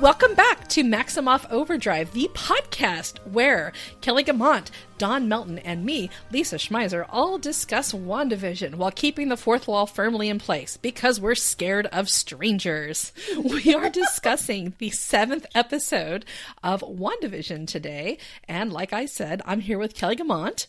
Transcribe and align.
Welcome 0.00 0.34
back 0.34 0.66
to 0.68 0.82
Maximoff 0.82 1.44
Overdrive, 1.50 2.14
the 2.14 2.30
podcast 2.32 3.18
where 3.26 3.72
Kelly 4.00 4.24
Guimont, 4.24 4.70
Don 4.96 5.28
Melton, 5.28 5.58
and 5.58 5.84
me, 5.84 6.08
Lisa 6.32 6.56
Schmeiser, 6.56 7.04
all 7.10 7.36
discuss 7.36 7.92
WandaVision 7.92 8.76
while 8.76 8.92
keeping 8.92 9.28
the 9.28 9.36
fourth 9.36 9.68
wall 9.68 9.84
firmly 9.84 10.30
in 10.30 10.38
place 10.38 10.78
because 10.78 11.20
we're 11.20 11.34
scared 11.34 11.84
of 11.88 12.08
strangers. 12.08 13.12
We 13.44 13.74
are 13.74 13.90
discussing 13.90 14.72
the 14.78 14.88
seventh 14.88 15.44
episode 15.54 16.24
of 16.62 16.80
WandaVision 16.80 17.66
today, 17.66 18.16
and 18.48 18.72
like 18.72 18.94
I 18.94 19.04
said, 19.04 19.42
I'm 19.44 19.60
here 19.60 19.78
with 19.78 19.94
Kelly 19.94 20.16
Guimont. 20.16 20.66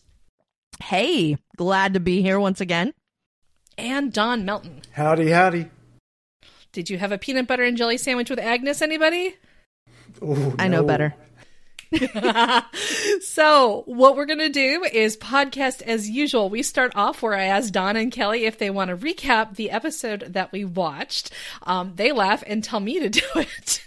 Hey, 0.83 1.37
glad 1.55 1.93
to 1.93 2.01
be 2.01 2.21
here 2.21 2.37
once 2.37 2.59
again. 2.59 2.93
And 3.77 4.11
Don 4.11 4.43
Melton. 4.43 4.81
Howdy, 4.91 5.29
howdy. 5.29 5.69
Did 6.71 6.89
you 6.89 6.97
have 6.97 7.11
a 7.11 7.17
peanut 7.17 7.47
butter 7.47 7.63
and 7.63 7.75
jelly 7.75 7.97
sandwich 7.97 8.29
with 8.29 8.39
Agnes, 8.39 8.81
anybody? 8.81 9.35
Ooh, 10.23 10.55
I 10.57 10.67
know 10.67 10.83
better. 10.83 11.13
so, 13.21 13.83
what 13.85 14.15
we're 14.15 14.25
going 14.25 14.39
to 14.39 14.49
do 14.49 14.85
is 14.91 15.17
podcast 15.17 15.81
as 15.81 16.09
usual. 16.09 16.49
We 16.49 16.63
start 16.63 16.93
off 16.95 17.21
where 17.21 17.33
I 17.33 17.43
asked 17.43 17.73
Don 17.73 17.97
and 17.97 18.11
Kelly 18.11 18.45
if 18.45 18.57
they 18.57 18.69
want 18.69 18.89
to 18.89 18.97
recap 18.97 19.55
the 19.55 19.71
episode 19.71 20.21
that 20.29 20.53
we 20.53 20.63
watched. 20.63 21.31
Um, 21.63 21.93
they 21.95 22.13
laugh 22.13 22.43
and 22.47 22.63
tell 22.63 22.79
me 22.79 22.99
to 23.01 23.09
do 23.09 23.21
it. 23.35 23.81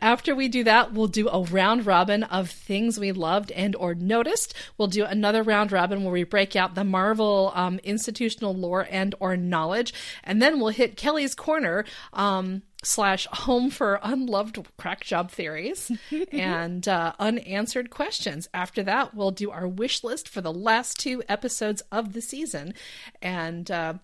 After 0.00 0.34
we 0.34 0.48
do 0.48 0.64
that, 0.64 0.92
we'll 0.92 1.06
do 1.06 1.28
a 1.28 1.42
round 1.42 1.86
robin 1.86 2.24
of 2.24 2.50
things 2.50 2.98
we 2.98 3.12
loved 3.12 3.52
and 3.52 3.76
or 3.76 3.94
noticed. 3.94 4.54
We'll 4.76 4.88
do 4.88 5.04
another 5.04 5.42
round 5.42 5.70
robin 5.70 6.02
where 6.02 6.12
we 6.12 6.24
break 6.24 6.56
out 6.56 6.74
the 6.74 6.84
Marvel 6.84 7.52
um, 7.54 7.78
institutional 7.84 8.54
lore 8.54 8.86
and 8.90 9.14
or 9.20 9.36
knowledge, 9.36 9.94
and 10.24 10.42
then 10.42 10.58
we'll 10.58 10.70
hit 10.70 10.96
Kelly's 10.96 11.34
corner. 11.34 11.84
Um, 12.12 12.62
slash 12.84 13.26
home 13.26 13.70
for 13.70 13.98
unloved 14.02 14.58
crack 14.76 15.02
job 15.04 15.30
theories 15.30 15.90
and 16.32 16.86
uh, 16.86 17.12
unanswered 17.18 17.90
questions. 17.90 18.48
After 18.54 18.82
that, 18.84 19.14
we'll 19.14 19.32
do 19.32 19.50
our 19.50 19.66
wish 19.66 20.04
list 20.04 20.28
for 20.28 20.40
the 20.40 20.52
last 20.52 20.98
two 20.98 21.22
episodes 21.28 21.82
of 21.90 22.12
the 22.12 22.20
season 22.22 22.74
and 23.20 23.70
uh, 23.70 23.94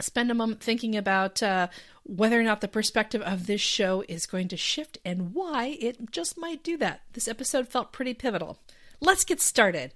spend 0.00 0.30
a 0.30 0.34
moment 0.34 0.60
thinking 0.60 0.96
about 0.96 1.42
uh, 1.42 1.68
whether 2.02 2.38
or 2.38 2.42
not 2.42 2.60
the 2.60 2.68
perspective 2.68 3.22
of 3.22 3.46
this 3.46 3.60
show 3.60 4.04
is 4.08 4.26
going 4.26 4.48
to 4.48 4.56
shift 4.56 4.98
and 5.04 5.32
why 5.32 5.76
it 5.80 6.10
just 6.10 6.36
might 6.36 6.62
do 6.62 6.76
that. 6.76 7.02
This 7.12 7.28
episode 7.28 7.68
felt 7.68 7.92
pretty 7.92 8.14
pivotal. 8.14 8.58
Let's 9.00 9.24
get 9.24 9.40
started. 9.40 9.92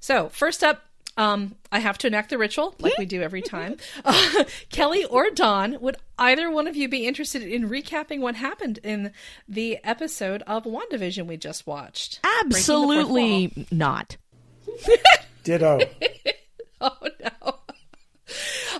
So, 0.00 0.28
first 0.28 0.62
up, 0.62 0.84
um, 1.16 1.56
I 1.70 1.78
have 1.78 1.98
to 1.98 2.06
enact 2.06 2.30
the 2.30 2.38
ritual 2.38 2.74
like 2.78 2.96
we 2.98 3.04
do 3.06 3.22
every 3.22 3.42
time. 3.42 3.76
Uh, 4.04 4.44
Kelly 4.70 5.04
or 5.04 5.30
Don, 5.30 5.78
would 5.80 5.96
either 6.18 6.50
one 6.50 6.66
of 6.66 6.76
you 6.76 6.88
be 6.88 7.06
interested 7.06 7.42
in 7.42 7.68
recapping 7.68 8.20
what 8.20 8.34
happened 8.36 8.78
in 8.82 9.12
the 9.48 9.78
episode 9.84 10.42
of 10.46 10.64
WandaVision 10.64 11.26
we 11.26 11.36
just 11.36 11.66
watched? 11.66 12.20
Absolutely 12.40 13.66
not. 13.70 14.16
Ditto. 15.44 15.80
Oh 16.84 16.96
no. 17.20 17.54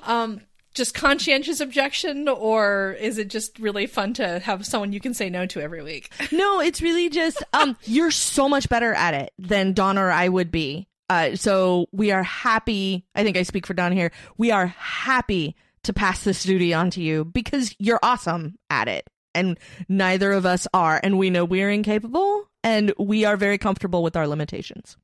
um, 0.02 0.40
just 0.74 0.92
conscientious 0.92 1.60
objection, 1.60 2.28
or 2.28 2.96
is 2.98 3.16
it 3.16 3.28
just 3.28 3.60
really 3.60 3.86
fun 3.86 4.12
to 4.14 4.40
have 4.40 4.66
someone 4.66 4.92
you 4.92 4.98
can 4.98 5.14
say 5.14 5.30
no 5.30 5.46
to 5.46 5.60
every 5.60 5.84
week? 5.84 6.10
No, 6.32 6.58
it's 6.58 6.82
really 6.82 7.08
just 7.10 7.44
um 7.52 7.76
you're 7.84 8.10
so 8.10 8.48
much 8.48 8.68
better 8.68 8.92
at 8.92 9.14
it 9.14 9.32
than 9.38 9.72
Don 9.72 9.98
or 9.98 10.10
I 10.10 10.28
would 10.28 10.50
be. 10.50 10.88
Uh, 11.12 11.36
so 11.36 11.86
we 11.92 12.10
are 12.10 12.22
happy. 12.22 13.04
I 13.14 13.22
think 13.22 13.36
I 13.36 13.42
speak 13.42 13.66
for 13.66 13.74
Don 13.74 13.92
here. 13.92 14.10
We 14.38 14.50
are 14.50 14.66
happy 14.66 15.54
to 15.82 15.92
pass 15.92 16.24
this 16.24 16.42
duty 16.42 16.72
on 16.72 16.88
to 16.92 17.02
you 17.02 17.24
because 17.26 17.74
you're 17.78 17.98
awesome 18.02 18.56
at 18.70 18.88
it, 18.88 19.08
and 19.34 19.58
neither 19.90 20.32
of 20.32 20.46
us 20.46 20.66
are, 20.72 20.98
and 21.02 21.18
we 21.18 21.28
know 21.28 21.44
we're 21.44 21.68
incapable, 21.70 22.44
and 22.64 22.94
we 22.98 23.26
are 23.26 23.36
very 23.36 23.58
comfortable 23.58 24.02
with 24.02 24.16
our 24.16 24.26
limitations. 24.26 24.96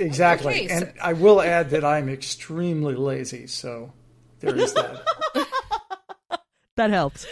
Exactly. 0.00 0.54
Okay, 0.54 0.68
so- 0.68 0.74
and 0.86 0.92
I 1.00 1.12
will 1.12 1.40
add 1.40 1.70
that 1.70 1.84
I'm 1.84 2.08
extremely 2.08 2.96
lazy, 2.96 3.46
so 3.46 3.92
there 4.40 4.56
is 4.56 4.74
that. 4.74 5.02
That 6.76 6.90
helps. 6.90 7.24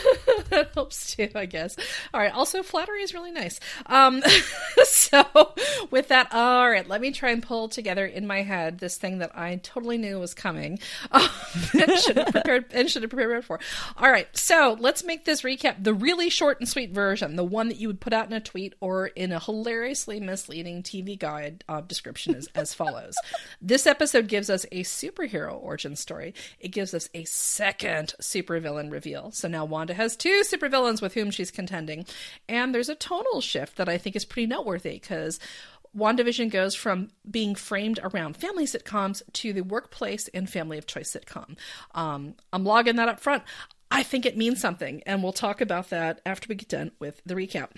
that 0.50 0.70
helps 0.74 1.14
too, 1.14 1.28
I 1.34 1.46
guess. 1.46 1.76
All 2.12 2.20
right. 2.20 2.32
Also, 2.32 2.62
flattery 2.62 3.02
is 3.02 3.14
really 3.14 3.32
nice. 3.32 3.60
Um, 3.86 4.22
so 4.84 5.52
with 5.90 6.08
that, 6.08 6.28
all 6.32 6.70
right, 6.70 6.86
let 6.88 7.00
me 7.00 7.10
try 7.10 7.30
and 7.30 7.42
pull 7.42 7.68
together 7.68 8.06
in 8.06 8.26
my 8.26 8.42
head 8.42 8.78
this 8.78 8.96
thing 8.96 9.18
that 9.18 9.36
I 9.36 9.56
totally 9.56 9.98
knew 9.98 10.18
was 10.18 10.34
coming 10.34 10.78
um, 11.12 11.28
and 11.74 11.98
should 11.98 12.16
have 12.16 12.32
prepared 12.32 12.66
and 12.72 12.90
should 12.90 13.02
have 13.02 13.10
prepared 13.10 13.44
for. 13.44 13.60
All 13.96 14.10
right. 14.10 14.28
So 14.36 14.76
let's 14.78 15.04
make 15.04 15.24
this 15.24 15.42
recap 15.42 15.82
the 15.82 15.94
really 15.94 16.30
short 16.30 16.60
and 16.60 16.68
sweet 16.68 16.90
version, 16.90 17.36
the 17.36 17.44
one 17.44 17.68
that 17.68 17.78
you 17.78 17.88
would 17.88 18.00
put 18.00 18.12
out 18.12 18.26
in 18.26 18.32
a 18.32 18.40
tweet 18.40 18.74
or 18.80 19.08
in 19.08 19.32
a 19.32 19.40
hilariously 19.40 20.20
misleading 20.20 20.82
TV 20.82 21.18
guide 21.18 21.64
uh, 21.68 21.80
description 21.80 22.34
is 22.34 22.48
as 22.54 22.74
follows. 22.74 23.14
this 23.60 23.86
episode 23.86 24.28
gives 24.28 24.50
us 24.50 24.64
a 24.72 24.82
superhero 24.82 25.60
origin 25.62 25.96
story. 25.96 26.34
It 26.60 26.68
gives 26.68 26.94
us 26.94 27.08
a 27.14 27.24
second 27.24 28.14
supervillain 28.20 28.90
reveal. 28.90 29.30
So 29.32 29.48
now 29.48 29.64
Wanda 29.82 29.94
has 29.94 30.14
two 30.14 30.42
supervillains 30.44 31.02
with 31.02 31.14
whom 31.14 31.32
she's 31.32 31.50
contending. 31.50 32.06
And 32.48 32.72
there's 32.72 32.88
a 32.88 32.94
tonal 32.94 33.40
shift 33.40 33.78
that 33.78 33.88
I 33.88 33.98
think 33.98 34.14
is 34.14 34.24
pretty 34.24 34.46
noteworthy 34.46 34.92
because 34.92 35.40
WandaVision 35.96 36.52
goes 36.52 36.76
from 36.76 37.08
being 37.28 37.56
framed 37.56 37.98
around 38.00 38.36
family 38.36 38.64
sitcoms 38.64 39.22
to 39.32 39.52
the 39.52 39.62
workplace 39.62 40.28
and 40.28 40.48
family 40.48 40.78
of 40.78 40.86
choice 40.86 41.12
sitcom. 41.12 41.56
Um, 41.96 42.36
I'm 42.52 42.64
logging 42.64 42.94
that 42.94 43.08
up 43.08 43.18
front. 43.18 43.42
I 43.90 44.04
think 44.04 44.24
it 44.24 44.36
means 44.36 44.60
something, 44.60 45.02
and 45.04 45.20
we'll 45.20 45.32
talk 45.32 45.60
about 45.60 45.90
that 45.90 46.20
after 46.24 46.46
we 46.48 46.54
get 46.54 46.68
done 46.68 46.92
with 47.00 47.20
the 47.26 47.34
recap. 47.34 47.70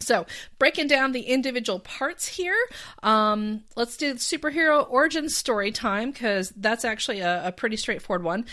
So, 0.00 0.24
breaking 0.58 0.86
down 0.86 1.12
the 1.12 1.20
individual 1.20 1.78
parts 1.78 2.26
here, 2.26 2.56
um, 3.02 3.64
let's 3.76 3.98
do 3.98 4.14
superhero 4.14 4.88
origin 4.88 5.28
story 5.28 5.72
time 5.72 6.10
because 6.10 6.50
that's 6.56 6.84
actually 6.84 7.20
a, 7.20 7.48
a 7.48 7.52
pretty 7.52 7.76
straightforward 7.76 8.24
one. 8.24 8.46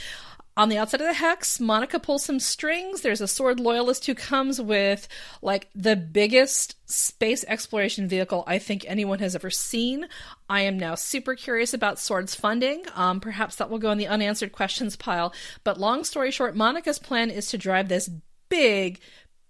On 0.57 0.69
the 0.69 0.77
outside 0.77 1.01
of 1.01 1.07
the 1.07 1.13
hex, 1.13 1.59
Monica 1.59 1.99
pulls 1.99 2.23
some 2.23 2.39
strings. 2.39 3.01
There's 3.01 3.19
a 3.19 3.27
sword 3.27 3.59
loyalist 3.59 4.05
who 4.05 4.15
comes 4.15 4.61
with 4.61 5.07
like 5.41 5.69
the 5.75 5.97
biggest 5.97 6.77
space 6.89 7.43
exploration 7.49 8.07
vehicle 8.07 8.45
I 8.47 8.59
think 8.59 8.85
anyone 8.87 9.19
has 9.19 9.35
ever 9.35 9.49
seen. 9.49 10.07
I 10.49 10.61
am 10.61 10.79
now 10.79 10.95
super 10.95 11.35
curious 11.35 11.73
about 11.73 11.99
Sword's 11.99 12.35
funding. 12.35 12.85
Um, 12.95 13.19
perhaps 13.19 13.57
that 13.57 13.69
will 13.69 13.79
go 13.79 13.91
in 13.91 13.97
the 13.97 14.07
unanswered 14.07 14.53
questions 14.53 14.95
pile. 14.95 15.33
But 15.65 15.79
long 15.79 16.05
story 16.05 16.31
short, 16.31 16.55
Monica's 16.55 16.99
plan 16.99 17.31
is 17.31 17.49
to 17.49 17.57
drive 17.57 17.89
this 17.89 18.09
big, 18.47 19.01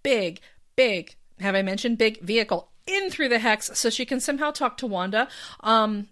big, 0.02 0.40
big, 0.74 1.14
have 1.38 1.54
I 1.54 1.62
mentioned 1.62 1.98
big 1.98 2.20
vehicle 2.20 2.72
in 2.86 3.10
through 3.10 3.28
the 3.28 3.38
hex 3.38 3.70
so 3.74 3.90
she 3.90 4.06
can 4.06 4.18
somehow 4.18 4.50
talk 4.50 4.76
to 4.78 4.86
Wanda. 4.88 5.28
Um, 5.60 6.08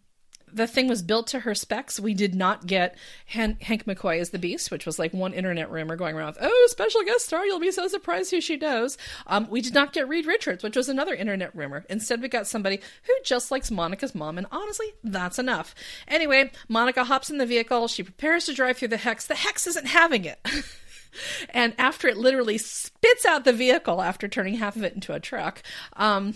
the 0.55 0.67
thing 0.67 0.89
was 0.89 1.03
built 1.03 1.27
to 1.29 1.41
her 1.41 1.55
specs. 1.55 1.99
We 1.99 2.15
did 2.15 2.35
not 2.35 2.67
get 2.67 2.97
Han- 3.29 3.59
Hank 3.61 3.85
McCoy 3.85 4.21
as 4.21 4.31
the 4.31 4.39
Beast, 4.39 4.71
which 4.71 4.87
was 4.87 4.99
like 4.99 5.13
one 5.13 5.35
internet 5.35 5.71
rumor 5.71 5.97
going 5.97 6.15
around 6.15 6.29
with, 6.29 6.39
oh, 6.41 6.69
special 6.71 7.03
guest 7.03 7.27
star, 7.27 7.45
you'll 7.45 7.61
be 7.61 7.73
so 7.73 7.89
surprised 7.89 8.31
who 8.31 8.41
she 8.41 8.57
knows. 8.57 8.97
Um, 9.27 9.49
we 9.51 9.61
did 9.61 9.75
not 9.75 9.93
get 9.93 10.09
Reed 10.09 10.27
Richards, 10.27 10.63
which 10.63 10.77
was 10.77 10.89
another 10.89 11.15
internet 11.15 11.55
rumor. 11.55 11.85
Instead, 11.91 12.23
we 12.23 12.29
got 12.29 12.47
somebody 12.47 12.81
who 13.03 13.13
just 13.25 13.51
likes 13.51 13.71
Monica's 13.71 14.15
mom, 14.15 14.39
and 14.39 14.47
honestly, 14.53 14.87
that's 15.03 15.39
enough. 15.39 15.75
Anyway, 16.07 16.53
Monica 16.69 17.05
hops 17.05 17.31
in 17.31 17.39
the 17.39 17.47
vehicle. 17.47 17.89
She 17.89 18.03
prepares 18.03 18.47
to 18.47 18.55
drive 18.55 18.79
through 18.79 18.89
the 18.89 18.97
hex. 18.97 19.27
The 19.27 19.35
hex 19.35 19.67
isn't 19.67 19.87
having 19.87 20.25
it. 20.25 20.39
and 21.51 21.75
after 21.79 22.09
it 22.09 22.17
literally 22.17 22.59
spits 22.59 23.25
out 23.27 23.45
the 23.45 23.53
vehicle 23.53 24.01
after 24.01 24.29
turning 24.29 24.55
half 24.55 24.77
of 24.77 24.85
it 24.85 24.95
into 24.95 25.13
a 25.13 25.21
truck, 25.21 25.63
um, 25.95 26.35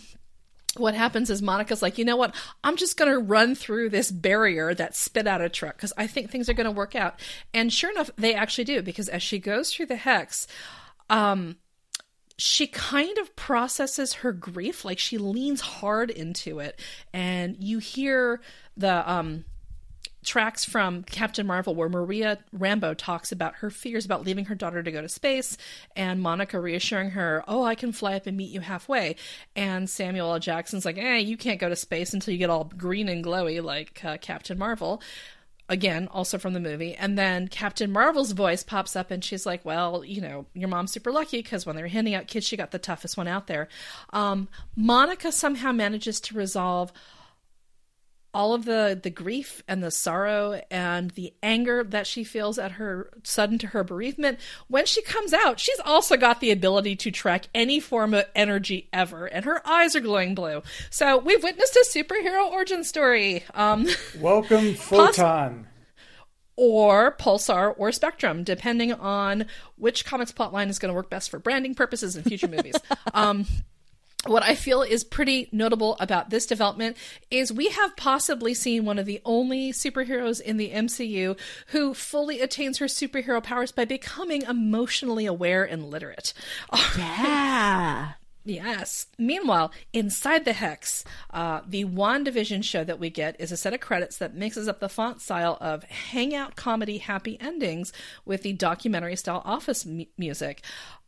what 0.76 0.94
happens 0.94 1.30
is 1.30 1.42
Monica's 1.42 1.82
like, 1.82 1.98
you 1.98 2.04
know 2.04 2.16
what? 2.16 2.34
I'm 2.62 2.76
just 2.76 2.96
going 2.96 3.10
to 3.10 3.18
run 3.18 3.54
through 3.54 3.90
this 3.90 4.10
barrier 4.10 4.74
that 4.74 4.94
spit 4.94 5.26
out 5.26 5.40
a 5.40 5.48
truck 5.48 5.76
because 5.76 5.92
I 5.96 6.06
think 6.06 6.30
things 6.30 6.48
are 6.48 6.54
going 6.54 6.66
to 6.66 6.70
work 6.70 6.94
out. 6.94 7.18
And 7.54 7.72
sure 7.72 7.90
enough, 7.90 8.10
they 8.16 8.34
actually 8.34 8.64
do 8.64 8.82
because 8.82 9.08
as 9.08 9.22
she 9.22 9.38
goes 9.38 9.72
through 9.72 9.86
the 9.86 9.96
hex, 9.96 10.46
um, 11.10 11.56
she 12.36 12.66
kind 12.66 13.18
of 13.18 13.34
processes 13.34 14.14
her 14.14 14.32
grief. 14.32 14.84
Like 14.84 14.98
she 14.98 15.18
leans 15.18 15.60
hard 15.60 16.10
into 16.10 16.60
it, 16.60 16.80
and 17.12 17.56
you 17.58 17.78
hear 17.78 18.40
the 18.76 19.10
um, 19.10 19.44
tracks 20.24 20.64
from 20.64 21.02
Captain 21.04 21.46
Marvel 21.46 21.74
where 21.74 21.88
Maria 21.88 22.38
Rambo 22.52 22.94
talks 22.94 23.32
about 23.32 23.56
her 23.56 23.70
fears 23.70 24.04
about 24.04 24.24
leaving 24.24 24.46
her 24.46 24.54
daughter 24.54 24.82
to 24.82 24.92
go 24.92 25.00
to 25.00 25.08
space 25.08 25.56
and 25.96 26.20
Monica 26.20 26.60
reassuring 26.60 27.10
her, 27.10 27.42
"Oh, 27.46 27.62
I 27.64 27.74
can 27.74 27.92
fly 27.92 28.14
up 28.14 28.26
and 28.26 28.36
meet 28.36 28.50
you 28.50 28.60
halfway." 28.60 29.16
And 29.54 29.88
Samuel 29.88 30.32
L. 30.32 30.38
Jackson's 30.38 30.84
like, 30.84 30.98
"Eh, 30.98 31.18
you 31.18 31.36
can't 31.36 31.60
go 31.60 31.68
to 31.68 31.76
space 31.76 32.12
until 32.12 32.32
you 32.32 32.38
get 32.38 32.50
all 32.50 32.64
green 32.64 33.08
and 33.08 33.24
glowy 33.24 33.62
like 33.62 34.04
uh, 34.04 34.18
Captain 34.18 34.58
Marvel." 34.58 35.02
Again, 35.70 36.08
also 36.10 36.38
from 36.38 36.54
the 36.54 36.60
movie. 36.60 36.94
And 36.94 37.18
then 37.18 37.46
Captain 37.46 37.92
Marvel's 37.92 38.32
voice 38.32 38.62
pops 38.62 38.96
up 38.96 39.10
and 39.10 39.22
she's 39.22 39.44
like, 39.44 39.66
Well, 39.66 40.02
you 40.02 40.22
know, 40.22 40.46
your 40.54 40.68
mom's 40.68 40.92
super 40.92 41.12
lucky 41.12 41.42
because 41.42 41.66
when 41.66 41.76
they 41.76 41.82
were 41.82 41.88
handing 41.88 42.14
out 42.14 42.26
kids, 42.26 42.46
she 42.46 42.56
got 42.56 42.70
the 42.70 42.78
toughest 42.78 43.18
one 43.18 43.28
out 43.28 43.48
there. 43.48 43.68
Um, 44.14 44.48
Monica 44.74 45.30
somehow 45.30 45.72
manages 45.72 46.20
to 46.20 46.34
resolve 46.34 46.90
all 48.34 48.52
of 48.52 48.64
the 48.66 48.98
the 49.02 49.10
grief 49.10 49.62
and 49.66 49.82
the 49.82 49.90
sorrow 49.90 50.60
and 50.70 51.10
the 51.12 51.32
anger 51.42 51.82
that 51.82 52.06
she 52.06 52.22
feels 52.24 52.58
at 52.58 52.72
her 52.72 53.10
sudden 53.24 53.58
to 53.58 53.68
her 53.68 53.82
bereavement 53.82 54.38
when 54.68 54.84
she 54.84 55.00
comes 55.02 55.32
out 55.32 55.58
she's 55.58 55.80
also 55.84 56.16
got 56.16 56.40
the 56.40 56.50
ability 56.50 56.94
to 56.94 57.10
track 57.10 57.48
any 57.54 57.80
form 57.80 58.12
of 58.12 58.24
energy 58.34 58.88
ever 58.92 59.26
and 59.26 59.44
her 59.44 59.66
eyes 59.66 59.96
are 59.96 60.00
glowing 60.00 60.34
blue 60.34 60.62
so 60.90 61.16
we've 61.18 61.42
witnessed 61.42 61.74
a 61.76 61.86
superhero 61.88 62.50
origin 62.50 62.84
story 62.84 63.42
um 63.54 63.86
Welcome, 64.20 64.74
Photon. 64.74 65.66
or 66.56 67.12
pulsar 67.16 67.74
or 67.78 67.92
spectrum 67.92 68.44
depending 68.44 68.92
on 68.92 69.46
which 69.76 70.04
comics 70.04 70.32
plotline 70.32 70.68
is 70.68 70.78
going 70.78 70.90
to 70.90 70.94
work 70.96 71.08
best 71.08 71.30
for 71.30 71.38
branding 71.38 71.74
purposes 71.74 72.14
in 72.14 72.22
future 72.24 72.48
movies 72.56 72.76
um 73.14 73.46
what 74.28 74.42
I 74.42 74.54
feel 74.54 74.82
is 74.82 75.04
pretty 75.04 75.48
notable 75.52 75.96
about 76.00 76.30
this 76.30 76.46
development 76.46 76.96
is 77.30 77.52
we 77.52 77.68
have 77.70 77.96
possibly 77.96 78.54
seen 78.54 78.84
one 78.84 78.98
of 78.98 79.06
the 79.06 79.20
only 79.24 79.72
superheroes 79.72 80.40
in 80.40 80.56
the 80.56 80.70
MCU 80.70 81.38
who 81.68 81.94
fully 81.94 82.40
attains 82.40 82.78
her 82.78 82.86
superhero 82.86 83.42
powers 83.42 83.72
by 83.72 83.84
becoming 83.84 84.42
emotionally 84.42 85.26
aware 85.26 85.64
and 85.64 85.90
literate. 85.90 86.32
Yeah. 86.98 88.12
Yes. 88.44 89.08
Meanwhile, 89.18 89.72
inside 89.92 90.46
the 90.46 90.54
Hex, 90.54 91.04
uh, 91.30 91.60
the 91.66 91.84
WandaVision 91.84 92.64
show 92.64 92.82
that 92.82 92.98
we 92.98 93.10
get 93.10 93.38
is 93.38 93.52
a 93.52 93.58
set 93.58 93.74
of 93.74 93.80
credits 93.80 94.16
that 94.18 94.34
mixes 94.34 94.68
up 94.68 94.80
the 94.80 94.88
font 94.88 95.20
style 95.20 95.58
of 95.60 95.84
hangout 95.84 96.56
comedy 96.56 96.96
happy 96.98 97.36
endings 97.40 97.92
with 98.24 98.42
the 98.42 98.54
documentary 98.54 99.16
style 99.16 99.42
office 99.44 99.84
mu- 99.84 100.06
music. 100.16 100.62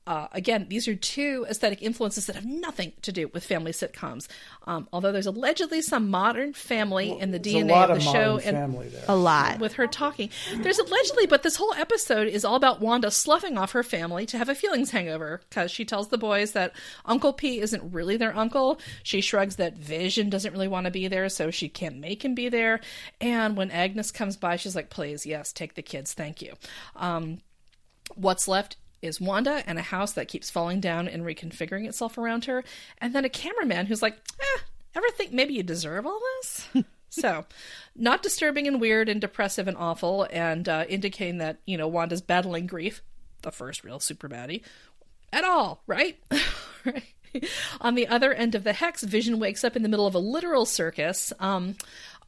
Uh, 0.07 0.27
again, 0.33 0.67
these 0.69 0.89
are 0.89 0.95
two 0.97 1.47
aesthetic 1.49 1.83
influences 1.83 2.27
that 2.27 2.35
have 2.35 2.47
nothing 2.47 2.93
to 3.03 3.13
do 3.13 3.29
with 3.29 3.45
family 3.45 3.71
sitcoms. 3.71 4.27
Um, 4.67 4.89
although 4.93 5.13
there's 5.13 5.27
allegedly 5.27 5.83
some 5.83 6.11
modern 6.11 6.53
family 6.53 7.17
in 7.19 7.31
the 7.31 7.39
DNA 7.39 7.85
of 7.85 7.91
of 7.91 7.99
the 7.99 8.03
show, 8.03 8.37
and 8.39 8.57
family 8.57 8.89
there. 8.89 9.05
A 9.09 9.15
lot. 9.15 9.61
with 9.61 9.75
her 9.75 9.87
talking. 9.87 10.31
There's 10.57 10.79
allegedly, 10.79 11.27
but 11.27 11.43
this 11.43 11.57
whole 11.57 11.75
episode 11.75 12.29
is 12.29 12.45
all 12.45 12.57
about 12.57 12.81
Wanda 12.81 13.11
sloughing 13.11 13.59
off 13.59 13.73
her 13.73 13.83
family 13.83 14.27
to 14.27 14.39
have 14.39 14.49
a 14.49 14.55
feelings 14.55 14.91
hangover 14.91 15.43
because 15.49 15.71
she 15.71 15.85
tells 15.85 16.09
the 16.09 16.19
boys 16.19 16.53
that 16.53 16.73
Uncle 17.05 17.33
P 17.33 17.61
isn't 17.61 17.93
really 17.93 18.17
their 18.17 18.37
uncle. 18.37 18.81
She 19.03 19.21
shrugs 19.21 19.57
that 19.57 19.77
Vision 19.77 20.31
doesn't 20.31 20.53
really 20.53 20.69
want 20.69 20.87
to 20.87 20.91
be 20.91 21.09
there, 21.09 21.29
so 21.29 21.51
she 21.51 21.69
can't 21.69 21.99
make 21.99 22.25
him 22.25 22.35
be 22.35 22.49
there. 22.49 22.81
And 23.21 23.57
when 23.57 23.71
Agnes 23.71 24.11
comes 24.11 24.37
by, 24.37 24.57
she's 24.57 24.75
like, 24.75 24.91
please, 24.91 25.27
yes, 25.27 25.53
take 25.53 25.75
the 25.75 25.83
kids, 25.83 26.15
thank 26.15 26.41
you. 26.41 26.55
Um, 26.97 27.39
what's 28.15 28.49
left 28.49 28.77
is 29.03 29.21
Wanda 29.21 29.63
and 29.67 29.79
a 29.79 29.83
house 29.83 30.13
that 30.13 30.29
keeps 30.29 30.51
falling 30.51 30.81
down 30.81 31.09
and 31.09 31.23
reconfiguring 31.23 31.87
itself 31.87 32.19
around 32.19 32.45
her, 32.47 32.65
and 32.99 33.15
then 33.15 33.25
a 33.25 33.31
cameraman 33.31 33.87
who's 33.87 34.03
like, 34.03 34.19
eh, 34.41 34.61
ever 34.95 35.09
think 35.11 35.33
maybe 35.33 35.55
you 35.55 35.63
deserve 35.63 36.07
all 36.07 36.21
this? 36.21 36.69
so, 37.11 37.45
not 37.97 38.23
disturbing 38.23 38.67
and 38.67 38.81
weird 38.81 39.09
and 39.09 39.21
depressive 39.21 39.69
and 39.69 39.77
awful, 39.77 40.27
and 40.31 40.69
uh, 40.69 40.85
indicating 40.89 41.39
that, 41.39 41.59
you 41.67 41.77
know, 41.77 41.89
Wanda's 41.89 42.23
battling 42.23 42.67
grief, 42.67 43.03
the 43.43 43.53
first 43.53 43.85
real 43.85 44.01
super 44.01 44.29
baddie, 44.29 44.63
at 45.33 45.45
all, 45.45 45.83
right? 45.87 46.19
right. 46.85 47.05
On 47.81 47.95
the 47.95 48.09
other 48.09 48.33
end 48.33 48.55
of 48.55 48.65
the 48.65 48.73
hex, 48.73 49.03
Vision 49.03 49.39
wakes 49.39 49.63
up 49.63 49.77
in 49.77 49.83
the 49.83 49.89
middle 49.89 50.07
of 50.07 50.15
a 50.15 50.19
literal 50.19 50.67
circus. 50.67 51.33
Um, 51.39 51.77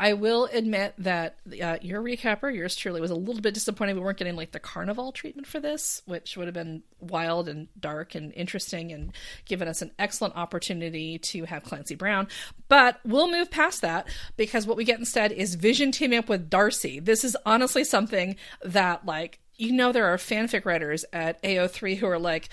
I 0.02 0.14
will 0.14 0.46
admit 0.46 0.94
that 0.99 1.37
uh, 1.62 1.78
your 1.81 2.02
recapper, 2.02 2.52
yours 2.52 2.75
truly, 2.75 3.00
was 3.00 3.12
a 3.12 3.14
little 3.14 3.40
bit 3.40 3.54
disappointed 3.54 3.94
we 3.94 4.02
weren't 4.02 4.19
getting 4.19 4.34
like 4.34 4.50
the 4.50 4.58
carnival 4.58 5.12
treatment 5.12 5.46
for 5.46 5.60
this, 5.60 6.02
which 6.06 6.37
would 6.37 6.49
have 6.49 6.54
been 6.54 6.82
wild 6.99 7.49
and 7.49 7.69
dark 7.78 8.16
and 8.16 8.32
interesting 8.34 8.90
and 8.90 9.12
given 9.44 9.69
us 9.69 9.81
an 9.81 9.93
excellent 10.00 10.34
opportunity 10.34 11.20
to 11.20 11.44
have 11.44 11.62
Clancy 11.62 11.94
Brown. 11.94 12.26
But 12.66 12.99
we'll 13.04 13.31
move 13.31 13.52
past 13.52 13.82
that 13.82 14.08
because 14.37 14.66
what 14.66 14.76
we 14.76 14.82
get 14.82 14.99
instead 14.99 15.31
is 15.31 15.54
Vision 15.54 15.93
teaming 15.93 16.19
up 16.19 16.28
with 16.28 16.50
Darcy. 16.50 16.99
This 16.99 17.22
is 17.22 17.37
honestly 17.46 17.84
something 17.84 18.34
that, 18.64 19.06
like, 19.06 19.38
you 19.54 19.70
know, 19.70 19.93
there 19.93 20.06
are 20.06 20.16
fanfic 20.16 20.64
writers 20.64 21.04
at 21.12 21.40
AO3 21.44 21.99
who 21.99 22.08
are 22.08 22.19
like, 22.19 22.49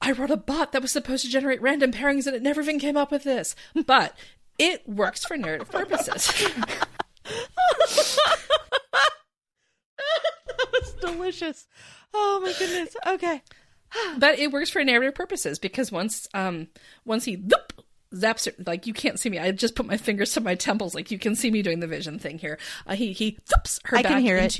I 0.00 0.12
wrote 0.12 0.30
a 0.30 0.38
bot 0.38 0.72
that 0.72 0.80
was 0.80 0.92
supposed 0.92 1.24
to 1.24 1.30
generate 1.30 1.60
random 1.60 1.92
pairings 1.92 2.26
and 2.26 2.34
it 2.34 2.40
never 2.40 2.62
even 2.62 2.78
came 2.78 2.96
up 2.96 3.10
with 3.10 3.24
this. 3.24 3.54
But 3.86 4.16
it 4.58 4.88
works 4.88 5.24
for 5.24 5.36
narrative 5.36 5.70
purposes. 5.70 6.26
that 7.24 8.38
was 10.72 10.92
delicious. 11.00 11.66
Oh 12.14 12.40
my 12.42 12.52
goodness. 12.58 12.96
Okay. 13.06 13.42
but 14.18 14.38
it 14.38 14.52
works 14.52 14.70
for 14.70 14.82
narrative 14.84 15.14
purposes 15.14 15.58
because 15.58 15.90
once 15.90 16.28
um 16.34 16.68
once 17.04 17.24
he 17.24 17.36
zoop, 17.36 17.72
zaps 18.14 18.46
her 18.46 18.52
like 18.66 18.86
you 18.86 18.92
can't 18.92 19.18
see 19.18 19.30
me 19.30 19.38
i 19.38 19.50
just 19.50 19.74
put 19.74 19.86
my 19.86 19.96
fingers 19.96 20.32
to 20.32 20.40
my 20.42 20.54
temples 20.54 20.94
like 20.94 21.10
you 21.10 21.18
can 21.18 21.34
see 21.34 21.50
me 21.50 21.62
doing 21.62 21.80
the 21.80 21.86
vision 21.86 22.18
thing 22.18 22.38
here 22.38 22.58
uh, 22.86 22.94
he 22.94 23.12
he 23.12 23.38
zoops 23.50 23.80
her 23.86 23.96
I 23.96 24.02
can 24.02 24.12
back 24.12 24.22
hear 24.22 24.36
it. 24.36 24.54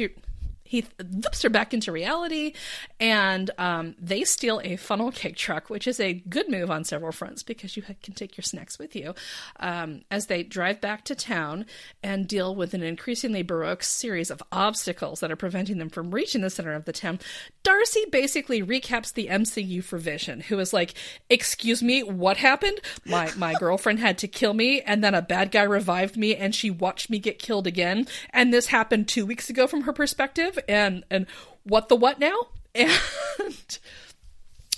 He 0.69 0.83
zoops 0.83 1.43
her 1.43 1.49
back 1.49 1.73
into 1.73 1.91
reality 1.91 2.53
and 3.01 3.51
um, 3.57 3.95
they 3.99 4.23
steal 4.23 4.61
a 4.63 4.77
funnel 4.77 5.11
cake 5.11 5.37
truck 5.37 5.71
which 5.71 5.87
is 5.87 5.99
a 5.99 6.13
good 6.29 6.51
move 6.51 6.71
on 6.71 6.85
several 6.85 7.11
fronts 7.11 7.43
because 7.43 7.75
you 7.75 7.83
can 7.83 8.15
take 8.15 8.37
your 8.37 8.43
snacks 8.43 8.79
with 8.79 8.95
you 8.95 9.15
um, 9.61 10.03
as 10.11 10.27
they 10.27 10.43
drive 10.43 10.79
back 10.81 11.05
to 11.05 11.15
town 11.15 11.65
and 12.03 12.29
deal 12.29 12.55
with 12.55 12.75
an 12.75 12.83
increasingly 12.83 13.43
baroque 13.43 13.83
series 13.83 14.31
of 14.31 14.43
obstacles 14.53 15.21
that 15.21 15.33
are 15.33 15.37
preventing 15.37 15.79
them 15.79 15.89
from 15.89 16.11
reaching 16.11 16.43
the 16.43 16.51
center 16.51 16.75
of 16.75 16.85
the 16.85 16.93
town. 16.93 17.19
Darcy 17.63 18.05
basically 18.13 18.63
recaps 18.63 19.13
the 19.15 19.29
mcu 19.29 19.83
for 19.83 19.97
vision 19.97 20.41
who 20.41 20.59
is 20.59 20.75
like 20.75 20.93
excuse 21.31 21.83
me 21.83 22.03
what 22.03 22.37
happened? 22.37 22.79
My 23.07 23.33
my 23.37 23.55
girlfriend 23.59 24.01
had 24.01 24.19
to 24.19 24.29
kill 24.29 24.53
me 24.53 24.83
and 24.83 25.03
then 25.03 25.15
a 25.15 25.23
bad 25.23 25.51
guy 25.51 25.63
revived 25.63 26.19
me 26.19 26.37
and 26.37 26.55
she 26.55 26.71
watched 26.71 27.09
me 27.09 27.19
get 27.19 27.39
killed 27.39 27.67
again 27.67 28.07
and 28.31 28.53
this 28.53 28.67
happened 28.67 29.09
two 29.09 29.25
weeks 29.25 29.49
ago 29.49 29.67
from 29.67 29.83
her 29.83 29.93
perspective 29.95 30.58
and 30.69 31.05
and 31.11 31.27
what 31.65 31.89
the 31.89 31.97
what 31.97 32.19
now 32.19 32.39
and 32.75 33.79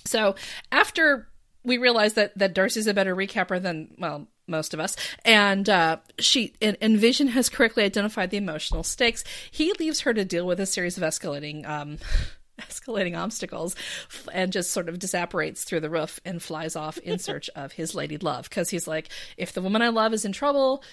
so 0.05 0.35
after 0.73 1.29
we 1.62 1.79
realize 1.79 2.15
that 2.15 2.37
that 2.38 2.55
Darcy's 2.55 2.87
a 2.87 2.94
better 2.94 3.15
recapper 3.15 3.61
than 3.61 3.94
well 3.99 4.29
most 4.50 4.75
of 4.75 4.81
us, 4.81 4.97
and 5.25 5.69
uh, 5.69 5.99
she 6.19 6.55
and, 6.61 6.77
and 6.81 6.99
Vision 6.99 7.29
has 7.29 7.49
correctly 7.49 7.85
identified 7.85 8.31
the 8.31 8.37
emotional 8.37 8.82
stakes. 8.82 9.25
He 9.50 9.73
leaves 9.79 10.00
her 10.00 10.12
to 10.12 10.25
deal 10.25 10.47
with 10.47 10.61
a 10.61 10.67
series 10.67 10.99
of 10.99 11.05
escalating. 11.05 11.67
Um, 11.67 11.99
escalating 12.61 13.17
obstacles 13.17 13.75
and 14.35 14.53
just 14.53 14.71
sort 14.71 14.91
of 14.91 14.99
disapparates 14.99 15.65
through 15.65 15.81
the 15.81 15.88
roof 15.88 16.21
and 16.26 16.43
flies 16.43 16.76
off 16.76 16.99
in 16.99 17.19
search 17.19 17.49
of 17.56 17.73
his 17.73 17.94
lady 17.94 18.19
love 18.19 18.50
because 18.50 18.69
he's 18.69 18.87
like 18.87 19.09
if 19.38 19.55
the 19.55 19.62
woman 19.62 19.81
i 19.81 19.88
love 19.88 20.12
is 20.12 20.26
in 20.26 20.33
trouble 20.33 20.85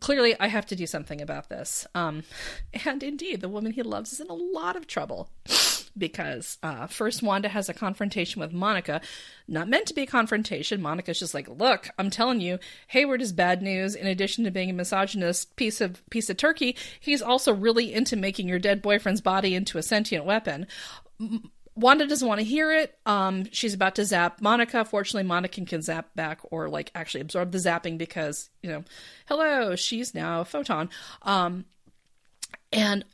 clearly 0.00 0.38
I 0.38 0.48
have 0.48 0.66
to 0.66 0.76
do 0.76 0.86
something 0.86 1.20
about 1.20 1.48
this. 1.48 1.86
Um, 1.94 2.22
and 2.84 3.02
indeed, 3.02 3.40
the 3.40 3.48
woman 3.48 3.72
he 3.72 3.82
loves 3.82 4.12
is 4.12 4.20
in 4.20 4.28
a 4.28 4.34
lot 4.34 4.76
of 4.76 4.86
trouble 4.86 5.30
because 5.96 6.58
uh, 6.62 6.86
first 6.86 7.22
Wanda 7.22 7.48
has 7.48 7.68
a 7.68 7.74
confrontation 7.74 8.40
with 8.40 8.52
Monica, 8.52 9.00
not 9.46 9.68
meant 9.68 9.86
to 9.86 9.94
be 9.94 10.02
a 10.02 10.06
confrontation. 10.06 10.80
Monica's 10.80 11.18
just 11.18 11.34
like, 11.34 11.48
"Look, 11.48 11.90
I'm 11.98 12.10
telling 12.10 12.40
you, 12.40 12.58
Hayward 12.88 13.22
is 13.22 13.32
bad 13.32 13.62
news. 13.62 13.94
In 13.94 14.06
addition 14.06 14.44
to 14.44 14.50
being 14.50 14.70
a 14.70 14.74
misogynist 14.74 15.56
piece 15.56 15.80
of 15.80 16.08
piece 16.10 16.30
of 16.30 16.36
turkey, 16.36 16.76
he's 16.98 17.22
also 17.22 17.52
really 17.52 17.92
into 17.92 18.16
making 18.16 18.48
your 18.48 18.58
dead 18.58 18.82
boyfriend's 18.82 19.20
body 19.20 19.54
into 19.54 19.78
a 19.78 19.82
sentient 19.82 20.24
weapon." 20.24 20.66
Wanda 21.74 22.06
doesn't 22.06 22.26
want 22.26 22.40
to 22.40 22.44
hear 22.44 22.72
it. 22.72 22.98
Um, 23.06 23.46
she's 23.50 23.72
about 23.74 23.94
to 23.94 24.04
zap 24.04 24.40
Monica. 24.40 24.84
Fortunately, 24.84 25.26
Monica 25.26 25.64
can 25.64 25.80
zap 25.80 26.14
back 26.14 26.40
or 26.50 26.68
like 26.68 26.90
actually 26.94 27.22
absorb 27.22 27.50
the 27.50 27.58
zapping 27.58 27.96
because 27.96 28.50
you 28.62 28.70
know, 28.70 28.84
hello, 29.26 29.74
she's 29.76 30.14
now 30.14 30.42
a 30.42 30.44
photon. 30.44 30.90
Um, 31.22 31.64
and 32.72 33.04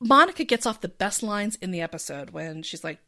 Monica 0.00 0.44
gets 0.44 0.66
off 0.66 0.80
the 0.80 0.88
best 0.88 1.22
lines 1.22 1.56
in 1.56 1.72
the 1.72 1.80
episode 1.80 2.30
when 2.30 2.62
she's 2.62 2.84
like, 2.84 2.98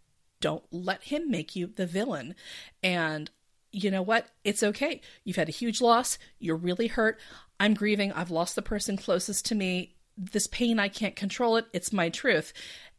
"Don't 0.40 0.64
let 0.72 1.04
him 1.04 1.30
make 1.30 1.54
you 1.54 1.68
the 1.68 1.86
villain," 1.86 2.34
and 2.82 3.30
you 3.72 3.90
know 3.90 4.02
what? 4.02 4.26
It's 4.44 4.62
okay. 4.62 5.00
You've 5.24 5.36
had 5.36 5.48
a 5.48 5.52
huge 5.52 5.80
loss. 5.80 6.18
You're 6.38 6.56
really 6.56 6.88
hurt. 6.88 7.18
I'm 7.58 7.74
grieving. 7.74 8.12
I've 8.12 8.30
lost 8.30 8.56
the 8.56 8.62
person 8.62 8.96
closest 8.96 9.46
to 9.46 9.54
me. 9.54 9.94
This 10.16 10.46
pain, 10.46 10.78
I 10.78 10.88
can't 10.88 11.16
control 11.16 11.56
it. 11.56 11.66
It's 11.72 11.92
my 11.92 12.08
truth. 12.08 12.52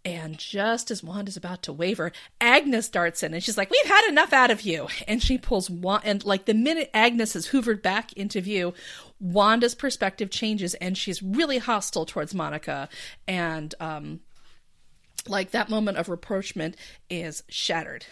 And 0.04 0.38
just 0.38 0.90
as 0.90 1.04
Wanda's 1.04 1.38
about 1.38 1.62
to 1.64 1.74
waver, 1.74 2.12
Agnes 2.40 2.90
darts 2.90 3.22
in 3.22 3.34
and 3.34 3.44
she's 3.44 3.58
like, 3.58 3.70
We've 3.70 3.86
had 3.86 4.10
enough 4.10 4.34
out 4.34 4.50
of 4.50 4.62
you. 4.62 4.88
And 5.08 5.22
she 5.22 5.38
pulls 5.38 5.70
Wanda, 5.70 6.08
and 6.08 6.26
like 6.26 6.46
the 6.46 6.54
minute 6.54 6.90
Agnes 6.94 7.36
is 7.36 7.50
hoovered 7.50 7.84
back 7.84 8.12
into 8.14 8.42
view, 8.42 8.74
Wanda's 9.20 9.76
perspective 9.76 10.32
changes 10.32 10.74
and 10.76 10.98
she's 10.98 11.22
really 11.22 11.60
hostile 11.60 12.06
towards 12.06 12.34
Monica. 12.34 12.90
And, 13.28 13.76
um, 13.80 14.22
like 15.28 15.52
that 15.52 15.70
moment 15.70 15.98
of 15.98 16.10
rapprochement 16.10 16.76
is 17.10 17.44
shattered. 17.48 18.06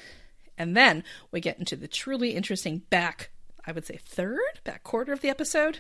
And 0.60 0.75
then 0.77 1.03
we 1.31 1.39
get 1.39 1.58
into 1.58 1.75
the 1.75 1.88
truly 1.88 2.36
interesting 2.36 2.84
back, 2.89 3.31
I 3.65 3.72
would 3.72 3.88
say 3.88 3.98
third, 4.03 4.60
back 4.63 4.84
quarter 4.84 5.13
of 5.13 5.22
the 5.22 5.29
episode, 5.29 5.79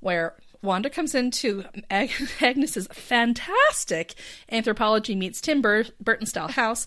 where 0.00 0.36
Wanda 0.62 0.90
comes 0.90 1.14
into 1.14 1.64
Ag- 1.90 2.12
Agnes's 2.40 2.86
fantastic 2.92 4.14
anthropology 4.50 5.14
meets 5.14 5.40
Tim 5.40 5.62
Bur- 5.62 5.86
Burton 6.00 6.26
style 6.26 6.48
house, 6.48 6.86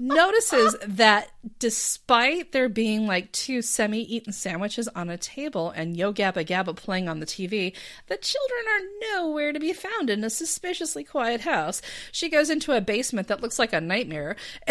notices 0.00 0.76
that 0.86 1.30
despite 1.58 2.52
there 2.52 2.68
being 2.68 3.06
like 3.06 3.30
two 3.32 3.62
semi 3.62 4.02
eaten 4.02 4.32
sandwiches 4.32 4.88
on 4.88 5.08
a 5.08 5.16
table 5.16 5.70
and 5.70 5.96
Yo 5.96 6.12
Gabba 6.12 6.44
Gabba 6.44 6.74
playing 6.74 7.08
on 7.08 7.20
the 7.20 7.26
TV, 7.26 7.74
the 8.08 8.16
children 8.16 8.64
are 8.68 9.16
nowhere 9.16 9.52
to 9.52 9.60
be 9.60 9.72
found 9.72 10.10
in 10.10 10.24
a 10.24 10.30
suspiciously 10.30 11.04
quiet 11.04 11.42
house. 11.42 11.80
She 12.10 12.28
goes 12.28 12.50
into 12.50 12.72
a 12.76 12.80
basement 12.80 13.28
that 13.28 13.40
looks 13.40 13.58
like 13.58 13.72
a 13.72 13.80
nightmare 13.80 14.36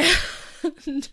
and 0.86 1.10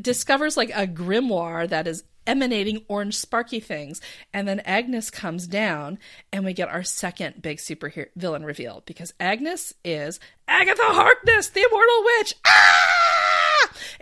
discovers 0.00 0.56
like 0.56 0.70
a 0.70 0.86
grimoire 0.86 1.68
that 1.68 1.86
is 1.86 2.04
emanating 2.28 2.84
orange 2.86 3.16
sparky 3.16 3.58
things. 3.58 4.00
And 4.32 4.46
then 4.46 4.60
agnes 4.60 5.10
comes 5.10 5.48
down 5.48 5.98
and 6.32 6.44
we 6.44 6.52
get 6.52 6.68
our 6.68 6.84
second 6.84 7.42
big 7.42 7.58
superhero 7.58 8.06
villain 8.14 8.44
reveal 8.44 8.84
because 8.86 9.14
agnes 9.18 9.74
is 9.84 10.20
agatha 10.46 10.82
harkness 10.82 11.48
the 11.48 11.66
immortal 11.68 12.04
witch. 12.04 12.34
Ah! 12.46 13.18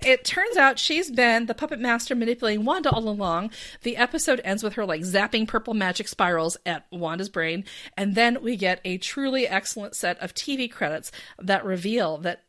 it 0.04 0.24
turns 0.24 0.56
out 0.56 0.78
she's 0.78 1.10
been 1.10 1.46
the 1.46 1.54
puppet 1.54 1.80
master 1.80 2.14
manipulating 2.14 2.64
wanda 2.64 2.90
all 2.90 3.08
along. 3.08 3.50
The 3.82 3.96
episode 3.96 4.40
ends 4.44 4.62
with 4.62 4.74
her 4.74 4.84
like 4.84 5.02
zapping 5.02 5.46
purple 5.48 5.74
magic 5.74 6.08
spirals 6.08 6.56
at 6.66 6.86
wanda's 6.90 7.28
brain. 7.28 7.64
And 7.96 8.14
then 8.14 8.42
we 8.42 8.56
get 8.56 8.80
a 8.84 8.98
truly 8.98 9.46
excellent 9.46 9.94
set 9.94 10.18
of 10.18 10.34
tv 10.34 10.70
credits 10.70 11.12
that 11.38 11.64
reveal 11.64 12.18
that 12.18 12.42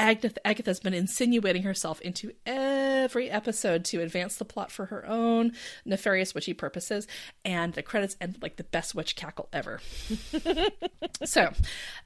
Agatha, 0.00 0.46
Agatha's 0.46 0.80
been 0.80 0.94
insinuating 0.94 1.62
herself 1.62 2.00
into 2.00 2.32
every 2.46 3.28
episode 3.28 3.84
to 3.84 4.00
advance 4.00 4.36
the 4.36 4.46
plot 4.46 4.72
for 4.72 4.86
her 4.86 5.06
own 5.06 5.52
nefarious 5.84 6.34
witchy 6.34 6.54
purposes, 6.54 7.06
and 7.44 7.74
the 7.74 7.82
credits 7.82 8.16
end 8.18 8.38
like 8.40 8.56
the 8.56 8.64
best 8.64 8.94
witch 8.94 9.14
cackle 9.14 9.50
ever. 9.52 9.78
so 11.24 11.52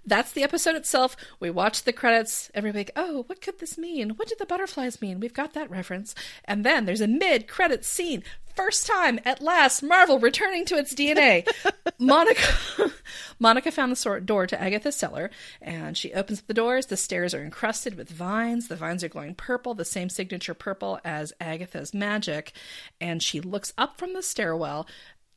that's 0.05 0.33
the 0.33 0.43
episode 0.43 0.75
itself. 0.75 1.17
We 1.39 1.51
watch 1.51 1.85
the 1.85 1.93
credits 1.93 2.51
every 2.53 2.73
week. 2.73 2.91
Oh, 2.97 3.23
what 3.29 3.41
could 3.41 3.61
this 3.61 3.79
mean? 3.79 4.11
What 4.11 4.27
did 4.27 4.41
the 4.41 4.47
butterflies 4.47 5.01
mean? 5.01 5.21
We've 5.21 5.33
got 5.33 5.53
that 5.55 5.71
reference. 5.71 6.17
And 6.47 6.65
then 6.65 6.87
there's 6.87 7.01
a 7.01 7.07
mid 7.07 7.47
credit 7.47 7.85
scene 7.85 8.25
first 8.55 8.87
time 8.87 9.19
at 9.25 9.43
last 9.43 9.83
marvel 9.83 10.19
returning 10.19 10.65
to 10.65 10.77
its 10.77 10.95
dna 10.95 11.47
monica 11.99 12.93
monica 13.39 13.71
found 13.71 13.95
the 13.95 14.21
door 14.21 14.47
to 14.47 14.61
agatha's 14.61 14.97
cellar 14.97 15.31
and 15.61 15.97
she 15.97 16.13
opens 16.13 16.41
up 16.41 16.47
the 16.47 16.55
doors. 16.55 16.87
The 16.87 16.97
stairs 16.97 17.35
are 17.35 17.43
encrusted 17.43 17.97
with 17.97 18.11
vines. 18.11 18.69
The 18.69 18.77
vines 18.77 19.03
are 19.05 19.09
glowing 19.09 19.35
purple 19.35 19.75
the 19.75 19.85
same 19.85 20.09
signature 20.09 20.55
purple 20.55 21.01
as 21.05 21.33
agatha's 21.41 21.95
magic. 21.95 22.53
And 23.01 23.23
she 23.23 23.41
looks 23.41 23.73
up 23.79 23.99
from 23.99 24.13
the 24.13 24.23
stairwell. 24.23 24.87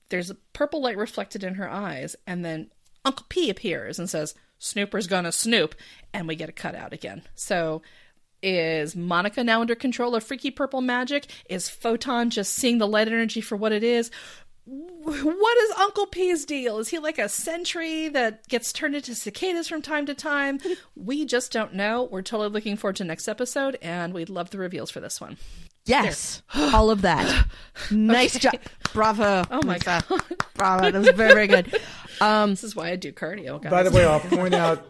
There's 0.10 0.30
a 0.30 0.36
purple 0.54 0.82
light 0.82 0.98
reflected 0.98 1.44
in 1.44 1.56
her 1.56 1.70
eyes 1.70 2.16
and 2.26 2.44
then 2.44 2.72
uncle 3.06 3.26
p 3.30 3.50
appears 3.50 4.00
and 4.00 4.10
says 4.10 4.36
snooper's 4.60 5.08
gonna 5.08 5.32
snoop 5.32 5.76
and 6.14 6.28
we 6.28 6.36
get 6.36 6.50
a 6.50 6.54
cutout 6.54 6.94
again. 6.94 7.24
So 7.36 7.82
is 8.44 8.96
Monica 8.96 9.44
now 9.44 9.62
under 9.62 9.76
control 9.76 10.16
of 10.16 10.24
freaky 10.24 10.52
purple 10.52 10.82
magic? 10.82 11.28
Is 11.50 11.70
Photon 11.70 12.30
just 12.30 12.54
seeing 12.54 12.78
the 12.78 12.88
light 12.88 13.08
energy 13.08 13.42
for 13.42 13.56
what 13.56 13.72
it 13.72 13.84
is? 13.84 14.12
What 14.66 15.58
is 15.60 15.72
Uncle 15.80 16.08
P's 16.08 16.44
deal? 16.44 16.80
Is 16.80 16.90
he 16.90 17.00
like 17.00 17.18
a 17.18 17.30
sentry 17.30 18.10
that 18.10 18.46
gets 18.50 18.74
turned 18.74 18.96
into 18.96 19.16
cicadas 19.16 19.68
from 19.70 19.82
time 19.82 20.06
to 20.08 20.14
time? 20.14 20.60
we 20.96 21.24
just 21.26 21.54
don't 21.54 21.74
know. 21.74 22.04
We're 22.12 22.22
totally 22.22 22.50
looking 22.50 22.76
forward 22.76 22.98
to 22.98 23.06
next 23.06 23.30
episode, 23.30 23.78
and 23.82 24.14
we'd 24.14 24.30
love 24.30 24.50
the 24.50 24.58
reveals 24.58 24.92
for 24.92 25.00
this 25.00 25.22
one. 25.22 25.38
Yes, 25.86 26.42
all 26.54 26.90
of 26.92 27.02
that. 27.04 27.46
Nice 27.92 28.36
Okay. 28.36 28.58
job. 28.58 28.62
Bravo. 28.92 29.44
Oh 29.50 29.62
my 29.66 29.76
Lisa. 29.76 30.04
god! 30.10 30.22
Bravo. 30.56 30.92
That 30.92 31.00
was 31.00 31.10
very, 31.12 31.34
very 31.34 31.48
good. 31.48 31.74
Um, 32.20 32.50
this 32.50 32.64
is 32.64 32.76
why 32.76 32.90
I 32.90 32.96
do 32.96 33.12
cardio, 33.14 33.62
guys. 33.62 33.70
By 33.70 33.84
the 33.84 33.92
way, 33.92 34.04
I'll 34.04 34.20
point 34.20 34.56
out 34.56 34.84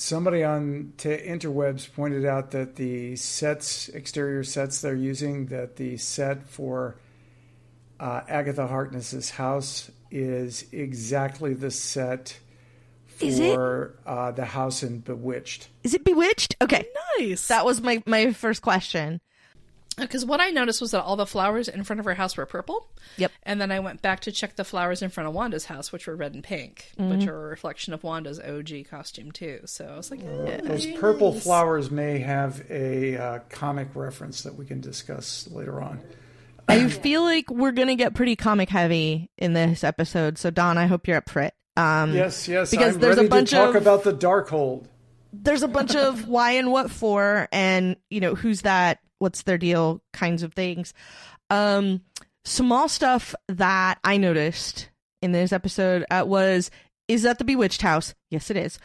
somebody 0.00 0.42
on 0.42 0.92
to 0.96 1.22
interwebs 1.26 1.92
pointed 1.92 2.24
out 2.24 2.52
that 2.52 2.76
the 2.76 3.16
sets, 3.16 3.88
exterior 3.90 4.42
sets 4.42 4.80
they're 4.80 4.94
using, 4.94 5.46
that 5.46 5.76
the 5.76 5.96
set 5.98 6.48
for 6.48 6.96
uh, 7.98 8.22
Agatha 8.28 8.66
Harkness's 8.66 9.30
house 9.30 9.90
is 10.10 10.64
exactly 10.72 11.52
the 11.54 11.70
set 11.70 12.38
for 13.06 13.94
uh, 14.06 14.30
the 14.30 14.46
house 14.46 14.82
in 14.82 15.00
Bewitched. 15.00 15.68
is 15.84 15.92
it 15.92 16.04
Bewitched? 16.04 16.56
Okay. 16.62 16.86
nice. 17.18 17.48
That 17.48 17.66
was 17.66 17.82
my, 17.82 18.02
my 18.06 18.32
first 18.32 18.62
question. 18.62 19.20
Because 20.00 20.24
what 20.24 20.40
I 20.40 20.50
noticed 20.50 20.80
was 20.80 20.90
that 20.92 21.02
all 21.02 21.16
the 21.16 21.26
flowers 21.26 21.68
in 21.68 21.84
front 21.84 22.00
of 22.00 22.06
her 22.06 22.14
house 22.14 22.36
were 22.36 22.46
purple. 22.46 22.88
Yep. 23.16 23.32
And 23.44 23.60
then 23.60 23.70
I 23.70 23.80
went 23.80 24.02
back 24.02 24.20
to 24.20 24.32
check 24.32 24.56
the 24.56 24.64
flowers 24.64 25.02
in 25.02 25.10
front 25.10 25.28
of 25.28 25.34
Wanda's 25.34 25.66
house, 25.66 25.92
which 25.92 26.06
were 26.06 26.16
red 26.16 26.34
and 26.34 26.42
pink, 26.42 26.90
which 26.96 27.26
are 27.26 27.46
a 27.46 27.48
reflection 27.48 27.92
of 27.94 28.02
Wanda's 28.02 28.40
OG 28.40 28.88
costume 28.90 29.30
too. 29.32 29.60
So 29.66 29.86
I 29.86 29.96
was 29.96 30.10
like, 30.10 30.20
eh, 30.20 30.60
Those 30.62 30.84
very 30.84 30.96
purple 30.98 31.32
flowers 31.32 31.90
may 31.90 32.18
have 32.20 32.62
a 32.70 33.16
uh, 33.16 33.38
comic 33.50 33.88
reference 33.94 34.42
that 34.42 34.54
we 34.56 34.64
can 34.66 34.80
discuss 34.80 35.48
later 35.50 35.80
on. 35.80 36.00
I 36.68 36.88
feel 36.88 37.22
like 37.22 37.50
we're 37.50 37.72
going 37.72 37.88
to 37.88 37.96
get 37.96 38.14
pretty 38.14 38.36
comic 38.36 38.68
heavy 38.68 39.30
in 39.38 39.54
this 39.54 39.82
episode. 39.82 40.38
So, 40.38 40.50
Don, 40.50 40.78
I 40.78 40.86
hope 40.86 41.08
you're 41.08 41.16
up 41.16 41.28
for 41.28 41.42
it. 41.42 41.54
Um, 41.76 42.14
Yes, 42.14 42.46
yes. 42.46 42.70
Because 42.70 42.94
I'm 42.94 43.00
there's 43.00 43.18
a 43.18 43.24
bunch 43.24 43.50
to 43.50 43.56
talk 43.56 43.70
of- 43.74 43.82
about 43.82 44.04
the 44.04 44.12
Darkhold. 44.12 44.86
there's 45.32 45.62
a 45.62 45.68
bunch 45.68 45.94
of 45.96 46.28
why 46.28 46.52
and 46.52 46.70
what 46.70 46.90
for 46.90 47.48
and 47.52 47.96
you 48.10 48.20
know 48.20 48.34
who's 48.34 48.62
that 48.62 48.98
what's 49.20 49.42
their 49.42 49.56
deal 49.58 50.02
kinds 50.12 50.42
of 50.42 50.52
things 50.52 50.92
um 51.50 52.00
small 52.44 52.88
stuff 52.88 53.34
that 53.48 53.98
i 54.02 54.16
noticed 54.16 54.90
in 55.22 55.30
this 55.32 55.52
episode 55.52 56.04
uh, 56.10 56.24
was 56.26 56.70
is 57.06 57.22
that 57.22 57.38
the 57.38 57.44
bewitched 57.44 57.82
house 57.82 58.14
yes 58.30 58.50
it 58.50 58.56
is 58.56 58.78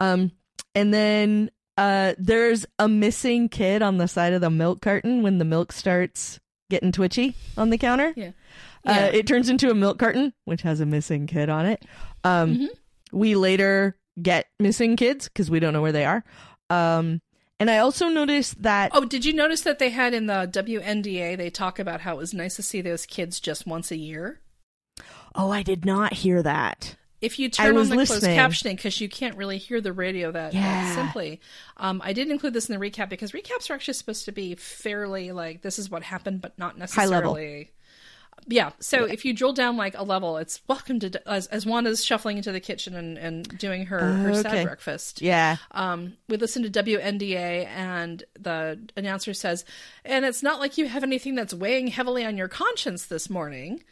um 0.00 0.32
and 0.74 0.92
then 0.92 1.50
uh 1.78 2.14
there's 2.18 2.66
a 2.78 2.88
missing 2.88 3.48
kid 3.48 3.80
on 3.82 3.98
the 3.98 4.08
side 4.08 4.32
of 4.32 4.40
the 4.40 4.50
milk 4.50 4.80
carton 4.82 5.22
when 5.22 5.38
the 5.38 5.44
milk 5.44 5.70
starts 5.72 6.40
getting 6.70 6.90
twitchy 6.92 7.34
on 7.56 7.70
the 7.70 7.78
counter 7.78 8.12
Yeah. 8.16 8.30
uh, 8.86 9.10
it 9.12 9.26
turns 9.26 9.48
into 9.50 9.70
a 9.70 9.74
milk 9.74 9.98
carton 9.98 10.32
which 10.46 10.62
has 10.62 10.80
a 10.80 10.86
missing 10.86 11.26
kid 11.26 11.48
on 11.50 11.66
it 11.66 11.84
um 12.24 12.56
Mhm. 12.56 12.68
we 13.12 13.36
later 13.36 13.96
get 14.20 14.46
missing 14.58 14.96
kids 14.96 15.28
because 15.28 15.50
we 15.50 15.58
don't 15.60 15.72
know 15.72 15.80
where 15.82 15.92
they 15.92 16.04
are. 16.04 16.22
Um, 16.68 17.22
and 17.62 17.70
I 17.70 17.78
also 17.78 18.08
noticed 18.08 18.62
that 18.62 18.90
Oh, 18.92 19.04
did 19.04 19.24
you 19.24 19.32
notice 19.32 19.62
that 19.62 19.78
they 19.78 19.90
had 19.90 20.12
in 20.14 20.26
the 20.26 20.48
WNDA, 20.52 21.36
they 21.36 21.48
talk 21.50 21.78
about 21.78 22.00
how 22.02 22.14
it 22.14 22.18
was 22.18 22.34
nice 22.34 22.56
to 22.56 22.62
see 22.62 22.80
those 22.80 23.06
kids 23.06 23.40
just 23.40 23.66
once 23.66 23.90
a 23.90 23.96
year? 23.96 24.40
oh, 25.34 25.50
I 25.50 25.62
did 25.62 25.84
not 25.86 26.12
hear 26.12 26.42
that. 26.42 26.96
If 27.22 27.38
you 27.38 27.48
turn 27.48 27.76
on 27.76 27.88
the 27.88 27.94
listening. 27.96 28.36
closed 28.36 28.52
captioning, 28.60 28.76
because 28.76 29.00
you 29.00 29.08
can't 29.08 29.36
really 29.36 29.56
hear 29.56 29.80
the 29.80 29.92
radio 29.92 30.32
that, 30.32 30.52
Yeah. 30.52 30.94
simply. 30.94 31.40
Um, 31.76 32.02
I 32.04 32.12
did 32.12 32.28
include 32.28 32.52
this 32.52 32.68
in 32.68 32.78
the 32.78 32.84
recap 32.84 33.08
because 33.08 33.30
recaps 33.32 33.70
are 33.70 33.74
actually 33.74 33.94
supposed 33.94 34.24
to 34.24 34.32
be 34.32 34.56
fairly 34.56 35.30
like 35.30 35.62
this 35.62 35.78
is 35.78 35.88
what 35.88 36.02
happened, 36.02 36.40
but 36.40 36.58
not 36.58 36.72
High 36.90 37.06
level. 37.06 37.34
necessarily. 37.34 37.70
Yeah. 38.46 38.72
So 38.80 39.04
if 39.04 39.24
you 39.24 39.32
drill 39.32 39.52
down 39.52 39.76
like 39.76 39.96
a 39.96 40.02
level, 40.02 40.36
it's 40.36 40.60
welcome 40.68 40.98
to 41.00 41.28
as 41.28 41.46
as 41.48 41.64
Wanda's 41.64 42.04
shuffling 42.04 42.36
into 42.36 42.52
the 42.52 42.60
kitchen 42.60 42.94
and, 42.94 43.16
and 43.18 43.58
doing 43.58 43.86
her 43.86 44.00
her 44.00 44.30
Oh, 44.30 44.42
sad 44.42 44.64
breakfast. 44.66 45.22
Yeah, 45.22 45.56
Um, 45.70 46.14
we 46.28 46.36
listen 46.36 46.62
to 46.64 46.70
WNDA, 46.70 47.66
and 47.66 48.24
the 48.38 48.80
announcer 48.96 49.34
says, 49.34 49.64
"And 50.04 50.24
it's 50.24 50.42
not 50.42 50.60
like 50.60 50.78
you 50.78 50.88
have 50.88 51.02
anything 51.02 51.34
that's 51.34 51.54
weighing 51.54 51.88
heavily 51.88 52.24
on 52.24 52.36
your 52.36 52.48
conscience 52.48 53.06
this 53.06 53.30
morning." 53.30 53.82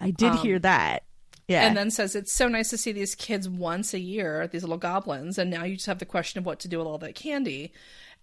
I 0.00 0.10
did 0.10 0.34
hear 0.36 0.58
that. 0.58 1.04
Yeah, 1.48 1.66
and 1.66 1.76
then 1.76 1.90
says 1.90 2.14
it's 2.14 2.32
so 2.32 2.48
nice 2.48 2.70
to 2.70 2.78
see 2.78 2.92
these 2.92 3.14
kids 3.14 3.48
once 3.48 3.92
a 3.92 3.98
year, 3.98 4.46
these 4.46 4.62
little 4.62 4.78
goblins, 4.78 5.38
and 5.38 5.50
now 5.50 5.64
you 5.64 5.74
just 5.74 5.86
have 5.86 5.98
the 5.98 6.06
question 6.06 6.38
of 6.38 6.46
what 6.46 6.60
to 6.60 6.68
do 6.68 6.78
with 6.78 6.86
all 6.86 6.98
that 6.98 7.14
candy. 7.14 7.72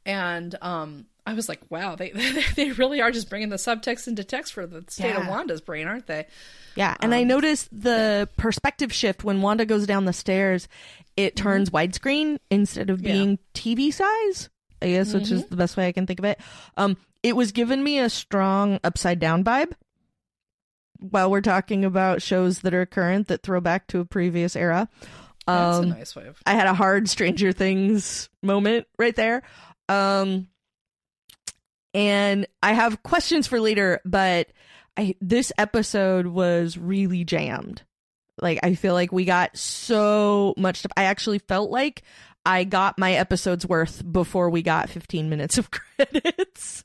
And 0.05 0.55
um, 0.61 1.05
I 1.29 1.33
was 1.33 1.47
like, 1.49 1.61
wow, 1.69 1.95
they 1.95 2.11
they 2.55 2.71
really 2.71 3.01
are 3.01 3.11
just 3.11 3.29
bringing 3.29 3.49
the 3.49 3.57
subtext 3.57 4.07
into 4.07 4.23
text 4.23 4.53
for 4.53 4.65
the 4.65 4.83
state 4.89 5.15
of 5.15 5.27
Wanda's 5.27 5.61
brain, 5.61 5.87
aren't 5.87 6.07
they? 6.07 6.25
yeah, 6.75 6.95
and 7.01 7.13
um, 7.13 7.19
I 7.19 7.23
noticed 7.23 7.67
the 7.71 8.29
perspective 8.37 8.91
shift 8.93 9.23
when 9.23 9.41
Wanda 9.41 9.65
goes 9.65 9.85
down 9.85 10.05
the 10.05 10.13
stairs. 10.13 10.67
It 11.17 11.35
turns 11.35 11.69
widescreen 11.69 12.37
instead 12.49 12.89
of 12.89 12.99
Mm-hmm. 12.99 13.07
Yeah. 13.07 13.13
being 13.13 13.39
TV 13.53 13.93
size. 13.93 14.49
I 14.81 14.87
guess, 14.91 15.13
which 15.13 15.29
is 15.29 15.45
the 15.47 15.57
best 15.57 15.75
way 15.75 15.87
I 15.87 15.91
can 15.91 16.07
think 16.07 16.19
of 16.19 16.25
it. 16.25 16.39
Um, 16.77 16.95
it 17.21 17.35
was 17.35 17.51
giving 17.51 17.83
me 17.83 17.99
a 17.99 18.09
strong 18.09 18.79
upside 18.83 19.19
down 19.19 19.43
vibe. 19.43 19.73
While 20.99 21.31
we're 21.31 21.41
talking 21.41 21.83
about 21.85 22.21
shows 22.21 22.59
that 22.59 22.73
are 22.73 22.85
current 22.85 23.27
that 23.27 23.43
throw 23.43 23.61
back 23.61 23.87
to 23.87 23.99
a 23.99 24.05
previous 24.05 24.55
era, 24.55 24.87
That's 25.47 25.77
um, 25.77 25.83
a 25.85 25.87
nice 25.87 26.15
way 26.15 26.27
of. 26.27 26.41
I 26.45 26.53
had 26.53 26.67
a 26.67 26.73
hard 26.73 27.09
Stranger 27.09 27.51
Things 27.53 28.29
moment 28.43 28.85
right 28.97 29.15
there. 29.15 29.43
Um 29.89 30.47
and 31.93 32.47
I 32.61 32.73
have 32.73 33.03
questions 33.03 33.47
for 33.47 33.59
later, 33.59 34.01
but 34.05 34.49
I 34.97 35.15
this 35.21 35.51
episode 35.57 36.27
was 36.27 36.77
really 36.77 37.23
jammed. 37.23 37.83
Like 38.41 38.59
I 38.63 38.75
feel 38.75 38.93
like 38.93 39.11
we 39.11 39.25
got 39.25 39.57
so 39.57 40.53
much 40.57 40.79
stuff. 40.79 40.91
I 40.95 41.03
actually 41.03 41.39
felt 41.39 41.71
like 41.71 42.03
I 42.45 42.63
got 42.63 42.97
my 42.97 43.13
episode's 43.13 43.65
worth 43.65 44.01
before 44.09 44.49
we 44.49 44.61
got 44.61 44.89
15 44.89 45.29
minutes 45.29 45.57
of 45.57 45.69
credits. 45.71 46.83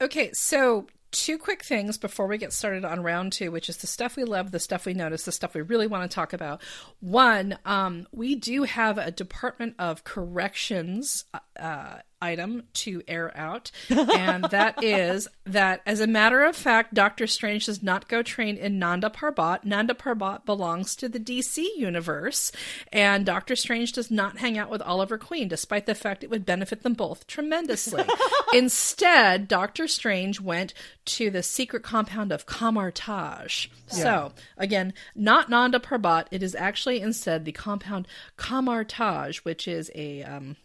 Okay, 0.00 0.32
so 0.32 0.86
two 1.12 1.38
quick 1.38 1.62
things 1.62 1.98
before 1.98 2.26
we 2.26 2.38
get 2.38 2.52
started 2.52 2.84
on 2.84 3.02
round 3.02 3.32
two, 3.32 3.52
which 3.52 3.68
is 3.68 3.76
the 3.76 3.86
stuff 3.86 4.16
we 4.16 4.24
love, 4.24 4.50
the 4.50 4.58
stuff 4.58 4.86
we 4.86 4.94
notice, 4.94 5.24
the 5.24 5.32
stuff 5.32 5.54
we 5.54 5.60
really 5.60 5.86
want 5.86 6.10
to 6.10 6.14
talk 6.14 6.32
about. 6.32 6.60
One, 7.00 7.58
um, 7.64 8.08
we 8.12 8.34
do 8.34 8.64
have 8.64 8.98
a 8.98 9.10
Department 9.10 9.74
of 9.78 10.04
Corrections 10.04 11.26
uh, 11.58 11.98
item 12.22 12.62
to 12.74 13.02
air 13.08 13.36
out, 13.36 13.70
and 13.90 14.44
that 14.44 14.82
is 14.82 15.28
that, 15.44 15.82
as 15.84 16.00
a 16.00 16.06
matter 16.06 16.42
of 16.44 16.56
fact, 16.56 16.94
Doctor 16.94 17.26
Strange 17.26 17.66
does 17.66 17.82
not 17.82 18.08
go 18.08 18.22
train 18.22 18.56
in 18.56 18.78
Nanda 18.78 19.10
Parbat. 19.10 19.64
Nanda 19.64 19.94
Parbat 19.94 20.46
belongs 20.46 20.94
to 20.96 21.08
the 21.08 21.20
DC 21.20 21.66
universe, 21.76 22.52
and 22.92 23.26
Doctor 23.26 23.56
Strange 23.56 23.92
does 23.92 24.10
not 24.10 24.38
hang 24.38 24.56
out 24.56 24.70
with 24.70 24.80
Oliver 24.82 25.18
Queen, 25.18 25.48
despite 25.48 25.86
the 25.86 25.94
fact 25.94 26.22
it 26.22 26.30
would 26.30 26.46
benefit 26.46 26.82
them 26.82 26.94
both 26.94 27.26
tremendously. 27.26 28.04
Instead, 28.54 29.48
Doctor 29.48 29.88
Strange 29.88 30.40
went 30.40 30.72
to 31.04 31.30
the 31.30 31.42
secret 31.42 31.82
compound 31.82 32.30
of 32.30 32.46
Kamar-Taj. 32.46 33.66
So, 33.88 34.32
again, 34.56 34.94
not 35.14 35.50
Nanda 35.50 35.78
Parbat. 35.78 36.26
It 36.30 36.42
is 36.42 36.54
actually 36.54 37.00
instead 37.00 37.44
the 37.44 37.52
compound 37.52 38.06
Kamar-Taj, 38.36 39.38
which 39.38 39.68
is 39.68 39.90
a 39.94 40.22
um, 40.22 40.56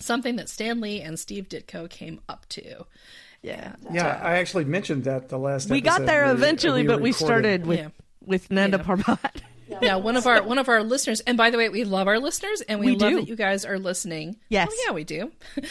something 0.00 0.36
that 0.36 0.48
Stan 0.48 0.80
Lee 0.80 1.00
and 1.00 1.18
Steve 1.18 1.48
Ditko 1.48 1.88
came 1.90 2.20
up 2.28 2.46
to. 2.50 2.84
Yeah. 3.42 3.76
Yeah, 3.92 4.20
I 4.22 4.38
actually 4.38 4.64
mentioned 4.64 5.04
that 5.04 5.28
the 5.28 5.38
last. 5.38 5.70
We 5.70 5.80
got 5.80 6.00
episode 6.02 6.06
there 6.08 6.24
we- 6.26 6.32
eventually, 6.32 6.86
but 6.86 7.00
we 7.00 7.10
recorded. 7.10 7.14
started 7.26 7.66
with 7.66 7.78
Yeah. 7.78 7.88
with 8.24 8.50
Nanda 8.50 8.78
Yeah. 8.78 8.82
Parbat. 8.84 9.40
Yeah, 9.82 9.96
one 9.96 10.16
of 10.16 10.26
our 10.26 10.42
one 10.42 10.58
of 10.58 10.68
our 10.68 10.82
listeners, 10.82 11.20
and 11.20 11.36
by 11.36 11.50
the 11.50 11.58
way, 11.58 11.68
we 11.68 11.84
love 11.84 12.08
our 12.08 12.18
listeners, 12.18 12.60
and 12.62 12.80
we, 12.80 12.86
We 12.86 12.96
love 12.96 13.10
do. 13.10 13.16
that 13.16 13.28
you 13.28 13.36
guys 13.36 13.64
are 13.64 13.78
listening. 13.78 14.36
Yes. 14.48 14.68
oh 14.70 14.84
yeah, 14.86 14.92
we 14.94 15.04
do. 15.04 15.32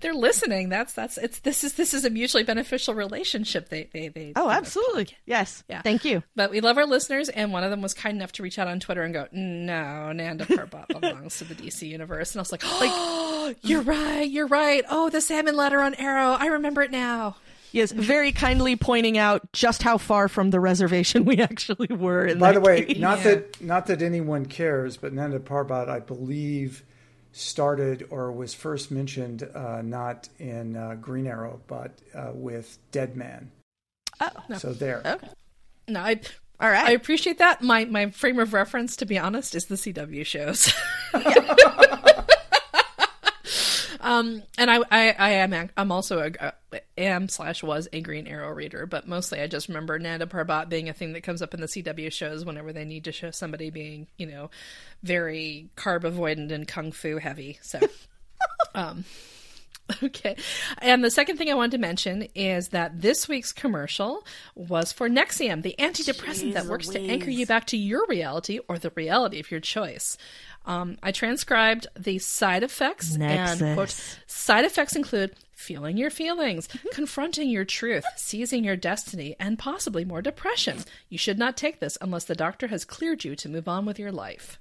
They're 0.00 0.14
listening. 0.14 0.68
That's 0.68 0.92
that's 0.92 1.18
it's 1.18 1.40
this 1.40 1.64
is 1.64 1.74
this 1.74 1.94
is 1.94 2.04
a 2.04 2.10
mutually 2.10 2.44
beneficial 2.44 2.94
relationship. 2.94 3.68
They 3.68 3.88
they 3.92 4.08
they. 4.08 4.32
Oh, 4.36 4.48
absolutely. 4.50 5.08
Yes. 5.26 5.64
Yeah. 5.68 5.82
Thank 5.82 6.04
you. 6.04 6.22
But 6.36 6.50
we 6.50 6.60
love 6.60 6.78
our 6.78 6.86
listeners, 6.86 7.28
and 7.28 7.52
one 7.52 7.64
of 7.64 7.70
them 7.70 7.82
was 7.82 7.94
kind 7.94 8.16
enough 8.16 8.32
to 8.32 8.42
reach 8.42 8.58
out 8.58 8.68
on 8.68 8.80
Twitter 8.80 9.02
and 9.02 9.12
go, 9.14 9.26
"No, 9.32 10.12
Nanda 10.12 10.44
Parbat 10.46 10.88
belongs 11.00 11.38
to 11.38 11.44
the 11.44 11.54
DC 11.54 11.88
universe." 11.88 12.32
And 12.34 12.40
I 12.40 12.42
was 12.42 12.52
like, 12.52 12.62
"Oh, 12.64 13.54
you're 13.62 13.82
right, 13.82 14.28
you're 14.28 14.46
right. 14.46 14.84
Oh, 14.88 15.10
the 15.10 15.20
salmon 15.20 15.56
letter 15.56 15.80
on 15.80 15.94
Arrow, 15.94 16.32
I 16.38 16.46
remember 16.46 16.82
it 16.82 16.90
now." 16.90 17.36
Yes, 17.74 17.90
very 17.90 18.30
kindly 18.30 18.76
pointing 18.76 19.18
out 19.18 19.52
just 19.52 19.82
how 19.82 19.98
far 19.98 20.28
from 20.28 20.50
the 20.50 20.60
reservation 20.60 21.24
we 21.24 21.38
actually 21.40 21.88
were. 21.94 22.24
In 22.24 22.38
By 22.38 22.52
the 22.52 22.60
way, 22.60 22.84
case. 22.84 22.98
not 22.98 23.18
Yeah. 23.18 23.24
that 23.24 23.60
not 23.60 23.86
that 23.86 24.00
anyone 24.00 24.46
cares, 24.46 24.96
but 24.96 25.12
Nanda 25.12 25.40
Parbat, 25.40 25.88
I 25.88 25.98
believe, 25.98 26.84
started 27.32 28.06
or 28.10 28.30
was 28.30 28.54
first 28.54 28.92
mentioned 28.92 29.42
uh, 29.56 29.82
not 29.82 30.28
in 30.38 30.76
uh, 30.76 30.94
Green 31.00 31.26
Arrow, 31.26 31.60
but 31.66 31.90
uh, 32.14 32.30
with 32.32 32.78
Deadman. 32.92 33.50
Oh, 34.20 34.30
no. 34.48 34.56
So 34.58 34.72
there. 34.72 35.02
okay. 35.04 35.28
No, 35.88 35.98
I 36.00 36.20
All 36.60 36.70
right. 36.70 36.86
I 36.86 36.92
appreciate 36.92 37.38
that. 37.38 37.60
My 37.60 37.86
my 37.86 38.10
frame 38.10 38.38
of 38.38 38.52
reference, 38.52 38.94
to 38.98 39.04
be 39.04 39.18
honest, 39.18 39.56
is 39.56 39.64
the 39.66 39.74
CW 39.74 40.24
shows. 40.24 40.72
um, 44.04 44.42
and 44.58 44.70
I, 44.70 44.78
I, 44.90 45.14
I 45.18 45.30
am 45.30 45.70
I'm 45.76 45.90
also 45.90 46.18
a, 46.20 46.52
a 46.72 46.80
am 46.98 47.28
slash 47.28 47.62
was 47.62 47.88
a 47.92 48.02
Green 48.02 48.26
Arrow 48.26 48.50
reader, 48.50 48.84
but 48.84 49.08
mostly 49.08 49.40
I 49.40 49.46
just 49.46 49.68
remember 49.68 49.98
Nanda 49.98 50.26
Parbat 50.26 50.68
being 50.68 50.90
a 50.90 50.92
thing 50.92 51.14
that 51.14 51.22
comes 51.22 51.40
up 51.40 51.54
in 51.54 51.60
the 51.62 51.66
CW 51.66 52.12
shows 52.12 52.44
whenever 52.44 52.72
they 52.72 52.84
need 52.84 53.04
to 53.04 53.12
show 53.12 53.30
somebody 53.30 53.70
being, 53.70 54.06
you 54.18 54.26
know, 54.26 54.50
very 55.02 55.70
carb 55.74 56.02
avoidant 56.02 56.52
and 56.52 56.68
kung 56.68 56.92
fu 56.92 57.16
heavy. 57.16 57.58
So, 57.62 57.80
um, 58.74 59.04
Okay. 60.02 60.36
And 60.78 61.04
the 61.04 61.10
second 61.10 61.36
thing 61.36 61.50
I 61.50 61.54
wanted 61.54 61.72
to 61.72 61.78
mention 61.78 62.28
is 62.34 62.68
that 62.68 63.00
this 63.00 63.28
week's 63.28 63.52
commercial 63.52 64.24
was 64.54 64.92
for 64.92 65.08
Nexium, 65.08 65.62
the 65.62 65.74
antidepressant 65.78 66.54
that 66.54 66.66
works 66.66 66.88
to 66.88 67.00
anchor 67.00 67.30
you 67.30 67.46
back 67.46 67.66
to 67.66 67.76
your 67.76 68.06
reality 68.08 68.60
or 68.66 68.78
the 68.78 68.92
reality 68.94 69.40
of 69.40 69.50
your 69.50 69.60
choice. 69.60 70.16
Um, 70.66 70.96
I 71.02 71.12
transcribed 71.12 71.86
the 71.98 72.18
side 72.18 72.62
effects 72.62 73.16
and 73.16 73.74
quote, 73.76 73.94
side 74.26 74.64
effects 74.64 74.96
include 74.96 75.34
feeling 75.52 75.96
your 75.98 76.10
feelings, 76.10 76.68
confronting 76.92 77.50
your 77.50 77.64
truth, 77.66 78.04
seizing 78.16 78.64
your 78.64 78.76
destiny, 78.76 79.36
and 79.38 79.58
possibly 79.58 80.04
more 80.04 80.22
depression. 80.22 80.78
You 81.08 81.18
should 81.18 81.38
not 81.38 81.56
take 81.56 81.80
this 81.80 81.98
unless 82.00 82.24
the 82.24 82.34
doctor 82.34 82.68
has 82.68 82.84
cleared 82.84 83.24
you 83.24 83.36
to 83.36 83.48
move 83.48 83.68
on 83.68 83.84
with 83.84 83.98
your 83.98 84.12
life. 84.12 84.58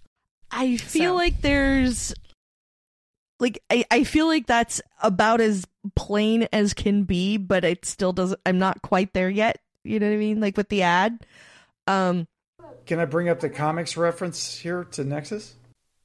I 0.51 0.77
feel 0.77 1.11
So- 1.11 1.15
like 1.15 1.41
there's 1.41 2.13
like 3.39 3.59
I, 3.69 3.83
I 3.91 4.03
feel 4.03 4.27
like 4.27 4.45
that's 4.45 4.81
about 5.01 5.41
as 5.41 5.65
plain 5.95 6.47
as 6.53 6.73
can 6.73 7.03
be, 7.03 7.37
but 7.37 7.63
it 7.65 7.85
still 7.85 8.13
doesn't 8.13 8.39
I'm 8.45 8.59
not 8.59 8.81
quite 8.81 9.13
there 9.13 9.29
yet. 9.29 9.59
You 9.83 9.99
know 9.99 10.07
what 10.07 10.13
I 10.13 10.17
mean? 10.17 10.39
Like 10.39 10.55
with 10.57 10.69
the 10.69 10.83
ad. 10.83 11.25
Um 11.87 12.27
Can 12.85 12.99
I 12.99 13.05
bring 13.05 13.29
up 13.29 13.39
the 13.39 13.49
comics 13.49 13.97
reference 13.97 14.55
here 14.57 14.83
to 14.91 15.03
Nexus? 15.03 15.55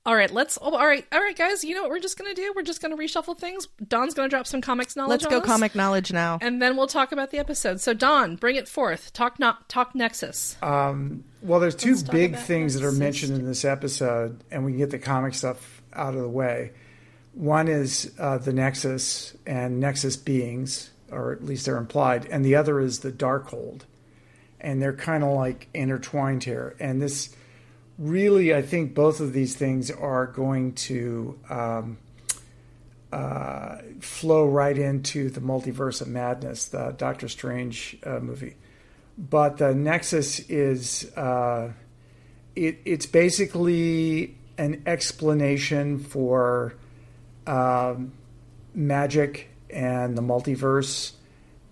All 0.09 0.17
right, 0.17 0.31
let's. 0.31 0.59
Oh, 0.63 0.75
all 0.75 0.87
right, 0.87 1.05
all 1.13 1.21
right, 1.21 1.37
guys. 1.37 1.63
You 1.63 1.75
know 1.75 1.83
what 1.83 1.91
we're 1.91 2.01
just 2.01 2.17
gonna 2.17 2.33
do? 2.33 2.51
We're 2.57 2.63
just 2.63 2.81
gonna 2.81 2.97
reshuffle 2.97 3.37
things. 3.37 3.69
Don's 3.87 4.15
gonna 4.15 4.31
drop 4.31 4.47
some 4.47 4.63
comics 4.63 4.97
knowledge. 4.97 5.11
let's 5.21 5.27
on 5.27 5.31
go 5.31 5.39
us, 5.41 5.45
comic 5.45 5.75
knowledge 5.75 6.15
now. 6.15 6.39
and 6.41 6.63
then 6.63 6.79
we'll 6.79 6.87
talk 6.87 7.13
about 7.13 7.31
the 7.31 7.37
episode. 7.37 7.79
So, 7.79 7.93
Don, 7.93 8.37
bring 8.37 8.57
it 8.57 8.69
forth. 8.69 9.13
Talk 9.13 9.39
not 9.39 9.69
talk 9.69 9.95
Nexus. 9.95 10.57
Um, 10.63 11.25
well, 11.43 11.61
there's 11.61 11.75
two 11.75 11.91
Let's 11.91 12.05
big 12.05 12.33
about 12.33 12.47
things 12.47 12.73
that 12.73 12.85
are 12.85 12.91
mentioned 12.91 13.37
in 13.37 13.45
this 13.45 13.67
episode, 13.67 14.43
and 14.51 14.65
we 14.65 14.73
can 14.73 14.79
get 14.79 14.91
the 14.91 14.99
comic 14.99 15.35
stuff 15.35 15.83
out 15.93 16.15
of 16.15 16.23
the 16.23 16.29
way. 16.29 16.73
One 17.35 17.69
is 17.69 18.11
uh, 18.19 18.39
the 18.39 18.55
Nexus 18.55 19.37
and 19.47 19.79
Nexus 19.79 20.17
beings, 20.17 20.89
or 21.13 21.33
at 21.33 21.45
least 21.45 21.67
they're 21.67 21.77
implied, 21.77 22.25
and 22.31 22.43
the 22.43 22.55
other 22.55 22.81
is 22.81 23.01
the 23.01 23.13
Darkhold, 23.13 23.83
and 24.59 24.81
they're 24.81 24.97
kind 24.97 25.23
of 25.23 25.35
like 25.35 25.69
intertwined 25.75 26.45
here. 26.45 26.75
And 26.81 27.03
this 27.03 27.37
really, 27.99 28.55
I 28.55 28.63
think, 28.63 28.95
both 28.95 29.21
of 29.21 29.33
these 29.33 29.57
things 29.57 29.91
are 29.91 30.27
going 30.27 30.75
to 30.75 31.39
um, 31.51 31.99
uh, 33.13 33.79
flow 34.01 34.47
right 34.47 34.77
into 34.77 35.31
the 35.31 35.41
multiverse 35.41 36.01
of 36.01 36.09
madness, 36.09 36.67
the 36.67 36.95
Doctor 36.97 37.29
Strange 37.29 37.99
uh, 38.05 38.21
movie. 38.21 38.57
But 39.19 39.59
the 39.59 39.75
Nexus 39.75 40.39
is 40.49 41.11
uh, 41.17 41.73
it, 42.55 42.79
it's 42.85 43.07
basically 43.07 44.37
an 44.57 44.83
explanation 44.87 45.99
for 45.99 46.75
um, 47.47 48.13
magic 48.75 49.51
and 49.71 50.17
the 50.17 50.23
multiverse 50.23 51.13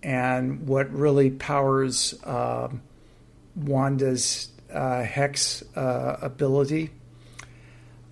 and 0.02 0.66
what 0.66 0.92
really 0.92 1.30
powers 1.30 2.14
um, 2.24 2.82
Wanda's 3.54 4.48
uh, 4.72 5.02
hex 5.02 5.62
uh, 5.76 6.16
ability. 6.22 6.90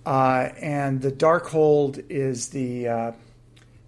Uh, 0.05 0.49
and 0.61 1.01
the 1.01 1.11
Darkhold 1.11 2.05
is 2.09 2.49
the 2.49 2.87
uh, 2.87 3.11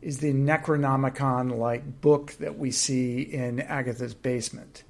is 0.02 0.20
the 0.20 0.34
Necronomicon 0.34 1.58
like 1.58 2.02
book 2.02 2.34
that 2.34 2.58
we 2.58 2.72
see 2.72 3.22
in 3.22 3.60
Agatha's 3.60 4.14
basement. 4.14 4.84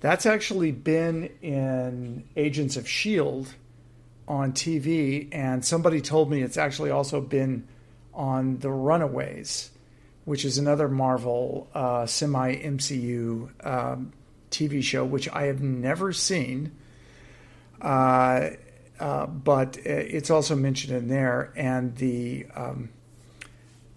That's 0.00 0.24
actually 0.26 0.72
been 0.72 1.30
in 1.42 2.24
Agents 2.36 2.76
of 2.76 2.84
S.H.I.E.L.D. 2.84 3.50
On 4.28 4.52
TV, 4.52 5.28
and 5.32 5.64
somebody 5.64 6.00
told 6.00 6.30
me 6.30 6.40
it's 6.42 6.56
actually 6.56 6.90
also 6.90 7.20
been 7.20 7.66
on 8.14 8.58
The 8.58 8.70
Runaways, 8.70 9.72
which 10.24 10.44
is 10.44 10.56
another 10.56 10.88
Marvel 10.88 11.68
uh, 11.74 12.06
semi 12.06 12.54
MCU 12.54 13.66
um, 13.66 14.12
TV 14.50 14.84
show, 14.84 15.04
which 15.04 15.28
I 15.30 15.46
have 15.46 15.60
never 15.60 16.12
seen. 16.12 16.70
Uh, 17.80 18.50
uh, 18.98 19.26
but 19.26 19.78
it's 19.78 20.30
also 20.30 20.54
mentioned 20.54 20.94
in 20.94 21.08
there, 21.08 21.52
and 21.56 21.96
the 21.96 22.46
um, 22.54 22.90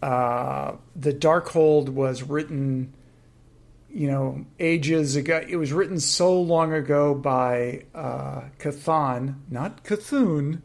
uh, 0.02 0.74
the 0.96 1.14
Darkhold 1.14 1.90
was 1.90 2.24
written 2.24 2.94
you 3.94 4.08
know, 4.08 4.46
ages 4.60 5.16
ago. 5.16 5.44
It 5.48 5.56
was 5.56 5.72
written 5.72 6.00
so 6.00 6.42
long 6.42 6.74
ago 6.74 7.14
by 7.14 7.86
uh, 7.94 8.42
Chthon, 8.60 9.36
not 9.50 9.84
Cthulhu. 9.84 10.62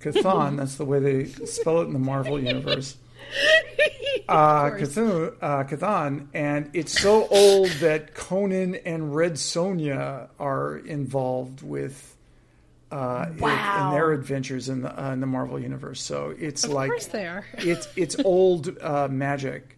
Chthon, 0.00 0.56
that's 0.56 0.76
the 0.76 0.84
way 0.84 1.00
they 1.00 1.24
spell 1.24 1.80
it 1.80 1.86
in 1.86 1.92
the 1.92 1.98
Marvel 1.98 2.40
universe. 2.40 2.96
Uh, 4.28 4.70
Cthulhu, 4.70 5.34
uh, 5.40 5.64
Chthon, 5.64 6.28
and 6.34 6.70
it's 6.72 7.00
so 7.00 7.26
old 7.28 7.68
that 7.80 8.14
Conan 8.14 8.76
and 8.76 9.14
Red 9.14 9.34
Sonja 9.34 10.28
are 10.38 10.78
involved 10.78 11.62
with 11.62 12.16
uh, 12.90 13.26
in- 13.28 13.34
in, 13.34 13.90
their 13.92 14.12
adventures 14.12 14.68
in 14.68 14.82
the 14.82 15.02
uh, 15.04 15.12
in 15.12 15.20
the 15.20 15.26
Marvel 15.26 15.58
universe. 15.58 16.02
So 16.02 16.34
it's 16.38 16.64
Of 16.64 16.70
like 16.72 16.90
course 16.90 17.06
they 17.06 17.26
are. 17.26 17.44
it's 17.58 17.88
it's 17.96 18.16
old 18.24 18.76
uh, 18.80 19.08
magic. 19.08 19.76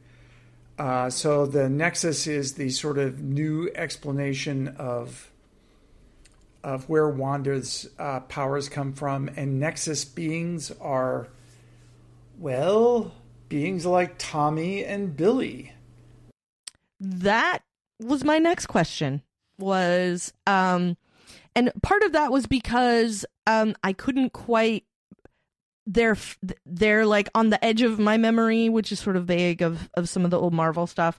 Uh, 0.79 1.11
so 1.11 1.47
the 1.47 1.69
Nexus 1.69 2.27
is 2.27 2.55
the 2.55 2.71
sort 2.71 2.99
of 2.99 3.21
new 3.23 3.71
explanation 3.75 4.69
of 4.69 5.31
of 6.65 6.89
where 6.89 7.09
Wanda's 7.09 7.89
uh, 7.99 8.21
powers 8.21 8.69
come 8.69 8.93
from, 8.93 9.29
and 9.37 9.59
Nexus 9.61 10.05
beings 10.05 10.71
are 10.81 11.29
well 12.39 13.13
beings 13.49 13.85
like 13.85 14.15
Tommy 14.19 14.85
and 14.85 15.15
Billy. 15.17 15.73
That 17.01 17.59
was 18.01 18.25
my 18.25 18.39
next 18.39 18.67
question. 18.67 19.23
Was 19.59 20.33
um, 20.47 20.97
and 21.55 21.73
part 21.83 22.03
of 22.03 22.13
that 22.13 22.33
was 22.33 22.47
because 22.47 23.25
um, 23.47 23.75
I 23.83 23.93
couldn't 23.93 24.33
quite 24.33 24.85
they're 25.87 26.17
they're 26.65 27.07
like 27.07 27.29
on 27.35 27.51
the 27.51 27.63
edge 27.65 27.83
of 27.83 27.99
my 27.99 28.17
memory, 28.17 28.69
which 28.69 28.93
is 28.93 29.01
sort 29.01 29.17
of 29.17 29.27
vague 29.27 29.63
of 29.63 29.91
of 29.95 30.09
some 30.09 30.25
of 30.25 30.31
the 30.31 30.39
old 30.39 30.53
Marvel 30.53 30.87
stuff, 30.87 31.19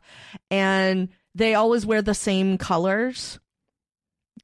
and 0.49 1.09
they 1.35 1.55
always 1.55 1.85
wear 1.85 2.01
the 2.01 2.13
same 2.13 2.57
colors. 2.57 3.39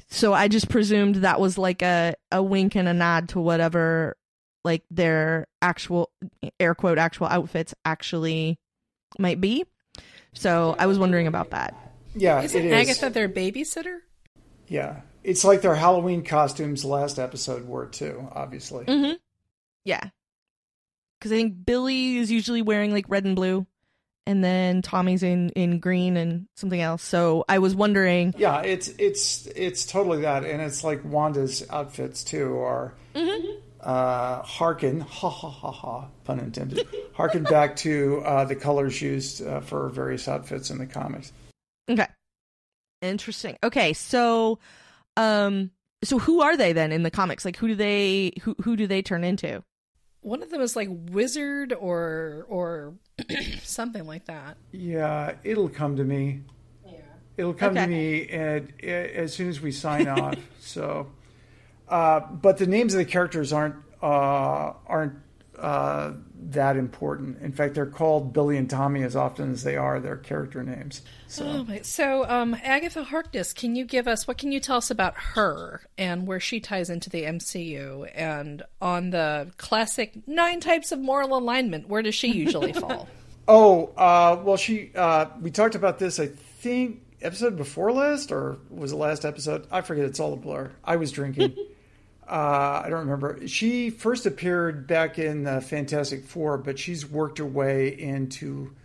So 0.08 0.34
I 0.34 0.47
just 0.47 0.69
presumed 0.69 1.17
that 1.17 1.39
was 1.39 1.58
like 1.58 1.82
a 1.82 2.15
a 2.32 2.43
wink 2.43 2.75
and 2.75 2.88
a 2.88 2.93
nod 2.93 3.30
to 3.30 3.39
whatever 3.39 4.17
like 4.65 4.84
their 4.91 5.47
actual 5.62 6.12
air 6.60 6.75
quote 6.75 6.97
actual 6.97 7.28
outfits 7.28 7.73
actually 7.86 8.60
might 9.17 9.39
be. 9.39 9.65
So 10.34 10.75
I 10.78 10.86
was 10.86 10.99
wondering 10.99 11.28
about 11.28 11.52
that. 11.52 11.75
Yeah, 12.15 12.41
Isn't 12.41 12.65
it 12.65 12.67
is. 12.67 12.73
Agatha 12.73 13.10
their 13.10 13.30
babysitter? 13.30 13.99
Yeah, 14.67 15.02
it's 15.24 15.44
like 15.44 15.62
their 15.62 15.76
Halloween 15.76 16.24
costumes 16.24 16.86
last 16.86 17.20
episode 17.20 17.68
were 17.68 17.86
too. 17.88 18.28
Obviously, 18.32 18.86
Mm-hmm. 18.86 19.14
Yeah. 19.86 20.04
Because 21.20 21.32
I 21.32 21.36
think 21.36 21.66
Billy 21.66 22.18
is 22.18 22.32
usually 22.32 22.62
wearing 22.62 22.92
like 22.94 23.06
red 23.10 23.26
and 23.26 23.36
blue, 23.36 23.66
and 24.26 24.44
then 24.44 24.82
Tommy's 24.82 25.22
in 25.24 25.50
in 25.50 25.80
green 25.80 26.16
and 26.16 26.48
something 26.56 26.80
else. 26.80 27.04
So 27.04 27.44
I 27.50 27.60
was 27.60 27.76
wondering. 27.76 28.34
yeah, 28.38 28.62
it's 28.62 28.88
it's 28.98 29.48
it's 29.48 29.86
totally 29.86 30.22
that, 30.22 30.46
and 30.46 30.62
it's 30.62 30.84
like 30.84 31.04
Wanda's 31.04 31.66
outfits 31.70 32.24
too 32.24 32.58
are. 32.60 32.94
Uh, 33.82 34.42
harken, 34.42 35.00
ha 35.00 35.30
ha 35.30 35.50
ha 35.50 35.72
ha, 35.72 36.06
pun 36.26 36.38
intended. 36.40 36.86
harken 37.14 37.44
back 37.44 37.78
to 37.78 38.22
uh, 38.26 38.44
the 38.44 38.56
colors 38.56 39.02
used 39.02 39.46
uh, 39.46 39.62
for 39.62 39.88
various 39.88 40.28
outfits 40.28 40.70
in 40.70 40.78
the 40.78 40.86
comics. 40.86 41.32
Okay. 41.90 42.06
Interesting. 43.02 43.58
Okay, 43.64 43.94
so, 43.94 44.60
um, 45.17 45.72
so 46.04 46.17
who 46.19 46.41
are 46.41 46.56
they 46.56 46.74
then 46.74 46.91
in 46.91 47.04
the 47.04 47.12
comics? 47.12 47.43
Like, 47.45 47.58
who 47.58 47.67
do 47.69 47.76
they 47.76 48.34
who 48.43 48.56
who 48.62 48.76
do 48.76 48.88
they 48.88 49.02
turn 49.02 49.24
into? 49.24 49.63
One 50.22 50.41
of 50.43 50.50
them 50.50 50.62
is 50.62 50.76
like 50.76 50.89
wizard 50.91 51.74
or 51.74 52.45
or 52.50 52.93
something 53.63 54.06
like 54.06 54.26
that. 54.26 54.58
Yeah, 54.72 55.36
it'll 55.43 55.69
come 55.69 55.95
to 55.98 56.04
me. 56.04 56.41
Yeah, 56.86 57.00
it'll 57.38 57.54
come 57.54 57.72
Okay. 57.74 57.84
to 57.86 57.88
me 57.89 58.28
and, 58.30 58.74
uh, 58.84 58.88
as 58.88 59.34
soon 59.34 59.50
as 59.50 59.62
we 59.62 59.72
sign 59.72 60.08
off. 60.08 60.38
So, 60.62 61.08
uh, 61.88 62.19
but 62.19 62.58
the 62.60 62.67
names 62.67 62.93
of 62.93 63.00
the 63.00 63.06
characters 63.06 63.52
aren't 63.52 63.76
uh, 64.04 64.74
aren't 64.86 65.15
uh, 65.60 66.13
that 66.52 66.78
important. 66.78 67.41
In 67.41 67.52
fact, 67.52 67.76
they're 67.76 67.86
called 67.86 68.34
Billy 68.34 68.58
and 68.58 68.69
Tommy 68.69 69.04
as 69.04 69.15
often 69.15 69.52
as 69.52 69.63
they 69.63 69.76
are 69.76 70.00
their 70.00 70.17
character 70.17 70.63
names. 70.63 71.02
So, 71.28 71.65
Oh! 71.69 71.78
So, 71.84 72.28
um, 72.30 72.56
Agatha 72.63 73.04
Harkness, 73.04 73.54
can 73.54 73.76
you 73.76 73.86
give 73.86 74.08
us 74.08 74.28
what 74.28 74.38
can 74.38 74.52
you 74.52 74.60
tell 74.60 74.78
us 74.78 74.89
about 74.89 75.15
her 75.15 75.82
and 75.98 76.26
where 76.26 76.39
she 76.39 76.60
ties 76.60 76.89
into 76.89 77.10
the 77.10 77.24
MCU 77.24 78.10
and 78.15 78.63
on 78.82 79.10
the 79.12 79.52
classic 79.58 80.28
nine 80.28 80.60
types 80.60 80.91
of 80.91 81.00
moral 81.00 81.38
alignment? 81.38 81.88
Where 81.88 82.02
does 82.02 82.15
she 82.15 82.30
usually 82.32 82.74
fall? 82.84 83.08
oh 83.48 83.88
uh, 83.98 84.41
well, 84.43 84.58
she 84.58 84.91
uh, 84.95 85.26
we 85.41 85.52
talked 85.52 85.76
about 85.76 86.00
this. 86.00 86.19
I 86.19 86.28
think 86.28 87.02
episode 87.22 87.58
before 87.58 87.91
last, 87.91 88.32
or 88.32 88.58
was 88.69 88.91
it 88.91 88.95
last 88.95 89.26
episode? 89.26 89.67
I 89.72 89.82
forget. 89.82 90.06
It's 90.06 90.19
all 90.19 90.34
a 90.34 90.38
blur. 90.38 90.72
I 90.84 90.95
was 90.95 91.12
drinking. 91.12 91.56
Uh, 92.30 92.84
I 92.86 92.89
don't 92.89 93.00
remember. 93.00 93.48
She 93.48 93.89
first 93.89 94.28
appeared 94.28 94.86
back 94.86 95.18
in 95.18 95.48
uh, 95.48 95.62
Fantastic 95.62 96.26
Four, 96.26 96.60
but 96.60 96.78
she's 96.78 97.04
worked 97.10 97.39
her 97.39 97.46
way 97.46 97.88
into 97.88 98.76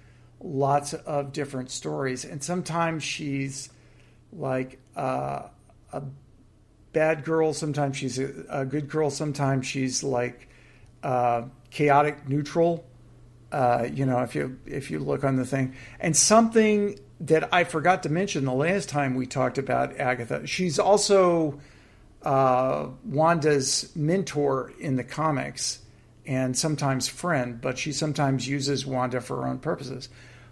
lots 0.40 0.94
of 0.94 1.32
different 1.32 1.70
stories, 1.70 2.24
and 2.24 2.42
sometimes 2.42 3.02
she's 3.02 3.68
like 4.32 4.78
uh, 4.96 5.42
a 5.92 6.02
bad 6.94 7.24
girl. 7.24 7.52
Sometimes 7.52 7.98
she's 7.98 8.18
a, 8.18 8.32
a 8.48 8.64
good 8.64 8.88
girl. 8.88 9.10
Sometimes 9.10 9.66
she's 9.66 10.02
like 10.02 10.48
uh, 11.02 11.42
chaotic 11.70 12.26
neutral. 12.26 12.86
Uh, 13.52 13.86
you 13.92 14.06
know, 14.06 14.20
if 14.20 14.34
you 14.34 14.58
if 14.64 14.90
you 14.90 14.98
look 15.00 15.22
on 15.22 15.36
the 15.36 15.44
thing, 15.44 15.74
and 16.00 16.16
something 16.16 16.98
that 17.20 17.52
I 17.52 17.64
forgot 17.64 18.02
to 18.04 18.08
mention 18.08 18.46
the 18.46 18.54
last 18.54 18.88
time 18.88 19.14
we 19.14 19.26
talked 19.26 19.58
about 19.58 19.98
Agatha, 19.98 20.46
she's 20.46 20.78
also 20.78 21.60
uh, 22.24 22.86
Wanda's 23.04 23.94
mentor 23.94 24.72
in 24.80 24.96
the 24.96 25.04
comics 25.04 25.80
and 26.26 26.56
sometimes 26.56 27.06
friend, 27.06 27.60
but 27.60 27.78
she 27.78 27.92
sometimes 27.92 28.48
uses 28.48 28.86
Wanda 28.86 29.20
for 29.20 29.42
her 29.42 29.46
own 29.48 29.58
purposes. 29.58 30.08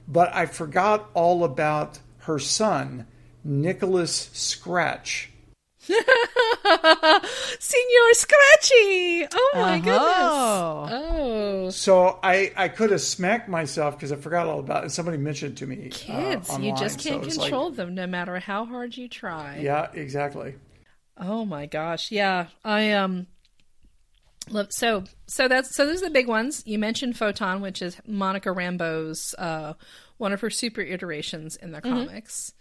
But 0.06 0.35
I 0.35 0.46
forgot 0.46 1.08
all 1.14 1.44
about 1.44 1.98
her 2.18 2.38
son, 2.38 3.06
Nicholas 3.44 4.30
Scratch. 4.32 5.30
Senor 7.58 8.12
Scratchy! 8.12 9.26
Oh 9.32 9.50
my 9.54 9.78
Oh. 9.85 10.87
goodness! 10.88 10.92
Oh, 10.92 11.70
So 11.70 12.18
I, 12.22 12.52
I 12.56 12.68
could 12.68 12.90
have 12.90 13.00
smacked 13.00 13.48
myself 13.48 13.96
because 13.96 14.12
I 14.12 14.16
forgot 14.16 14.46
all 14.46 14.61
about 14.61 14.85
it. 14.85 14.90
Somebody 14.90 15.16
mentioned 15.18 15.52
it 15.52 15.56
to 15.58 15.66
me. 15.66 15.87
uh, 15.87 15.90
kids, 15.90 16.58
you 16.58 16.74
just 16.76 16.98
can't 17.00 17.24
it's 17.24 17.37
like- 17.37 17.46
control 17.50 17.70
them 17.70 17.94
no 17.94 18.06
matter 18.06 18.38
how 18.38 18.64
hard 18.64 18.96
you 18.96 19.08
try. 19.08 19.58
yeah, 19.61 19.88
exactly. 19.94 20.54
Oh 21.22 21.44
my 21.44 21.66
gosh, 21.66 22.11
yeah. 22.11 22.48
I 22.64 22.92
um 22.92 23.28
love 24.50 24.66
so 24.70 25.04
so 25.28 25.46
that's 25.46 25.74
so 25.76 25.87
those 25.87 26.02
are 26.02 26.06
the 26.06 26.11
big 26.11 26.26
ones. 26.26 26.64
You 26.66 26.80
mentioned 26.80 27.16
Photon, 27.16 27.61
which 27.61 27.80
is 27.80 27.96
Monica 28.06 28.50
Rambo's 28.50 29.32
uh 29.38 29.74
one 30.18 30.32
of 30.32 30.40
her 30.40 30.50
super 30.50 30.80
iterations 30.80 31.54
in 31.54 31.70
the 31.70 31.80
comics. 31.80 32.52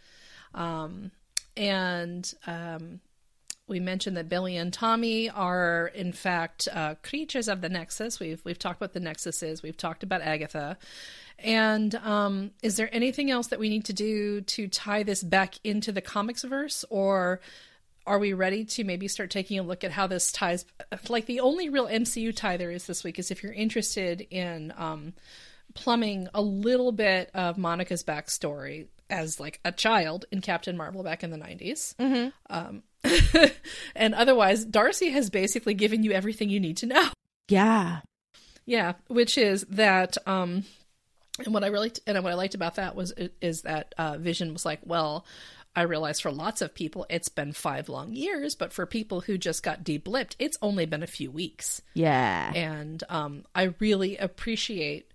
Um 0.53 1.11
and 1.57 2.31
um 2.45 3.01
we 3.67 3.79
mentioned 3.79 4.17
that 4.17 4.29
Billy 4.29 4.57
and 4.57 4.71
Tommy 4.71 5.29
are 5.29 5.91
in 5.95 6.11
fact 6.11 6.67
uh, 6.73 6.95
creatures 7.03 7.47
of 7.47 7.61
the 7.61 7.69
Nexus. 7.69 8.19
We've 8.19 8.41
we've 8.43 8.59
talked 8.59 8.81
about 8.81 8.91
the 8.93 8.99
Nexus 8.99 9.41
is. 9.41 9.63
We've 9.63 9.77
talked 9.77 10.03
about 10.03 10.21
Agatha. 10.21 10.77
And 11.39 11.95
um, 11.95 12.51
is 12.61 12.75
there 12.75 12.93
anything 12.93 13.31
else 13.31 13.47
that 13.47 13.59
we 13.59 13.69
need 13.69 13.85
to 13.85 13.93
do 13.93 14.41
to 14.41 14.67
tie 14.67 15.03
this 15.03 15.23
back 15.23 15.55
into 15.63 15.91
the 15.91 16.01
comics 16.01 16.43
verse, 16.43 16.85
or 16.89 17.39
are 18.05 18.19
we 18.19 18.33
ready 18.33 18.65
to 18.65 18.83
maybe 18.83 19.07
start 19.07 19.29
taking 19.29 19.59
a 19.59 19.63
look 19.63 19.83
at 19.83 19.91
how 19.91 20.07
this 20.07 20.31
ties? 20.31 20.65
Like 21.09 21.25
the 21.25 21.39
only 21.39 21.69
real 21.69 21.87
MCU 21.87 22.35
tie 22.35 22.57
there 22.57 22.71
is 22.71 22.87
this 22.87 23.03
week 23.03 23.19
is 23.19 23.31
if 23.31 23.43
you're 23.43 23.53
interested 23.53 24.21
in 24.29 24.73
um, 24.77 25.13
plumbing 25.73 26.27
a 26.33 26.41
little 26.41 26.91
bit 26.91 27.29
of 27.33 27.57
Monica's 27.57 28.03
backstory 28.03 28.87
as 29.09 29.39
like 29.39 29.59
a 29.65 29.71
child 29.71 30.25
in 30.31 30.41
Captain 30.41 30.77
Marvel 30.77 31.03
back 31.03 31.23
in 31.23 31.31
the 31.31 31.37
90s. 31.37 31.93
Um, 32.49 32.83
and 33.95 34.15
otherwise, 34.15 34.63
Darcy 34.65 35.09
has 35.09 35.29
basically 35.29 35.73
given 35.73 36.03
you 36.03 36.11
everything 36.11 36.49
you 36.49 36.59
need 36.59 36.77
to 36.77 36.85
know. 36.85 37.09
Yeah. 37.49 37.99
Yeah, 38.65 38.93
which 39.07 39.37
is 39.37 39.65
that 39.69 40.17
um 40.27 40.63
and 41.43 41.53
what 41.53 41.63
I 41.63 41.67
really 41.67 41.91
and 42.07 42.23
what 42.23 42.31
I 42.31 42.35
liked 42.35 42.55
about 42.55 42.75
that 42.75 42.95
was 42.95 43.11
is 43.41 43.63
that 43.63 43.93
uh 43.97 44.17
Vision 44.17 44.53
was 44.53 44.65
like, 44.65 44.79
well, 44.85 45.25
I 45.75 45.83
realize 45.83 46.19
for 46.19 46.31
lots 46.31 46.61
of 46.61 46.73
people 46.73 47.05
it's 47.09 47.29
been 47.29 47.53
5 47.53 47.89
long 47.89 48.13
years, 48.13 48.55
but 48.55 48.73
for 48.73 48.85
people 48.85 49.21
who 49.21 49.37
just 49.37 49.63
got 49.63 49.83
deblipped, 49.83 50.35
it's 50.39 50.57
only 50.61 50.85
been 50.85 51.03
a 51.03 51.07
few 51.07 51.31
weeks. 51.31 51.81
Yeah. 51.93 52.51
And 52.53 53.03
um 53.09 53.45
I 53.55 53.73
really 53.79 54.17
appreciate 54.17 55.11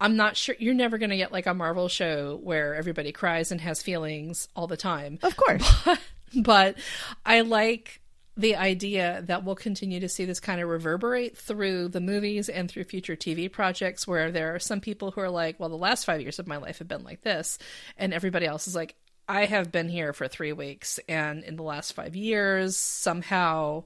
I'm 0.00 0.16
not 0.16 0.36
sure 0.36 0.54
you're 0.58 0.74
never 0.74 0.98
going 0.98 1.10
to 1.10 1.16
get 1.16 1.32
like 1.32 1.46
a 1.46 1.54
Marvel 1.54 1.88
show 1.88 2.38
where 2.42 2.74
everybody 2.74 3.12
cries 3.12 3.50
and 3.50 3.60
has 3.62 3.82
feelings 3.82 4.46
all 4.54 4.66
the 4.66 4.76
time 4.76 5.18
Of 5.22 5.36
course. 5.36 5.88
but 6.42 6.76
I 7.24 7.40
like 7.40 8.02
the 8.36 8.56
idea 8.56 9.22
that 9.26 9.44
we'll 9.44 9.54
continue 9.54 10.00
to 10.00 10.08
see 10.08 10.26
this 10.26 10.40
kind 10.40 10.60
of 10.60 10.68
reverberate 10.68 11.38
through 11.38 11.88
the 11.88 12.00
movies 12.00 12.50
and 12.50 12.70
through 12.70 12.84
future 12.84 13.16
TV 13.16 13.50
projects 13.50 14.06
where 14.06 14.30
there 14.30 14.54
are 14.54 14.58
some 14.58 14.80
people 14.80 15.10
who 15.10 15.22
are 15.22 15.30
like, 15.30 15.58
well, 15.58 15.70
the 15.70 15.76
last 15.76 16.04
five 16.04 16.20
years 16.20 16.38
of 16.38 16.46
my 16.46 16.58
life 16.58 16.78
have 16.78 16.88
been 16.88 17.02
like 17.02 17.22
this. 17.22 17.58
And 17.96 18.12
everybody 18.12 18.44
else 18.44 18.68
is 18.68 18.74
like, 18.74 18.94
I 19.28 19.46
have 19.46 19.72
been 19.72 19.88
here 19.88 20.12
for 20.12 20.28
three 20.28 20.52
weeks. 20.52 21.00
And 21.08 21.42
in 21.44 21.56
the 21.56 21.62
last 21.62 21.92
five 21.92 22.14
years, 22.16 22.76
somehow 22.76 23.84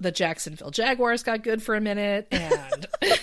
the 0.00 0.10
Jacksonville 0.12 0.70
Jaguars 0.70 1.22
got 1.22 1.42
good 1.42 1.62
for 1.62 1.74
a 1.74 1.80
minute. 1.80 2.28
And. 2.30 2.86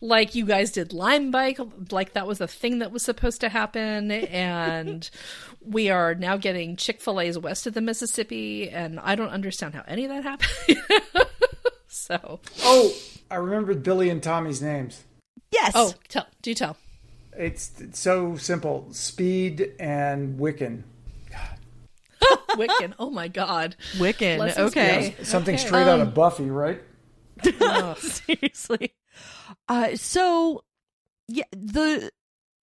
like 0.00 0.36
you 0.36 0.46
guys 0.46 0.70
did 0.70 0.92
lime 0.92 1.32
bike 1.32 1.58
like 1.90 2.12
that 2.12 2.24
was 2.24 2.40
a 2.40 2.46
thing 2.46 2.78
that 2.78 2.92
was 2.92 3.02
supposed 3.02 3.40
to 3.40 3.48
happen 3.48 4.12
and 4.12 5.10
we 5.60 5.90
are 5.90 6.14
now 6.14 6.36
getting 6.36 6.76
chick-fil-a's 6.76 7.36
west 7.36 7.66
of 7.66 7.74
the 7.74 7.80
mississippi 7.80 8.70
and 8.70 9.00
i 9.00 9.16
don't 9.16 9.30
understand 9.30 9.74
how 9.74 9.82
any 9.88 10.04
of 10.04 10.10
that 10.12 10.22
happened 10.22 11.26
so 11.88 12.38
Oh, 12.62 12.92
I 13.28 13.34
remembered 13.36 13.82
Billy 13.82 14.08
and 14.08 14.22
Tommy's 14.22 14.62
names. 14.62 15.02
yes. 15.50 15.72
oh 15.74 15.92
tell 16.06 16.28
do 16.42 16.54
tell 16.54 16.76
It's, 17.38 17.80
it's 17.80 17.98
so 18.00 18.36
simple. 18.36 18.88
Speed 18.92 19.72
and 19.78 20.38
Wiccan. 20.38 20.82
wiccan 22.56 22.92
oh 22.98 23.10
my 23.10 23.28
god 23.28 23.76
Wiccan. 23.96 24.38
Lessons 24.38 24.72
Okay. 24.72 25.14
learned. 25.14 25.26
Something 25.26 25.54
Okay. 25.54 25.64
straight 25.64 25.86
out 25.86 26.00
of 26.00 26.14
Buffy, 26.14 26.50
right? 26.50 26.82
Seriously. 27.98 28.92
Uh 29.68 29.94
so 29.94 30.64
yeah, 31.28 31.44
the 31.52 32.10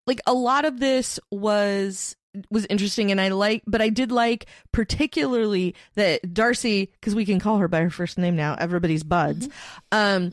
like 0.07 0.21
a 0.27 0.35
lot 0.35 0.65
of 0.65 0.81
this 0.81 1.21
was 1.31 2.17
was 2.51 2.67
interesting 2.67 3.13
and 3.13 3.21
I 3.21 3.29
like 3.29 3.63
but 3.67 3.81
I 3.81 3.91
did 3.91 4.11
like 4.11 4.47
particularly 4.73 5.77
that 5.95 6.35
Darcy 6.35 6.91
cuz 7.01 7.15
we 7.15 7.25
can 7.25 7.39
call 7.39 7.59
her 7.59 7.69
by 7.69 7.81
her 7.83 7.91
first 7.91 8.19
name 8.19 8.35
now 8.35 8.57
everybody's 8.59 9.05
buds 9.05 9.49
um 9.93 10.33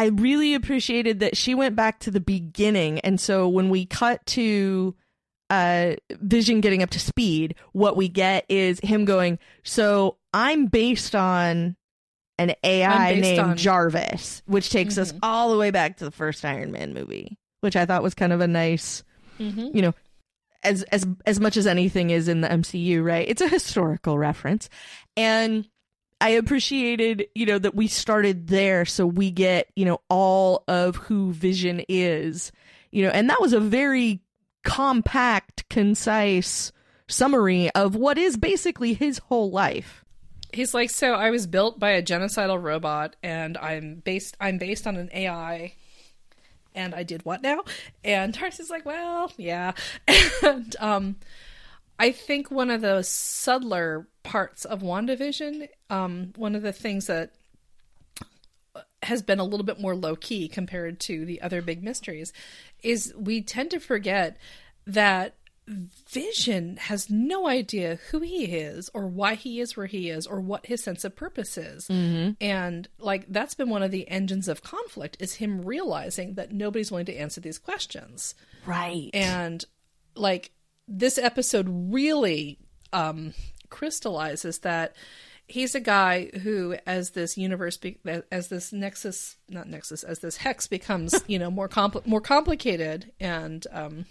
I 0.00 0.06
really 0.06 0.54
appreciated 0.54 1.20
that 1.20 1.36
she 1.36 1.54
went 1.54 1.76
back 1.76 1.98
to 2.00 2.10
the 2.10 2.20
beginning 2.20 3.00
and 3.00 3.20
so 3.20 3.46
when 3.48 3.68
we 3.68 3.84
cut 3.84 4.24
to 4.26 4.94
uh 5.50 5.96
Vision 6.20 6.60
getting 6.60 6.82
up 6.82 6.90
to 6.90 6.98
speed 7.00 7.54
what 7.72 7.96
we 7.96 8.08
get 8.08 8.46
is 8.48 8.80
him 8.80 9.04
going 9.04 9.38
so 9.62 10.16
I'm 10.32 10.66
based 10.66 11.14
on 11.14 11.76
an 12.38 12.54
AI 12.64 13.14
named 13.16 13.38
on- 13.40 13.56
Jarvis 13.56 14.42
which 14.46 14.70
takes 14.70 14.96
us 14.96 15.12
Mhm. 15.12 15.18
all 15.22 15.50
the 15.52 15.58
way 15.58 15.70
back 15.70 15.98
to 15.98 16.04
the 16.04 16.10
first 16.10 16.44
Iron 16.44 16.72
Man 16.72 16.94
movie 16.94 17.36
which 17.60 17.76
I 17.76 17.84
thought 17.84 18.02
was 18.02 18.14
kind 18.14 18.32
of 18.32 18.40
a 18.40 18.46
nice 18.48 19.02
Mhm. 19.38 19.74
you 19.74 19.82
know 19.82 19.92
as 20.62 20.82
as 20.84 21.06
as 21.26 21.40
much 21.40 21.56
as 21.56 21.66
anything 21.66 22.10
is 22.10 22.28
in 22.28 22.42
the 22.42 22.48
MCU, 22.48 23.02
right? 23.02 23.26
It's 23.26 23.40
a 23.40 23.48
historical 23.48 24.18
reference. 24.18 24.68
And 25.16 25.66
I 26.20 26.30
appreciated, 26.30 27.26
you 27.34 27.46
know, 27.46 27.58
that 27.58 27.74
we 27.74 27.86
started 27.86 28.48
there 28.48 28.84
so 28.84 29.06
we 29.06 29.30
get, 29.30 29.68
you 29.74 29.84
know, 29.84 30.00
all 30.08 30.64
of 30.68 30.96
who 30.96 31.32
Vision 31.32 31.82
is. 31.88 32.52
You 32.90 33.04
know, 33.04 33.10
and 33.10 33.30
that 33.30 33.40
was 33.40 33.52
a 33.52 33.60
very 33.60 34.20
compact, 34.62 35.68
concise 35.68 36.72
summary 37.08 37.70
of 37.70 37.94
what 37.94 38.18
is 38.18 38.36
basically 38.36 38.94
his 38.94 39.18
whole 39.18 39.50
life. 39.50 40.04
He's 40.52 40.74
like, 40.74 40.90
so 40.90 41.14
I 41.14 41.30
was 41.30 41.46
built 41.46 41.78
by 41.78 41.90
a 41.90 42.02
genocidal 42.02 42.60
robot, 42.60 43.14
and 43.22 43.56
I'm 43.56 43.96
based. 43.96 44.36
I'm 44.40 44.58
based 44.58 44.86
on 44.86 44.96
an 44.96 45.08
AI, 45.12 45.74
and 46.74 46.94
I 46.94 47.04
did 47.04 47.24
what 47.24 47.42
now? 47.42 47.60
And 48.04 48.32
Darcy's 48.32 48.70
like, 48.70 48.84
well, 48.84 49.32
yeah. 49.36 49.72
And 50.42 50.74
um, 50.80 51.16
I 52.00 52.12
think 52.12 52.50
one 52.50 52.70
of 52.70 52.80
the 52.80 53.02
subtler 53.02 54.08
parts 54.22 54.64
of 54.64 54.80
WandaVision, 54.80 55.68
um, 55.90 56.32
one 56.34 56.54
of 56.54 56.62
the 56.62 56.72
things 56.72 57.08
that 57.08 57.34
has 59.02 59.20
been 59.20 59.38
a 59.38 59.44
little 59.44 59.66
bit 59.66 59.78
more 59.78 59.94
low 59.94 60.16
key 60.16 60.48
compared 60.48 60.98
to 61.00 61.26
the 61.26 61.42
other 61.42 61.60
big 61.60 61.84
mysteries, 61.84 62.32
is 62.82 63.12
we 63.16 63.42
tend 63.42 63.70
to 63.72 63.80
forget 63.80 64.38
that 64.86 65.34
Vision 66.10 66.78
has 66.78 67.10
no 67.10 67.46
idea 67.46 67.98
who 68.10 68.20
he 68.20 68.46
is 68.46 68.90
or 68.94 69.06
why 69.06 69.34
he 69.34 69.60
is 69.60 69.76
where 69.76 69.86
he 69.86 70.08
is 70.08 70.26
or 70.26 70.40
what 70.40 70.66
his 70.66 70.82
sense 70.82 71.04
of 71.04 71.14
purpose 71.14 71.58
is. 71.58 71.86
And 72.40 72.88
like 72.98 73.26
that's 73.28 73.54
been 73.54 73.68
one 73.68 73.82
of 73.82 73.90
the 73.90 74.08
engines 74.08 74.48
of 74.48 74.62
conflict 74.62 75.18
is 75.20 75.34
him 75.34 75.62
realizing 75.62 76.34
that 76.34 76.50
nobody's 76.50 76.90
willing 76.90 77.06
to 77.06 77.14
answer 77.14 77.42
these 77.42 77.58
questions. 77.58 78.34
Right. 78.66 79.10
And 79.12 79.62
like 80.16 80.50
this 80.90 81.16
episode 81.16 81.66
really 81.68 82.58
um 82.92 83.32
crystallizes 83.70 84.58
that 84.58 84.94
he's 85.46 85.74
a 85.74 85.80
guy 85.80 86.30
who 86.42 86.76
as 86.86 87.10
this 87.10 87.38
universe 87.38 87.76
be- 87.76 87.98
as 88.30 88.48
this 88.48 88.72
nexus 88.72 89.36
not 89.48 89.68
nexus 89.68 90.02
as 90.02 90.18
this 90.18 90.36
hex 90.36 90.66
becomes 90.66 91.14
you 91.28 91.38
know 91.38 91.50
more 91.50 91.68
compl- 91.68 92.04
more 92.06 92.20
complicated 92.20 93.12
and 93.20 93.66
um 93.72 94.04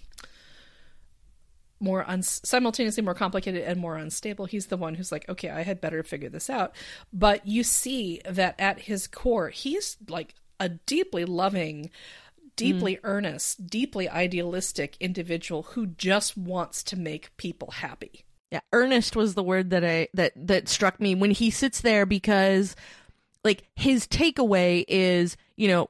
more 1.82 2.10
un- 2.10 2.24
simultaneously 2.24 3.04
more 3.04 3.14
complicated 3.14 3.64
and 3.64 3.80
more 3.80 3.96
unstable 3.96 4.46
he's 4.46 4.68
the 4.68 4.78
one 4.78 4.96
who's 4.96 5.12
like 5.12 5.28
okay 5.30 5.50
i 5.50 5.62
had 5.62 5.80
better 5.82 6.04
figure 6.04 6.30
this 6.30 6.50
out. 6.50 6.76
But 7.14 7.46
you 7.46 7.64
see 7.64 8.22
that 8.26 8.56
at 8.60 8.80
his 8.80 9.08
core 9.08 9.50
he's 9.50 9.98
like 10.08 10.36
a 10.60 10.70
deeply 10.70 11.26
loving 11.26 11.90
Mm-hmm. 12.60 12.72
deeply 12.72 13.00
earnest 13.04 13.68
deeply 13.68 14.10
idealistic 14.10 14.98
individual 15.00 15.64
who 15.64 15.88
just 15.88 16.38
wants 16.38 16.84
to 16.84 16.98
make 16.98 17.36
people 17.38 17.72
happy 17.72 18.26
Yeah, 18.52 18.62
earnest 18.74 19.16
was 19.16 19.34
the 19.36 19.44
word 19.44 19.70
that 19.72 19.84
I 19.84 20.10
that 20.14 20.34
that 20.36 20.70
struck 20.70 21.00
me 21.00 21.16
when 21.16 21.32
he 21.32 21.50
sits 21.52 21.82
there 21.82 22.06
because 22.06 22.76
like 23.44 23.64
his 23.76 24.08
takeaway 24.08 24.84
is, 24.88 25.38
you 25.56 25.68
know, 25.68 25.90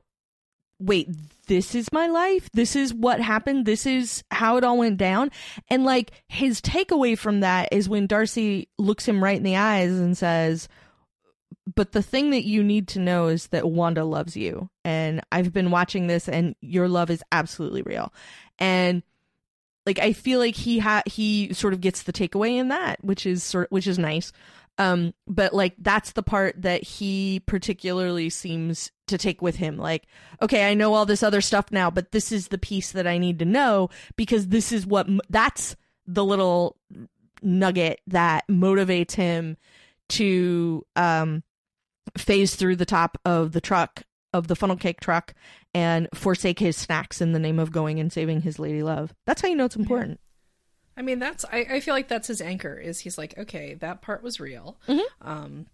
wait, 0.79 1.09
this 1.47 1.75
is 1.75 1.91
my 1.91 2.07
life. 2.07 2.49
This 2.53 2.75
is 2.75 2.93
what 2.93 3.19
happened. 3.19 3.65
This 3.65 3.85
is 3.85 4.23
how 4.31 4.57
it 4.57 4.63
all 4.63 4.77
went 4.77 4.97
down. 4.97 5.31
And 5.69 5.83
like 5.83 6.11
his 6.27 6.61
takeaway 6.61 7.17
from 7.17 7.41
that 7.41 7.69
is 7.71 7.89
when 7.89 8.07
Darcy 8.07 8.67
looks 8.77 9.07
him 9.07 9.23
right 9.23 9.37
in 9.37 9.43
the 9.43 9.57
eyes 9.57 9.91
and 9.91 10.17
says, 10.17 10.69
but 11.75 11.91
the 11.91 12.01
thing 12.01 12.31
that 12.31 12.45
you 12.45 12.63
need 12.63 12.87
to 12.89 12.99
know 12.99 13.27
is 13.27 13.47
that 13.47 13.69
Wanda 13.69 14.03
loves 14.03 14.35
you. 14.35 14.69
And 14.83 15.21
I've 15.31 15.53
been 15.53 15.71
watching 15.71 16.07
this 16.07 16.27
and 16.29 16.55
your 16.61 16.87
love 16.87 17.09
is 17.09 17.23
absolutely 17.31 17.81
real. 17.81 18.13
And 18.57 19.03
like 19.85 19.99
I 19.99 20.13
feel 20.13 20.39
like 20.39 20.55
he 20.55 20.79
ha 20.79 21.01
he 21.05 21.53
sort 21.53 21.73
of 21.73 21.81
gets 21.81 22.03
the 22.03 22.13
takeaway 22.13 22.57
in 22.57 22.69
that, 22.69 23.03
which 23.03 23.25
is 23.25 23.43
sort 23.43 23.71
which 23.71 23.87
is 23.87 23.99
nice. 23.99 24.31
Um, 24.77 25.13
but 25.27 25.53
like 25.53 25.75
that's 25.77 26.13
the 26.13 26.23
part 26.23 26.61
that 26.61 26.83
he 26.83 27.41
particularly 27.45 28.29
seems 28.29 28.91
to 29.07 29.17
take 29.17 29.41
with 29.41 29.55
him. 29.55 29.77
Like, 29.77 30.07
okay, 30.41 30.69
I 30.69 30.73
know 30.73 30.93
all 30.93 31.05
this 31.05 31.23
other 31.23 31.41
stuff 31.41 31.65
now, 31.71 31.91
but 31.91 32.11
this 32.11 32.31
is 32.31 32.47
the 32.47 32.57
piece 32.57 32.93
that 32.93 33.07
I 33.07 33.17
need 33.17 33.39
to 33.39 33.45
know 33.45 33.89
because 34.15 34.47
this 34.47 34.71
is 34.71 34.87
what 34.87 35.07
m- 35.07 35.21
that's 35.29 35.75
the 36.07 36.23
little 36.23 36.77
nugget 37.41 37.99
that 38.07 38.47
motivates 38.47 39.13
him 39.13 39.57
to 40.09 40.85
um 40.95 41.43
phase 42.17 42.55
through 42.55 42.75
the 42.75 42.85
top 42.85 43.17
of 43.25 43.51
the 43.51 43.61
truck 43.61 44.03
of 44.33 44.47
the 44.47 44.55
funnel 44.55 44.75
cake 44.75 44.99
truck 44.99 45.33
and 45.73 46.07
forsake 46.13 46.59
his 46.59 46.77
snacks 46.77 47.21
in 47.21 47.31
the 47.31 47.39
name 47.39 47.59
of 47.59 47.71
going 47.71 47.99
and 47.99 48.13
saving 48.13 48.41
his 48.41 48.59
lady 48.59 48.83
love. 48.83 49.13
That's 49.25 49.41
how 49.41 49.47
you 49.47 49.55
know 49.55 49.65
it's 49.65 49.75
important. 49.75 50.19
I 50.95 51.01
mean, 51.01 51.19
that's 51.19 51.45
I, 51.45 51.65
I 51.69 51.79
feel 51.79 51.93
like 51.93 52.09
that's 52.09 52.27
his 52.27 52.41
anchor. 52.41 52.75
Is 52.75 52.99
he's 52.99 53.17
like, 53.17 53.37
okay, 53.37 53.75
that 53.75 54.01
part 54.01 54.21
was 54.21 54.39
real. 54.39 54.77
Um, 55.21 55.67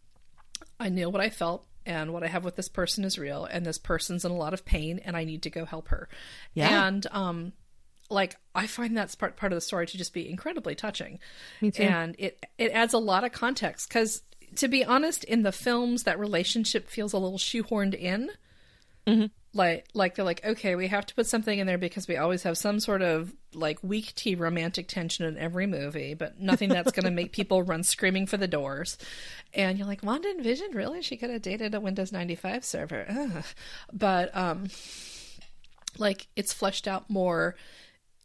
I 0.79 0.89
knew 0.89 1.09
what 1.09 1.21
I 1.21 1.29
felt, 1.29 1.65
and 1.85 2.13
what 2.13 2.23
I 2.23 2.27
have 2.27 2.45
with 2.45 2.55
this 2.55 2.69
person 2.69 3.03
is 3.03 3.17
real, 3.17 3.45
and 3.45 3.65
this 3.65 3.79
person's 3.79 4.23
in 4.23 4.31
a 4.31 4.35
lot 4.37 4.53
of 4.53 4.65
pain, 4.65 4.99
and 5.03 5.17
I 5.17 5.23
need 5.23 5.43
to 5.43 5.49
go 5.49 5.65
help 5.65 5.87
her. 5.87 6.07
Yeah. 6.53 6.87
And 6.87 7.07
um, 7.11 7.53
like 8.09 8.35
I 8.53 8.67
find 8.67 8.95
that's 8.95 9.15
part 9.15 9.35
part 9.35 9.51
of 9.51 9.57
the 9.57 9.61
story 9.61 9.87
to 9.87 9.97
just 9.97 10.13
be 10.13 10.29
incredibly 10.29 10.75
touching. 10.75 11.19
Me 11.59 11.71
too. 11.71 11.83
And 11.83 12.15
it 12.19 12.45
it 12.57 12.71
adds 12.71 12.93
a 12.93 12.99
lot 12.99 13.23
of 13.23 13.31
context 13.31 13.89
because 13.89 14.21
to 14.55 14.67
be 14.67 14.83
honest, 14.83 15.23
in 15.23 15.43
the 15.43 15.51
films, 15.51 16.03
that 16.03 16.19
relationship 16.19 16.87
feels 16.89 17.13
a 17.13 17.17
little 17.17 17.37
shoehorned 17.37 17.93
in. 17.93 18.29
Like 19.53 19.85
like 19.93 20.15
they're 20.15 20.25
like 20.25 20.43
okay 20.45 20.75
we 20.75 20.87
have 20.87 21.05
to 21.05 21.15
put 21.15 21.27
something 21.27 21.59
in 21.59 21.65
there 21.65 21.77
because 21.77 22.09
we 22.09 22.17
always 22.17 22.43
have 22.43 22.57
some 22.57 22.81
sort 22.81 23.01
of 23.01 23.33
like 23.53 23.79
weak 23.81 24.13
tea 24.15 24.35
romantic 24.35 24.89
tension 24.89 25.23
in 25.25 25.37
every 25.37 25.65
movie 25.65 26.13
but 26.13 26.41
nothing 26.41 26.67
that's 26.67 26.91
going 26.91 27.05
to 27.05 27.11
make 27.11 27.31
people 27.31 27.63
run 27.63 27.81
screaming 27.83 28.27
for 28.27 28.35
the 28.35 28.47
doors. 28.49 28.97
And 29.53 29.77
you're 29.77 29.87
like 29.87 30.03
wanda 30.03 30.27
and 30.27 30.43
vision 30.43 30.71
really? 30.73 31.01
She 31.01 31.15
could 31.15 31.29
have 31.29 31.41
dated 31.41 31.73
a 31.73 31.79
windows 31.79 32.11
95 32.11 32.65
server. 32.65 33.05
Ugh. 33.07 33.43
but 33.93 34.35
um 34.35 34.67
like 35.97 36.27
it's 36.35 36.51
fleshed 36.51 36.87
out 36.87 37.09
more 37.09 37.55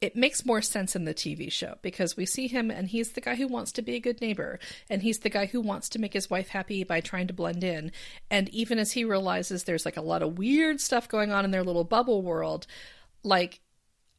it 0.00 0.16
makes 0.16 0.46
more 0.46 0.62
sense 0.62 0.96
in 0.96 1.04
the 1.04 1.12
TV 1.12 1.52
show 1.52 1.76
because 1.82 2.16
we 2.16 2.24
see 2.24 2.48
him 2.48 2.70
and 2.70 2.88
he's 2.88 3.12
the 3.12 3.20
guy 3.20 3.34
who 3.34 3.46
wants 3.46 3.70
to 3.72 3.82
be 3.82 3.96
a 3.96 4.00
good 4.00 4.20
neighbor 4.20 4.58
and 4.88 5.02
he's 5.02 5.18
the 5.18 5.28
guy 5.28 5.46
who 5.46 5.60
wants 5.60 5.90
to 5.90 5.98
make 5.98 6.14
his 6.14 6.30
wife 6.30 6.48
happy 6.48 6.84
by 6.84 7.00
trying 7.00 7.26
to 7.26 7.34
blend 7.34 7.62
in. 7.62 7.92
And 8.30 8.48
even 8.48 8.78
as 8.78 8.92
he 8.92 9.04
realizes 9.04 9.64
there's 9.64 9.84
like 9.84 9.98
a 9.98 10.02
lot 10.02 10.22
of 10.22 10.38
weird 10.38 10.80
stuff 10.80 11.06
going 11.08 11.32
on 11.32 11.44
in 11.44 11.50
their 11.50 11.64
little 11.64 11.84
bubble 11.84 12.22
world, 12.22 12.66
like 13.22 13.60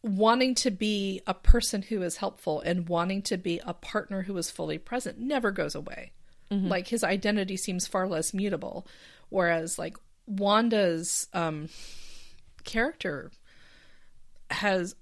wanting 0.03 0.53
to 0.55 0.69
be 0.69 1.21
a 1.25 1.33
person 1.33 1.81
who 1.81 2.03
is 2.03 2.17
helpful 2.17 2.61
and 2.61 2.87
wanting 2.87 3.23
to 3.23 3.37
be 3.37 3.59
a 3.65 3.73
partner 3.73 4.23
who 4.23 4.37
is 4.37 4.51
fully 4.51 4.77
present 4.77 5.19
never 5.19 5.49
goes 5.49 5.73
away. 5.73 6.11
Like 6.69 6.87
his 6.89 7.03
identity 7.03 7.57
seems 7.57 7.87
far 7.87 8.07
less 8.07 8.33
mutable 8.33 8.85
whereas 9.29 9.79
like 9.79 9.97
Wanda's 10.27 11.27
um 11.33 11.69
character 12.63 13.31
has 14.51 14.95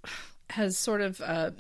has 0.49 0.77
sort 0.77 1.01
of 1.01 1.21
uh, 1.21 1.51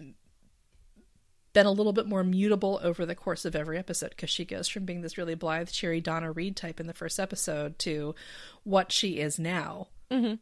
been 1.53 1.65
a 1.65 1.71
little 1.71 1.93
bit 1.93 2.07
more 2.07 2.23
mutable 2.23 2.79
over 2.83 3.05
the 3.05 3.15
course 3.15 3.45
of 3.45 3.55
every 3.55 3.77
episode 3.77 4.11
because 4.11 4.29
she 4.29 4.45
goes 4.45 4.67
from 4.67 4.85
being 4.85 5.01
this 5.01 5.17
really 5.17 5.35
blithe, 5.35 5.69
cheery 5.69 6.01
Donna 6.01 6.31
Reed 6.31 6.55
type 6.55 6.79
in 6.79 6.87
the 6.87 6.93
first 6.93 7.19
episode 7.19 7.77
to 7.79 8.15
what 8.63 8.91
she 8.91 9.19
is 9.19 9.39
now. 9.39 9.87
Mm-hmm. 10.11 10.35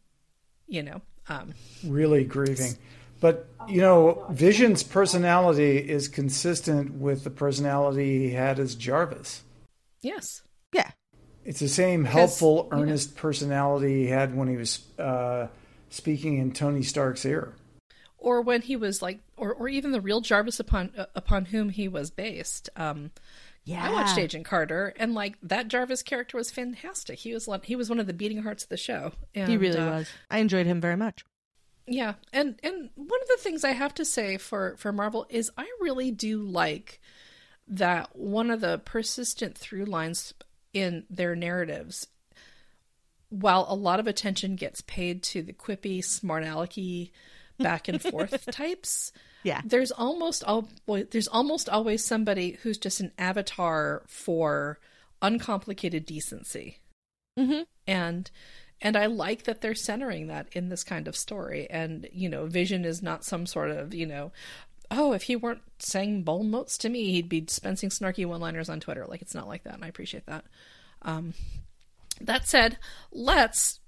You 0.68 0.84
know, 0.84 1.02
um, 1.30 1.54
really 1.86 2.24
grieving. 2.24 2.78
But 3.20 3.48
you 3.68 3.82
know, 3.82 4.26
Vision's 4.30 4.84
personality 4.84 5.78
is 5.78 6.08
consistent 6.08 6.94
with 6.94 7.24
the 7.24 7.30
personality 7.30 8.28
he 8.28 8.34
had 8.34 8.60
as 8.60 8.76
Jarvis. 8.76 9.42
yes, 10.02 10.42
Yeah. 10.74 10.92
It's 11.44 11.60
the 11.62 11.70
same 11.70 12.04
helpful, 12.04 12.68
earnest 12.72 13.16
personality 13.16 14.04
he 14.04 14.08
had 14.08 14.36
when 14.36 14.50
he 14.50 14.58
was 14.58 14.86
uh, 15.00 15.48
speaking 15.90 16.38
in 16.40 16.52
Tony 16.52 16.84
Stark's 16.84 17.26
ear. 17.26 17.54
Or 18.18 18.42
when 18.42 18.62
he 18.62 18.76
was 18.76 19.02
like, 19.02 19.20
or 19.36 19.54
or 19.54 19.68
even 19.68 19.92
the 19.92 20.02
real 20.02 20.22
Jarvis 20.22 20.60
upon 20.60 20.92
uh, 20.98 21.06
upon 21.16 21.46
whom 21.46 21.70
he 21.70 21.88
was 21.88 22.10
based. 22.10 22.70
Um, 22.76 23.12
Yeah. 23.64 23.90
I 23.90 23.92
watched 23.92 24.18
Agent 24.18 24.46
Carter, 24.46 24.94
and 24.98 25.14
like 25.14 25.38
that 25.44 25.68
Jarvis 25.68 26.02
character 26.04 26.38
was 26.38 26.52
fantastic. 26.52 27.20
He 27.20 27.34
was 27.34 27.50
he 27.64 27.76
was 27.76 27.90
one 27.90 28.00
of 28.00 28.08
the 28.08 28.14
beating 28.14 28.44
hearts 28.44 28.64
of 28.64 28.70
the 28.70 28.78
show. 28.78 29.12
And, 29.36 29.50
He 29.50 29.58
really 29.58 29.80
uh, 29.80 29.90
was. 29.90 30.10
I 30.32 30.40
enjoyed 30.40 30.66
him 30.66 30.80
very 30.82 30.96
much. 30.98 31.26
Yeah, 31.86 32.16
and 32.34 32.60
and 32.64 32.90
one 32.96 33.22
of 33.22 33.28
the 33.28 33.40
things 33.40 33.64
I 33.64 33.72
have 33.72 33.94
to 33.96 34.06
say 34.06 34.38
for 34.38 34.76
for 34.78 34.92
Marvel 34.92 35.26
is 35.30 35.52
I 35.58 35.70
really 35.80 36.12
do 36.12 36.42
like 36.42 37.00
that 37.68 38.16
one 38.16 38.50
of 38.52 38.62
the 38.62 38.80
persistent 38.80 39.58
through 39.58 39.86
lines 39.86 40.34
in 40.74 41.06
their 41.10 41.36
narratives 41.36 42.08
while 43.30 43.66
a 43.68 43.76
lot 43.76 44.00
of 44.00 44.08
attention 44.08 44.56
gets 44.56 44.82
paid 44.82 45.22
to 45.22 45.42
the 45.42 45.54
quippy 45.54 46.04
smart 46.04 46.44
alecky 46.44 47.12
back 47.60 47.88
and 47.88 48.02
forth 48.12 48.46
types 48.52 49.12
Yeah. 49.44 49.62
there's 49.66 49.92
almost 49.92 50.44
al- 50.48 50.70
there's 50.88 51.28
almost 51.28 51.70
always 51.70 52.06
somebody 52.06 52.58
who's 52.64 52.78
just 52.78 53.00
an 53.00 53.12
avatar 53.18 54.04
for 54.08 54.80
uncomplicated 55.22 56.06
decency 56.06 56.78
Mhm. 57.38 57.66
and 57.86 58.32
and 58.82 58.96
I 58.96 59.08
like 59.08 59.44
that 59.46 59.62
they're 59.62 59.74
centering 59.76 60.28
that 60.28 60.48
in 60.52 60.70
this 60.70 60.84
kind 60.84 61.08
of 61.08 61.16
story. 61.16 61.68
And 61.68 62.08
you 62.14 62.30
know, 62.30 62.46
Vision 62.46 62.86
is 62.86 63.02
not 63.02 63.26
some 63.26 63.48
sort 63.48 63.72
of 63.72 63.94
you 63.94 64.06
know, 64.06 64.32
oh, 64.92 65.14
if 65.14 65.24
he 65.24 65.36
weren't 65.36 65.62
saying 65.80 66.22
bold 66.24 66.46
notes 66.46 66.78
to 66.80 66.90
me, 66.90 67.12
he'd 67.12 67.28
be 67.28 67.42
dispensing 67.42 67.90
snarky 67.90 68.24
one-liners 68.28 68.70
on 68.70 68.80
Twitter. 68.80 69.06
Like 69.08 69.24
it's 69.24 69.34
not 69.34 69.48
like 69.48 69.64
that, 69.64 69.74
and 69.74 69.84
I 69.84 69.88
appreciate 69.88 70.28
that. 70.28 70.46
Um, 71.02 71.34
that 72.22 72.48
said, 72.48 72.78
let's 73.12 73.80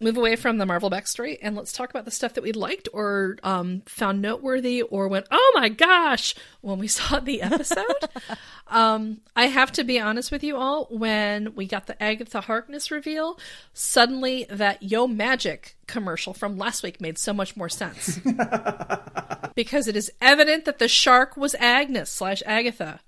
move 0.00 0.16
away 0.16 0.34
from 0.34 0.56
the 0.56 0.64
Marvel 0.64 0.90
backstory 0.90 1.38
and 1.42 1.54
let's 1.54 1.72
talk 1.72 1.90
about 1.90 2.06
the 2.06 2.10
stuff 2.10 2.34
that 2.34 2.42
we 2.42 2.52
liked 2.52 2.88
or 2.92 3.36
um, 3.42 3.82
found 3.84 4.22
noteworthy 4.22 4.80
or 4.82 5.08
went, 5.08 5.26
oh 5.30 5.52
my 5.54 5.68
gosh, 5.68 6.34
when 6.62 6.78
we 6.78 6.88
saw 6.88 7.20
the 7.20 7.42
episode. 7.42 7.84
um, 8.68 9.20
I 9.36 9.46
have 9.46 9.70
to 9.72 9.84
be 9.84 10.00
honest 10.00 10.32
with 10.32 10.42
you 10.42 10.56
all, 10.56 10.86
when 10.90 11.54
we 11.54 11.66
got 11.66 11.86
the 11.86 12.02
Agatha 12.02 12.40
Harkness 12.40 12.90
reveal, 12.90 13.38
suddenly 13.74 14.46
that 14.48 14.82
Yo 14.82 15.06
Magic 15.06 15.76
commercial 15.86 16.32
from 16.32 16.56
last 16.56 16.82
week 16.82 17.00
made 17.00 17.18
so 17.18 17.34
much 17.34 17.56
more 17.56 17.68
sense. 17.68 18.20
because 19.54 19.86
it 19.86 19.96
is 19.96 20.10
evident 20.20 20.64
that 20.64 20.78
the 20.78 20.88
shark 20.88 21.36
was 21.36 21.54
Agnes 21.56 22.10
slash 22.10 22.42
Agatha 22.46 23.00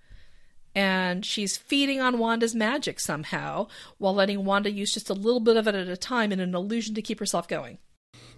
and 0.74 1.24
she's 1.24 1.56
feeding 1.56 2.00
on 2.00 2.18
Wanda's 2.18 2.54
magic 2.54 2.98
somehow 3.00 3.66
while 3.98 4.14
letting 4.14 4.44
Wanda 4.44 4.70
use 4.70 4.94
just 4.94 5.10
a 5.10 5.14
little 5.14 5.40
bit 5.40 5.56
of 5.56 5.66
it 5.68 5.74
at 5.74 5.88
a 5.88 5.96
time 5.96 6.32
in 6.32 6.40
an 6.40 6.54
illusion 6.54 6.94
to 6.94 7.02
keep 7.02 7.18
herself 7.18 7.46
going. 7.48 7.78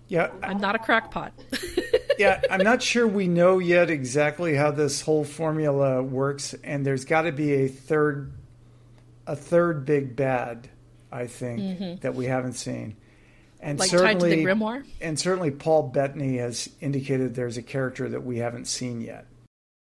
Yeah, 0.09 0.31
I'm 0.43 0.59
not 0.61 0.75
a 0.75 0.79
crackpot. 0.79 1.33
yeah, 2.19 2.41
I'm 2.51 2.63
not 2.63 2.83
sure 2.83 3.07
we 3.07 3.27
know 3.27 3.59
yet 3.59 3.89
exactly 3.89 4.55
how 4.55 4.71
this 4.71 5.01
whole 5.01 5.25
formula 5.25 6.03
works, 6.03 6.55
and 6.63 6.85
there's 6.85 7.07
got 7.07 7.23
to 7.23 7.33
be 7.33 7.55
a 7.55 7.69
third, 7.69 8.33
a 9.27 9.35
third 9.35 9.87
big 9.87 10.15
bad, 10.15 10.69
I 11.11 11.27
think, 11.27 12.03
that 12.03 12.15
we 12.15 12.27
haven't 12.27 12.53
seen. 12.55 12.97
And 13.61 13.79
Mm-hmm. 13.79 13.81
like 13.81 13.91
tied 13.91 13.97
to 13.97 13.99
certainly, 14.21 14.37
the 14.37 14.45
grimoire. 14.45 14.85
and 15.01 15.19
certainly, 15.19 15.51
Paul 15.51 15.85
Bettany 15.85 16.37
has 16.37 16.69
indicated 16.83 17.35
there's 17.35 17.57
a 17.57 17.63
character 17.63 18.07
that 18.11 18.23
we 18.23 18.37
haven't 18.39 18.67
seen 18.67 19.01
yet 19.01 19.25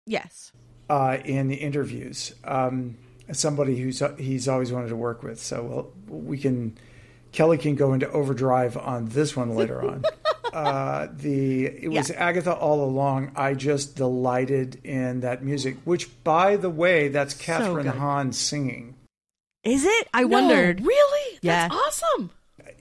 Yes. 0.06 0.53
Uh, 0.90 1.18
in 1.24 1.48
the 1.48 1.56
interviews. 1.56 2.34
Um, 2.44 2.98
somebody 3.32 3.78
who's 3.78 4.02
he's 4.18 4.48
always 4.48 4.72
wanted 4.72 4.90
to 4.90 4.96
work 4.96 5.24
with, 5.24 5.40
so 5.40 5.92
we'll, 6.08 6.22
we 6.22 6.38
can. 6.38 6.78
Kelly 7.32 7.58
can 7.58 7.74
go 7.74 7.94
into 7.94 8.08
overdrive 8.12 8.78
on 8.78 9.08
this 9.08 9.36
one 9.36 9.56
later 9.56 9.82
on. 9.82 10.04
uh, 10.54 11.08
the 11.12 11.66
it 11.66 11.90
was 11.90 12.12
Agatha 12.12 12.54
all 12.54 12.84
along. 12.84 13.32
I 13.36 13.56
just 13.56 13.96
delighted 13.96 14.80
in 14.86 15.22
that 15.22 15.44
music, 15.44 15.78
which, 15.84 16.10
by 16.24 16.58
the 16.58 16.70
way, 16.70 17.08
that's 17.08 17.34
Kathryn 17.34 17.84
good. 17.84 17.96
Hahn 17.96 18.34
singing. 18.34 18.94
Is 19.64 19.84
it? 19.84 20.08
I 20.14 20.22
No, 20.22 20.28
wondered. 20.28 20.82
really? 20.86 21.40
Yeah. 21.42 21.70
That's 21.70 22.04
awesome. 22.04 22.30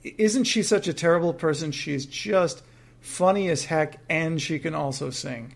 Isn't 0.03 0.43
she 0.43 0.61
such 0.61 0.87
a 0.87 0.93
terrible 0.93 1.33
person? 1.33 1.71
She's 1.71 2.05
just 2.05 2.61
funny 2.99 3.49
as 3.49 3.65
heck, 3.65 4.01
and 4.07 4.39
she 4.39 4.59
can 4.59 4.75
also 4.75 5.09
sing. 5.09 5.55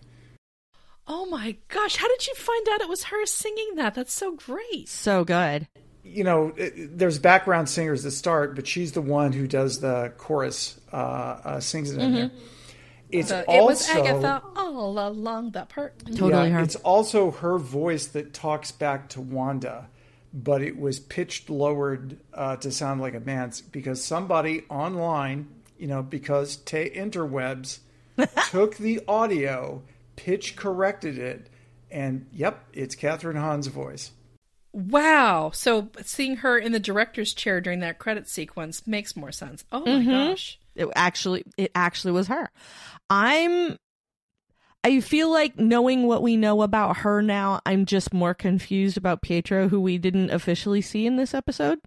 Oh 1.08 1.26
my 1.26 1.56
gosh, 1.68 1.96
how 1.96 2.06
did 2.08 2.26
you 2.26 2.34
find 2.34 2.68
out 2.70 2.80
it 2.82 2.88
was 2.88 3.04
her 3.04 3.24
singing 3.26 3.76
that? 3.76 3.94
That's 3.94 4.12
so 4.12 4.32
great. 4.36 4.88
So 4.88 5.24
good. 5.24 5.66
you 6.04 6.24
know, 6.24 6.52
it- 6.56 6.96
there's 6.98 7.18
background 7.18 7.68
singers 7.68 8.02
that 8.02 8.12
start, 8.12 8.54
but 8.54 8.66
she's 8.66 8.92
the 8.92 9.02
one 9.02 9.32
who 9.32 9.46
does 9.46 9.80
the 9.80 10.10
chorus, 10.16 10.80
uh, 10.92 10.96
uh, 10.96 11.60
sings 11.60 11.90
it 11.92 12.00
in 12.00 12.14
there. 12.14 12.30
It's 13.10 13.28
So 13.28 13.42
also 13.46 13.58
it 13.58 13.66
was 13.66 13.88
Agatha 13.90 14.42
all 14.56 14.98
along 14.98 15.50
that 15.52 15.68
part. 15.70 15.98
Totally 16.06 16.30
yeah, 16.48 16.56
her. 16.56 16.60
It's 16.60 16.76
also 16.76 17.30
her 17.30 17.58
voice 17.58 18.06
that 18.08 18.32
talks 18.32 18.70
back 18.72 19.08
to 19.10 19.20
Wanda, 19.20 19.88
but 20.32 20.62
it 20.62 20.78
was 20.78 20.98
pitched 21.00 21.50
lowered 21.50 22.16
uh, 22.32 22.56
to 22.56 22.70
sound 22.70 23.00
like 23.02 23.14
a 23.14 23.20
man's 23.20 23.60
because 23.60 24.02
somebody 24.02 24.62
online, 24.70 25.48
you 25.78 25.88
know, 25.88 26.02
because 26.02 26.56
te 26.56 26.88
interwebs 26.90 27.80
took 28.50 28.76
the 28.78 29.00
audio, 29.08 29.82
pitch 30.18 30.56
corrected 30.56 31.16
it, 31.16 31.48
and 31.90 32.26
yep, 32.32 32.64
it's 32.72 32.96
Kathryn 32.96 33.36
Hahn's 33.36 33.68
voice. 33.68 34.10
Wow. 34.72 35.50
So 35.54 35.88
seeing 36.02 36.36
her 36.36 36.58
in 36.58 36.72
the 36.72 36.80
director's 36.80 37.32
chair 37.32 37.60
during 37.60 37.80
that 37.80 37.98
credit 37.98 38.28
sequence 38.28 38.86
makes 38.86 39.16
more 39.16 39.32
sense. 39.32 39.64
Oh 39.72 39.80
my 39.80 39.92
Mm-hmm. 39.92 40.10
gosh. 40.10 40.58
It 40.74 40.88
actually 40.94 41.44
it 41.56 41.70
actually 41.74 42.12
was 42.12 42.26
her. 42.28 42.50
I'm 43.08 43.76
I 44.84 45.00
feel 45.00 45.30
like 45.30 45.58
knowing 45.58 46.06
what 46.06 46.22
we 46.22 46.36
know 46.36 46.62
about 46.62 46.98
her 46.98 47.22
now, 47.22 47.60
I'm 47.66 47.84
just 47.86 48.12
more 48.12 48.34
confused 48.34 48.96
about 48.96 49.22
Pietro, 49.22 49.68
who 49.68 49.80
we 49.80 49.98
didn't 49.98 50.30
officially 50.30 50.80
see 50.82 51.06
in 51.06 51.16
this 51.16 51.34
episode. 51.34 51.80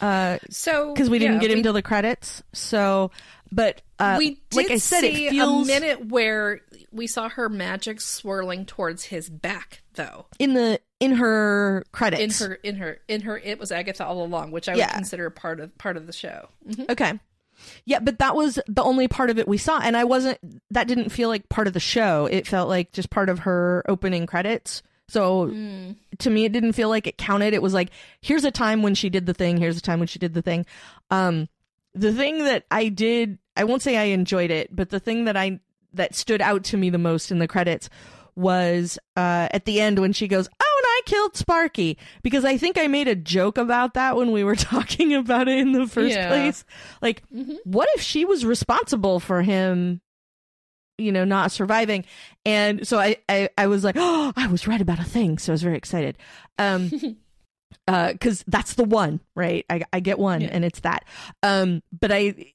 Uh, 0.00 0.38
So 0.50 0.92
because 0.92 1.08
we 1.10 1.18
didn't 1.18 1.34
yeah, 1.36 1.40
get 1.40 1.50
him 1.50 1.58
we- 1.58 1.62
till 1.62 1.72
the 1.72 1.82
credits. 1.82 2.42
So, 2.52 3.10
but 3.52 3.82
uh, 3.98 4.16
we 4.18 4.40
did 4.50 4.56
like 4.56 4.70
I 4.70 4.76
said, 4.78 5.00
see 5.00 5.26
it 5.28 5.30
feels 5.30 5.64
a 5.68 5.72
minute 5.72 6.06
where 6.06 6.60
we 6.92 7.06
saw 7.06 7.28
her 7.28 7.48
magic 7.48 8.00
swirling 8.00 8.66
towards 8.66 9.04
his 9.04 9.28
back, 9.30 9.82
though. 9.94 10.26
in 10.38 10.54
the 10.54 10.80
in 10.98 11.12
her 11.12 11.84
credits, 11.92 12.40
In 12.40 12.48
her, 12.48 12.54
in 12.62 12.76
her, 12.76 12.98
in 13.06 13.20
her, 13.22 13.36
it 13.38 13.58
was 13.58 13.70
Agatha 13.70 14.04
all 14.06 14.24
along, 14.24 14.50
which 14.50 14.68
I 14.68 14.74
Yeah. 14.74 14.86
would 14.86 14.94
consider 14.94 15.28
part 15.30 15.60
of 15.60 15.76
part 15.78 15.96
of 15.98 16.06
the 16.06 16.12
show. 16.12 16.48
Mhm. 16.68 16.90
Okay. 16.90 17.18
Yeah, 17.86 18.00
but 18.00 18.18
that 18.18 18.34
was 18.36 18.58
the 18.66 18.82
only 18.82 19.08
part 19.08 19.30
of 19.30 19.38
it 19.38 19.48
we 19.48 19.56
saw. 19.58 19.78
And 19.80 19.96
I 19.96 20.04
wasn't, 20.04 20.38
that 20.72 20.88
didn't 20.88 21.08
feel 21.10 21.28
like 21.30 21.48
part 21.48 21.66
of 21.66 21.72
the 21.72 21.80
show. 21.80 22.26
It 22.30 22.46
felt 22.46 22.68
like 22.68 22.92
just 22.92 23.08
part 23.10 23.28
of 23.30 23.40
her 23.40 23.82
opening 23.88 24.26
credits. 24.26 24.82
So 25.08 25.46
to 26.18 26.30
me, 26.30 26.44
it 26.44 26.52
didn't 26.52 26.72
feel 26.72 26.88
like 26.88 27.06
it 27.06 27.16
counted. 27.18 27.54
It 27.54 27.62
was 27.62 27.74
like, 27.74 27.90
here's 28.20 28.44
a 28.44 28.50
time 28.50 28.82
when 28.82 28.94
she 28.94 29.08
did 29.08 29.26
the 29.26 29.34
thing, 29.34 29.56
here's 29.56 29.78
a 29.78 29.82
time 29.82 29.98
when 30.00 30.08
she 30.08 30.18
did 30.18 30.34
the 30.34 30.42
thing. 30.42 30.66
Um, 31.10 31.48
the 31.94 32.12
thing 32.12 32.38
that 32.44 32.64
I 32.70 32.88
did, 32.88 33.38
I 33.56 33.64
won't 33.64 33.82
say 33.82 33.96
I 33.96 34.04
enjoyed 34.04 34.50
it, 34.50 34.74
but 34.74 34.90
the 34.90 35.00
thing 35.00 35.24
that 35.26 35.36
I, 35.36 35.60
that 35.94 36.14
stood 36.14 36.42
out 36.42 36.64
to 36.64 36.76
me 36.76 36.90
the 36.90 36.98
most 36.98 37.30
in 37.30 37.38
the 37.38 37.48
credits 37.48 37.88
was 38.34 38.98
uh, 39.16 39.48
at 39.50 39.64
the 39.64 39.80
end 39.80 39.98
when 39.98 40.12
she 40.12 40.28
goes, 40.28 40.46
"Oh, 40.46 40.80
and 40.82 40.86
I 40.86 41.00
killed 41.06 41.36
Sparky," 41.36 41.96
because 42.22 42.44
I 42.44 42.58
think 42.58 42.76
I 42.76 42.86
made 42.86 43.08
a 43.08 43.14
joke 43.14 43.56
about 43.56 43.94
that 43.94 44.14
when 44.14 44.30
we 44.30 44.44
were 44.44 44.56
talking 44.56 45.14
about 45.14 45.48
it 45.48 45.56
in 45.58 45.72
the 45.72 45.86
first 45.86 46.14
Yeah. 46.16 46.26
place. 46.28 46.64
Like, 47.00 47.22
what 47.64 47.88
if 47.94 48.02
she 48.02 48.26
was 48.26 48.44
responsible 48.44 49.20
for 49.20 49.40
him? 49.40 50.02
You 50.98 51.12
know, 51.12 51.24
not 51.24 51.52
surviving, 51.52 52.04
and 52.44 52.86
so 52.88 52.98
I, 52.98 53.16
I, 53.28 53.50
I 53.58 53.66
was 53.66 53.84
like, 53.84 53.96
oh, 53.98 54.32
I 54.36 54.46
was 54.46 54.66
right 54.66 54.80
about 54.80 54.98
a 54.98 55.04
thing, 55.04 55.36
so 55.38 55.52
I 55.52 55.54
was 55.54 55.62
very 55.62 55.76
excited, 55.76 56.16
um, 56.58 56.90
uh, 57.88 58.12
because 58.12 58.42
that's 58.46 58.74
the 58.74 58.84
one, 58.84 59.20
right? 59.34 59.66
I, 59.68 59.82
I 59.92 60.00
get 60.00 60.18
one, 60.18 60.40
Yeah. 60.40 60.48
and 60.52 60.64
it's 60.64 60.80
that. 60.80 61.04
Um, 61.42 61.82
but 61.92 62.10
I, 62.12 62.52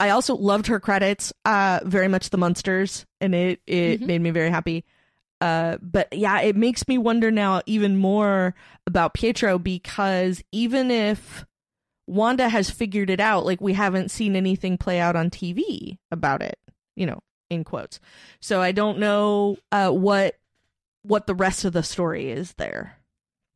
I 0.00 0.10
also 0.10 0.36
loved 0.36 0.68
her 0.68 0.78
credits, 0.80 1.32
uh, 1.44 1.80
very 1.84 2.08
much 2.08 2.30
the 2.30 2.38
Munsters, 2.38 3.06
and 3.20 3.34
it 3.34 3.60
it 3.66 4.00
Mhm. 4.00 4.06
made 4.06 4.20
me 4.20 4.30
very 4.30 4.50
happy. 4.50 4.84
Uh, 5.40 5.76
but 5.82 6.12
yeah, 6.12 6.40
it 6.40 6.56
makes 6.56 6.86
me 6.88 6.96
wonder 6.96 7.30
now 7.30 7.60
even 7.66 7.96
more 7.96 8.54
about 8.86 9.14
Pietro 9.14 9.58
because 9.58 10.42
even 10.52 10.90
if 10.90 11.44
Wanda 12.06 12.48
has 12.48 12.70
figured 12.70 13.10
it 13.10 13.20
out, 13.20 13.44
like 13.44 13.60
we 13.60 13.72
haven't 13.74 14.10
seen 14.10 14.36
anything 14.36 14.78
play 14.78 15.00
out 15.00 15.16
on 15.16 15.28
TV 15.30 15.98
about 16.12 16.40
it, 16.40 16.58
you 16.96 17.06
know, 17.06 17.20
in 17.50 17.64
quotes. 17.64 18.00
So 18.40 18.60
I 18.60 18.72
don't 18.72 18.98
know 18.98 19.56
uh, 19.72 19.90
what 19.90 20.36
what 21.02 21.26
the 21.26 21.34
rest 21.34 21.64
of 21.64 21.72
the 21.72 21.82
story 21.82 22.30
is 22.30 22.54
there. 22.54 22.98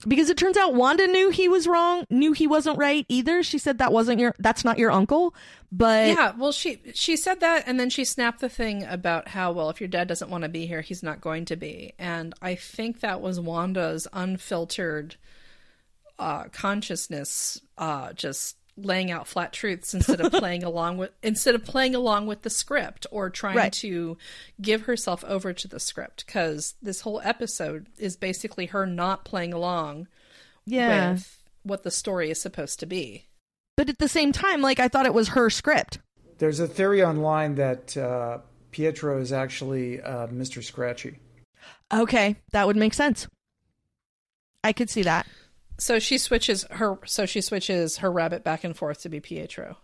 Because 0.06 0.30
it 0.30 0.36
turns 0.36 0.56
out 0.56 0.74
Wanda 0.74 1.08
knew 1.08 1.30
he 1.30 1.48
was 1.48 1.66
wrong, 1.66 2.04
knew 2.08 2.32
he 2.32 2.46
wasn't 2.46 2.78
right 2.78 3.04
either. 3.08 3.42
She 3.42 3.58
said 3.58 3.78
that 3.78 3.92
wasn't 3.92 4.20
your 4.20 4.32
that's 4.38 4.64
not 4.64 4.78
your 4.78 4.92
uncle, 4.92 5.34
but 5.72 6.06
yeah, 6.06 6.34
well, 6.38 6.52
she 6.52 6.80
she 6.94 7.16
said 7.16 7.40
that, 7.40 7.64
and 7.66 7.80
then 7.80 7.90
she 7.90 8.04
snapped 8.04 8.40
the 8.40 8.48
thing 8.48 8.84
about 8.84 9.26
how 9.26 9.50
well, 9.50 9.70
if 9.70 9.80
your 9.80 9.88
dad 9.88 10.06
doesn't 10.06 10.30
want 10.30 10.42
to 10.42 10.48
be 10.48 10.66
here, 10.66 10.82
he's 10.82 11.02
not 11.02 11.20
going 11.20 11.46
to 11.46 11.56
be. 11.56 11.94
And 11.98 12.32
I 12.40 12.54
think 12.54 13.00
that 13.00 13.20
was 13.20 13.40
Wanda's 13.40 14.06
unfiltered 14.12 15.16
uh, 16.16 16.44
consciousness, 16.52 17.60
uh, 17.76 18.12
just 18.12 18.56
laying 18.82 19.10
out 19.10 19.26
flat 19.26 19.52
truths 19.52 19.92
instead 19.94 20.20
of 20.20 20.32
playing 20.40 20.62
along 20.64 20.98
with 20.98 21.10
instead 21.22 21.54
of 21.54 21.64
playing 21.64 21.94
along 21.94 22.26
with 22.26 22.42
the 22.42 22.50
script 22.50 23.06
or 23.10 23.30
trying 23.30 23.56
Right. 23.56 23.72
to 23.74 24.16
give 24.60 24.82
herself 24.82 25.24
over 25.24 25.52
to 25.52 25.68
the 25.68 25.80
script. 25.80 26.24
Because 26.26 26.74
this 26.80 27.00
whole 27.00 27.20
episode 27.24 27.86
is 27.98 28.16
basically 28.16 28.66
her 28.66 28.86
not 28.86 29.24
playing 29.24 29.52
along 29.52 30.08
yeah. 30.64 31.12
with 31.12 31.42
what 31.62 31.82
the 31.82 31.90
story 31.90 32.30
is 32.30 32.40
supposed 32.40 32.80
to 32.80 32.86
be. 32.86 33.26
But 33.76 33.88
at 33.88 33.98
the 33.98 34.08
same 34.08 34.32
time, 34.32 34.60
like 34.60 34.80
I 34.80 34.88
thought 34.88 35.06
it 35.06 35.14
was 35.14 35.28
her 35.28 35.50
script. 35.50 35.98
There's 36.38 36.60
a 36.60 36.68
theory 36.68 37.02
online 37.02 37.56
that 37.56 37.96
uh, 37.96 38.38
Pietro 38.70 39.20
is 39.20 39.32
actually 39.32 40.00
uh, 40.00 40.28
Mr. 40.28 40.62
Scratchy. 40.62 41.18
Okay, 41.92 42.36
that 42.52 42.66
would 42.66 42.76
make 42.76 42.94
sense. 42.94 43.26
I 44.62 44.72
could 44.72 44.90
see 44.90 45.02
that. 45.02 45.26
So 45.78 45.98
she 45.98 46.18
switches 46.18 46.64
her. 46.70 46.98
So 47.06 47.24
she 47.26 47.40
switches 47.40 47.98
her 47.98 48.10
rabbit 48.10 48.44
back 48.44 48.64
and 48.64 48.76
forth 48.76 49.02
to 49.02 49.08
be 49.08 49.20
Pietro. 49.20 49.76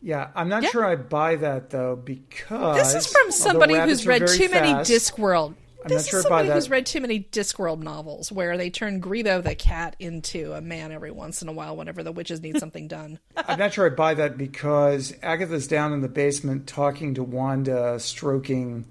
Yeah, 0.00 0.28
I'm 0.34 0.48
not 0.48 0.62
Yeah. 0.62 0.68
sure 0.70 0.84
I 0.84 0.94
buy 0.96 1.36
that 1.36 1.70
though 1.70 1.96
because 1.96 2.76
This 2.76 2.94
is 2.94 3.12
from 3.12 3.30
somebody 3.32 3.74
who's 3.78 4.06
read 4.06 4.26
too 4.28 4.48
many 4.48 4.68
fast, 4.72 4.90
Discworld. 4.90 5.54
I'm 5.84 5.88
this 5.88 6.04
not 6.06 6.10
sure 6.10 6.18
is 6.20 6.26
I 6.26 6.28
buy 6.28 6.38
somebody 6.38 6.54
who's 6.54 6.64
that. 6.66 6.70
read 6.70 6.86
too 6.86 7.00
many 7.00 7.20
Discworld 7.32 7.82
novels 7.82 8.30
where 8.30 8.56
they 8.56 8.68
turn 8.70 9.00
Greebo 9.00 9.42
the 9.42 9.54
cat 9.54 9.96
into 9.98 10.52
a 10.52 10.60
man 10.60 10.92
every 10.92 11.10
once 11.10 11.40
in 11.42 11.48
a 11.48 11.52
while 11.52 11.76
whenever 11.76 12.02
the 12.02 12.12
witches 12.12 12.40
need 12.40 12.58
something 12.58 12.86
done. 12.88 13.18
I'm 13.36 13.58
not 13.58 13.72
sure 13.72 13.86
I 13.86 13.90
buy 13.94 14.14
that 14.14 14.36
because 14.38 15.14
Agatha's 15.22 15.66
down 15.66 15.92
in 15.92 16.00
the 16.00 16.08
basement 16.08 16.66
talking 16.66 17.14
to 17.14 17.22
Wanda, 17.24 17.98
stroking 18.00 18.84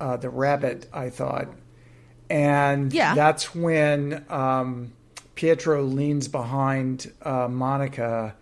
uh, 0.00 0.16
the 0.16 0.30
rabbit. 0.30 0.86
I 0.92 1.10
thought, 1.10 1.48
and 2.28 2.92
Yeah. 2.92 3.14
that's 3.14 3.54
when 3.54 4.24
um, 4.28 4.92
Pietro 5.40 5.82
leans 5.84 6.28
behind 6.28 7.10
uh, 7.22 7.48
Monica 7.48 8.36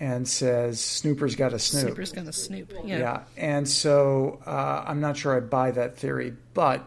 and 0.00 0.26
says, 0.26 0.80
"Snooper's 0.80 1.36
got 1.36 1.52
a 1.52 1.60
snoop." 1.60 1.82
Snooper's 1.82 2.10
gonna 2.10 2.32
snoop. 2.32 2.72
Yeah. 2.84 2.98
Yeah, 2.98 3.22
and 3.36 3.68
so 3.68 4.40
uh, 4.44 4.82
I'm 4.84 5.00
not 5.00 5.16
sure 5.16 5.36
I 5.36 5.38
buy 5.38 5.70
that 5.70 5.96
theory, 5.96 6.34
but 6.52 6.84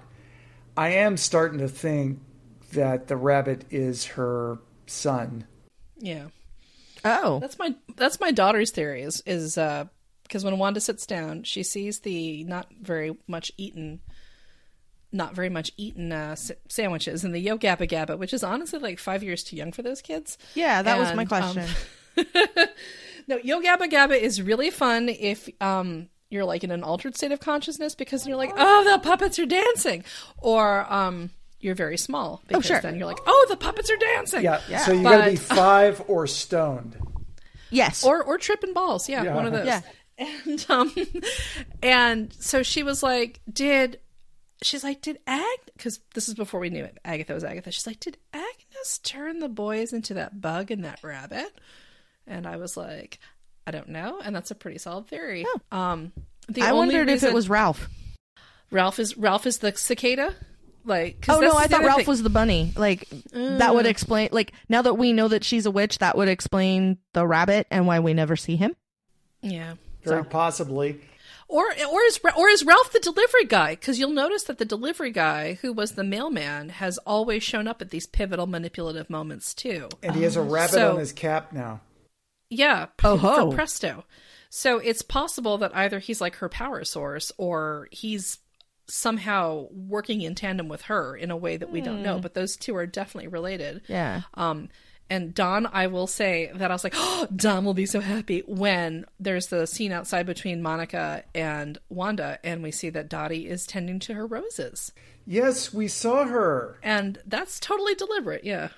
I 0.75 0.89
am 0.89 1.15
starting 1.15 1.59
to 1.59 1.69
think 1.69 2.19
that 2.73 3.07
the 3.07 3.15
rabbit 3.15 3.63
is 3.69 4.03
her 4.03 4.59
son. 4.85 5.47
Yeah. 5.97 6.25
Oh, 7.05 7.39
That's 7.39 7.57
my 7.57 7.73
that's 7.95 8.19
my 8.19 8.31
daughter's 8.31 8.71
theory 8.71 9.03
is 9.03 9.23
is 9.25 9.57
uh 9.57 9.85
because 10.23 10.43
when 10.43 10.57
Wanda 10.57 10.81
sits 10.81 11.05
down, 11.05 11.43
she 11.43 11.63
sees 11.63 12.01
the 12.01 12.43
not 12.43 12.67
very 12.81 13.15
much 13.27 13.53
eaten 13.55 14.01
not 15.13 15.35
very 15.35 15.49
much 15.49 15.71
eaten 15.77 16.11
uh, 16.11 16.31
s- 16.31 16.51
sandwiches 16.67 17.23
and 17.23 17.33
the 17.33 17.39
Yo 17.39 17.57
Gabba 17.57 17.87
Gabba, 17.89 18.17
which 18.17 18.33
is 18.33 18.43
honestly 18.43 18.79
like 18.79 18.99
five 18.99 19.23
years 19.23 19.43
too 19.43 19.55
young 19.55 19.71
for 19.71 19.81
those 19.83 20.01
kids. 20.01 20.37
yeah, 20.55 20.81
that 20.81 20.97
was 20.97 21.13
my 21.15 21.21
And, 21.23 21.31
um, 21.33 21.53
question. 21.53 21.67
No, 23.27 23.37
Yo 23.37 23.61
Gabba 23.61 23.89
Gabba 23.89 24.19
is 24.19 24.41
really 24.41 24.69
fun 24.69 25.07
if 25.07 25.47
um 25.61 26.09
you're 26.29 26.43
like 26.43 26.63
in 26.65 26.71
an 26.71 26.83
altered 26.83 27.15
state 27.15 27.31
of 27.31 27.39
consciousness 27.39 27.95
because 27.95 28.27
you're 28.27 28.35
like, 28.37 28.51
oh, 28.57 28.83
the 28.91 28.99
puppets 28.99 29.39
are 29.39 29.45
dancing, 29.45 30.03
or 30.39 30.85
um 30.91 31.29
you're 31.61 31.75
very 31.75 31.97
small 31.97 32.41
because 32.49 32.65
sure. 32.65 32.81
then 32.81 32.97
you're 32.97 33.07
like, 33.07 33.19
oh, 33.25 33.45
the 33.49 33.55
puppets 33.55 33.89
are 33.89 33.95
dancing. 33.97 34.43
Yeah, 34.43 34.59
so 34.79 34.91
you 34.91 35.03
got 35.03 35.23
to 35.23 35.31
be 35.31 35.37
But- 35.37 35.45
five 35.55 36.03
or 36.09 36.27
stoned. 36.27 36.97
yes. 37.69 38.03
or 38.03 38.21
or 38.21 38.37
tripping 38.37 38.73
balls 38.73 39.07
yeah, 39.07 39.23
Yeah. 39.23 39.35
one 39.35 39.45
of 39.45 39.53
those 39.53 39.67
Yeah. 39.67 39.81
and 40.17 40.65
um 40.69 40.93
and 41.81 42.33
so 42.33 42.61
she 42.61 42.83
was 42.83 43.01
like 43.01 43.39
did 43.51 43.99
she's 44.63 44.83
like 44.83 45.01
did 45.01 45.19
ag 45.27 45.59
because 45.75 45.99
this 46.13 46.27
is 46.27 46.33
before 46.35 46.59
we 46.59 46.69
knew 46.69 46.83
it 46.83 46.97
agatha 47.05 47.33
was 47.33 47.43
agatha 47.43 47.71
she's 47.71 47.87
like 47.87 47.99
did 47.99 48.17
agnes 48.33 48.97
turn 49.03 49.39
the 49.39 49.49
boys 49.49 49.93
into 49.93 50.13
that 50.15 50.39
bug 50.41 50.71
and 50.71 50.83
that 50.85 50.99
rabbit 51.03 51.51
and 52.27 52.45
i 52.47 52.55
was 52.57 52.75
like 52.77 53.19
i 53.67 53.71
don't 53.71 53.89
know 53.89 54.19
and 54.23 54.35
that's 54.35 54.51
a 54.51 54.55
pretty 54.55 54.77
solid 54.77 55.07
theory 55.07 55.45
um 55.71 56.11
the 56.49 56.61
I 56.61 56.71
only 56.71 56.95
wondered 56.95 57.09
if 57.09 57.23
it 57.23 57.33
was 57.33 57.47
Ralph. 57.49 57.87
ralph 58.71 58.99
is 58.99 59.17
ralph 59.17 59.45
is 59.45 59.59
the 59.59 59.71
cicada 59.75 60.33
like 60.85 61.21
'cause 61.21 61.37
Oh 61.37 61.39
no, 61.39 61.53
I 61.53 61.67
thought 61.67 61.85
Ralph 61.85 61.99
thing. 61.99 62.07
was 62.07 62.21
the 62.23 62.29
bunny. 62.29 62.73
Like 62.75 63.07
that 63.31 63.73
would 63.73 63.85
explain. 63.85 64.27
Like 64.33 64.51
now 64.67 64.81
that 64.81 64.95
we 64.95 65.13
know 65.13 65.29
that 65.29 65.45
she's 65.45 65.65
a 65.65 65.71
witch, 65.71 65.99
that 65.99 66.17
would 66.17 66.27
explain 66.27 66.97
the 67.13 67.25
rabbit 67.25 67.67
and 67.71 67.87
why 67.87 68.01
we 68.01 68.13
never 68.13 68.35
see 68.35 68.57
him. 68.57 68.75
yeah 69.41 69.75
Very 70.03 70.25
possibly. 70.25 70.99
Or 71.53 71.65
or 71.91 72.01
is 72.05 72.19
or 72.35 72.49
is 72.49 72.65
Ralph 72.65 72.91
the 72.93 72.99
delivery 72.99 73.45
guy? 73.45 73.75
Because 73.75 73.99
you'll 73.99 74.09
notice 74.09 74.41
that 74.45 74.57
the 74.57 74.65
delivery 74.65 75.11
guy, 75.11 75.53
who 75.61 75.71
was 75.71 75.91
the 75.91 76.03
mailman, 76.03 76.69
has 76.69 76.97
always 77.05 77.43
shown 77.43 77.67
up 77.67 77.79
at 77.79 77.91
these 77.91 78.07
pivotal 78.07 78.47
manipulative 78.47 79.07
moments 79.07 79.53
too. 79.53 79.87
And 80.01 80.15
he 80.15 80.23
has 80.23 80.35
a 80.35 80.41
rabbit 80.41 80.73
So- 80.73 80.93
on 80.93 80.99
his 80.99 81.11
cap 81.13 81.53
now. 81.53 81.81
Yeah, 82.49 82.87
Oh, 83.03 83.17
for 83.17 83.27
ho. 83.27 83.51
presto. 83.51 84.03
So 84.49 84.79
it's 84.79 85.03
possible 85.03 85.59
that 85.59 85.75
either 85.75 85.99
he's 85.99 86.19
like 86.21 86.37
her 86.37 86.49
power 86.49 86.83
source, 86.85 87.31
or 87.37 87.87
he's 87.91 88.39
somehow 88.87 89.67
working 89.71 90.21
in 90.21 90.33
tandem 90.35 90.67
with 90.67 90.83
her 90.83 91.15
in 91.15 91.29
a 91.31 91.37
way 91.37 91.57
that 91.57 91.71
we 91.71 91.81
don't 91.81 91.97
Hmm. 91.97 92.03
know. 92.03 92.19
But 92.19 92.33
those 92.33 92.57
two 92.57 92.75
are 92.75 92.85
definitely 92.87 93.27
related. 93.29 93.81
Yeah. 93.87 94.21
Um, 94.33 94.69
and 95.13 95.31
Don, 95.35 95.67
I 95.67 95.85
will 95.85 96.07
say 96.07 96.51
that 96.55 96.71
I 96.71 96.73
was 96.73 96.83
like, 96.83 96.95
oh, 96.97 97.27
Don 97.35 97.65
will 97.65 97.75
be 97.75 97.85
so 97.85 97.99
happy 97.99 98.41
when 98.47 99.05
there's 99.19 99.47
the 99.47 99.67
scene 99.67 99.91
outside 99.91 100.25
between 100.25 100.63
Monica 100.63 101.23
and 101.35 101.77
Wanda, 101.87 102.39
and 102.43 102.63
we 102.63 102.71
see 102.71 102.89
that 102.89 103.09
Dottie 103.09 103.47
is 103.47 103.67
tending 103.67 103.99
to 103.99 104.15
her 104.15 104.25
roses. 104.25 104.91
Yes, 105.27 105.71
we 105.71 105.87
saw 105.87 106.25
her. 106.25 106.79
And 106.81 107.19
that's 107.27 107.59
totally 107.59 107.93
deliberate, 107.93 108.43
yeah. 108.43 108.69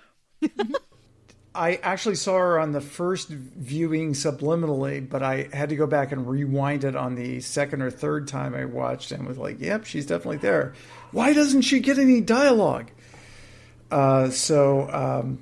I 1.55 1.75
actually 1.75 2.15
saw 2.15 2.37
her 2.37 2.59
on 2.59 2.73
the 2.73 2.81
first 2.81 3.29
viewing 3.29 4.11
subliminally, 4.11 5.09
but 5.09 5.23
I 5.23 5.47
had 5.53 5.69
to 5.69 5.77
go 5.77 5.87
back 5.87 6.11
and 6.11 6.27
rewind 6.27 6.83
it 6.83 6.97
on 6.97 7.15
the 7.15 7.39
second 7.39 7.81
or 7.81 7.89
third 7.89 8.27
time 8.27 8.53
I 8.53 8.65
watched 8.65 9.13
and 9.13 9.25
was 9.25 9.37
like, 9.37 9.61
yep, 9.61 9.85
she's 9.85 10.05
definitely 10.05 10.37
there. 10.37 10.73
Why 11.13 11.31
doesn't 11.31 11.61
she 11.61 11.79
get 11.79 11.97
any 11.97 12.19
dialogue? 12.19 12.91
Uh, 13.89 14.29
so 14.31 14.89
um, 14.91 15.39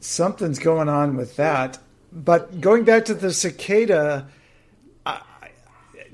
something's 0.00 0.58
going 0.58 0.88
on 0.88 1.16
with 1.16 1.36
that. 1.36 1.78
But 2.12 2.60
going 2.60 2.84
back 2.84 3.06
to 3.06 3.14
the 3.14 3.32
cicada, 3.32 4.28
I, 5.04 5.20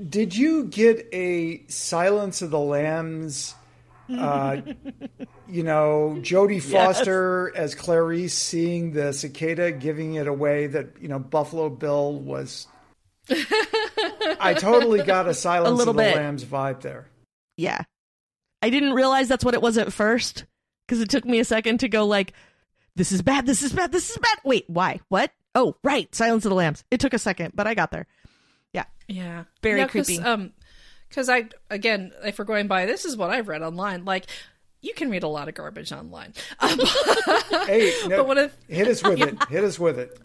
did 0.08 0.34
you 0.34 0.64
get 0.64 1.08
a 1.12 1.64
Silence 1.68 2.42
of 2.42 2.50
the 2.50 2.58
Lambs? 2.58 3.54
Uh, 4.10 4.62
you 5.48 5.62
know, 5.62 6.16
Jodie 6.20 6.62
Foster 6.62 7.52
as 7.56 7.74
Clarice 7.74 8.34
seeing 8.34 8.92
the 8.92 9.12
cicada 9.12 9.70
giving 9.70 10.14
it 10.14 10.26
away 10.26 10.66
that, 10.66 10.88
you 11.00 11.08
know, 11.08 11.18
Buffalo 11.18 11.68
Bill 11.68 12.14
was. 12.14 12.66
I 14.40 14.54
totally 14.54 15.02
got 15.02 15.28
a 15.28 15.34
Silence 15.34 15.78
A 15.78 15.82
of 15.82 15.86
the 15.86 16.02
bit. 16.02 16.16
Lambs 16.16 16.44
vibe 16.44 16.80
there. 16.80 17.08
Yeah. 17.56 17.82
I 18.60 18.70
didn't 18.70 18.94
realize 18.94 19.28
that's 19.28 19.44
what 19.44 19.54
it 19.54 19.62
was 19.62 19.78
at 19.78 19.92
first 19.92 20.44
because 20.86 21.00
it 21.00 21.08
took 21.08 21.24
me 21.24 21.38
a 21.38 21.44
second 21.44 21.78
to 21.80 21.88
go 21.88 22.06
like, 22.06 22.32
this 22.96 23.12
is 23.12 23.22
bad, 23.22 23.46
this 23.46 23.62
is 23.62 23.72
bad, 23.72 23.92
this 23.92 24.10
is 24.10 24.18
bad. 24.18 24.38
Wait, 24.44 24.64
why? 24.68 25.00
What? 25.08 25.30
Oh, 25.54 25.76
right. 25.84 26.12
Silence 26.14 26.44
of 26.44 26.50
the 26.50 26.54
Lambs. 26.56 26.84
It 26.90 27.00
took 27.00 27.12
a 27.14 27.18
second, 27.18 27.52
but 27.54 27.66
I 27.66 27.74
got 27.74 27.90
there. 27.90 28.06
Yeah. 28.72 28.84
Yeah. 29.08 29.44
Very 29.62 29.80
Yeah, 29.80 29.88
'cause, 29.88 30.06
creepy. 30.06 30.22
Um, 30.22 30.52
because 31.08 31.28
I, 31.28 31.48
again, 31.70 32.12
if 32.24 32.38
we're 32.38 32.46
going 32.46 32.68
by, 32.68 32.86
this 32.86 33.04
is 33.04 33.16
what 33.16 33.28
I've 33.30 33.48
read 33.48 33.60
online. 33.62 34.04
Like, 34.06 34.26
you 34.80 34.94
can 34.94 35.10
read 35.10 35.22
a 35.22 35.28
lot 35.28 35.48
of 35.48 35.54
garbage 35.54 35.92
online. 35.92 36.32
Um, 36.58 36.80
Hey, 37.66 37.92
no, 38.06 38.16
But 38.18 38.26
what 38.26 38.38
if- 38.38 38.56
hit 38.68 38.88
us 38.88 39.02
with 39.02 39.20
it. 39.20 39.44
Hit 39.48 39.62
us 39.64 39.78
with 39.78 39.98
it. 39.98 40.18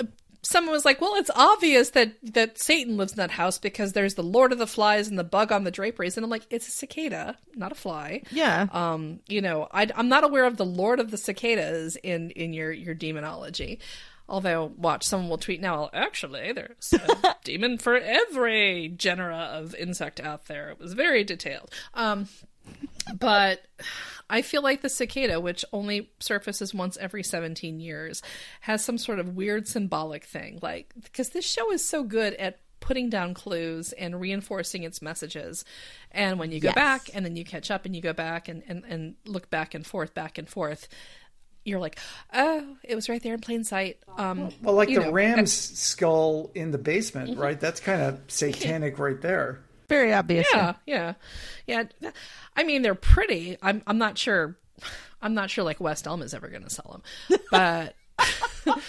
Someone 0.47 0.71
was 0.71 0.85
like, 0.85 1.01
"Well, 1.01 1.15
it's 1.15 1.29
obvious 1.35 1.91
that 1.91 2.13
that 2.23 2.57
Satan 2.57 2.97
lives 2.97 3.11
in 3.11 3.17
that 3.17 3.31
house 3.31 3.57
because 3.57 3.93
there's 3.93 4.15
the 4.15 4.23
Lord 4.23 4.51
of 4.51 4.57
the 4.57 4.67
Flies 4.67 5.07
and 5.07 5.19
the 5.19 5.23
bug 5.23 5.51
on 5.51 5.63
the 5.63 5.71
draperies." 5.71 6.17
And 6.17 6.23
I'm 6.23 6.29
like, 6.29 6.47
"It's 6.49 6.67
a 6.67 6.71
cicada, 6.71 7.37
not 7.55 7.71
a 7.71 7.75
fly." 7.75 8.23
Yeah. 8.31 8.67
Um, 8.71 9.19
you 9.27 9.41
know, 9.41 9.67
I, 9.71 9.87
I'm 9.95 10.09
not 10.09 10.23
aware 10.23 10.45
of 10.45 10.57
the 10.57 10.65
Lord 10.65 10.99
of 10.99 11.11
the 11.11 11.17
cicadas 11.17 11.97
in 11.97 12.31
in 12.31 12.53
your 12.53 12.71
your 12.71 12.95
demonology. 12.95 13.79
Although, 14.29 14.73
watch, 14.75 15.05
someone 15.05 15.29
will 15.29 15.37
tweet 15.37 15.61
now. 15.61 15.89
Actually, 15.93 16.51
there's 16.51 16.93
a 16.93 17.35
demon 17.45 17.77
for 17.77 17.95
every 17.95 18.89
genera 18.89 19.49
of 19.53 19.73
insect 19.75 20.19
out 20.19 20.47
there. 20.47 20.69
It 20.69 20.79
was 20.79 20.93
very 20.93 21.23
detailed. 21.23 21.71
Um, 21.93 22.27
but 23.19 23.61
I 24.29 24.41
feel 24.41 24.61
like 24.61 24.81
the 24.81 24.89
cicada, 24.89 25.39
which 25.39 25.63
only 25.71 26.09
surfaces 26.19 26.73
once 26.73 26.97
every 26.97 27.23
17 27.23 27.79
years, 27.79 28.21
has 28.61 28.83
some 28.83 28.97
sort 28.97 29.19
of 29.19 29.35
weird 29.35 29.67
symbolic 29.67 30.25
thing. 30.25 30.59
Like, 30.61 30.93
because 31.01 31.29
this 31.29 31.45
show 31.45 31.71
is 31.71 31.87
so 31.87 32.03
good 32.03 32.33
at 32.35 32.59
putting 32.79 33.09
down 33.09 33.33
clues 33.33 33.91
and 33.93 34.19
reinforcing 34.19 34.83
its 34.83 35.01
messages. 35.01 35.65
And 36.11 36.39
when 36.39 36.51
you 36.51 36.59
go 36.59 36.67
Yes. 36.69 36.75
back 36.75 37.09
and 37.13 37.25
then 37.25 37.35
you 37.35 37.43
catch 37.43 37.71
up 37.71 37.85
and 37.85 37.95
you 37.95 38.01
go 38.01 38.13
back 38.13 38.47
and, 38.47 38.63
and, 38.67 38.83
and 38.87 39.15
look 39.25 39.49
back 39.49 39.73
and 39.73 39.85
forth, 39.85 40.13
back 40.13 40.37
and 40.37 40.47
forth, 40.47 40.87
you're 41.65 41.79
like, 41.79 41.99
oh, 42.33 42.77
it 42.83 42.95
was 42.95 43.09
right 43.09 43.21
there 43.21 43.33
in 43.33 43.41
plain 43.41 43.63
sight. 43.63 43.97
Um, 44.17 44.51
Well, 44.61 44.75
like 44.75 44.87
the 44.87 45.01
know, 45.01 45.11
ram's 45.11 45.51
skull 45.53 46.49
in 46.55 46.71
the 46.71 46.77
basement, 46.77 47.37
right? 47.37 47.59
That's 47.59 47.79
kind 47.81 48.01
of 48.01 48.21
satanic 48.27 48.99
right 48.99 49.19
there. 49.19 49.63
Very 49.89 50.13
obvious. 50.13 50.47
yeah 50.53 50.73
yeah. 50.85 51.13
yeah. 51.65 51.83
I 52.55 52.63
mean 52.63 52.81
they're 52.81 52.95
pretty. 52.95 53.57
I'm 53.61 53.81
i'm 53.87 53.97
not 53.97 54.17
sure 54.17 54.57
i'm 55.21 55.33
not 55.33 55.49
sure 55.49 55.63
like 55.63 55.79
west 55.79 56.05
elm 56.07 56.21
is 56.21 56.33
ever 56.33 56.47
going 56.47 56.63
to 56.63 56.69
sell 56.69 57.01
them 57.29 57.39
but 57.51 57.95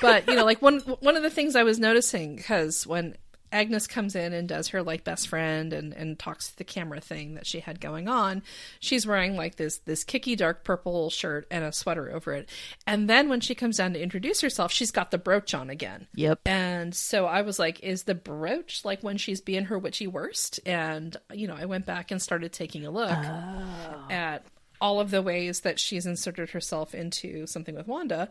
but 0.00 0.26
you 0.28 0.34
know 0.34 0.44
like 0.44 0.60
one 0.60 0.80
one 0.80 1.16
of 1.16 1.22
the 1.22 1.30
things 1.30 1.56
i 1.56 1.62
was 1.62 1.78
noticing 1.78 2.36
because 2.36 2.86
when 2.86 3.16
Agnes 3.52 3.86
comes 3.86 4.16
in 4.16 4.32
and 4.32 4.48
does 4.48 4.68
her 4.68 4.82
like 4.82 5.04
best 5.04 5.28
friend 5.28 5.72
and 5.72 5.92
and 5.92 6.18
talks 6.18 6.48
to 6.48 6.56
the 6.56 6.64
camera 6.64 7.00
thing 7.00 7.34
that 7.34 7.46
she 7.46 7.60
had 7.60 7.80
going 7.80 8.08
on. 8.08 8.42
She's 8.80 9.06
wearing 9.06 9.36
like 9.36 9.56
this 9.56 9.78
this 9.78 10.02
kicky 10.04 10.34
dark 10.34 10.64
purple 10.64 11.10
shirt 11.10 11.46
and 11.50 11.64
a 11.64 11.72
sweater 11.72 12.10
over 12.10 12.32
it. 12.32 12.48
And 12.86 13.08
then 13.08 13.28
when 13.28 13.40
she 13.40 13.54
comes 13.54 13.76
down 13.76 13.92
to 13.92 14.02
introduce 14.02 14.40
herself, 14.40 14.72
she's 14.72 14.90
got 14.90 15.10
the 15.10 15.18
brooch 15.18 15.54
on 15.54 15.70
again. 15.70 16.06
Yep. 16.14 16.40
And 16.46 16.94
so 16.94 17.26
I 17.26 17.42
was 17.42 17.58
like, 17.58 17.80
is 17.80 18.04
the 18.04 18.14
brooch 18.14 18.84
like 18.84 19.02
when 19.02 19.18
she's 19.18 19.40
being 19.40 19.66
her 19.66 19.78
witchy 19.78 20.06
worst? 20.06 20.58
And 20.66 21.16
you 21.32 21.46
know, 21.46 21.56
I 21.56 21.66
went 21.66 21.86
back 21.86 22.10
and 22.10 22.20
started 22.20 22.52
taking 22.52 22.86
a 22.86 22.90
look 22.90 23.10
oh. 23.10 24.06
at 24.10 24.44
all 24.82 24.98
of 24.98 25.12
the 25.12 25.22
ways 25.22 25.60
that 25.60 25.78
she's 25.78 26.06
inserted 26.06 26.50
herself 26.50 26.92
into 26.92 27.46
something 27.46 27.76
with 27.76 27.86
Wanda 27.86 28.28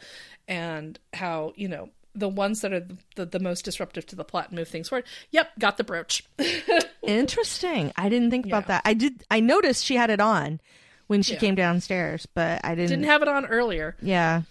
and 0.49 0.99
how, 1.13 1.53
you 1.55 1.69
know, 1.69 1.89
the 2.13 2.27
ones 2.29 2.61
that 2.61 2.73
are 2.73 2.85
the, 3.15 3.25
the 3.25 3.39
most 3.39 3.63
disruptive 3.65 4.05
to 4.07 4.15
the 4.15 4.23
plot 4.23 4.49
and 4.49 4.57
move 4.59 4.67
things 4.67 4.89
forward. 4.89 5.05
Yep, 5.31 5.51
got 5.59 5.77
the 5.77 5.83
brooch. 5.83 6.23
Interesting. 7.03 7.91
I 7.95 8.09
didn't 8.09 8.31
think 8.31 8.45
about 8.45 8.67
that. 8.67 8.81
I 8.85 8.93
did. 8.93 9.23
I 9.31 9.39
noticed 9.39 9.85
she 9.85 9.95
had 9.95 10.09
it 10.09 10.19
on 10.19 10.59
when 11.07 11.21
she 11.21 11.33
Yeah. 11.33 11.39
came 11.39 11.55
downstairs, 11.55 12.25
but 12.33 12.61
I 12.63 12.75
didn't. 12.75 12.89
Didn't 12.89 13.05
have 13.05 13.21
it 13.21 13.27
on 13.27 13.45
earlier. 13.45 13.95
yeah. 14.01 14.43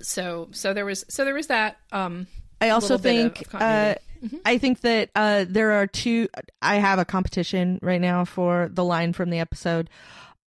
So 0.00 0.48
so 0.50 0.74
there 0.74 0.84
was 0.84 1.04
so 1.08 1.24
there 1.24 1.34
was 1.34 1.46
that 1.46 1.76
um 1.92 2.26
I 2.60 2.70
also 2.70 2.98
bit 2.98 3.26
of- 3.26 3.34
think 3.34 3.46
of 3.48 3.54
uh, 3.54 3.58
continuity. 3.58 4.40
I 4.44 4.58
think 4.58 4.80
that 4.80 5.10
uh, 5.14 5.44
there 5.48 5.72
are 5.72 5.86
two. 5.86 6.28
I 6.60 6.76
have 6.76 6.98
a 6.98 7.04
competition 7.04 7.78
right 7.82 8.00
now 8.00 8.24
for 8.24 8.68
the 8.72 8.84
line 8.84 9.12
from 9.12 9.30
the 9.30 9.38
episode 9.40 9.90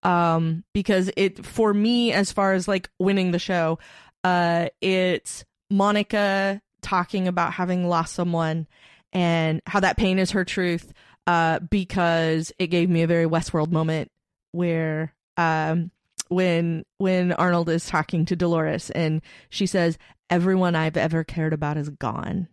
um, 0.04 0.64
because 0.74 1.10
it 1.18 1.46
for 1.46 1.74
me 1.74 2.12
as 2.14 2.32
far 2.32 2.54
as 2.54 2.68
like 2.68 2.90
winning 3.00 3.32
the 3.32 3.40
show, 3.40 3.80
uh, 4.24 4.68
it's 4.82 5.44
Monica 5.70 6.62
talking 6.82 7.28
about 7.28 7.54
having 7.54 7.88
lost 7.88 8.14
someone 8.14 8.68
and 9.14 9.62
how 9.66 9.80
that 9.80 9.98
pain 9.98 10.20
is 10.20 10.32
her 10.32 10.46
truth. 10.46 10.94
Uh, 11.28 11.58
because 11.58 12.52
it 12.60 12.68
gave 12.68 12.88
me 12.88 13.02
a 13.02 13.08
very 13.08 13.26
Westworld 13.26 13.72
moment 13.72 14.12
where 14.52 15.14
um 15.38 15.92
when 16.30 16.86
when 16.98 17.32
Arnold 17.34 17.70
is 17.70 17.86
talking 17.86 18.26
to 18.26 18.36
Dolores 18.36 18.90
and 18.90 19.22
she 19.50 19.66
says 19.66 19.98
everyone 20.30 20.76
I've 20.76 20.98
ever 20.98 21.24
cared 21.24 21.54
about 21.54 21.78
is 21.78 21.90
gone 21.90 22.48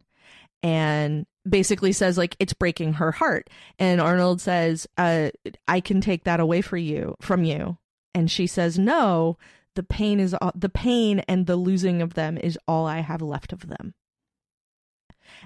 and 0.63 1.27
basically 1.49 1.93
says 1.93 2.19
like 2.19 2.37
it's 2.39 2.53
breaking 2.53 2.95
her 2.95 3.13
heart 3.13 3.49
and 3.79 4.01
Arnold 4.01 4.41
says 4.41 4.87
uh 4.99 5.31
I 5.69 5.81
can 5.81 6.01
take 6.01 6.25
that 6.25 6.41
away 6.41 6.61
for 6.61 6.77
you 6.77 7.15
from 7.21 7.45
you 7.45 7.79
and 8.15 8.31
she 8.31 8.47
says 8.47 8.79
no 8.79 9.39
the 9.75 9.83
pain 9.83 10.20
is 10.20 10.35
all, 10.35 10.53
the 10.55 10.68
pain 10.68 11.20
and 11.29 11.47
the 11.47 11.57
losing 11.57 12.03
of 12.03 12.14
them 12.14 12.39
is 12.39 12.59
all 12.68 12.87
I 12.87 13.01
have 13.01 13.23
left 13.23 13.53
of 13.53 13.68
them 13.68 13.95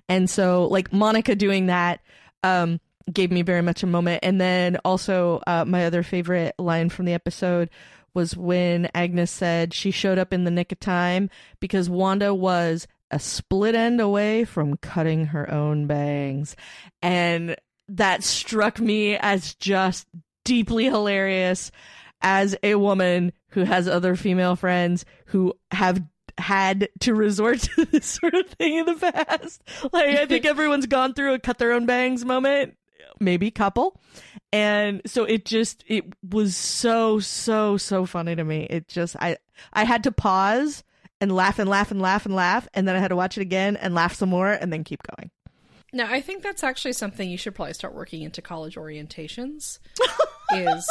and 0.09 0.29
so 0.29 0.67
like 0.67 0.93
Monica 0.93 1.35
doing 1.35 1.67
that 1.67 2.01
um 2.43 2.81
gave 3.13 3.31
me 3.31 3.43
very 3.43 3.63
much 3.63 3.83
a 3.83 3.87
moment 3.87 4.21
and 4.23 4.41
then 4.41 4.77
also 4.85 5.41
uh 5.47 5.65
my 5.65 5.87
other 5.87 6.03
favorite 6.03 6.55
line 6.59 6.89
from 6.89 7.05
the 7.05 7.15
episode 7.15 7.71
was 8.15 8.35
when 8.35 8.89
Agnes 8.95 9.31
said 9.31 9.75
she 9.75 9.91
showed 9.91 10.19
up 10.19 10.33
in 10.33 10.45
the 10.45 10.51
nick 10.51 10.73
of 10.73 10.81
time 10.81 11.29
because 11.61 11.91
Wanda 11.91 12.33
was 12.35 12.89
a 13.11 13.19
split 13.19 13.75
end 13.75 14.01
away 14.01 14.45
from 14.45 14.77
cutting 14.79 15.27
her 15.27 15.51
own 15.53 15.87
bangs. 15.87 16.57
And 17.03 17.57
that 17.89 18.25
struck 18.25 18.81
me 18.81 19.17
as 19.17 19.55
just 19.55 20.09
deeply 20.45 20.85
hilarious 20.85 21.71
as 22.23 22.57
a 22.63 22.75
woman 22.77 23.33
who 23.57 23.65
has 23.65 23.89
other 23.89 24.15
female 24.17 24.55
friends 24.55 25.07
who 25.25 25.55
have 25.71 26.03
had 26.37 26.91
to 27.01 27.15
resort 27.15 27.59
to 27.61 27.85
this 27.91 28.05
sort 28.05 28.35
of 28.35 28.47
thing 28.51 28.77
in 28.77 28.85
the 28.85 28.95
past. 28.97 29.63
Like, 29.95 30.15
I 30.15 30.27
think 30.27 30.45
everyone's 30.45 30.85
gone 30.85 31.15
through 31.15 31.33
a 31.33 31.39
cut 31.39 31.57
their 31.57 31.73
own 31.73 31.87
bangs 31.87 32.23
moment, 32.23 32.77
maybe 33.19 33.51
couple. 33.51 33.99
And 34.53 35.01
so 35.07 35.25
it 35.25 35.47
just, 35.47 35.85
it 35.87 36.05
was 36.23 36.55
so, 36.55 37.19
so, 37.19 37.79
so 37.79 38.05
funny 38.05 38.37
to 38.37 38.45
me. 38.45 38.67
It 38.69 38.89
just, 38.89 39.17
I, 39.21 39.39
I 39.73 39.85
had 39.85 40.05
to 40.05 40.13
pause 40.13 40.85
and 41.19 41.35
laugh 41.35 41.59
and 41.59 41.71
laugh 41.71 41.91
and 41.91 42.03
laugh 42.03 42.27
and 42.27 42.35
laugh. 42.35 42.69
And 42.75 42.87
then 42.87 42.95
I 42.95 42.99
had 42.99 43.09
to 43.09 43.17
watch 43.17 43.39
it 43.39 43.41
again 43.41 43.77
and 43.77 43.95
laugh 43.95 44.13
some 44.13 44.29
more 44.29 44.53
and 44.53 44.71
then 44.71 44.85
keep 44.85 45.01
going. 45.17 45.31
Now, 45.95 46.13
I 46.13 46.21
think 46.21 46.43
that's 46.43 46.63
actually 46.63 46.93
something 46.93 47.31
you 47.31 47.39
should 47.39 47.55
probably 47.55 47.73
start 47.73 47.95
working 47.95 48.21
into 48.21 48.43
college 48.43 48.75
orientations. 48.77 49.79
is 50.53 50.89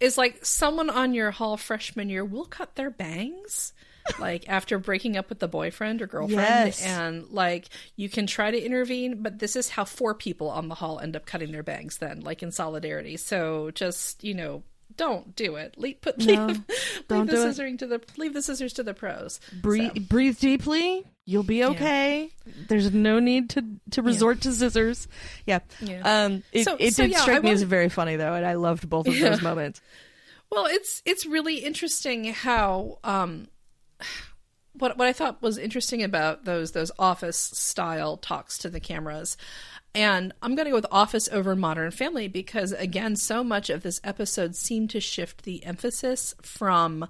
is 0.00 0.16
like 0.18 0.44
someone 0.44 0.90
on 0.90 1.14
your 1.14 1.30
hall 1.30 1.56
freshman 1.56 2.08
year 2.08 2.24
will 2.24 2.44
cut 2.46 2.74
their 2.76 2.90
bangs 2.90 3.72
like 4.18 4.48
after 4.48 4.78
breaking 4.78 5.16
up 5.16 5.28
with 5.28 5.38
the 5.38 5.46
boyfriend 5.48 6.02
or 6.02 6.06
girlfriend 6.06 6.38
Yes. 6.38 6.84
and 6.84 7.28
like 7.30 7.68
you 7.96 8.08
can 8.08 8.26
try 8.26 8.50
to 8.50 8.60
intervene 8.60 9.22
but 9.22 9.38
this 9.38 9.54
is 9.56 9.68
how 9.68 9.84
four 9.84 10.14
people 10.14 10.48
on 10.50 10.68
the 10.68 10.74
hall 10.74 10.98
end 10.98 11.14
up 11.16 11.26
cutting 11.26 11.52
their 11.52 11.62
bangs 11.62 11.98
then 11.98 12.20
like 12.20 12.42
in 12.42 12.50
solidarity 12.50 13.16
so 13.16 13.70
just 13.72 14.24
you 14.24 14.34
know 14.34 14.62
don't 14.96 15.34
do 15.36 15.56
it 15.56 15.78
leave 15.78 16.00
put 16.00 16.18
leave, 16.18 16.36
No, 16.36 16.46
leave 16.46 16.62
don't 17.08 17.26
the 17.26 17.32
do 17.32 17.42
it. 17.42 17.46
scissoring 17.56 17.78
to 17.78 17.86
the 17.86 18.00
leave 18.16 18.34
the 18.34 18.42
scissors 18.42 18.72
to 18.74 18.82
the 18.82 18.94
pros 18.94 19.40
Breathe, 19.62 19.92
So. 19.94 20.00
breathe 20.02 20.38
deeply. 20.38 21.04
You'll 21.26 21.42
be 21.44 21.62
okay. 21.64 22.32
There's 22.68 22.92
no 22.92 23.20
need 23.20 23.50
to, 23.50 23.64
to 23.92 24.02
resort 24.02 24.40
to 24.40 24.52
scissors. 24.52 25.06
Yeah. 25.46 25.60
Yeah. 25.80 26.00
Um, 26.24 26.42
it, 26.52 26.64
So- 26.64 26.76
it 26.80 26.94
so, 26.94 27.04
did 27.04 27.12
yeah, 27.12 27.20
strike 27.20 27.38
I 27.38 27.40
me 27.40 27.50
as 27.52 27.62
very 27.62 27.88
funny 27.88 28.16
though, 28.16 28.32
and 28.34 28.44
I 28.44 28.54
loved 28.54 28.88
both 28.90 29.06
of 29.06 29.14
Yeah. 29.16 29.28
those 29.30 29.42
moments. 29.42 29.80
Well, 30.50 30.66
it's 30.66 31.02
it's 31.04 31.24
really 31.26 31.58
interesting 31.58 32.24
how 32.24 32.98
um 33.04 33.46
what 34.72 34.96
what 34.96 35.06
I 35.08 35.12
thought 35.12 35.40
was 35.42 35.58
interesting 35.58 36.02
about 36.02 36.44
those 36.44 36.72
those 36.72 36.90
office 36.98 37.36
style 37.38 38.16
talks 38.16 38.58
to 38.58 38.68
the 38.70 38.80
cameras. 38.80 39.36
And 39.94 40.32
I'm 40.40 40.54
going 40.54 40.66
to 40.66 40.70
go 40.70 40.76
with 40.76 40.86
Office 40.92 41.28
over 41.32 41.56
Modern 41.56 41.90
Family 41.90 42.28
because 42.28 42.72
again, 42.72 43.16
so 43.16 43.42
much 43.42 43.70
of 43.70 43.82
this 43.82 44.00
episode 44.04 44.54
seemed 44.54 44.90
to 44.90 45.00
shift 45.00 45.42
the 45.42 45.64
emphasis 45.64 46.34
from 46.42 47.08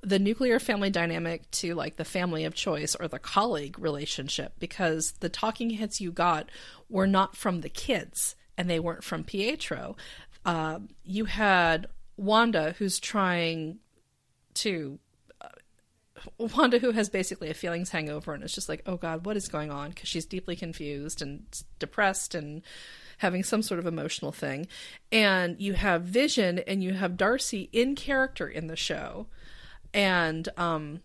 the 0.00 0.18
nuclear 0.18 0.58
family 0.58 0.88
dynamic 0.88 1.50
to 1.50 1.74
like 1.74 1.96
the 1.96 2.04
family 2.04 2.44
of 2.44 2.54
choice 2.54 2.94
or 2.94 3.06
the 3.06 3.18
colleague 3.18 3.78
relationship 3.78 4.54
because 4.58 5.12
the 5.20 5.28
talking 5.28 5.70
heads 5.70 6.00
you 6.00 6.10
got 6.10 6.48
were 6.88 7.06
not 7.06 7.36
from 7.36 7.60
the 7.60 7.68
kids 7.68 8.34
and 8.56 8.68
they 8.68 8.80
weren't 8.80 9.04
from 9.04 9.24
Pietro. 9.24 9.96
Uh, 10.44 10.80
you 11.04 11.26
had 11.26 11.86
Wanda 12.16 12.74
who's 12.78 12.98
trying 12.98 13.78
to 14.54 14.98
Wanda 16.38 16.78
who 16.78 16.92
has 16.92 17.08
basically 17.08 17.50
a 17.50 17.54
feelings 17.54 17.90
hangover 17.90 18.32
and 18.32 18.42
is 18.44 18.54
just 18.54 18.68
like, 18.68 18.82
"Oh 18.86 18.96
god, 18.96 19.26
what 19.26 19.36
is 19.36 19.48
going 19.48 19.70
on?" 19.70 19.90
because 19.90 20.08
she's 20.08 20.24
deeply 20.24 20.56
confused 20.56 21.22
and 21.22 21.44
depressed 21.78 22.34
and 22.34 22.62
having 23.18 23.42
some 23.42 23.62
sort 23.62 23.78
of 23.78 23.86
emotional 23.86 24.32
thing. 24.32 24.66
And 25.10 25.60
you 25.60 25.74
have 25.74 26.02
Vision 26.02 26.58
and 26.60 26.82
you 26.82 26.94
have 26.94 27.16
Darcy 27.16 27.68
in 27.72 27.94
character 27.94 28.48
in 28.48 28.66
the 28.66 28.76
show. 28.76 29.26
And 29.94 30.48
um 30.56 31.00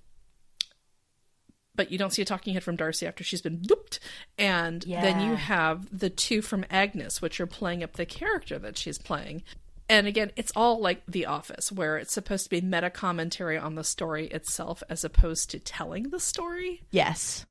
but 1.75 1.91
you 1.91 1.97
don't 1.97 2.11
see 2.11 2.23
a 2.23 2.25
talking 2.25 2.55
head 2.55 2.63
from 2.63 2.75
Darcy 2.75 3.05
after 3.05 3.23
she's 3.23 3.41
been 3.41 3.59
booped. 3.59 3.99
And 4.37 4.83
then 5.03 5.21
you 5.21 5.35
have 5.35 5.97
the 5.97 6.09
two 6.09 6.41
from 6.41 6.65
Agnes, 6.71 7.21
which 7.21 7.39
are 7.39 7.45
playing 7.45 7.83
up 7.83 7.93
the 7.93 8.05
character 8.05 8.57
that 8.59 8.77
she's 8.77 8.97
playing. 8.97 9.43
And 9.89 10.07
again, 10.07 10.31
it's 10.35 10.51
all 10.55 10.81
like 10.81 11.01
The 11.07 11.25
Office, 11.25 11.71
where 11.71 11.97
it's 11.97 12.13
supposed 12.13 12.43
to 12.43 12.49
be 12.49 12.61
meta 12.61 12.89
commentary 12.89 13.57
on 13.57 13.75
the 13.75 13.83
story 13.83 14.27
itself 14.27 14.83
as 14.89 15.03
opposed 15.03 15.49
to 15.51 15.59
telling 15.59 16.09
the 16.09 16.19
story. 16.19 16.83
Yes. 16.91 17.45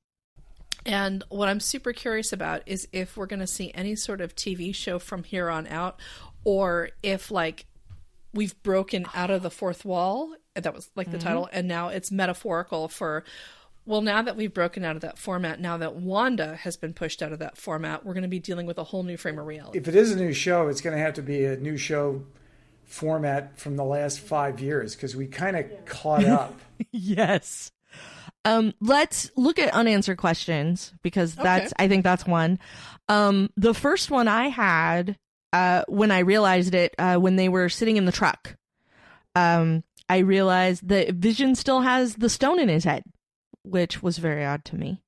And 0.85 1.25
what 1.31 1.49
I'm 1.49 1.61
super 1.61 1.93
curious 1.93 2.33
about 2.33 2.63
is 2.67 2.89
if 2.93 3.17
we're 3.17 3.27
going 3.27 3.41
to 3.41 3.47
see 3.47 3.73
any 3.75 3.97
sort 3.97 4.21
of 4.21 4.37
TV 4.37 4.75
show 4.75 4.99
from 4.99 5.25
here 5.25 5.49
on 5.49 5.67
out, 5.67 5.99
or 6.45 6.91
if 7.03 7.31
like 7.31 7.67
we've 8.37 8.63
broken 8.63 9.07
out 9.15 9.31
of 9.31 9.43
the 9.43 9.51
fourth 9.51 9.85
wall. 9.85 10.35
That 10.55 10.75
was 10.75 10.89
like 10.95 11.11
the 11.11 11.19
mm-hmm. 11.19 11.27
title, 11.27 11.49
and 11.53 11.67
now 11.67 11.89
it's 11.89 12.13
metaphorical 12.13 12.89
for. 12.89 13.25
Well, 13.87 14.01
now 14.01 14.21
that 14.23 14.37
we've 14.37 14.53
broken 14.53 14.85
out 14.85 14.97
of 14.97 15.03
that 15.03 15.17
format, 15.17 15.61
now 15.61 15.77
that 15.77 15.95
Wanda 15.95 16.57
has 16.57 16.77
been 16.77 16.93
pushed 16.93 17.23
out 17.23 17.33
of 17.33 17.39
that 17.39 17.57
format, 17.57 18.05
we're 18.05 18.15
going 18.15 18.23
to 18.23 18.29
be 18.29 18.41
dealing 18.41 18.67
with 18.67 18.79
a 18.79 18.85
whole 18.85 19.05
new 19.05 19.17
frame 19.17 19.39
of 19.39 19.47
reality. 19.47 19.79
If 19.79 19.87
it 19.87 19.95
is 19.95 20.11
a 20.11 20.17
new 20.17 20.33
show, 20.33 20.67
it's 20.69 20.81
going 20.81 20.97
to 20.97 21.03
have 21.03 21.15
to 21.15 21.23
be 21.23 21.45
a 21.45 21.57
new 21.57 21.77
show 21.77 22.25
format 22.85 23.59
from 23.59 23.77
the 23.77 23.85
last 23.85 24.19
five 24.19 24.61
years 24.61 24.97
because 24.97 25.15
we 25.15 25.27
kind 25.27 25.57
of 25.57 25.85
caught 25.87 26.25
up. 26.27 26.59
yes. 26.91 27.71
Um, 28.45 28.75
let's 28.81 29.31
look 29.37 29.59
at 29.59 29.73
unanswered 29.73 30.19
questions 30.19 30.93
because 31.03 31.35
that's 31.35 31.73
I 31.79 31.89
think 31.89 32.05
that's 32.05 32.27
one. 32.27 32.59
Um, 33.09 33.51
the 33.57 33.75
first 33.75 34.11
one 34.11 34.29
I 34.29 34.49
had 34.49 35.17
uh, 35.53 35.83
when 35.89 36.11
I 36.11 36.21
realized 36.21 36.75
it 36.75 36.95
uh, 36.99 37.17
when 37.17 37.37
they 37.37 37.49
were 37.49 37.69
sitting 37.69 37.97
in 37.97 38.05
the 38.05 38.13
truck. 38.13 38.57
Um, 39.35 39.85
I 40.09 40.19
realized 40.19 40.89
that 40.89 41.15
Vision 41.15 41.55
still 41.57 41.81
has 41.81 42.15
the 42.15 42.31
stone 42.31 42.61
in 42.61 42.69
his 42.69 42.85
head, 42.85 43.03
which 43.67 44.03
was 44.03 44.19
very 44.19 44.45
odd 44.45 44.65
to 44.67 44.77
me. 44.77 45.03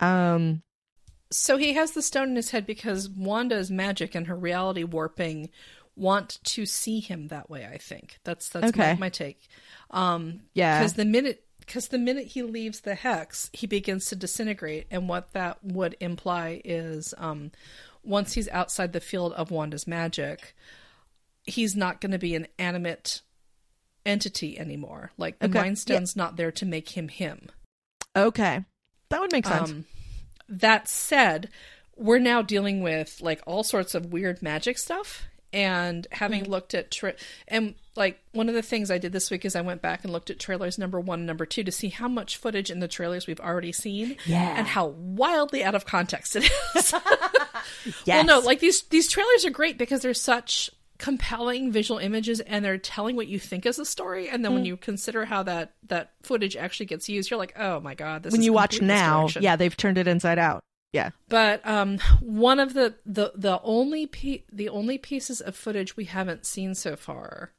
Um, 0.00 0.62
So 1.30 1.56
he 1.56 1.72
has 1.74 1.92
the 1.92 2.02
stone 2.02 2.30
in 2.30 2.36
his 2.36 2.50
head 2.50 2.66
because 2.66 3.08
Wanda's 3.08 3.70
magic 3.70 4.14
and 4.14 4.26
her 4.26 4.36
reality 4.36 4.84
warping 4.84 5.50
want 5.96 6.38
to 6.44 6.66
see 6.66 7.00
him 7.00 7.28
that 7.28 7.50
way. 7.50 7.66
I 7.66 7.78
think 7.78 8.18
that's 8.24 8.48
that's 8.48 8.76
my, 8.76 8.90
Okay. 8.92 9.00
my 9.00 9.08
take. 9.08 9.48
Um, 9.90 10.42
yeah, 10.54 10.78
because 10.78 10.94
the 10.94 11.04
minute 11.04 11.44
because 11.60 11.88
the 11.88 11.98
minute 11.98 12.26
he 12.28 12.42
leaves 12.42 12.80
the 12.80 12.94
hex, 12.94 13.48
he 13.52 13.66
begins 13.66 14.06
to 14.06 14.16
disintegrate, 14.16 14.86
and 14.90 15.08
what 15.08 15.32
that 15.32 15.62
would 15.62 15.96
imply 16.00 16.60
is, 16.64 17.14
um, 17.18 17.52
once 18.02 18.32
he's 18.32 18.48
outside 18.48 18.92
the 18.92 19.00
field 19.00 19.32
of 19.34 19.50
Wanda's 19.50 19.86
magic, 19.86 20.56
he's 21.44 21.76
not 21.76 22.00
going 22.00 22.10
to 22.12 22.18
be 22.18 22.34
an 22.34 22.48
animate 22.58 23.20
entity 24.04 24.58
anymore. 24.58 25.12
Like 25.16 25.38
the 25.38 25.46
Okay. 25.46 25.60
Mind 25.60 25.78
Stone's 25.78 26.16
not 26.16 26.36
there 26.36 26.50
to 26.52 26.66
make 26.66 26.90
him 26.96 27.08
him. 27.08 27.48
Okay. 28.16 28.64
That 29.10 29.20
would 29.20 29.32
make 29.32 29.46
sense. 29.46 29.70
Um, 29.70 29.84
that 30.48 30.88
said, 30.88 31.48
we're 31.96 32.18
now 32.18 32.42
dealing 32.42 32.82
with 32.82 33.20
like 33.20 33.40
all 33.46 33.62
sorts 33.64 33.94
of 33.94 34.12
weird 34.12 34.42
magic 34.42 34.78
stuff. 34.78 35.24
And 35.54 36.06
having 36.12 36.44
looked 36.44 36.72
at 36.72 36.90
tra- 36.90 37.12
and 37.46 37.74
like 37.94 38.18
one 38.32 38.48
of 38.48 38.54
the 38.54 38.62
things 38.62 38.90
I 38.90 38.96
did 38.96 39.12
this 39.12 39.30
week 39.30 39.44
is 39.44 39.54
I 39.54 39.60
went 39.60 39.82
back 39.82 40.02
and 40.02 40.10
looked 40.10 40.30
at 40.30 40.38
trailers 40.38 40.78
number 40.78 40.98
one 40.98 41.20
and 41.20 41.26
number 41.26 41.44
two 41.44 41.62
to 41.62 41.70
see 41.70 41.90
how 41.90 42.08
much 42.08 42.38
footage 42.38 42.70
in 42.70 42.80
the 42.80 42.88
trailers 42.88 43.26
we've 43.26 43.38
already 43.38 43.70
seen, 43.70 44.16
Yeah. 44.24 44.54
and 44.56 44.66
how 44.66 44.86
wildly 44.86 45.62
out 45.62 45.74
of 45.74 45.84
context 45.84 46.36
it 46.36 46.44
is. 46.44 46.94
yes. 48.06 48.06
Well, 48.06 48.24
no, 48.24 48.38
like 48.38 48.60
these 48.60 48.80
these 48.84 49.08
trailers 49.08 49.44
are 49.44 49.50
great 49.50 49.76
because 49.76 50.00
they're 50.00 50.14
such 50.14 50.70
compelling 51.02 51.72
visual 51.72 51.98
images 51.98 52.38
and 52.38 52.64
they're 52.64 52.78
telling 52.78 53.16
what 53.16 53.26
you 53.26 53.36
think 53.36 53.66
is 53.66 53.76
a 53.76 53.84
story 53.84 54.28
and 54.28 54.44
then 54.44 54.54
when 54.54 54.64
you 54.64 54.76
consider 54.76 55.24
how 55.24 55.42
that 55.42 55.74
that 55.88 56.12
footage 56.22 56.56
actually 56.56 56.86
gets 56.86 57.08
used 57.08 57.28
you're 57.28 57.38
like 57.38 57.52
oh 57.58 57.80
my 57.80 57.92
god 57.92 58.22
this 58.22 58.30
when 58.30 58.42
you 58.42 58.52
watch 58.52 58.80
now, 58.80 59.28
yeah, 59.40 59.56
they've 59.56 59.76
turned 59.76 59.98
it 59.98 60.06
inside 60.06 60.38
out. 60.38 60.62
Yeah. 60.92 61.10
But 61.28 61.66
um, 61.66 61.98
one 62.20 62.60
of 62.60 62.74
the 62.74 62.94
the 63.06 63.32
the 63.34 63.60
only 63.62 64.06
pe- 64.06 64.42
the 64.52 64.68
only 64.68 64.98
pieces 64.98 65.40
of 65.40 65.56
footage 65.56 65.96
we 65.96 66.04
haven't 66.04 66.44
seen 66.44 66.74
so 66.74 66.96
far 66.96 67.52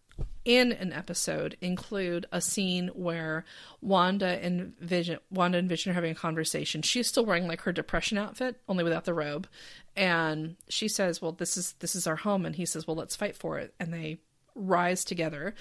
in 0.46 0.72
an 0.74 0.92
episode 0.92 1.58
include 1.62 2.26
a 2.32 2.42
scene 2.42 2.90
where 2.90 3.46
Wanda 3.82 4.40
and 4.44 4.78
Vision 4.80 5.20
Wanda 5.32 5.58
and 5.58 5.70
Vision 5.70 5.92
are 5.92 5.96
having 5.96 6.12
a 6.12 6.16
conversation. 6.16 6.82
She's 6.82 7.08
still 7.08 7.26
wearing 7.26 7.48
like 7.48 7.62
her 7.62 7.72
depression 7.72 8.18
outfit, 8.18 8.60
only 8.68 8.84
without 8.84 9.06
the 9.06 9.14
robe, 9.14 9.48
and 9.96 10.58
she 10.68 10.88
says, 10.88 11.22
"Well, 11.22 11.32
this 11.32 11.56
is 11.56 11.74
this 11.80 11.96
is 11.96 12.08
our 12.08 12.18
home," 12.18 12.46
and 12.46 12.56
he 12.56 12.66
says, 12.66 12.86
"Well, 12.86 12.98
let's 12.98 13.16
fight 13.16 13.38
for 13.38 13.58
it," 13.58 13.74
and 13.80 13.94
they 13.94 14.20
rise 14.56 15.06
together. 15.06 15.56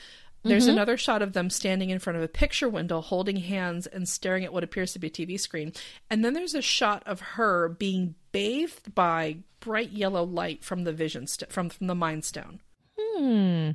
There's 0.45 0.67
another 0.67 0.97
shot 0.97 1.23
of 1.23 1.35
them 1.35 1.51
standing 1.51 1.91
in 1.91 2.01
front 2.01 2.17
of 2.17 2.23
a 2.25 2.29
picture 2.29 2.69
window, 2.69 3.01
holding 3.01 3.37
hands 3.37 3.87
and 3.87 4.09
staring 4.09 4.45
at 4.45 4.53
what 4.53 4.65
appears 4.65 4.93
to 4.93 4.99
be 4.99 5.07
a 5.07 5.11
TV 5.11 5.39
screen. 5.39 5.73
And 6.11 6.25
then 6.25 6.35
there's 6.35 6.57
a 6.57 6.61
shot 6.61 7.05
of 7.07 7.21
her 7.21 7.69
being 7.69 8.17
bathed 8.33 8.93
by 8.93 9.37
bright 9.61 9.93
yellow 9.93 10.25
light 10.25 10.65
from 10.65 10.83
the 10.83 10.93
vision 10.93 11.29
st- 11.29 11.53
from 11.53 11.69
from 11.69 11.87
the 11.87 11.95
Mind 11.95 12.25
Stone. 12.25 12.61
Hmm. 12.99 13.71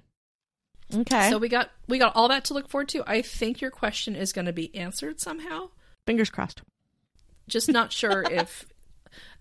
Okay. 0.93 1.29
So 1.29 1.37
we 1.37 1.49
got 1.49 1.69
we 1.87 1.97
got 1.99 2.15
all 2.15 2.27
that 2.29 2.45
to 2.45 2.53
look 2.53 2.69
forward 2.69 2.87
to. 2.89 3.03
I 3.05 3.21
think 3.21 3.59
your 3.61 3.71
question 3.71 4.15
is 4.15 4.31
going 4.31 4.45
to 4.45 4.53
be 4.53 4.73
answered 4.75 5.19
somehow. 5.19 5.69
Fingers 6.05 6.29
crossed. 6.29 6.61
Just 7.49 7.69
not 7.69 7.91
sure 7.91 8.23
if 8.31 8.65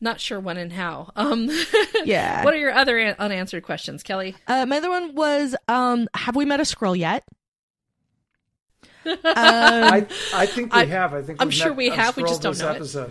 not 0.01 0.21
sure 0.21 0.41
when 0.41 0.57
and 0.57 0.73
how. 0.73 1.13
Um 1.17 1.49
Yeah. 2.05 2.45
what 2.45 2.53
are 2.55 2.59
your 2.59 2.73
other 2.73 2.99
an- 2.99 3.17
unanswered 3.19 3.63
questions, 3.63 4.03
Kelly? 4.03 4.35
Uh, 4.47 4.67
my 4.67 4.79
other 4.79 4.91
one 4.91 5.15
was, 5.15 5.55
um, 5.69 6.09
have 6.15 6.35
we 6.37 6.45
met 6.45 6.61
a 6.61 6.65
Skrull 6.65 6.97
yet? 6.99 7.25
um, 9.07 9.17
I 9.25 10.07
I 10.35 10.47
think 10.47 10.75
we 10.75 10.81
I- 10.81 10.85
have. 10.87 11.15
I 11.15 11.23
think 11.23 11.41
I'm 11.41 11.49
we've 11.49 11.55
sure 11.55 11.69
met 11.69 11.77
we 11.77 11.89
have, 11.91 12.17
we 12.17 12.25
just 12.25 12.43
don't 12.43 12.53
this 12.59 12.95
know 12.95 13.03
it. 13.05 13.11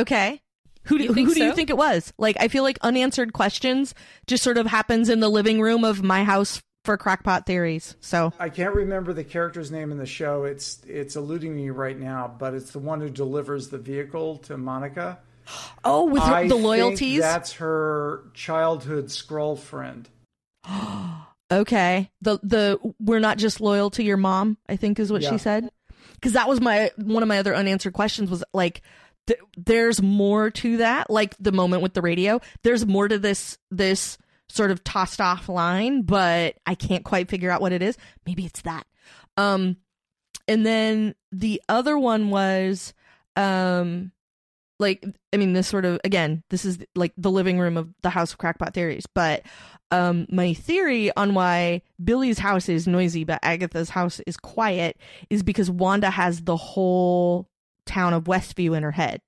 okay. 0.00 0.40
Who 0.84 0.96
do, 0.96 1.04
You 1.04 1.12
think 1.14 1.28
who 1.28 1.34
do 1.34 1.44
you 1.44 1.54
think 1.54 1.68
it 1.68 1.76
was? 1.76 2.10
Like, 2.16 2.36
I 2.40 2.48
feel 2.48 2.62
like 2.62 2.78
unanswered 2.80 3.34
questions 3.34 3.94
just 4.26 4.42
sort 4.42 4.56
of 4.56 4.66
happens 4.66 5.10
in 5.10 5.20
the 5.20 5.28
living 5.28 5.60
room 5.60 5.84
of 5.84 6.02
my 6.02 6.24
house 6.24 6.62
for 6.84 6.96
crackpot 6.96 7.46
theories. 7.46 7.94
So, 8.00 8.32
I 8.38 8.48
can't 8.48 8.74
remember 8.74 9.12
the 9.12 9.24
character's 9.24 9.70
name 9.70 9.92
in 9.92 9.98
the 9.98 10.06
show. 10.06 10.44
It's 10.44 10.80
it's 10.86 11.16
eluding 11.16 11.54
me 11.54 11.70
right 11.70 11.98
now, 11.98 12.34
but 12.38 12.54
it's 12.54 12.70
the 12.72 12.78
one 12.78 13.00
who 13.00 13.10
delivers 13.10 13.68
the 13.68 13.78
vehicle 13.78 14.38
to 14.38 14.56
Monica. 14.56 15.18
oh, 15.84 16.04
with 16.06 16.22
her, 16.22 16.46
the 16.48 16.54
loyalties. 16.54 17.20
that's 17.20 17.52
her 17.54 18.24
childhood 18.34 19.06
Skrull 19.06 19.58
friend. 19.58 20.08
Okay. 21.52 22.08
The 22.22 22.38
the 22.44 22.78
we're 23.00 23.18
not 23.18 23.36
just 23.36 23.60
loyal 23.60 23.90
to 23.90 24.04
your 24.04 24.16
mom, 24.16 24.56
I 24.68 24.76
think 24.76 25.00
is 25.00 25.10
what 25.10 25.22
Yeah. 25.22 25.30
she 25.30 25.38
said. 25.38 25.68
Cuz 26.22 26.34
that 26.34 26.48
was 26.48 26.60
my 26.60 26.92
one 26.96 27.24
of 27.24 27.28
my 27.28 27.38
other 27.40 27.56
unanswered 27.56 27.92
questions 27.92 28.30
was 28.30 28.44
like 28.54 28.82
th- 29.26 29.40
there's 29.56 30.00
more 30.00 30.50
to 30.50 30.76
that, 30.76 31.10
like 31.10 31.36
the 31.40 31.50
moment 31.50 31.82
with 31.82 31.94
the 31.94 32.02
radio. 32.02 32.40
There's 32.62 32.86
more 32.86 33.08
to 33.08 33.18
this 33.18 33.58
this 33.68 34.16
sort 34.50 34.70
of 34.70 34.82
tossed 34.84 35.20
off 35.20 35.48
line, 35.48 36.02
but 36.02 36.56
I 36.66 36.74
can't 36.74 37.04
quite 37.04 37.28
figure 37.28 37.50
out 37.50 37.60
what 37.60 37.72
it 37.72 37.82
is. 37.82 37.96
Maybe 38.26 38.44
it's 38.44 38.62
that. 38.62 38.86
Um 39.36 39.76
and 40.48 40.66
then 40.66 41.14
the 41.32 41.62
other 41.68 41.98
one 41.98 42.30
was 42.30 42.92
um 43.36 44.12
like 44.78 45.04
I 45.32 45.36
mean 45.36 45.52
this 45.52 45.68
sort 45.68 45.84
of 45.84 46.00
again, 46.04 46.42
this 46.50 46.64
is 46.64 46.78
like 46.94 47.12
the 47.16 47.30
living 47.30 47.58
room 47.58 47.76
of 47.76 47.94
the 48.02 48.10
House 48.10 48.32
of 48.32 48.38
Crackpot 48.38 48.74
Theories, 48.74 49.06
but 49.14 49.42
um 49.90 50.26
my 50.30 50.54
theory 50.54 51.14
on 51.16 51.34
why 51.34 51.82
Billy's 52.02 52.38
house 52.38 52.68
is 52.68 52.86
noisy 52.86 53.24
but 53.24 53.40
Agatha's 53.42 53.90
house 53.90 54.20
is 54.26 54.36
quiet 54.36 54.96
is 55.30 55.42
because 55.42 55.70
Wanda 55.70 56.10
has 56.10 56.42
the 56.42 56.56
whole 56.56 57.48
town 57.86 58.14
of 58.14 58.24
Westview 58.24 58.76
in 58.76 58.82
her 58.82 58.92
head. 58.92 59.20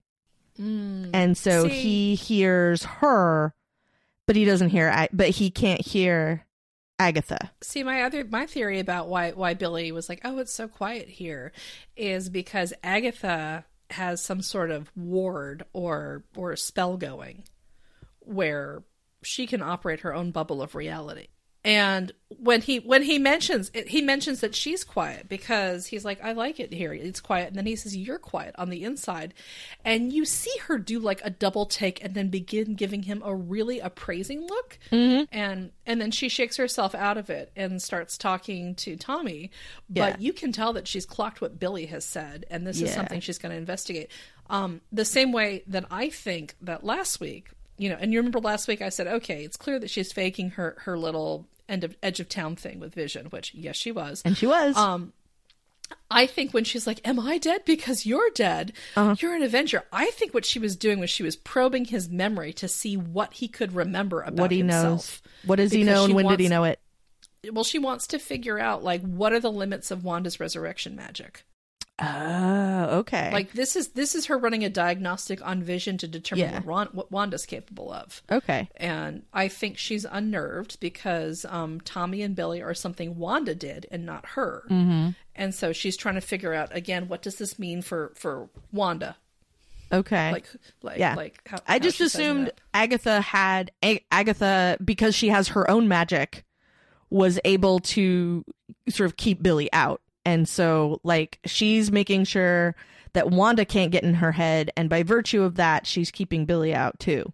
And 0.59 1.37
so 1.37 1.67
See- 1.69 1.81
he 1.81 2.15
hears 2.15 2.85
her 2.85 3.55
but 4.27 4.37
he 4.37 4.45
doesn't 4.45 4.71
hear 4.71 5.09
but 5.13 5.31
he 5.31 5.51
can't 5.51 5.81
hear 5.81 6.47
Agatha. 6.99 7.51
See, 7.63 7.83
my 7.83 8.03
other 8.03 8.25
my 8.25 8.47
theory 8.47 8.79
about 8.79 9.09
why 9.09 9.33
why 9.33 9.55
Billy 9.55 9.91
was 9.93 10.09
like, 10.09 10.21
"Oh, 10.25 10.39
it's 10.39 10.53
so 10.53 10.69
quiet 10.69 11.09
here," 11.09 11.53
is 11.97 12.29
because 12.29 12.73
Agatha 12.83 13.65
has 13.91 14.23
some 14.23 14.41
sort 14.41 14.71
of 14.71 14.91
ward 14.97 15.65
or 15.73 16.25
or 16.37 16.55
spell 16.57 16.97
going, 16.97 17.45
where 18.21 18.85
she 19.23 19.47
can 19.47 19.63
operate 19.63 20.01
her 20.01 20.15
own 20.15 20.31
bubble 20.31 20.63
of 20.63 20.75
reality. 20.75 21.29
And 21.65 22.13
when 22.29 22.61
he 22.61 22.79
when 22.81 23.03
he 23.03 23.19
mentions 23.19 23.71
it, 23.73 23.89
he 23.89 24.03
mentions 24.03 24.41
that 24.41 24.55
she's 24.55 24.83
quiet 24.83 25.29
because 25.29 25.87
he's 25.87 26.05
like, 26.05 26.23
"I 26.25 26.33
like 26.33 26.59
it 26.59 26.73
here. 26.73 26.93
It's 26.93 27.21
quiet." 27.21 27.49
And 27.49 27.57
then 27.57 27.67
he 27.67 27.77
says, 27.77 27.97
"You're 27.97 28.19
quiet 28.19 28.57
on 28.59 28.69
the 28.71 28.83
inside," 28.83 29.33
and 29.85 30.13
you 30.13 30.25
see 30.25 30.53
her 30.63 30.79
do 30.79 30.99
like 30.99 31.21
a 31.23 31.31
double 31.31 31.67
take 31.67 32.03
and 32.03 32.15
then 32.15 32.29
begin 32.29 32.75
giving 32.75 33.05
him 33.05 33.23
a 33.25 33.33
really 33.35 33.79
appraising 33.79 34.41
look 34.47 34.79
and 35.31 35.71
and 35.87 36.01
then 36.01 36.11
she 36.11 36.29
shakes 36.29 36.57
herself 36.57 36.97
out 36.97 37.17
of 37.17 37.31
it 37.31 37.53
and 37.55 37.81
starts 37.81 38.19
talking 38.19 38.75
to 38.77 38.97
Tommy. 38.97 39.51
Yeah. 39.89 40.11
But 40.11 40.21
you 40.21 40.33
can 40.33 40.51
tell 40.51 40.73
that 40.73 40.89
she's 40.89 41.07
clocked 41.07 41.41
what 41.41 41.61
Billy 41.61 41.87
has 41.87 42.05
said, 42.05 42.45
and 42.51 42.67
this 42.67 42.81
is 42.81 42.93
something 42.93 43.21
she's 43.21 43.39
going 43.39 43.53
to 43.53 43.59
investigate. 43.59 44.11
Um, 44.51 44.81
the 44.91 45.05
same 45.05 45.31
way 45.31 45.63
that 45.69 45.85
I 45.91 46.11
think 46.11 46.57
that 46.61 46.85
last 46.85 47.21
week, 47.21 47.51
you 47.79 47.89
know, 47.89 47.97
and 47.99 48.13
you 48.13 48.19
remember 48.19 48.41
last 48.41 48.69
week 48.69 48.83
I 48.83 48.91
said, 48.91 49.07
okay, 49.07 49.45
it's 49.45 49.57
clear 49.57 49.79
that 49.79 49.91
she's 49.91 50.13
faking 50.13 50.51
her 50.51 50.77
her 50.81 50.99
little 50.99 51.47
end 51.69 51.85
of 51.85 51.97
edge 52.03 52.21
of 52.21 52.29
town 52.29 52.57
thing 52.57 52.81
with 52.81 52.95
Vision, 52.95 53.27
which 53.27 53.55
yes, 53.55 53.77
she 53.77 53.93
was. 53.93 54.23
And 54.25 54.37
she 54.37 54.47
was. 54.47 54.77
Um, 54.77 55.13
I 56.11 56.27
think 56.27 56.53
when 56.53 56.65
she's 56.65 56.87
like, 56.87 57.07
"Am 57.07 57.21
I 57.21 57.39
dead 57.39 57.65
because 57.65 58.07
you're 58.07 58.31
dead? 58.35 58.73
Uh-huh. 58.97 59.15
You're 59.19 59.35
an 59.35 59.43
Avenger." 59.43 59.85
I 59.93 60.11
think 60.13 60.35
what 60.35 60.45
she 60.45 60.59
was 60.59 60.77
doing 60.77 60.99
was 61.01 61.11
she 61.11 61.23
was 61.23 61.37
probing 61.37 61.87
his 61.87 62.09
memory 62.09 62.53
to 62.55 62.69
see 62.69 62.97
what 62.97 63.35
he 63.35 63.49
could 63.49 63.75
remember 63.75 64.23
about 64.23 64.41
what 64.41 64.51
he 64.51 64.59
himself. 64.59 64.83
knows. 64.83 65.23
What 65.45 65.57
does 65.57 65.73
he 65.73 65.85
know 65.85 66.05
and 66.05 66.15
when 66.15 66.27
did 66.27 66.41
he 66.41 66.49
know 66.49 66.65
it? 66.65 66.81
Well, 67.51 67.65
she 67.65 67.79
wants 67.79 68.07
to 68.09 68.19
figure 68.19 68.59
out 68.59 68.85
like 68.85 69.03
what 69.03 69.33
are 69.33 69.41
the 69.41 69.51
limits 69.51 69.91
of 69.91 70.05
Wanda's 70.05 70.39
resurrection 70.39 70.95
magic. 70.95 71.45
Oh, 72.03 72.99
okay. 72.99 73.31
Like 73.33 73.53
this 73.53 73.77
is 73.77 73.89
this 73.91 74.15
is 74.15 74.27
her 74.27 74.37
running 74.37 74.65
a 74.65 74.69
diagnostic 74.69 75.45
on 75.47 75.63
Vision 75.63 75.99
to 75.99 76.09
determine 76.09 76.45
Yeah. 76.45 76.55
what, 76.57 76.67
Ron, 76.67 76.89
what 76.93 77.13
Wanda's 77.13 77.47
capable 77.47 77.93
of. 77.93 78.23
okay. 78.31 78.69
And 78.77 79.23
I 79.33 79.49
think 79.49 79.79
she's 79.79 80.05
unnerved 80.05 80.81
because 80.81 81.45
um, 81.49 81.81
Tommy 81.83 82.23
and 82.23 82.35
Billy 82.35 82.61
are 82.63 82.75
something 82.75 83.17
Wanda 83.19 83.55
did 83.55 83.87
and 83.91 84.05
not 84.05 84.27
her. 84.31 84.65
Mm-hmm. 84.69 85.11
And 85.37 85.55
so 85.55 85.73
she's 85.73 85.97
trying 85.97 86.17
to 86.17 86.21
figure 86.21 86.53
out 86.53 86.75
again 86.77 87.09
what 87.09 87.23
does 87.23 87.37
this 87.37 87.59
mean 87.59 87.83
for 87.83 88.13
for 88.17 88.49
Wanda? 88.73 89.17
Okay. 89.93 90.33
Like 90.33 90.47
like 90.83 90.99
Yeah. 90.99 91.15
like 91.15 91.41
how, 91.47 91.59
I 91.69 91.79
just 91.79 92.01
assumed. 92.01 92.51
Agatha 92.75 93.21
had 93.21 93.71
A- 93.85 94.05
Agatha 94.11 94.77
because 94.85 95.15
she 95.15 95.29
has 95.29 95.49
her 95.49 95.71
own 95.71 95.87
magic 95.89 96.45
was 97.11 97.39
able 97.45 97.79
to 97.79 98.43
sort 98.89 99.05
of 99.07 99.17
keep 99.19 99.43
Billy 99.43 99.71
out. 99.73 100.01
And 100.25 100.49
so 100.49 101.01
like 101.03 101.39
she's 101.45 101.91
making 101.91 102.25
sure 102.25 102.75
that 103.13 103.31
Wanda 103.31 103.65
can't 103.65 103.93
get 103.93 104.05
in 104.05 104.15
her 104.15 104.33
head 104.33 104.71
and 104.77 104.89
by 104.89 105.03
virtue 105.03 105.43
of 105.43 105.57
that 105.57 105.87
she's 105.87 106.11
keeping 106.11 106.47
Billy 106.47 106.75
out 106.75 106.99
too. 106.99 107.33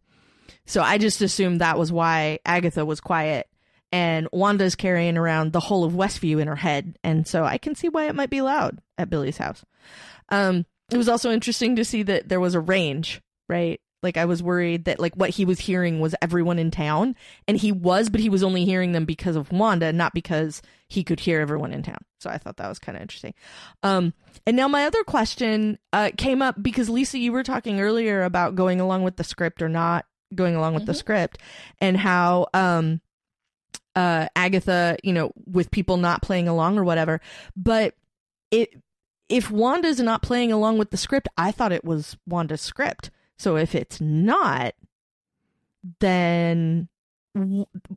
So 0.66 0.82
I 0.82 0.98
just 0.98 1.22
assumed 1.22 1.60
that 1.60 1.78
was 1.78 1.92
why 1.92 2.40
Agatha 2.44 2.84
was 2.84 3.00
quiet 3.00 3.48
and 3.90 4.28
Wanda's 4.32 4.74
carrying 4.74 5.16
around 5.16 5.52
the 5.52 5.60
whole 5.60 5.84
of 5.84 5.92
Westview 5.92 6.40
in 6.40 6.48
her 6.48 6.56
head 6.56 6.98
and 7.04 7.26
so 7.26 7.44
I 7.44 7.58
can 7.58 7.74
see 7.74 7.88
why 7.88 8.08
it 8.08 8.14
might 8.14 8.30
be 8.30 8.42
loud 8.42 8.78
at 8.96 9.10
Billy's 9.10 9.38
house. 9.38 9.64
Um 10.28 10.66
it 10.90 10.96
was 10.96 11.08
also 11.08 11.30
interesting 11.30 11.76
to 11.76 11.84
see 11.84 12.02
that 12.04 12.28
there 12.28 12.40
was 12.40 12.54
a 12.54 12.60
range, 12.60 13.20
right? 13.48 13.80
Like 14.02 14.16
I 14.16 14.26
was 14.26 14.42
worried 14.42 14.84
that 14.84 15.00
like 15.00 15.14
what 15.14 15.30
he 15.30 15.44
was 15.44 15.60
hearing 15.60 15.98
was 15.98 16.14
everyone 16.22 16.58
in 16.58 16.70
town, 16.70 17.16
and 17.46 17.56
he 17.56 17.72
was, 17.72 18.08
but 18.08 18.20
he 18.20 18.28
was 18.28 18.42
only 18.42 18.64
hearing 18.64 18.92
them 18.92 19.04
because 19.04 19.36
of 19.36 19.50
Wanda, 19.50 19.92
not 19.92 20.14
because 20.14 20.62
he 20.88 21.02
could 21.02 21.20
hear 21.20 21.40
everyone 21.40 21.72
in 21.72 21.82
town. 21.82 21.98
So 22.20 22.30
I 22.30 22.38
thought 22.38 22.56
that 22.58 22.68
was 22.68 22.78
kind 22.78 22.96
of 22.96 23.02
interesting. 23.02 23.34
Um, 23.82 24.14
and 24.46 24.56
now 24.56 24.68
my 24.68 24.84
other 24.84 25.02
question 25.04 25.78
uh, 25.92 26.10
came 26.16 26.42
up 26.42 26.62
because 26.62 26.88
Lisa, 26.88 27.18
you 27.18 27.32
were 27.32 27.42
talking 27.42 27.80
earlier 27.80 28.22
about 28.22 28.54
going 28.54 28.80
along 28.80 29.02
with 29.02 29.16
the 29.16 29.24
script 29.24 29.62
or 29.62 29.68
not 29.68 30.06
going 30.34 30.54
along 30.54 30.74
with 30.74 30.86
the 30.86 30.94
script, 30.94 31.38
and 31.80 31.96
how 31.96 32.46
um, 32.54 33.00
uh, 33.96 34.28
Agatha, 34.36 34.96
you 35.02 35.12
know, 35.12 35.32
with 35.46 35.70
people 35.70 35.96
not 35.96 36.22
playing 36.22 36.46
along 36.46 36.78
or 36.78 36.84
whatever. 36.84 37.20
But 37.56 37.94
it 38.50 38.74
if 39.28 39.50
Wanda's 39.50 40.00
not 40.00 40.22
playing 40.22 40.52
along 40.52 40.78
with 40.78 40.90
the 40.90 40.96
script, 40.96 41.28
I 41.36 41.50
thought 41.50 41.72
it 41.72 41.84
was 41.84 42.16
Wanda's 42.26 42.60
script. 42.60 43.10
So 43.38 43.56
if 43.56 43.74
it's 43.74 44.00
not, 44.00 44.74
then 46.00 46.88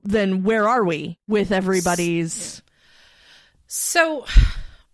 then 0.04 0.44
where 0.44 0.68
are 0.68 0.84
we 0.84 1.18
with 1.28 1.52
everybody's 1.52 2.62
So 3.68 4.26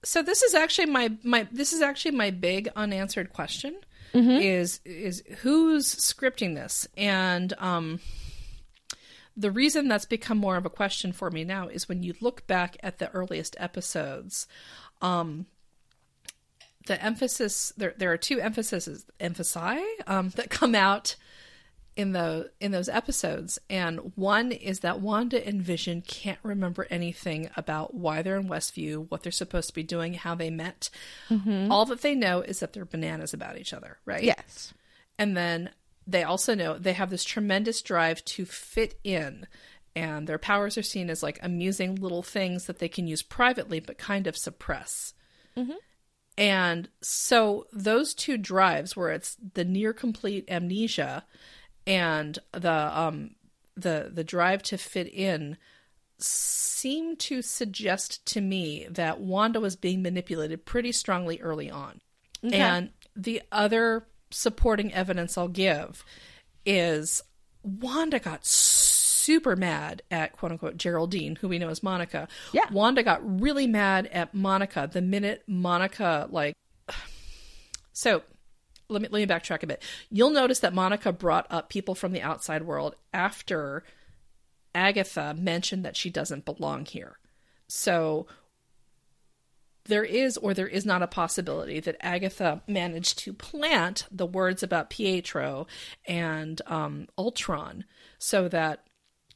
so 0.04 0.22
this 0.24 0.42
is 0.44 0.54
actually 0.54 0.86
my 0.88 1.12
my 1.24 1.48
this 1.52 1.74
is 1.74 1.82
actually 1.82 2.12
my 2.12 2.32
big 2.32 2.70
unanswered 2.76 3.34
question 3.34 3.76
Mhm. 4.14 4.42
is 4.42 4.80
is 4.86 5.22
who's 5.40 5.94
scripting 5.96 6.56
this? 6.56 6.88
And 6.96 7.54
um 7.58 8.00
the 9.36 9.52
reason 9.52 9.88
that's 9.88 10.06
become 10.06 10.38
more 10.38 10.56
of 10.56 10.66
a 10.66 10.70
question 10.70 11.12
for 11.12 11.30
me 11.30 11.44
now 11.44 11.68
is 11.68 11.90
when 11.90 12.02
you 12.04 12.16
look 12.22 12.48
back 12.48 12.78
at 12.82 13.00
the 13.00 13.12
earliest 13.12 13.56
episodes 13.60 14.48
um 15.02 15.46
the 16.88 17.02
emphasis 17.04 17.72
there 17.78 17.94
there 17.98 18.12
are 18.12 18.18
two 18.18 18.40
emphases 18.40 19.06
emphasi 19.20 19.82
um 20.08 20.30
that 20.36 20.50
come 20.50 20.76
out 20.76 21.16
in 21.96 22.12
the 22.12 22.52
in 22.60 22.72
those 22.72 22.88
episodes 22.90 23.58
and 23.70 24.12
one 24.16 24.52
is 24.52 24.82
that 24.82 25.02
Wanda 25.02 25.46
and 25.46 25.62
Vision 25.62 26.02
can't 26.02 26.38
remember 26.44 26.86
anything 26.92 27.50
about 27.58 27.96
why 27.96 28.22
they're 28.22 28.38
in 28.38 28.48
Westview, 28.48 29.10
what 29.10 29.24
they're 29.24 29.32
supposed 29.32 29.70
to 29.70 29.74
be 29.74 29.82
doing, 29.82 30.14
how 30.14 30.36
they 30.36 30.52
met. 30.52 30.92
All 31.72 31.86
that 31.86 32.02
they 32.02 32.14
know 32.14 32.42
is 32.42 32.60
that 32.60 32.74
they're 32.74 32.86
bananas 32.86 33.34
about 33.34 33.58
each 33.58 33.74
other, 33.74 33.98
right? 34.06 34.22
yes. 34.22 34.76
And 35.18 35.36
then 35.36 35.72
they 36.06 36.24
also 36.24 36.54
know 36.54 36.78
they 36.78 36.94
have 36.94 37.10
this 37.10 37.24
tremendous 37.24 37.82
drive 37.82 38.24
to 38.26 38.46
fit 38.46 39.00
in 39.04 39.48
and 39.96 40.28
their 40.28 40.38
powers 40.38 40.78
are 40.78 40.84
seen 40.84 41.10
as 41.10 41.24
like 41.24 41.40
amusing 41.42 41.96
little 41.96 42.22
things 42.22 42.68
that 42.68 42.78
they 42.78 42.88
can 42.88 43.08
use 43.08 43.24
privately 43.24 43.80
but 43.80 43.98
kind 43.98 44.28
of 44.28 44.38
suppress. 44.38 45.16
And 46.38 46.90
so 47.02 47.66
those 47.74 48.14
two 48.14 48.38
drives 48.38 48.96
where 48.96 49.10
it's 49.10 49.38
the 49.54 49.66
near 49.66 49.92
complete 49.92 50.46
amnesia 50.50 51.26
and 51.88 52.38
the 52.52 52.72
um 52.72 53.32
the 53.76 54.12
the 54.14 54.24
drive 54.24 54.62
to 54.64 54.78
fit 54.78 55.08
in 55.08 55.58
seem 56.20 57.16
to 57.16 57.42
suggest 57.42 58.26
to 58.26 58.42
me 58.42 58.88
that 58.90 59.20
Wanda 59.20 59.60
was 59.60 59.76
being 59.76 60.02
manipulated 60.02 60.66
pretty 60.66 60.92
strongly 60.92 61.40
early 61.42 61.70
on. 61.70 62.02
And 62.54 62.90
the 63.16 63.42
other 63.52 64.08
supporting 64.30 64.94
evidence 64.94 65.38
I'll 65.38 65.48
give 65.48 66.04
is 66.66 67.24
Wanda 67.64 68.20
got 68.20 68.46
super 69.28 69.58
mad 69.58 70.02
at 70.10 70.32
quote 70.32 70.54
unquote 70.54 70.78
Geraldine, 70.78 71.36
who 71.36 71.50
we 71.50 71.60
know 71.60 71.68
as 71.68 71.84
Monica. 71.84 72.30
Yeah. 72.54 72.72
Wanda 72.72 73.04
got 73.04 73.42
really 73.42 73.68
mad 73.68 74.08
at 74.08 74.34
Monica 74.34 74.90
the 74.92 75.02
minute 75.02 75.44
Monica 75.48 76.30
like 76.32 76.56
so 77.92 78.24
let 78.88 79.02
me 79.02 79.10
let 79.12 79.20
me 79.20 79.28
backtrack 79.28 79.64
a 79.64 79.68
bit. 79.68 79.84
You'll 80.10 80.30
notice 80.30 80.60
that 80.60 80.74
Monica 80.74 81.12
brought 81.12 81.46
up 81.50 81.68
people 81.68 81.94
from 81.94 82.14
the 82.14 82.22
outside 82.22 82.64
world 82.64 82.96
after 83.14 83.84
Agatha 84.74 85.36
mentioned 85.38 85.84
that 85.84 85.98
she 85.98 86.10
doesn't 86.10 86.46
belong 86.46 86.86
here. 86.86 87.20
So 87.68 88.28
there 89.88 90.06
is 90.06 90.38
or 90.38 90.54
there 90.54 90.68
is 90.68 90.86
not 90.86 91.02
a 91.02 91.08
possibility 91.08 91.82
that 91.82 91.98
Agatha 92.00 92.62
managed 92.66 93.20
to 93.20 93.34
plant 93.34 94.06
the 94.10 94.26
words 94.26 94.64
about 94.64 94.90
Pietro 94.90 95.68
and 96.08 96.62
um, 96.66 97.08
Ultron 97.18 97.84
so 98.18 98.48
that 98.48 98.87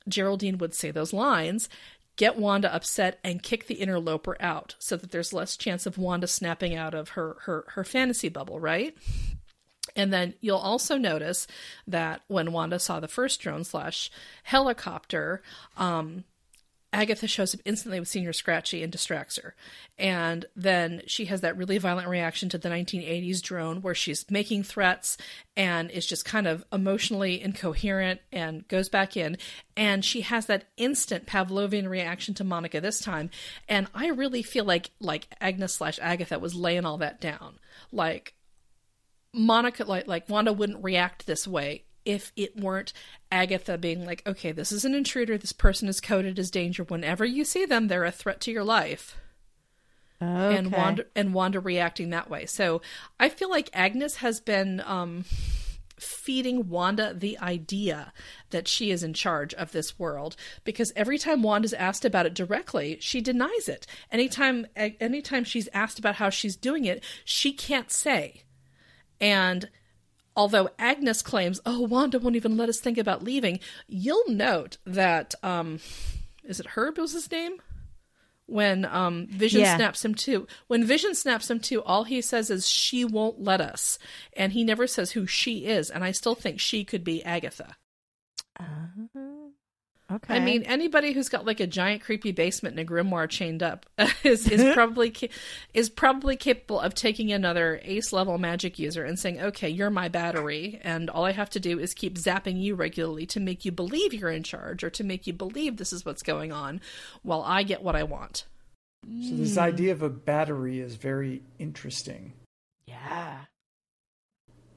Geraldine 0.07 0.57
would 0.57 0.73
say 0.73 0.91
those 0.91 1.13
lines, 1.13 1.69
get 2.15 2.37
Wanda 2.37 2.73
upset, 2.73 3.19
and 3.23 3.43
kick 3.43 3.67
the 3.67 3.75
interloper 3.75 4.37
out 4.39 4.75
so 4.79 4.95
that 4.97 5.11
there's 5.11 5.33
less 5.33 5.57
chance 5.57 5.85
of 5.85 5.97
Wanda 5.97 6.27
snapping 6.27 6.75
out 6.75 6.93
of 6.93 7.09
her 7.09 7.37
her, 7.41 7.65
her 7.69 7.83
fantasy 7.83 8.29
bubble, 8.29 8.59
right? 8.59 8.95
And 9.95 10.13
then 10.13 10.35
you'll 10.41 10.57
also 10.57 10.97
notice 10.97 11.47
that 11.87 12.21
when 12.27 12.51
Wanda 12.51 12.79
saw 12.79 12.99
the 12.99 13.07
first 13.07 13.41
drone 13.41 13.63
slash 13.63 14.09
helicopter, 14.43 15.41
um, 15.75 16.23
Agatha 16.93 17.25
shows 17.25 17.55
up 17.55 17.61
instantly 17.63 17.99
with 17.99 18.09
Señor 18.09 18.35
Scratchy 18.35 18.83
and 18.83 18.91
distracts 18.91 19.37
her. 19.37 19.55
And 19.97 20.45
then 20.55 21.03
she 21.07 21.25
has 21.25 21.39
that 21.41 21.55
really 21.55 21.77
violent 21.77 22.09
reaction 22.09 22.49
to 22.49 22.57
the 22.57 22.67
1980s 22.67 23.41
drone 23.41 23.81
where 23.81 23.95
she's 23.95 24.29
making 24.29 24.63
threats 24.63 25.17
and 25.55 25.89
is 25.89 26.05
just 26.05 26.25
kind 26.25 26.47
of 26.47 26.65
emotionally 26.71 27.41
incoherent 27.41 28.19
and 28.31 28.67
goes 28.67 28.89
back 28.89 29.15
in. 29.15 29.37
And 29.77 30.03
she 30.03 30.21
has 30.21 30.47
that 30.47 30.65
instant 30.75 31.27
Pavlovian 31.27 31.87
reaction 31.87 32.33
to 32.35 32.43
Monica 32.43 32.81
this 32.81 32.99
time. 32.99 33.29
And 33.69 33.87
I 33.95 34.09
really 34.09 34.43
feel 34.43 34.65
like 34.65 34.91
like 34.99 35.29
Agnes 35.39 35.73
slash 35.73 35.97
Agatha 36.01 36.39
was 36.39 36.55
laying 36.55 36.85
all 36.85 36.97
that 36.97 37.21
down. 37.21 37.59
Like 37.93 38.33
Monica, 39.33 39.85
like 39.85 40.07
like 40.07 40.27
Wanda, 40.27 40.51
wouldn't 40.51 40.83
react 40.83 41.25
this 41.25 41.47
way 41.47 41.85
if 42.05 42.31
it 42.35 42.57
weren't 42.57 42.93
Agatha 43.31 43.77
being 43.77 44.05
like, 44.05 44.23
"Okay, 44.27 44.51
this 44.51 44.71
is 44.71 44.85
an 44.85 44.93
intruder. 44.93 45.37
This 45.37 45.53
person 45.53 45.87
is 45.87 46.01
coded 46.01 46.39
as 46.39 46.51
danger. 46.51 46.83
Whenever 46.83 47.25
you 47.25 47.43
see 47.45 47.65
them, 47.65 47.87
they're 47.87 48.05
a 48.05 48.11
threat 48.11 48.41
to 48.41 48.51
your 48.51 48.63
life." 48.63 49.17
Okay. 50.21 50.57
And 50.57 50.71
Wanda 50.71 51.05
and 51.15 51.33
Wanda 51.33 51.59
reacting 51.59 52.11
that 52.11 52.29
way. 52.29 52.45
So 52.45 52.81
I 53.19 53.29
feel 53.29 53.49
like 53.49 53.69
Agnes 53.73 54.17
has 54.17 54.39
been 54.39 54.81
um, 54.85 55.25
feeding 56.01 56.69
Wanda 56.69 57.13
the 57.13 57.39
idea 57.39 58.13
that 58.51 58.67
she 58.67 58.91
is 58.91 59.03
in 59.03 59.13
charge 59.13 59.53
of 59.53 59.71
this 59.71 59.97
world 59.97 60.35
because 60.63 60.93
every 60.95 61.17
time 61.17 61.41
Wanda's 61.41 61.73
asked 61.73 62.05
about 62.05 62.25
it 62.25 62.33
directly, 62.33 62.97
she 62.99 63.21
denies 63.21 63.67
it. 63.67 63.87
Anytime 64.11 64.67
anytime 64.75 65.43
she's 65.43 65.69
asked 65.73 65.97
about 65.97 66.15
how 66.15 66.29
she's 66.29 66.55
doing 66.55 66.85
it, 66.85 67.03
she 67.25 67.53
can't 67.53 67.91
say. 67.91 68.43
And 69.19 69.69
although 70.35 70.69
Agnes 70.79 71.21
claims, 71.21 71.59
"Oh, 71.65 71.81
Wanda 71.81 72.19
won't 72.19 72.35
even 72.35 72.57
let 72.57 72.69
us 72.69 72.79
think 72.79 72.97
about 72.97 73.23
leaving," 73.23 73.59
you'll 73.87 74.29
note 74.29 74.77
that 74.85 75.35
um, 75.43 75.79
is 76.43 76.59
it 76.59 76.67
Herb 76.75 76.97
was 76.97 77.13
his 77.13 77.29
name 77.31 77.61
when 78.45 78.83
um, 78.85 79.27
Vision 79.27 79.61
Yeah. 79.61 79.75
snaps 79.77 80.03
him 80.03 80.13
too. 80.15 80.47
When 80.67 80.83
Vision 80.85 81.15
snaps 81.15 81.49
him 81.49 81.59
too, 81.59 81.81
all 81.83 82.03
he 82.03 82.21
says 82.21 82.49
is, 82.49 82.67
"She 82.67 83.05
won't 83.05 83.41
let 83.41 83.61
us," 83.61 83.97
and 84.35 84.53
he 84.53 84.63
never 84.63 84.87
says 84.87 85.11
who 85.11 85.25
she 85.25 85.65
is. 85.65 85.89
And 85.89 86.03
I 86.03 86.11
still 86.11 86.35
think 86.35 86.59
she 86.59 86.83
could 86.83 87.03
be 87.03 87.23
Agatha. 87.23 87.75
Okay. 90.11 90.35
I 90.35 90.39
mean, 90.39 90.63
anybody 90.63 91.13
who's 91.13 91.29
got 91.29 91.45
like 91.45 91.59
a 91.59 91.67
giant 91.67 92.01
creepy 92.01 92.31
basement 92.31 92.77
and 92.77 92.87
a 92.87 92.91
grimoire 92.91 93.29
chained 93.29 93.63
up 93.63 93.85
is 94.23 94.47
is 94.47 94.73
probably 94.73 95.11
ca- 95.11 95.29
is 95.73 95.89
probably 95.89 96.35
capable 96.35 96.79
of 96.79 96.93
taking 96.93 97.31
another 97.31 97.79
ace 97.83 98.11
level 98.11 98.37
magic 98.37 98.79
user 98.79 99.03
and 99.03 99.17
saying, 99.17 99.39
"Okay, 99.41 99.69
you're 99.69 99.89
my 99.89 100.07
battery, 100.07 100.79
and 100.83 101.09
all 101.09 101.25
I 101.25 101.31
have 101.31 101.49
to 101.51 101.59
do 101.59 101.79
is 101.79 101.93
keep 101.93 102.15
zapping 102.15 102.61
you 102.61 102.75
regularly 102.75 103.25
to 103.27 103.39
make 103.39 103.65
you 103.65 103.71
believe 103.71 104.13
you're 104.13 104.29
in 104.29 104.43
charge 104.43 104.83
or 104.83 104.89
to 104.91 105.03
make 105.03 105.27
you 105.27 105.33
believe 105.33 105.77
this 105.77 105.93
is 105.93 106.05
what's 106.05 106.23
going 106.23 106.51
on, 106.51 106.81
while 107.23 107.43
I 107.43 107.63
get 107.63 107.83
what 107.83 107.95
I 107.95 108.03
want." 108.03 108.45
So 109.03 109.35
this 109.35 109.55
hmm. 109.55 109.61
idea 109.61 109.91
of 109.93 110.03
a 110.03 110.09
battery 110.09 110.79
is 110.79 110.95
very 110.95 111.41
interesting. 111.57 112.33
yeah. 112.85 113.45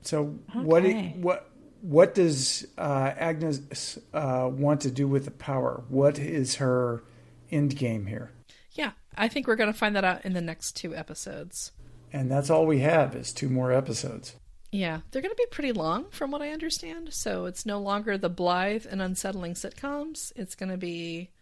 So 0.03 0.24
what 0.53 0.85
Okay. 0.85 1.14
what 1.20 1.51
what 1.85 2.14
does 2.14 2.66
uh, 2.78 3.12
Agnes 3.14 3.99
uh, 4.14 4.49
want 4.51 4.80
to 4.80 4.91
do 4.91 5.07
with 5.07 5.26
the 5.26 5.30
power? 5.30 5.85
What 5.89 6.18
is 6.18 6.55
her 6.55 7.05
end 7.51 7.76
game 7.76 8.07
here? 8.07 8.32
Yeah, 8.72 8.93
I 9.14 9.28
think 9.28 9.47
we're 9.47 9.57
going 9.57 9.70
to 9.70 9.78
find 9.78 9.95
that 9.95 10.03
out 10.03 10.24
in 10.24 10.32
the 10.32 10.41
next 10.41 10.76
two 10.76 10.97
episodes. 10.97 11.72
And 12.11 12.30
that's 12.30 12.49
all 12.49 12.64
we 12.64 12.80
have 12.80 13.14
is 13.14 13.35
two 13.35 13.51
more 13.51 13.70
episodes. 13.70 14.35
Yeah, 14.72 15.01
they're 15.11 15.20
going 15.20 15.30
to 15.30 15.37
be 15.37 15.47
pretty 15.51 15.72
long, 15.72 16.07
from 16.11 16.30
what 16.30 16.41
I 16.41 16.53
understand. 16.53 17.12
So 17.12 17.45
it's 17.45 17.66
no 17.66 17.78
longer 17.78 18.16
the 18.16 18.30
blithe 18.30 18.87
and 18.91 19.03
unsettling 19.03 19.53
sitcoms. 19.53 20.32
It's 20.37 20.55
going 20.55 20.70
to 20.70 20.78
be, 20.78 21.32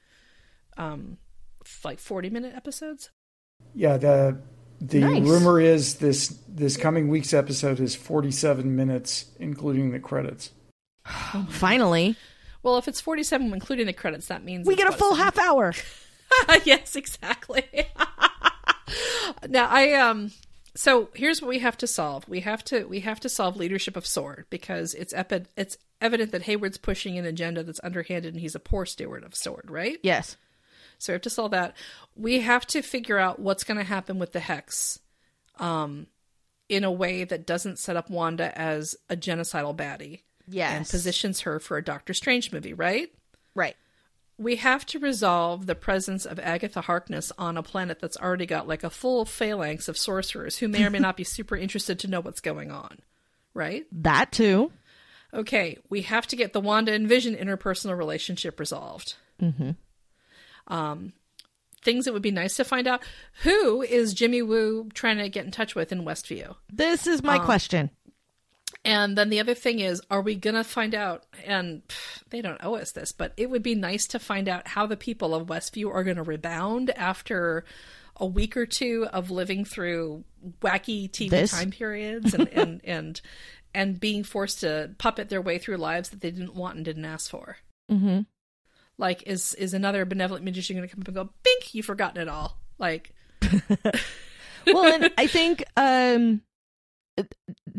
um, 0.77 1.19
like 1.85 2.01
forty 2.01 2.31
minute 2.31 2.55
episodes. 2.57 3.11
Yeah, 3.75 3.97
the 3.97 4.39
the 4.85 4.99
Nice. 5.01 5.23
rumor 5.23 5.61
is 5.61 5.97
this 5.97 6.37
this 6.49 6.77
coming 6.77 7.09
week's 7.09 7.33
episode 7.33 7.79
is 7.81 7.95
47 7.95 8.75
minutes 8.75 9.27
including 9.39 9.93
the 9.93 10.01
credits. 10.01 10.51
Finally, 11.51 12.17
Well, 12.63 12.79
if 12.79 12.87
it's 12.89 13.01
forty-seven, 13.01 13.53
including 13.53 13.87
the 13.87 13.93
credits, 13.93 14.27
that 14.29 14.45
means 14.45 14.67
we 14.67 14.77
get 14.77 14.89
a 14.89 14.93
full 14.93 15.15
half 15.15 15.39
hour. 15.39 15.73
yes, 16.65 16.95
exactly. 16.97 17.65
now 19.49 19.69
I 19.69 19.93
um 19.95 20.31
so 20.75 21.11
here's 21.15 21.43
what 21.43 21.49
we 21.49 21.59
have 21.59 21.77
to 21.79 21.87
solve. 21.87 22.29
We 22.29 22.41
have 22.41 22.65
to 22.67 22.85
we 22.85 23.01
have 23.01 23.21
to 23.21 23.29
solve 23.29 23.57
leadership 23.57 23.97
of 23.97 24.07
Sword 24.07 24.47
because 24.51 24.95
it's 24.95 25.13
epi- 25.13 25.47
it's 25.57 25.77
evident 26.01 26.33
that 26.33 26.43
Hayward's 26.43 26.79
pushing 26.79 27.19
an 27.19 27.25
agenda 27.25 27.63
that's 27.63 27.81
underhanded 27.85 28.35
and 28.35 28.41
he's 28.41 28.55
a 28.55 28.61
poor 28.61 28.87
steward 28.87 29.23
of 29.25 29.35
Sword, 29.35 29.71
right? 29.71 29.99
Yes. 30.03 30.37
So 31.03 31.13
we 31.13 31.15
have 31.15 31.23
to 31.23 31.31
solve 31.31 31.51
that. 31.51 31.75
We 32.17 32.41
have 32.41 32.67
to 32.69 32.83
figure 32.83 33.19
out 33.19 33.39
what's 33.41 33.65
going 33.65 33.79
to 33.79 33.85
happen 33.85 34.19
with 34.19 34.33
the 34.33 34.41
hex, 34.41 34.99
um, 35.59 36.07
in 36.69 36.85
a 36.85 36.93
way 36.93 37.25
that 37.25 37.45
doesn't 37.47 37.79
set 37.79 37.97
up 37.97 38.09
Wanda 38.09 38.57
as 38.59 38.97
a 39.11 39.17
genocidal 39.17 39.77
baddie 39.77 40.21
Yes. 40.49 40.73
and 40.77 40.89
positions 40.89 41.41
her 41.41 41.59
for 41.61 41.77
a 41.77 41.85
Doctor 41.85 42.15
Strange 42.15 42.53
movie, 42.53 42.73
right? 42.75 43.13
Right. 43.55 43.77
we 44.39 44.57
have 44.57 44.85
to 44.87 44.99
resolve 44.99 45.67
the 45.67 45.75
presence 45.75 46.25
of 46.25 46.39
Agatha 46.41 46.81
Harkness 46.81 47.31
on 47.39 47.57
a 47.57 47.63
planet 47.63 48.01
that's 48.01 48.17
already 48.17 48.47
got 48.47 48.67
like 48.67 48.83
a 48.83 48.91
full 48.91 49.25
phalanx 49.25 49.89
of 49.89 49.99
sorcerers 49.99 50.59
who 50.59 50.69
may 50.69 50.85
or 50.85 50.91
may 50.91 50.99
not 50.99 51.17
be 51.17 51.23
super 51.37 51.57
interested 51.57 51.99
to 52.01 52.09
know 52.09 52.21
what's 52.21 52.41
going 52.41 52.71
on. 52.71 52.99
Right? 53.55 53.85
That 53.93 54.33
too. 54.33 54.73
Okay, 55.35 55.79
we 55.91 56.03
have 56.03 56.27
to 56.29 56.37
get 56.37 56.53
the 56.55 56.61
Wanda 56.61 56.93
and 56.93 57.09
Vision 57.09 57.35
interpersonal 57.37 57.97
relationship 57.97 58.59
resolved. 58.59 59.15
Mm-hmm. 59.41 59.71
Um, 60.69 61.13
things 61.83 62.05
that 62.05 62.13
would 62.13 62.23
be 62.23 62.31
nice 62.31 62.57
to 62.57 62.65
find 62.65 62.87
out. 62.87 63.03
Who 63.43 63.83
is 63.83 64.15
Jimmy 64.15 64.43
Woo 64.43 64.89
trying 64.95 65.19
to 65.19 65.29
get 65.29 65.45
in 65.45 65.51
touch 65.51 65.75
with 65.75 65.93
in 65.93 66.05
Westview? 66.05 66.55
This 66.73 67.07
is 67.07 67.23
my 67.23 67.39
question. 67.39 67.91
And 68.85 69.17
then 69.17 69.31
the 69.31 69.41
other 69.41 69.55
thing 69.55 69.79
is, 69.79 70.03
are 70.11 70.23
we 70.23 70.35
going 70.35 70.57
to 70.57 70.65
find 70.65 70.95
out? 70.95 71.25
And 71.45 71.87
pff, 71.87 72.23
they 72.31 72.41
don't 72.41 72.63
owe 72.65 72.75
us 72.75 72.93
this, 72.93 73.13
but 73.13 73.33
it 73.37 73.49
would 73.49 73.63
be 73.63 73.75
nice 73.75 74.07
to 74.09 74.19
find 74.19 74.49
out 74.49 74.67
how 74.67 74.87
the 74.87 74.97
people 74.97 75.35
of 75.35 75.47
Westview 75.47 75.93
are 75.93 76.03
going 76.03 76.17
to 76.17 76.23
rebound 76.23 76.91
after 76.91 77.65
a 78.17 78.27
week 78.27 78.57
or 78.57 78.67
two 78.67 79.07
of 79.13 79.31
living 79.31 79.65
through 79.65 80.25
wacky 80.61 81.09
TV 81.11 81.31
This? 81.31 81.53
time 81.53 81.71
periods 81.71 82.35
and, 82.35 82.49
and, 82.49 82.81
and, 82.85 83.21
and 83.73 84.01
being 84.01 84.25
forced 84.25 84.61
to 84.61 84.91
puppet 84.99 85.29
their 85.29 85.43
way 85.43 85.59
through 85.59 85.77
lives 85.77 86.09
that 86.09 86.21
they 86.21 86.31
didn't 86.31 86.55
want 86.55 86.77
and 86.77 86.85
didn't 86.85 87.05
ask 87.05 87.31
for. 87.31 87.59
Mm-hmm. 87.91 88.21
Like, 89.03 89.25
is, 89.27 89.55
is 89.55 89.75
another 89.75 90.05
benevolent 90.05 90.45
magician 90.45 90.77
going 90.77 90.89
to 90.89 90.95
come 90.95 91.03
up 91.03 91.09
and 91.09 91.17
go, 91.17 91.31
bink, 91.43 91.75
you've 91.75 91.87
forgotten 91.87 92.23
it 92.23 92.29
all? 92.29 92.61
Like, 92.79 93.13
well, 94.65 94.85
and 94.85 95.11
I 95.19 95.27
think, 95.27 95.65
um, 95.77 96.41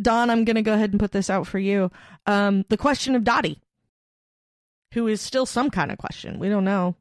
Don, 0.01 0.29
I'm 0.29 0.43
going 0.43 0.57
to 0.57 0.61
go 0.61 0.73
ahead 0.73 0.91
and 0.91 0.99
put 0.99 1.13
this 1.13 1.29
out 1.29 1.47
for 1.47 1.59
you. 1.59 1.89
Um, 2.25 2.65
the 2.67 2.75
question 2.75 3.15
of 3.15 3.23
Dottie, 3.23 3.61
who 4.93 5.07
is 5.07 5.21
still 5.21 5.45
some 5.45 5.69
kind 5.69 5.93
of 5.93 5.97
question. 5.97 6.39
We 6.39 6.49
don't 6.49 6.65
know. 6.65 6.97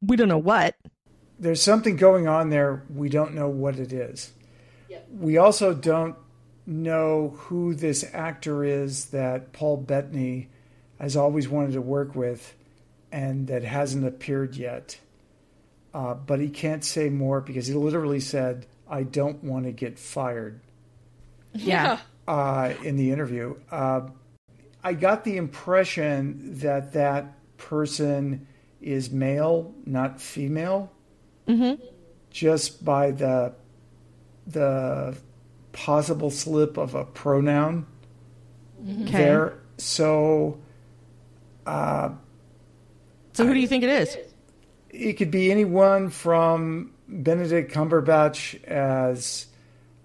We 0.00 0.16
don't 0.16 0.28
know 0.28 0.38
what. 0.38 0.76
There's 1.38 1.60
something 1.60 1.96
going 1.96 2.26
on 2.26 2.48
there. 2.48 2.82
We 2.88 3.10
don't 3.10 3.34
know 3.34 3.50
what 3.50 3.78
it 3.78 3.92
is. 3.92 4.32
We 5.10 5.36
also 5.36 5.74
don't 5.74 6.16
know 6.64 7.34
who 7.36 7.74
this 7.74 8.08
actor 8.14 8.64
is 8.64 9.06
that 9.06 9.52
Paul 9.52 9.76
Bettany 9.76 10.48
has 10.98 11.14
always 11.14 11.46
wanted 11.46 11.74
to 11.74 11.82
work 11.82 12.14
with 12.14 12.54
and 13.14 13.46
that 13.46 13.62
hasn't 13.62 14.04
appeared 14.04 14.56
yet. 14.56 14.98
Uh, 15.94 16.14
but 16.14 16.40
he 16.40 16.48
can't 16.48 16.84
say 16.84 17.08
more 17.08 17.40
because 17.40 17.68
he 17.68 17.74
literally 17.74 18.18
said, 18.18 18.66
I 18.90 19.04
don't 19.04 19.44
want 19.44 19.66
to 19.66 19.72
get 19.72 19.98
fired. 19.98 20.60
Yeah. 21.54 22.00
uh, 22.26 22.72
in 22.82 22.96
the 22.96 23.12
interview. 23.12 23.54
Uh, 23.70 24.08
I 24.82 24.94
got 24.94 25.22
the 25.22 25.36
impression 25.36 26.58
that 26.58 26.94
that 26.94 27.34
person 27.58 28.48
is 28.80 29.10
male, 29.12 29.72
not 29.86 30.20
female, 30.20 30.90
Mm-hmm. 31.46 31.80
just 32.30 32.84
by 32.84 33.12
the 33.12 33.52
the 34.48 35.16
possible 35.72 36.30
slip 36.30 36.76
of 36.76 36.94
a 36.96 37.04
pronoun 37.04 37.86
Okay. 39.02 39.12
there. 39.12 39.58
So 39.78 40.58
uh, 41.66 42.10
So 43.34 43.46
who 43.46 43.54
do 43.54 43.60
you 43.60 43.68
think 43.68 43.84
it 43.84 43.90
is? 43.90 44.16
it 44.90 45.14
could 45.14 45.30
be 45.32 45.50
anyone 45.50 46.08
from 46.08 46.92
Benedict 47.08 47.72
Cumberbatch 47.72 48.62
as 48.64 49.46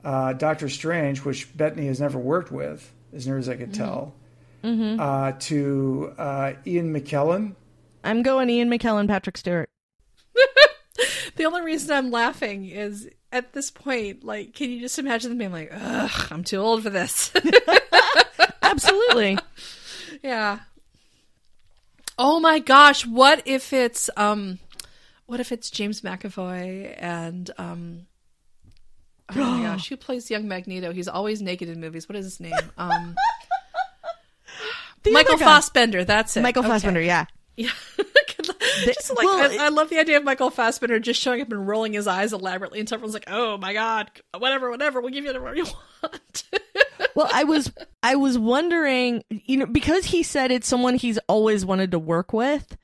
uh, 0.03 0.33
Doctor 0.33 0.67
Strange, 0.67 1.23
which 1.23 1.55
Bettany 1.55 1.85
has 1.87 2.01
never 2.01 2.17
worked 2.17 2.51
with, 2.51 2.91
as 3.13 3.27
near 3.27 3.37
as 3.37 3.47
I 3.47 3.55
could 3.55 3.73
tell, 3.73 4.15
Uh, 4.63 5.33
to 5.39 6.13
uh, 6.17 6.53
Ian 6.65 6.91
McKellen. 6.93 7.53
I'm 8.03 8.23
going 8.23 8.49
Ian 8.49 8.69
McKellen, 8.69 9.07
Patrick 9.07 9.37
Stewart. 9.37 9.69
the 11.35 11.45
only 11.45 11.61
reason 11.61 11.91
I'm 11.95 12.09
laughing 12.11 12.65
is 12.65 13.07
at 13.31 13.53
this 13.53 13.69
point, 13.69 14.23
like, 14.23 14.55
can 14.55 14.71
you 14.71 14.79
just 14.79 14.97
imagine 14.97 15.29
them 15.29 15.37
being 15.37 15.51
like, 15.51 15.69
ugh, 15.71 16.27
I'm 16.31 16.43
too 16.43 16.57
old 16.57 16.81
for 16.81 16.89
this? 16.89 17.31
Absolutely. 18.63 19.37
Yeah. 20.23 20.59
Oh 22.21 22.39
my 22.41 22.59
gosh, 22.59 23.05
what 23.07 23.41
if 23.45 23.71
it's 23.71 24.09
um 24.17 24.59
what 25.25 25.39
if 25.39 25.53
it's 25.53 25.69
James 25.71 26.01
McAvoy 26.01 26.93
and 26.97 27.49
um 27.57 28.07
Oh 29.29 29.39
my 29.39 29.63
gosh, 29.69 29.87
who 29.87 29.95
plays 29.95 30.29
young 30.29 30.47
Magneto? 30.47 30.91
He's 30.91 31.07
always 31.07 31.41
naked 31.41 31.69
in 31.69 31.79
movies. 31.79 32.09
What 32.09 32.17
is 32.17 32.25
his 32.25 32.39
name? 32.41 32.53
Um 32.77 33.15
Michael. 35.09 35.37
Fassbender, 35.37 36.03
that's 36.03 36.35
it. 36.35 36.41
Michael 36.41 36.61
Okay. 36.63 36.71
Fassbender, 36.71 37.01
yeah. 37.01 37.25
Yeah. 37.55 37.71
just 38.85 39.09
like 39.09 39.25
well, 39.25 39.51
I, 39.51 39.65
I 39.65 39.69
love 39.69 39.89
the 39.89 39.99
idea 39.99 40.17
of 40.17 40.23
Michael 40.23 40.49
Fassbender 40.49 40.99
just 40.99 41.21
showing 41.21 41.41
up 41.41 41.51
and 41.51 41.67
rolling 41.67 41.93
his 41.93 42.07
eyes 42.07 42.33
elaborately 42.33 42.79
and 42.79 42.91
everyone's 42.91 43.13
like, 43.13 43.25
"Oh 43.27 43.57
my 43.57 43.73
god, 43.73 44.11
whatever, 44.37 44.69
whatever, 44.69 45.01
we'll 45.01 45.11
give 45.11 45.23
you 45.23 45.29
whatever 45.29 45.55
you 45.55 45.65
want." 46.03 46.43
Well, 47.15 47.29
I 47.33 47.43
was 47.43 47.71
I 48.03 48.15
was 48.15 48.37
wondering, 48.37 49.23
you 49.29 49.57
know, 49.57 49.65
because 49.65 50.05
he 50.05 50.23
said 50.23 50.51
it's 50.51 50.67
someone 50.67 50.95
he's 50.95 51.17
always 51.27 51.65
wanted 51.65 51.91
to 51.91 51.99
work 51.99 52.33
with. 52.33 52.77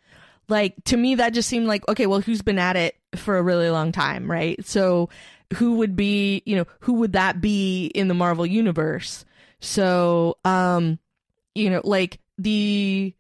Like 0.49 0.73
to 0.85 0.97
me 0.97 1.15
that 1.15 1.33
just 1.33 1.47
seemed 1.47 1.67
like 1.67 1.87
okay, 1.87 2.05
well, 2.05 2.21
who's 2.21 2.41
been 2.41 2.59
at 2.59 2.75
it 2.75 2.95
for 3.15 3.37
a 3.37 3.41
really 3.41 3.69
long 3.69 3.91
time, 3.91 4.29
right? 4.29 4.65
So 4.65 5.09
who 5.53 5.77
would 5.77 5.95
be, 5.95 6.41
you 6.45 6.55
know, 6.55 6.65
who 6.79 6.93
would 6.95 7.13
that 7.13 7.39
be 7.39 7.87
in 7.87 8.07
the 8.07 8.13
Marvel 8.13 8.45
universe? 8.45 9.25
So, 9.59 10.37
um, 10.43 10.99
you 11.53 11.69
know, 11.69 11.81
like 11.83 12.19
the 12.37 13.13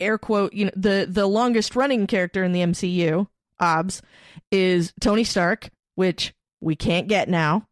air 0.00 0.18
quote, 0.18 0.52
you 0.52 0.66
know, 0.66 0.70
the 0.76 1.06
the 1.08 1.26
longest 1.26 1.76
running 1.76 2.06
character 2.06 2.44
in 2.44 2.52
the 2.52 2.60
MCU, 2.60 3.26
OBS, 3.60 4.02
is 4.50 4.92
Tony 5.00 5.24
Stark, 5.24 5.70
which 5.94 6.34
we 6.60 6.76
can't 6.76 7.08
get 7.08 7.28
now. 7.28 7.66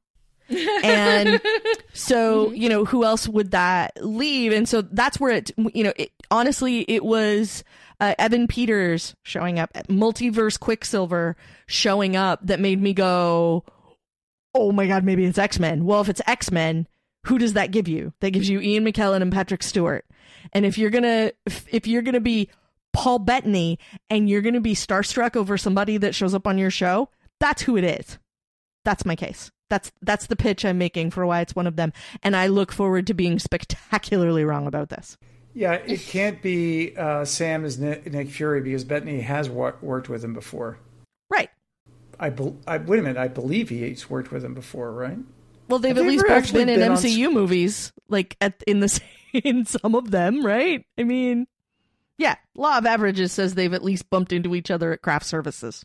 and 0.84 1.40
so 1.92 2.52
you 2.52 2.68
know 2.68 2.84
who 2.84 3.04
else 3.04 3.26
would 3.26 3.50
that 3.50 3.92
leave 4.00 4.52
and 4.52 4.68
so 4.68 4.80
that's 4.80 5.18
where 5.18 5.32
it 5.32 5.50
you 5.74 5.82
know 5.82 5.92
it, 5.96 6.12
honestly 6.30 6.82
it 6.82 7.04
was 7.04 7.64
uh, 7.98 8.14
evan 8.16 8.46
peters 8.46 9.16
showing 9.24 9.58
up 9.58 9.72
multiverse 9.88 10.58
quicksilver 10.60 11.36
showing 11.66 12.14
up 12.14 12.38
that 12.46 12.60
made 12.60 12.80
me 12.80 12.94
go 12.94 13.64
oh 14.54 14.70
my 14.70 14.86
god 14.86 15.02
maybe 15.02 15.24
it's 15.24 15.36
x-men 15.36 15.84
well 15.84 16.00
if 16.00 16.08
it's 16.08 16.22
x-men 16.28 16.86
who 17.26 17.38
does 17.38 17.52
that 17.54 17.70
give 17.70 17.88
you 17.88 18.12
that 18.20 18.30
gives 18.30 18.48
you 18.48 18.60
ian 18.60 18.84
mckellen 18.84 19.22
and 19.22 19.32
patrick 19.32 19.62
stewart 19.62 20.04
and 20.52 20.64
if 20.64 20.78
you're 20.78 20.90
gonna 20.90 21.30
if, 21.44 21.66
if 21.72 21.86
you're 21.86 22.02
gonna 22.02 22.20
be 22.20 22.48
paul 22.92 23.18
bettany 23.18 23.78
and 24.10 24.28
you're 24.28 24.42
gonna 24.42 24.60
be 24.60 24.74
starstruck 24.74 25.36
over 25.36 25.56
somebody 25.58 25.96
that 25.96 26.14
shows 26.14 26.34
up 26.34 26.46
on 26.46 26.58
your 26.58 26.70
show 26.70 27.08
that's 27.40 27.62
who 27.62 27.76
it 27.76 27.84
is 27.84 28.18
that's 28.86 29.04
my 29.04 29.16
case. 29.16 29.50
That's 29.68 29.90
that's 30.00 30.26
the 30.26 30.36
pitch 30.36 30.64
I'm 30.64 30.78
making 30.78 31.10
for 31.10 31.26
why 31.26 31.40
it's 31.40 31.56
one 31.56 31.66
of 31.66 31.74
them, 31.74 31.92
and 32.22 32.36
I 32.36 32.46
look 32.46 32.70
forward 32.70 33.08
to 33.08 33.14
being 33.14 33.40
spectacularly 33.40 34.44
wrong 34.44 34.68
about 34.68 34.90
this. 34.90 35.18
Yeah, 35.52 35.72
it 35.72 36.00
can't 36.02 36.40
be 36.40 36.96
uh, 36.96 37.24
Sam 37.24 37.64
as 37.64 37.78
Nick, 37.78 38.10
Nick 38.12 38.30
Fury 38.30 38.60
because 38.60 38.84
Bettany 38.84 39.22
has 39.22 39.50
wa- 39.50 39.72
worked 39.80 40.08
with 40.08 40.22
him 40.22 40.34
before. 40.34 40.78
Right. 41.28 41.50
I, 42.20 42.30
bel 42.30 42.56
I 42.66 42.78
wait 42.78 43.00
a 43.00 43.02
minute. 43.02 43.16
I 43.16 43.26
believe 43.26 43.70
he's 43.70 44.08
worked 44.08 44.30
with 44.30 44.44
him 44.44 44.54
before, 44.54 44.92
right? 44.92 45.18
Well, 45.68 45.78
they've 45.78 45.96
Have 45.96 45.98
at 45.98 46.08
they 46.08 46.10
least 46.10 46.24
ever 46.24 46.34
both 46.34 46.44
actually 46.44 46.64
been 46.64 46.68
in 46.68 46.80
been 46.80 46.92
on 46.92 46.98
MCU 46.98 47.32
movies, 47.32 47.92
like 48.08 48.36
at 48.40 48.62
in 48.66 48.80
the 48.80 49.00
in 49.32 49.64
some 49.66 49.94
of 49.94 50.10
them, 50.10 50.44
right? 50.44 50.84
I 50.98 51.02
mean, 51.02 51.46
yeah, 52.18 52.36
law 52.54 52.78
of 52.78 52.86
averages 52.86 53.32
says 53.32 53.54
they've 53.54 53.72
at 53.74 53.84
least 53.84 54.08
bumped 54.10 54.32
into 54.32 54.54
each 54.54 54.70
other 54.70 54.92
at 54.92 55.02
craft 55.02 55.26
services. 55.26 55.84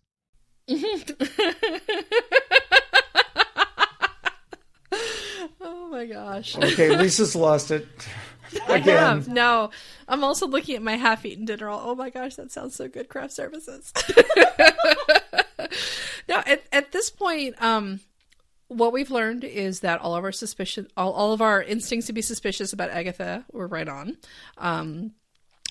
oh 5.62 5.88
my 5.90 6.06
gosh. 6.06 6.56
Okay, 6.58 6.96
Lisa's 6.96 7.36
lost 7.36 7.72
it 7.72 7.88
I 8.68 8.78
again. 8.78 8.98
have. 8.98 9.28
No. 9.28 9.72
I'm 10.08 10.24
also 10.24 10.48
looking 10.48 10.76
at 10.76 10.82
my 10.82 10.96
half 10.96 11.26
eaten 11.26 11.46
dinner. 11.46 11.70
All, 11.70 11.92
oh 11.92 11.96
my 11.96 12.10
gosh, 12.10 12.36
that 12.36 12.52
sounds 12.52 12.76
so 12.76 12.88
good. 12.88 13.10
Craft 13.10 13.34
services. 13.34 13.92
now, 16.28 16.44
at, 16.46 16.64
at 16.72 16.92
this 16.92 17.10
point, 17.10 17.62
um, 17.62 18.00
what 18.72 18.94
we've 18.94 19.12
learned 19.12 19.44
is 19.44 19.82
that 19.82 20.02
all 20.02 20.16
of 20.16 20.24
our 20.24 20.32
suspicion, 20.32 20.88
all, 20.96 21.14
all 21.14 21.34
of 21.34 21.42
our 21.42 21.62
instincts 21.62 22.08
to 22.08 22.14
be 22.14 22.22
suspicious 22.22 22.74
about 22.74 22.90
Agatha 22.90 23.46
were 23.52 23.68
right 23.68 23.88
on. 23.88 24.18
Um, 24.58 25.12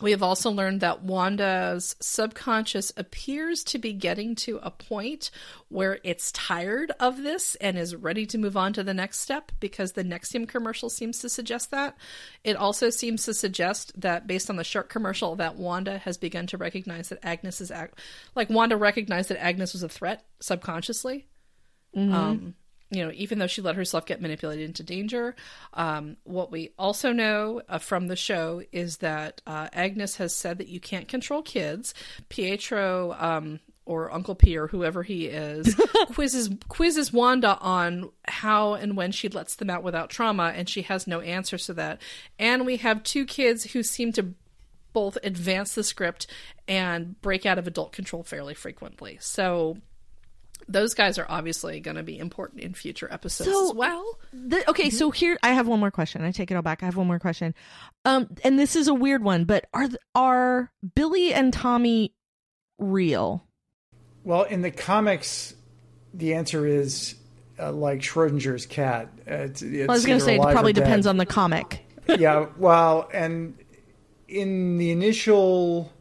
We 0.03 0.13
have 0.13 0.23
also 0.23 0.51
learned 0.51 0.81
that 0.81 1.03
Wanda's 1.03 1.95
subconscious 2.01 2.91
appears 2.97 3.63
to 3.65 3.79
be 3.79 3.93
getting 3.93 4.35
to 4.37 4.59
a 4.63 4.71
point 4.71 5.31
where 5.69 5.99
it's 6.03 6.33
tired 6.33 6.91
of 6.99 7.23
this 7.23 7.55
and 7.57 7.77
is 7.77 7.95
ready 7.95 8.25
to 8.27 8.39
move 8.39 8.57
on 8.57 8.73
to 8.73 8.83
the 8.83 8.95
next 8.95 9.21
step 9.21 9.53
because 9.61 9.93
the 9.93 10.03
Nexium 10.03 10.49
commercial 10.49 10.89
seems 10.89 11.19
to 11.19 11.29
suggest 11.29 11.71
that. 11.71 11.99
It 12.45 12.57
also 12.57 12.89
seems 12.89 13.25
to 13.25 13.35
suggest 13.35 13.93
that 14.01 14.27
based 14.27 14.49
on 14.49 14.57
the 14.57 14.65
shark 14.65 14.89
commercial 14.89 15.37
that 15.37 15.57
Wanda 15.57 15.99
has 15.99 16.17
begun 16.17 16.47
to 16.47 16.57
recognize 16.57 17.11
that 17.11 17.23
Agnes 17.23 17.61
is 17.61 17.71
act 17.71 17.99
like 18.35 18.49
Wanda 18.49 18.79
recognized 18.79 19.29
that 19.29 19.43
Agnes 19.45 19.75
was 19.75 19.83
a 19.83 19.89
threat 19.89 20.25
subconsciously. 20.41 21.27
Um, 22.15 22.55
you 22.91 23.05
know, 23.05 23.12
even 23.14 23.38
though 23.38 23.47
she 23.47 23.62
let 23.62 23.76
herself 23.76 24.05
get 24.05 24.20
manipulated 24.20 24.64
into 24.64 24.82
danger. 24.82 25.36
Um, 25.74 26.16
what 26.24 26.51
we 26.51 26.72
also 26.78 27.12
know 27.12 27.62
uh, 27.68 27.78
from 27.78 28.09
the 28.09 28.16
show 28.16 28.62
is 28.72 28.99
that 28.99 29.41
uh, 29.47 29.68
Agnes 29.72 30.16
has 30.16 30.34
said 30.34 30.59
that 30.59 30.68
you 30.68 30.80
can't 30.80 31.07
control 31.07 31.43
kids. 31.43 31.95
Pietro 32.28 33.14
um, 33.18 33.61
or 33.86 34.12
Uncle 34.12 34.34
P 34.34 34.57
or 34.57 34.66
whoever 34.66 35.03
he 35.03 35.26
is 35.26 35.74
quizzes 36.12 36.51
quizzes 36.68 37.12
Wanda 37.12 37.59
on 37.59 38.11
how 38.26 38.74
and 38.74 38.97
when 38.97 39.12
she 39.12 39.28
lets 39.28 39.57
them 39.57 39.70
out 39.70 39.82
without 39.82 40.11
trauma, 40.11 40.53
and 40.55 40.68
she 40.68 40.82
has 40.82 41.07
no 41.07 41.20
answers 41.20 41.66
to 41.66 41.74
that. 41.74 42.01
And 42.38 42.66
we 42.66 42.78
have 42.78 43.03
two 43.03 43.24
kids 43.24 43.72
who 43.72 43.82
seem 43.82 44.12
to 44.12 44.34
both 44.93 45.16
advance 45.22 45.74
the 45.74 45.84
script 45.84 46.26
and 46.66 47.20
break 47.20 47.47
out 47.47 47.59
of 47.59 47.66
adult 47.66 47.93
control 47.93 48.24
fairly 48.24 48.55
frequently. 48.55 49.18
So 49.20 49.78
those 50.71 50.95
guys 50.95 51.18
are 51.18 51.27
obviously 51.29 51.81
going 51.81 51.97
to 51.97 52.03
be 52.03 52.18
important 52.18 52.61
in 52.61 52.75
future 52.75 53.09
episodes 53.11 53.51
So- 53.51 53.71
as 53.71 53.75
well. 53.75 54.18
The, 54.33 54.68
okay, 54.71 54.91
so 54.91 55.11
here 55.11 55.37
I 55.43 55.51
have 55.51 55.66
one 55.66 55.81
more 55.81 55.91
question. 55.91 56.23
I 56.23 56.31
take 56.31 56.51
it 56.51 56.55
all 56.55 56.62
back. 56.62 56.83
I 56.83 56.87
have 56.87 56.97
one 56.97 57.09
more 57.09 57.18
question. 57.18 57.55
Um, 58.05 58.29
and 58.45 58.59
this 58.59 58.77
is 58.77 58.87
a 58.89 58.95
weird 58.95 59.23
one, 59.25 59.45
but 59.45 59.66
are 59.75 59.89
are 60.14 60.71
Billy 60.95 61.35
and 61.35 61.53
Tommy 61.53 62.14
real? 62.79 63.45
Well, 64.25 64.45
in 64.45 64.62
the 64.62 64.71
comics, 64.71 65.55
the 66.14 66.35
answer 66.35 66.66
is 66.66 67.16
uh, 67.59 67.73
like 67.73 68.01
Schrodinger's 68.01 68.66
cat. 68.66 69.09
Uh, 69.29 69.35
It's, 69.35 69.62
it's 69.62 69.89
I 69.89 69.93
was 69.93 70.07
going 70.07 70.18
to 70.18 70.25
say 70.25 70.37
it 70.37 70.41
probably 70.41 70.73
depends 70.73 71.07
on 71.07 71.16
the 71.16 71.27
comic. 71.27 71.85
yeah, 72.07 72.47
well, 72.57 73.09
and 73.12 73.57
in 74.29 74.79
the 74.79 74.91
initial 74.93 75.93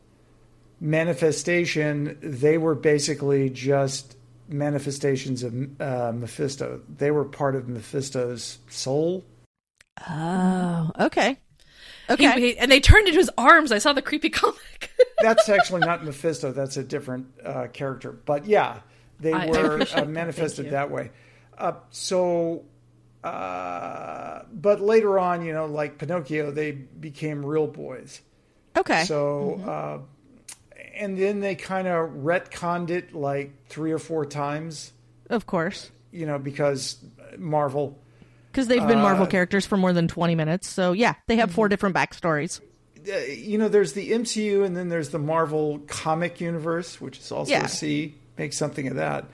manifestation, 0.80 2.18
they 2.22 2.58
were 2.58 2.76
basically 2.76 3.50
just 3.50 4.16
manifestations 4.50 5.44
of 5.44 5.54
uh, 5.82 6.12
Mephisto. 6.14 6.82
They 6.98 7.12
were 7.12 7.26
part 7.26 7.56
of 7.56 7.68
Mephisto's 7.70 8.60
soul. 8.70 9.24
Oh, 10.10 10.92
okay, 11.00 11.38
okay. 12.10 12.40
he- 12.40 12.58
and 12.58 12.72
they 12.72 12.80
turned 12.80 13.08
into 13.08 13.20
his 13.20 13.30
arms. 13.38 13.72
I 13.72 13.78
saw 13.80 13.94
the 13.94 14.02
creepy 14.02 14.30
comic. 14.42 14.92
That's 15.22 15.50
actually 15.50 15.82
not 15.82 16.04
Mephisto. 16.06 16.52
That's 16.52 16.78
a 16.78 16.84
different 16.84 17.28
uh, 17.44 17.68
character. 17.68 18.12
But 18.12 18.46
yeah, 18.46 18.80
they 19.20 19.34
I- 19.34 19.44
I 19.44 19.48
were 19.48 19.74
appreciate 19.76 20.04
uh, 20.04 20.06
manifested 20.06 20.70
that 20.72 20.90
way. 20.90 21.12
Uh, 21.58 21.74
so, 21.90 22.64
uh, 23.24 24.44
but 24.54 24.80
later 24.80 25.20
on, 25.20 25.46
you 25.46 25.52
know, 25.54 25.66
like 25.66 25.98
Pinocchio, 25.98 26.52
they 26.52 26.72
became 26.72 27.46
real 27.46 27.68
boys. 27.68 28.22
okay. 28.78 29.04
So, 29.04 29.58
Mm-hmm. 29.60 29.70
And 31.00 31.18
then 31.18 31.40
they 31.40 31.56
kind 31.56 31.88
of 31.88 32.10
retconned 32.10 32.90
it 32.92 33.14
like 33.16 33.52
three 33.68 33.92
or 33.92 34.00
four 34.00 34.26
times, 34.26 34.92
of 35.30 35.46
course, 35.48 35.90
you 36.12 36.26
know, 36.28 36.38
because 36.38 36.98
Marvel. 37.38 37.98
because 38.52 38.68
they've 38.68 38.86
been 38.88 39.00
Marvel 39.02 39.26
Uh, 39.26 39.30
characters 39.30 39.66
for 39.66 39.78
more 39.78 39.94
than 39.94 40.08
twenty 40.08 40.36
minutes. 40.36 40.68
So 40.70 40.92
yeah, 40.92 41.16
they 41.28 41.38
have 41.38 41.52
four 41.52 41.70
different 41.70 41.96
backstories. 41.96 42.60
Uh, 43.12 43.16
you 43.32 43.58
know, 43.58 43.70
there's 43.70 43.94
the 43.94 44.12
MCU 44.12 44.66
and 44.66 44.76
then 44.76 44.90
there's 44.90 45.10
the 45.10 45.20
Marvel 45.20 45.80
comic 45.88 46.42
universe, 46.42 47.00
which 47.00 47.18
is 47.20 47.32
also 47.32 47.52
Yeah. 47.52 47.66
C. 47.68 48.16
Make 48.38 48.52
something 48.54 48.88
of 48.88 48.96
that. 48.98 49.26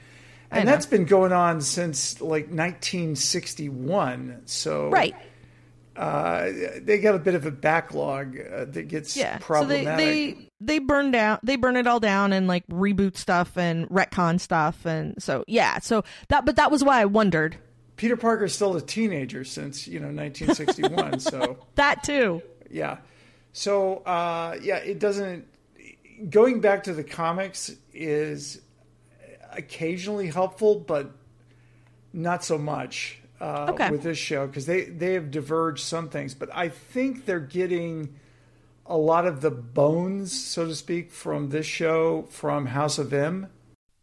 And 0.51 0.67
that's 0.67 0.85
been 0.85 1.05
going 1.05 1.33
on 1.33 1.59
since 1.61 2.21
like 2.21 2.47
1961. 2.49 4.41
So 4.45 4.89
Right. 4.89 5.15
Uh, 5.95 6.51
they 6.81 6.99
got 6.99 7.15
a 7.15 7.19
bit 7.19 7.35
of 7.35 7.45
a 7.45 7.51
backlog 7.51 8.37
uh, 8.39 8.65
that 8.65 8.87
gets 8.87 9.15
Yeah. 9.15 9.37
problematic. 9.39 9.85
So 9.85 9.97
they 9.97 10.31
they 10.33 10.49
they 10.61 10.79
burn 10.79 11.11
down 11.11 11.39
they 11.43 11.55
burn 11.55 11.75
it 11.77 11.87
all 11.87 11.99
down 11.99 12.33
and 12.33 12.47
like 12.47 12.65
reboot 12.67 13.17
stuff 13.17 13.57
and 13.57 13.87
retcon 13.89 14.39
stuff 14.39 14.85
and 14.85 15.21
so 15.21 15.43
yeah. 15.47 15.79
So 15.79 16.03
that 16.29 16.45
but 16.45 16.55
that 16.57 16.71
was 16.71 16.83
why 16.83 17.01
I 17.01 17.05
wondered 17.05 17.57
Peter 17.95 18.17
Parker's 18.17 18.53
still 18.53 18.75
a 18.75 18.81
teenager 18.81 19.43
since 19.45 19.87
you 19.87 19.99
know 19.99 20.07
1961. 20.07 21.19
so 21.21 21.57
that 21.75 22.03
too. 22.03 22.41
yeah, 22.69 22.97
so 23.53 23.97
uh, 23.99 24.57
yeah, 24.61 24.77
it 24.77 24.99
doesn't. 24.99 25.47
Going 26.29 26.59
back 26.61 26.83
to 26.85 26.93
the 26.93 27.03
comics 27.03 27.73
is 27.93 28.61
occasionally 29.51 30.27
helpful, 30.27 30.79
but 30.79 31.11
not 32.13 32.43
so 32.43 32.57
much 32.57 33.19
uh, 33.41 33.67
Okay. 33.71 33.89
with 33.91 34.03
this 34.03 34.17
show 34.17 34.47
because 34.47 34.65
they 34.65 34.83
they 34.85 35.13
have 35.13 35.31
diverged 35.31 35.83
some 35.83 36.09
things. 36.09 36.33
But 36.33 36.49
I 36.53 36.69
think 36.69 37.25
they're 37.25 37.39
getting 37.39 38.15
a 38.85 38.97
lot 38.97 39.25
of 39.25 39.41
the 39.41 39.51
bones, 39.51 40.31
so 40.39 40.65
to 40.67 40.75
speak, 40.75 41.11
from 41.11 41.49
this 41.49 41.65
show 41.65 42.23
from 42.29 42.67
House 42.67 42.97
of 42.99 43.11
M. 43.13 43.47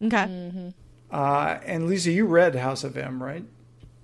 Okay. 0.03 0.73
Uh, 1.11 1.59
and 1.65 1.87
Lisa, 1.87 2.11
you 2.11 2.27
read 2.27 2.55
House 2.57 2.85
of 2.85 2.97
M, 2.97 3.23
right? 3.23 3.45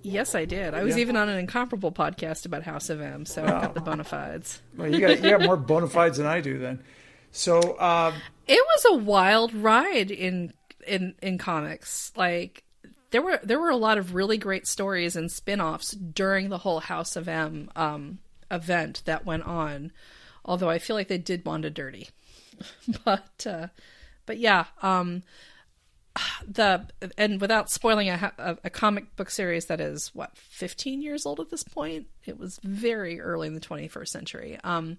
yes, 0.03 0.35
I 0.35 0.45
did. 0.47 0.73
I 0.75 0.85
was 0.85 0.95
Yeah. 0.97 1.03
even 1.03 1.17
on 1.17 1.29
an 1.29 1.39
incomparable 1.39 1.93
podcast 1.93 2.47
about 2.47 2.63
House 2.63 2.89
of 2.89 3.01
M, 3.01 3.27
so 3.27 3.43
I 3.45 3.49
got 3.49 3.75
the 3.75 3.81
bona 3.81 4.05
fides. 4.05 4.63
Well, 4.77 4.89
you 4.93 5.01
got 5.01 5.23
you 5.23 5.31
got 5.31 5.43
more 5.43 5.57
bona 5.57 5.89
fides 5.89 6.17
than 6.19 6.27
I 6.27 6.41
do 6.41 6.59
then. 6.59 6.79
So 7.33 7.79
um, 7.81 8.15
It 8.47 8.65
was 8.65 8.87
a 8.91 8.95
wild 9.03 9.53
ride 9.53 10.11
in 10.11 10.55
in 10.87 11.15
in 11.21 11.37
comics. 11.37 12.13
Like 12.17 12.63
there 13.11 13.23
were 13.23 13.41
there 13.43 13.59
were 13.59 13.71
a 13.71 13.77
lot 13.77 13.99
of 13.99 14.15
really 14.15 14.39
great 14.39 14.67
stories 14.67 15.17
and 15.17 15.31
spin-offs 15.31 15.93
during 15.93 16.49
the 16.49 16.59
whole 16.59 16.81
House 16.81 17.17
of 17.17 17.29
M 17.29 17.71
um, 17.77 18.19
event 18.51 19.03
that 19.05 19.27
went 19.27 19.45
on. 19.45 19.93
Although 20.45 20.71
I 20.71 20.79
feel 20.79 20.97
like 20.97 21.09
they 21.09 21.19
did 21.19 21.45
Wanda 21.45 21.71
dirty, 21.71 22.09
but 23.05 23.47
uh, 23.47 23.69
but 24.27 24.39
yeah, 24.39 24.67
um, 24.83 25.23
the 26.47 26.87
and 27.17 27.41
without 27.41 27.71
spoiling 27.71 28.09
a, 28.09 28.33
a, 28.39 28.59
a 28.65 28.71
comic 28.71 29.15
book 29.17 29.31
series 29.31 29.67
that 29.67 29.81
is 29.81 30.11
what 30.15 30.37
15 30.37 31.03
years 31.03 31.27
old 31.27 31.41
at 31.41 31.51
this 31.51 31.63
point, 31.63 32.07
it 32.25 32.39
was 32.39 32.59
very 32.63 33.21
early 33.21 33.47
in 33.47 33.55
the 33.55 33.61
21st 33.61 34.09
century. 34.09 34.59
Um, 34.65 34.99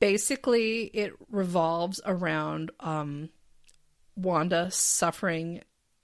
basically 0.00 0.84
it 0.84 1.12
revolves 1.30 2.00
around 2.04 2.70
um 2.80 3.28
Wanda 4.16 4.70
suffering 4.70 5.62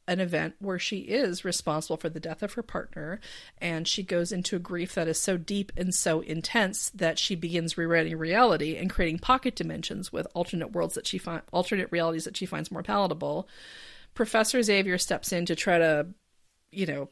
an 0.08 0.20
event 0.20 0.54
where 0.58 0.78
she 0.78 0.98
is 0.98 1.44
responsible 1.44 1.96
for 1.96 2.08
the 2.08 2.18
death 2.20 2.42
of 2.42 2.54
her 2.54 2.62
partner 2.62 3.20
and 3.58 3.86
she 3.86 4.02
goes 4.02 4.32
into 4.32 4.56
a 4.56 4.58
grief 4.58 4.94
that 4.94 5.06
is 5.06 5.20
so 5.20 5.36
deep 5.36 5.70
and 5.76 5.94
so 5.94 6.20
intense 6.20 6.90
that 6.90 7.18
she 7.18 7.36
begins 7.36 7.78
rewriting 7.78 8.16
reality 8.18 8.76
and 8.76 8.90
creating 8.90 9.18
pocket 9.18 9.54
dimensions 9.54 10.12
with 10.12 10.26
alternate 10.34 10.72
worlds 10.72 10.94
that 10.94 11.06
she 11.06 11.18
find 11.18 11.42
alternate 11.52 11.88
realities 11.92 12.24
that 12.24 12.36
she 12.36 12.46
finds 12.46 12.70
more 12.70 12.82
palatable. 12.82 13.48
Professor 14.14 14.60
xavier 14.62 14.98
steps 14.98 15.32
in 15.32 15.46
to 15.46 15.54
try 15.54 15.78
to 15.78 16.08
you 16.72 16.86
know 16.86 17.08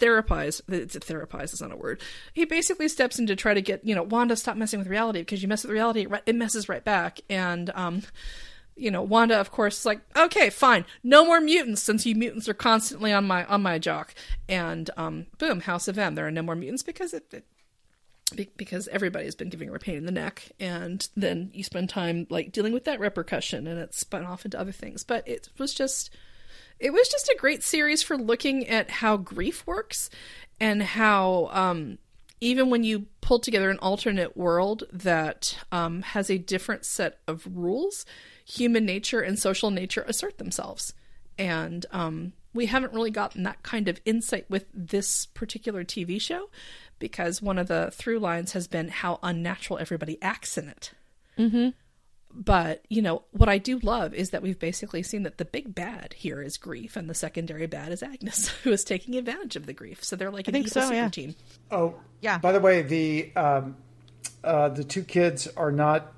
therapize 0.00 0.60
it's 0.68 0.94
a 0.94 1.00
therapize 1.00 1.52
is 1.52 1.60
not 1.60 1.72
a 1.72 1.76
word. 1.76 2.00
He 2.32 2.44
basically 2.44 2.88
steps 2.88 3.18
in 3.18 3.26
to 3.26 3.36
try 3.36 3.52
to 3.52 3.60
get 3.60 3.84
you 3.84 3.94
know 3.94 4.02
wanda 4.02 4.36
stop 4.36 4.56
messing 4.56 4.78
with 4.78 4.88
reality 4.88 5.20
because 5.20 5.42
you 5.42 5.48
mess 5.48 5.64
with 5.64 5.72
reality 5.72 6.02
it- 6.02 6.22
it 6.26 6.34
messes 6.36 6.68
right 6.68 6.84
back. 6.84 7.20
And 7.28 7.70
um 7.74 8.02
you 8.76 8.90
know 8.90 9.02
wanda 9.02 9.38
of 9.38 9.50
course 9.50 9.80
is 9.80 9.86
like 9.86 10.00
okay 10.16 10.50
fine. 10.50 10.84
No 11.02 11.24
more 11.24 11.40
mutants 11.40 11.82
since 11.82 12.06
you 12.06 12.14
mutants 12.14 12.48
are 12.48 12.54
constantly 12.54 13.12
on 13.12 13.26
my 13.26 13.44
on 13.46 13.62
my 13.62 13.78
jock. 13.78 14.14
And 14.48 14.90
um 14.96 15.26
boom 15.38 15.60
house 15.60 15.88
of 15.88 15.98
m. 15.98 16.14
There 16.14 16.26
are 16.26 16.30
no 16.30 16.42
more 16.42 16.56
mutants 16.56 16.82
because 16.82 17.14
it, 17.14 17.32
it 17.32 17.44
because 18.56 18.88
everybody's 18.88 19.34
been 19.34 19.50
giving 19.50 19.68
her 19.68 19.76
a 19.76 19.80
pain 19.80 19.96
in 19.96 20.06
the 20.06 20.12
neck. 20.12 20.50
And 20.58 21.06
then 21.16 21.50
you 21.52 21.64
spend 21.64 21.88
time 21.88 22.26
like 22.30 22.52
dealing 22.52 22.72
with 22.72 22.84
that 22.84 23.00
repercussion 23.00 23.66
and 23.66 23.78
it's 23.78 23.98
spun 23.98 24.24
off 24.24 24.44
into 24.44 24.58
other 24.58 24.72
things. 24.72 25.04
But 25.04 25.26
it 25.28 25.48
was 25.58 25.74
just 25.74 26.10
it 26.78 26.92
was 26.92 27.08
just 27.08 27.28
a 27.28 27.36
great 27.38 27.62
series 27.62 28.02
for 28.02 28.16
looking 28.16 28.66
at 28.68 28.90
how 28.90 29.16
grief 29.16 29.66
works 29.66 30.10
and 30.58 30.82
how 30.82 31.48
um, 31.52 31.98
even 32.40 32.70
when 32.70 32.82
you 32.82 33.06
pull 33.20 33.38
together 33.38 33.70
an 33.70 33.78
alternate 33.78 34.36
world 34.36 34.82
that 34.92 35.56
um, 35.70 36.02
has 36.02 36.28
a 36.28 36.38
different 36.38 36.84
set 36.84 37.20
of 37.28 37.46
rules, 37.52 38.04
human 38.44 38.84
nature 38.84 39.20
and 39.20 39.38
social 39.38 39.70
nature 39.70 40.04
assert 40.06 40.38
themselves. 40.38 40.94
And 41.38 41.86
um, 41.92 42.32
we 42.54 42.66
haven't 42.66 42.92
really 42.92 43.10
gotten 43.10 43.42
that 43.44 43.62
kind 43.62 43.88
of 43.88 44.00
insight 44.04 44.48
with 44.50 44.66
this 44.74 45.26
particular 45.26 45.84
TV 45.84 46.20
show 46.20 46.50
because 46.98 47.42
one 47.42 47.58
of 47.58 47.68
the 47.68 47.90
through 47.92 48.18
lines 48.18 48.52
has 48.52 48.68
been 48.68 48.88
how 48.88 49.18
unnatural 49.22 49.78
everybody 49.78 50.18
acts 50.22 50.56
in 50.56 50.68
it. 50.68 50.92
But, 52.34 52.84
you 52.88 53.02
know, 53.02 53.24
what 53.32 53.48
I 53.48 53.58
do 53.58 53.78
love 53.80 54.14
is 54.14 54.30
that 54.30 54.40
we've 54.42 54.58
basically 54.58 55.02
seen 55.02 55.24
that 55.24 55.36
the 55.36 55.44
big 55.44 55.74
bad 55.74 56.14
here 56.14 56.40
is 56.40 56.56
grief 56.56 56.96
and 56.96 57.08
the 57.08 57.14
secondary 57.14 57.66
bad 57.66 57.92
is 57.92 58.02
Agnes, 58.02 58.48
who 58.62 58.72
is 58.72 58.84
taking 58.84 59.16
advantage 59.16 59.56
of 59.56 59.66
the 59.66 59.74
grief. 59.74 60.02
So 60.02 60.16
they're 60.16 60.30
like 60.30 60.48
an 60.48 60.54
think 60.54 60.66
evil 60.66 60.82
so, 60.82 60.88
super 60.88 60.94
yeah. 60.94 61.08
team. 61.08 61.34
Oh, 61.70 61.94
Yeah. 62.20 62.38
By 62.38 62.52
the 62.52 62.60
way, 62.60 62.82
the 62.82 63.32
um, 63.36 63.76
uh, 64.42 64.70
the 64.70 64.84
two 64.84 65.02
kids 65.02 65.46
are 65.56 65.72
not 65.72 66.12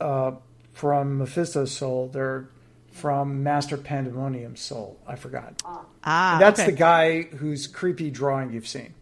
uh, 0.00 0.32
from 0.74 1.16
Mephisto's 1.18 1.72
soul; 1.72 2.08
they're 2.12 2.48
from 2.92 3.42
Master 3.42 3.76
Pandemonium's 3.78 4.60
soul. 4.60 4.98
I 5.06 5.16
forgot. 5.16 5.60
Ah, 6.04 6.34
And 6.34 6.42
that's 6.42 6.60
okay. 6.60 6.70
the 6.70 6.76
guy 6.76 7.22
whose 7.22 7.66
creepy 7.66 8.10
drawing 8.10 8.52
you've 8.52 8.68
seen. 8.68 8.94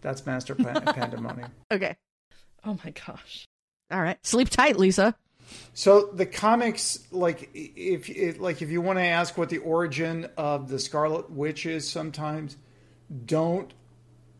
That's 0.00 0.24
Master 0.24 0.54
Pan- 0.54 0.82
Pandemonium. 0.86 1.50
okay. 1.70 1.96
Oh 2.64 2.78
my 2.84 2.92
gosh. 2.92 3.44
All 3.90 4.00
right. 4.00 4.18
Sleep 4.24 4.48
tight, 4.48 4.78
Lisa. 4.78 5.14
So 5.74 6.06
the 6.12 6.26
comics, 6.26 6.98
like 7.12 7.50
if 7.54 8.08
it, 8.08 8.40
like 8.40 8.62
if 8.62 8.70
you 8.70 8.80
want 8.80 8.98
to 8.98 9.04
ask 9.04 9.36
what 9.36 9.48
the 9.50 9.58
origin 9.58 10.28
of 10.36 10.68
the 10.68 10.78
Scarlet 10.78 11.30
Witch 11.30 11.66
is, 11.66 11.88
sometimes 11.88 12.56
don't 13.26 13.72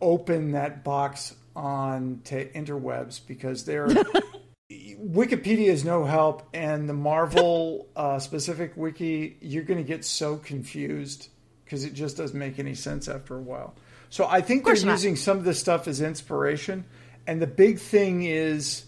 open 0.01 0.53
that 0.53 0.83
box 0.85 1.35
on 1.55 2.21
to 2.25 2.45
interwebs 2.51 3.21
because 3.27 3.65
they're 3.65 3.89
Wikipedia 4.71 5.69
is 5.69 5.85
no 5.85 6.05
help, 6.05 6.43
and 6.53 6.89
the 6.89 6.95
Marvel 6.95 7.89
uh, 7.95 8.19
specific 8.19 8.77
wiki 8.77 9.37
you're 9.41 9.63
going 9.63 9.79
to 9.79 9.87
get 9.87 10.05
so 10.05 10.37
confused 10.37 11.29
because 11.65 11.85
it 11.85 11.95
just 11.95 12.17
doesn't 12.17 12.39
make 12.39 12.59
any 12.59 12.75
sense 12.75 13.09
after 13.09 13.37
a 13.37 13.41
while. 13.41 13.75
So 14.11 14.27
I 14.27 14.41
think 14.41 14.65
they're 14.65 14.75
course 14.75 14.85
not. 14.85 14.93
using 14.93 15.15
some 15.17 15.39
of 15.39 15.45
this 15.45 15.61
stuff 15.61 15.87
as 15.87 16.01
inspiration, 16.01 16.85
and 17.27 17.41
the 17.41 17.47
big 17.47 17.79
thing 17.79 18.25
is. 18.25 18.85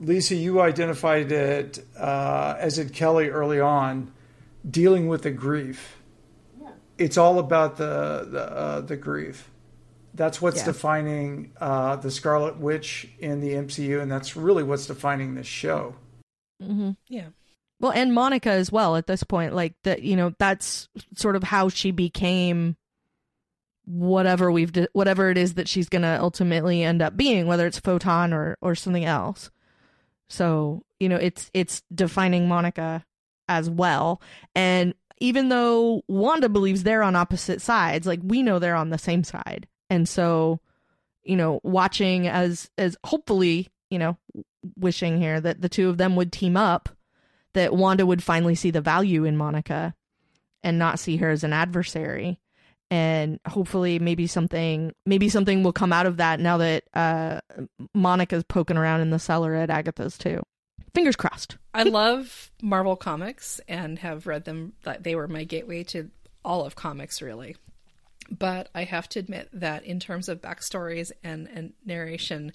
Lisa, 0.00 0.34
you 0.34 0.60
identified 0.60 1.30
it 1.30 1.78
uh, 1.96 2.56
as 2.58 2.76
did 2.76 2.92
Kelly 2.92 3.28
early 3.28 3.60
on, 3.60 4.12
dealing 4.68 5.06
with 5.06 5.22
the 5.22 5.30
grief. 5.30 5.96
It's 6.98 7.16
all 7.16 7.38
about 7.38 7.76
the 7.76 8.26
the, 8.28 8.42
uh, 8.42 8.80
the 8.80 8.96
grief. 8.96 9.48
That's 10.14 10.40
what's 10.40 10.58
Yeah. 10.58 10.66
defining 10.66 11.52
uh, 11.60 11.96
the 11.96 12.10
Scarlet 12.10 12.56
Witch 12.58 13.08
in 13.18 13.40
the 13.40 13.54
MCU, 13.54 14.00
and 14.00 14.10
that's 14.10 14.36
really 14.36 14.62
what's 14.62 14.86
defining 14.86 15.34
this 15.34 15.46
show. 15.46 15.96
Mm-hmm. 16.62 16.92
Yeah. 17.08 17.28
Well, 17.80 17.90
and 17.92 18.14
Monica 18.14 18.50
as 18.50 18.70
well 18.70 18.96
at 18.96 19.06
this 19.08 19.24
point, 19.24 19.54
like 19.54 19.74
that, 19.82 20.02
you 20.02 20.14
know, 20.16 20.32
that's 20.38 20.88
sort 21.16 21.34
of 21.36 21.42
how 21.42 21.68
she 21.68 21.90
became 21.90 22.76
whatever 23.86 24.50
we've 24.50 24.72
d- 24.72 24.88
whatever 24.92 25.30
it 25.30 25.36
is 25.36 25.54
that 25.54 25.68
she's 25.68 25.88
going 25.88 26.02
to 26.02 26.18
ultimately 26.20 26.82
end 26.82 27.02
up 27.02 27.16
being, 27.16 27.46
whether 27.46 27.66
it's 27.66 27.78
photon 27.78 28.32
or 28.32 28.56
or 28.62 28.74
something 28.74 29.04
else. 29.04 29.50
So, 30.28 30.82
you 31.00 31.08
know, 31.08 31.16
it's 31.16 31.50
it's 31.52 31.82
defining 31.94 32.48
Monica 32.48 33.04
as 33.48 33.68
well. 33.68 34.22
And 34.54 34.94
even 35.18 35.48
though 35.48 36.02
Wanda 36.08 36.48
believes 36.48 36.82
they're 36.82 37.02
on 37.02 37.16
opposite 37.16 37.60
sides, 37.60 38.06
like 38.06 38.20
we 38.22 38.42
know 38.42 38.58
they're 38.58 38.74
on 38.74 38.90
the 38.90 38.98
same 38.98 39.24
side. 39.24 39.66
And 39.90 40.08
so, 40.08 40.60
you 41.22 41.36
know, 41.36 41.60
watching 41.62 42.28
as 42.28 42.70
as 42.78 42.96
hopefully, 43.04 43.68
you 43.90 43.98
know, 43.98 44.16
wishing 44.76 45.18
here 45.18 45.40
that 45.40 45.60
the 45.60 45.68
two 45.68 45.88
of 45.88 45.98
them 45.98 46.16
would 46.16 46.32
team 46.32 46.56
up 46.56 46.88
that 47.52 47.74
Wanda 47.74 48.04
would 48.04 48.22
finally 48.22 48.54
see 48.54 48.70
the 48.70 48.80
value 48.80 49.24
in 49.24 49.36
Monica 49.36 49.94
and 50.62 50.78
not 50.78 50.98
see 50.98 51.16
her 51.18 51.30
as 51.30 51.44
an 51.44 51.52
adversary. 51.52 52.40
And 52.90 53.40
hopefully 53.46 53.98
maybe 53.98 54.26
something 54.26 54.92
maybe 55.06 55.28
something 55.28 55.62
will 55.62 55.72
come 55.72 55.92
out 55.92 56.06
of 56.06 56.18
that 56.18 56.38
now 56.38 56.58
that 56.58 56.84
uh 56.94 57.40
Monica's 57.94 58.44
poking 58.44 58.76
around 58.76 59.00
in 59.00 59.10
the 59.10 59.18
cellar 59.18 59.54
at 59.54 59.70
Agatha's 59.70 60.18
too. 60.18 60.42
Fingers 60.94 61.16
crossed. 61.16 61.56
I 61.72 61.84
love 61.84 62.52
Marvel 62.62 62.94
comics 62.94 63.60
and 63.66 63.98
have 63.98 64.26
read 64.28 64.44
them. 64.44 64.74
They 65.00 65.16
were 65.16 65.26
my 65.26 65.42
gateway 65.42 65.82
to 65.84 66.10
all 66.44 66.64
of 66.64 66.76
comics, 66.76 67.20
really. 67.20 67.56
But 68.30 68.68
I 68.74 68.84
have 68.84 69.08
to 69.10 69.18
admit 69.18 69.48
that 69.52 69.84
in 69.84 70.00
terms 70.00 70.28
of 70.28 70.40
backstories 70.40 71.12
and, 71.22 71.48
and 71.48 71.72
narration, 71.84 72.52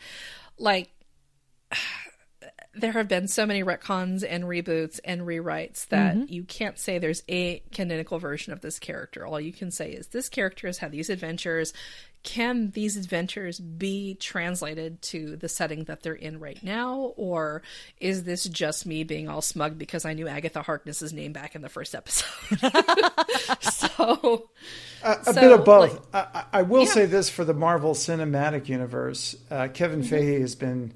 like 0.57 0.89
there 2.73 2.91
have 2.91 3.07
been 3.07 3.27
so 3.27 3.45
many 3.45 3.63
retcons 3.63 4.23
and 4.27 4.43
reboots 4.43 4.99
and 5.03 5.21
rewrites 5.21 5.87
that 5.87 6.15
mm-hmm. 6.15 6.31
you 6.33 6.43
can't 6.43 6.77
say 6.77 6.97
there's 6.97 7.23
a 7.27 7.61
canonical 7.71 8.19
version 8.19 8.53
of 8.53 8.61
this 8.61 8.79
character. 8.79 9.25
All 9.25 9.39
you 9.39 9.53
can 9.53 9.71
say 9.71 9.91
is 9.91 10.07
this 10.07 10.29
character 10.29 10.67
has 10.67 10.77
had 10.77 10.91
these 10.91 11.09
adventures. 11.09 11.73
Can 12.23 12.71
these 12.71 12.97
adventures 12.97 13.59
be 13.59 14.15
translated 14.15 15.01
to 15.03 15.37
the 15.37 15.47
setting 15.47 15.85
that 15.85 16.03
they're 16.03 16.13
in 16.13 16.39
right 16.39 16.61
now? 16.61 17.13
Or 17.15 17.61
is 17.99 18.25
this 18.25 18.43
just 18.43 18.85
me 18.85 19.03
being 19.05 19.29
all 19.29 19.41
smug 19.41 19.77
because 19.77 20.03
I 20.05 20.13
knew 20.13 20.27
Agatha 20.27 20.61
Harkness's 20.61 21.13
name 21.13 21.31
back 21.31 21.55
in 21.55 21.61
the 21.61 21.69
first 21.69 21.95
episode? 21.95 22.25
so, 23.61 24.49
A, 25.03 25.11
a 25.11 25.23
So, 25.25 25.33
bit 25.33 25.51
of 25.51 25.65
both. 25.65 25.93
like- 25.93 26.01
I, 26.33 26.39
I 26.39 26.59
I 26.59 26.61
will 26.63 26.83
Yeah. 26.83 26.91
say 26.91 27.05
this 27.05 27.29
for 27.29 27.45
the 27.45 27.53
Marvel 27.53 27.93
Cinematic 27.93 28.67
Universe: 28.67 29.35
uh, 29.49 29.69
Kevin 29.73 30.01
Mm-hmm. 30.01 30.13
Feige 30.15 30.41
has 30.41 30.55
been 30.55 30.93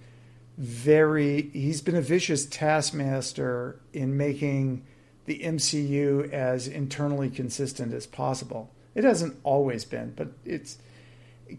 very. 0.58 1.50
He's 1.54 1.82
been 1.82 1.96
a 1.96 2.02
vicious 2.02 2.46
taskmaster 2.46 3.80
in 3.94 4.18
making 4.18 4.86
the 5.26 5.40
MCU 5.40 6.30
as 6.32 6.68
internally 6.68 7.30
consistent 7.30 7.94
as 7.94 8.06
possible. 8.06 8.72
It 8.94 9.04
hasn't 9.06 9.38
always 9.44 9.86
been, 9.86 10.14
but 10.16 10.28
it's 10.46 10.78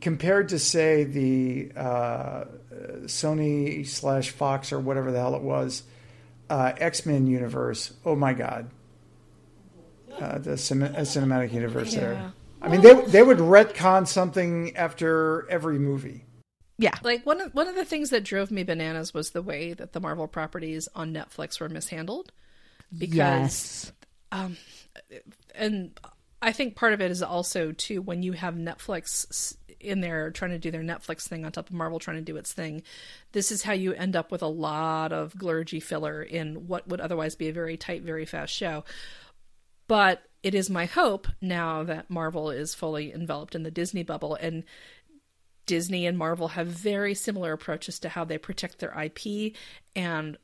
compared 0.00 0.48
to 0.50 0.58
say 0.58 1.04
the 1.04 1.72
uh, 1.76 2.44
Sony 3.04 3.86
slash 3.86 4.30
Fox 4.30 4.72
or 4.72 4.80
whatever 4.80 5.12
the 5.12 5.18
hell 5.18 5.34
it 5.34 5.42
was 5.42 5.82
uh, 6.50 6.72
X 6.76 7.06
Men 7.06 7.26
universe. 7.26 7.92
Oh 8.04 8.16
my 8.16 8.32
god, 8.34 8.70
uh, 10.20 10.38
the 10.38 10.56
cin- 10.56 10.82
uh, 10.82 11.00
cinematic 11.00 11.52
universe 11.52 11.94
Yeah. 11.94 12.00
there. 12.00 12.32
I 12.62 12.68
mean, 12.68 12.80
they 12.80 12.94
they 12.94 13.22
would 13.22 13.38
retcon 13.38 14.06
something 14.06 14.76
after 14.76 15.46
every 15.50 15.78
movie. 15.78 16.24
Yeah. 16.76 16.94
like 17.02 17.24
one 17.24 17.40
of 17.40 17.54
one 17.54 17.68
of 17.68 17.76
the 17.76 17.84
things 17.84 18.10
that 18.10 18.24
drove 18.24 18.50
me 18.50 18.62
bananas 18.64 19.14
was 19.14 19.30
the 19.30 19.42
way 19.42 19.74
that 19.74 19.92
the 19.92 20.00
Marvel 20.00 20.26
properties 20.26 20.88
on 20.94 21.12
Netflix 21.14 21.60
were 21.60 21.68
mishandled. 21.68 22.32
Because 22.96 23.92
yes. 24.32 24.56
and 25.54 25.98
I 26.42 26.52
think 26.52 26.74
part 26.76 26.92
of 26.92 27.00
it 27.00 27.10
is 27.10 27.22
also 27.22 27.72
too 27.72 28.02
when 28.02 28.22
you 28.22 28.32
have 28.32 28.54
Netflix 28.54 29.26
s- 29.30 29.56
in 29.84 30.00
there 30.00 30.30
trying 30.30 30.50
to 30.52 30.58
do 30.58 30.70
their 30.70 30.82
Netflix 30.82 31.28
thing 31.28 31.44
on 31.44 31.52
top 31.52 31.68
of 31.68 31.74
Marvel 31.74 31.98
trying 31.98 32.16
to 32.16 32.22
do 32.22 32.36
its 32.36 32.52
thing. 32.52 32.82
This 33.32 33.52
is 33.52 33.62
how 33.62 33.72
you 33.72 33.92
end 33.92 34.16
up 34.16 34.30
with 34.30 34.42
a 34.42 34.48
lot 34.48 35.12
of 35.12 35.34
glurgy 35.34 35.82
filler 35.82 36.22
in 36.22 36.66
what 36.66 36.88
would 36.88 37.00
otherwise 37.00 37.34
be 37.34 37.48
a 37.48 37.52
very 37.52 37.76
tight, 37.76 38.02
very 38.02 38.24
fast 38.24 38.52
show. 38.54 38.84
But 39.86 40.22
it 40.42 40.54
is 40.54 40.68
my 40.70 40.86
hope 40.86 41.26
now 41.40 41.82
that 41.84 42.10
Marvel 42.10 42.50
is 42.50 42.74
fully 42.74 43.12
enveloped 43.12 43.54
in 43.54 43.62
the 43.62 43.70
Disney 43.70 44.02
bubble 44.02 44.34
and 44.34 44.64
Disney 45.66 46.06
and 46.06 46.18
Marvel 46.18 46.48
have 46.48 46.66
very 46.66 47.14
similar 47.14 47.52
approaches 47.52 47.98
to 48.00 48.08
how 48.08 48.24
they 48.24 48.38
protect 48.38 48.78
their 48.78 48.92
IP 49.00 49.54
and 49.96 50.36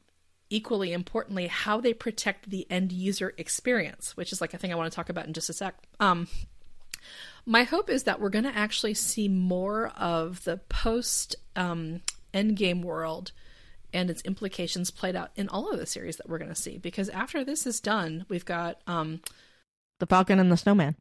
equally 0.48 0.92
importantly 0.92 1.46
how 1.46 1.80
they 1.80 1.92
protect 1.92 2.50
the 2.50 2.66
end 2.70 2.92
user 2.92 3.34
experience, 3.36 4.16
which 4.16 4.32
is 4.32 4.40
like 4.40 4.54
a 4.54 4.58
thing 4.58 4.72
I 4.72 4.76
want 4.76 4.90
to 4.90 4.96
talk 4.96 5.08
about 5.08 5.26
in 5.26 5.32
just 5.32 5.50
a 5.50 5.52
sec. 5.52 5.74
Um 6.00 6.28
my 7.46 7.64
hope 7.64 7.88
is 7.90 8.04
that 8.04 8.20
we're 8.20 8.30
going 8.30 8.44
to 8.44 8.56
actually 8.56 8.94
see 8.94 9.28
more 9.28 9.88
of 9.96 10.44
the 10.44 10.58
post 10.68 11.36
um, 11.56 12.00
endgame 12.34 12.82
world 12.82 13.32
and 13.92 14.08
its 14.10 14.22
implications 14.22 14.90
played 14.90 15.16
out 15.16 15.30
in 15.36 15.48
all 15.48 15.70
of 15.72 15.78
the 15.78 15.86
series 15.86 16.16
that 16.16 16.28
we're 16.28 16.38
going 16.38 16.48
to 16.54 16.54
see. 16.60 16.78
Because 16.78 17.08
after 17.08 17.42
this 17.44 17.66
is 17.66 17.80
done, 17.80 18.24
we've 18.28 18.44
got 18.44 18.80
um, 18.86 19.20
The 19.98 20.06
Falcon 20.06 20.38
and 20.38 20.52
the 20.52 20.56
Snowman. 20.56 20.94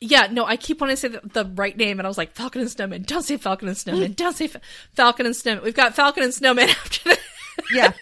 yeah, 0.00 0.28
no, 0.30 0.46
I 0.46 0.56
keep 0.56 0.80
wanting 0.80 0.96
to 0.96 1.00
say 1.00 1.08
the, 1.08 1.20
the 1.24 1.44
right 1.54 1.76
name, 1.76 1.98
and 2.00 2.06
I 2.06 2.08
was 2.08 2.16
like 2.16 2.32
Falcon 2.32 2.62
and 2.62 2.70
Snowman. 2.70 3.02
Don't 3.02 3.22
say 3.24 3.36
Falcon 3.36 3.68
and 3.68 3.76
Snowman. 3.76 4.12
Don't 4.12 4.34
say 4.34 4.46
Fa- 4.46 4.62
Falcon 4.94 5.26
and 5.26 5.36
Snowman. 5.36 5.62
We've 5.64 5.74
got 5.74 5.94
Falcon 5.94 6.22
and 6.22 6.32
Snowman 6.32 6.68
after 6.84 7.10
that. 7.10 7.20
Yeah. 7.74 7.92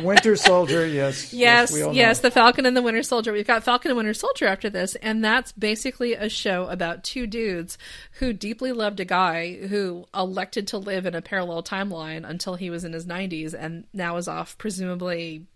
The 0.00 0.06
Winter 0.06 0.36
Soldier, 0.36 0.86
yes, 0.86 1.32
Yes, 1.32 1.82
all 1.82 1.94
yes, 1.94 2.20
the 2.20 2.30
Falcon 2.30 2.66
and 2.66 2.76
the 2.76 2.82
Winter 2.82 3.02
Soldier. 3.02 3.32
We've 3.32 3.46
got 3.46 3.64
Falcon 3.64 3.90
and 3.90 3.96
Winter 3.96 4.14
Soldier 4.14 4.46
after 4.46 4.70
this, 4.70 4.94
and 4.96 5.24
that's 5.24 5.52
basically 5.52 6.14
a 6.14 6.28
show 6.28 6.66
about 6.66 7.04
two 7.04 7.26
dudes 7.26 7.78
who 8.12 8.32
deeply 8.32 8.72
loved 8.72 9.00
a 9.00 9.04
guy 9.04 9.54
who 9.54 10.06
elected 10.14 10.66
to 10.68 10.78
live 10.78 11.06
in 11.06 11.14
a 11.14 11.22
parallel 11.22 11.62
timeline 11.62 12.28
until 12.28 12.54
he 12.54 12.70
was 12.70 12.84
in 12.84 12.92
his 12.92 13.06
90s 13.06 13.54
and 13.54 13.84
now 13.92 14.16
is 14.16 14.28
off, 14.28 14.56
presumably 14.58 15.46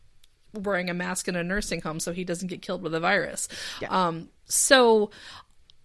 wearing 0.55 0.91
a 0.91 0.95
mask 0.95 1.29
in 1.29 1.37
a 1.37 1.43
nursing 1.43 1.81
home 1.81 1.99
so 1.99 2.13
he 2.13 2.25
doesn't 2.25 2.49
get 2.49 2.63
killed 2.63 2.83
with 2.83 2.95
a 2.95 3.01
virus. 3.01 3.49
Um, 3.89 4.29
so 4.45 5.11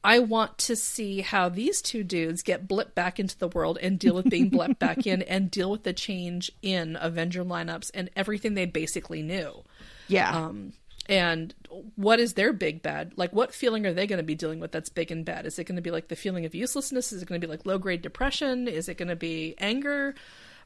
I 0.03 0.19
want 0.19 0.57
to 0.59 0.75
see 0.75 1.21
how 1.21 1.49
these 1.49 1.81
two 1.81 2.03
dudes 2.03 2.41
get 2.41 2.67
blipped 2.67 2.95
back 2.95 3.19
into 3.19 3.37
the 3.37 3.47
world 3.47 3.77
and 3.81 3.99
deal 3.99 4.15
with 4.15 4.29
being 4.29 4.49
blipped 4.49 4.79
back 4.79 5.05
in 5.05 5.21
and 5.23 5.51
deal 5.51 5.69
with 5.71 5.83
the 5.83 5.93
change 5.93 6.51
in 6.61 6.97
Avenger 6.99 7.43
lineups 7.43 7.91
and 7.93 8.09
everything 8.15 8.53
they 8.53 8.65
basically 8.65 9.21
knew. 9.21 9.63
Yeah. 10.07 10.35
Um, 10.35 10.73
and 11.09 11.53
what 11.95 12.19
is 12.19 12.33
their 12.33 12.53
big 12.53 12.81
bad? 12.81 13.13
Like, 13.15 13.33
what 13.33 13.53
feeling 13.53 13.85
are 13.85 13.93
they 13.93 14.07
going 14.07 14.17
to 14.17 14.23
be 14.23 14.35
dealing 14.35 14.59
with 14.59 14.71
that's 14.71 14.89
big 14.89 15.11
and 15.11 15.25
bad? 15.25 15.45
Is 15.45 15.57
it 15.57 15.63
going 15.65 15.77
to 15.77 15.81
be 15.81 15.91
like 15.91 16.09
the 16.09 16.15
feeling 16.15 16.45
of 16.45 16.53
uselessness? 16.53 17.11
Is 17.13 17.21
it 17.21 17.27
going 17.27 17.39
to 17.39 17.45
be 17.47 17.49
like 17.49 17.65
low 17.65 17.77
grade 17.77 18.01
depression? 18.01 18.67
Is 18.67 18.89
it 18.89 18.97
going 18.97 19.07
to 19.07 19.15
be 19.15 19.55
anger? 19.57 20.15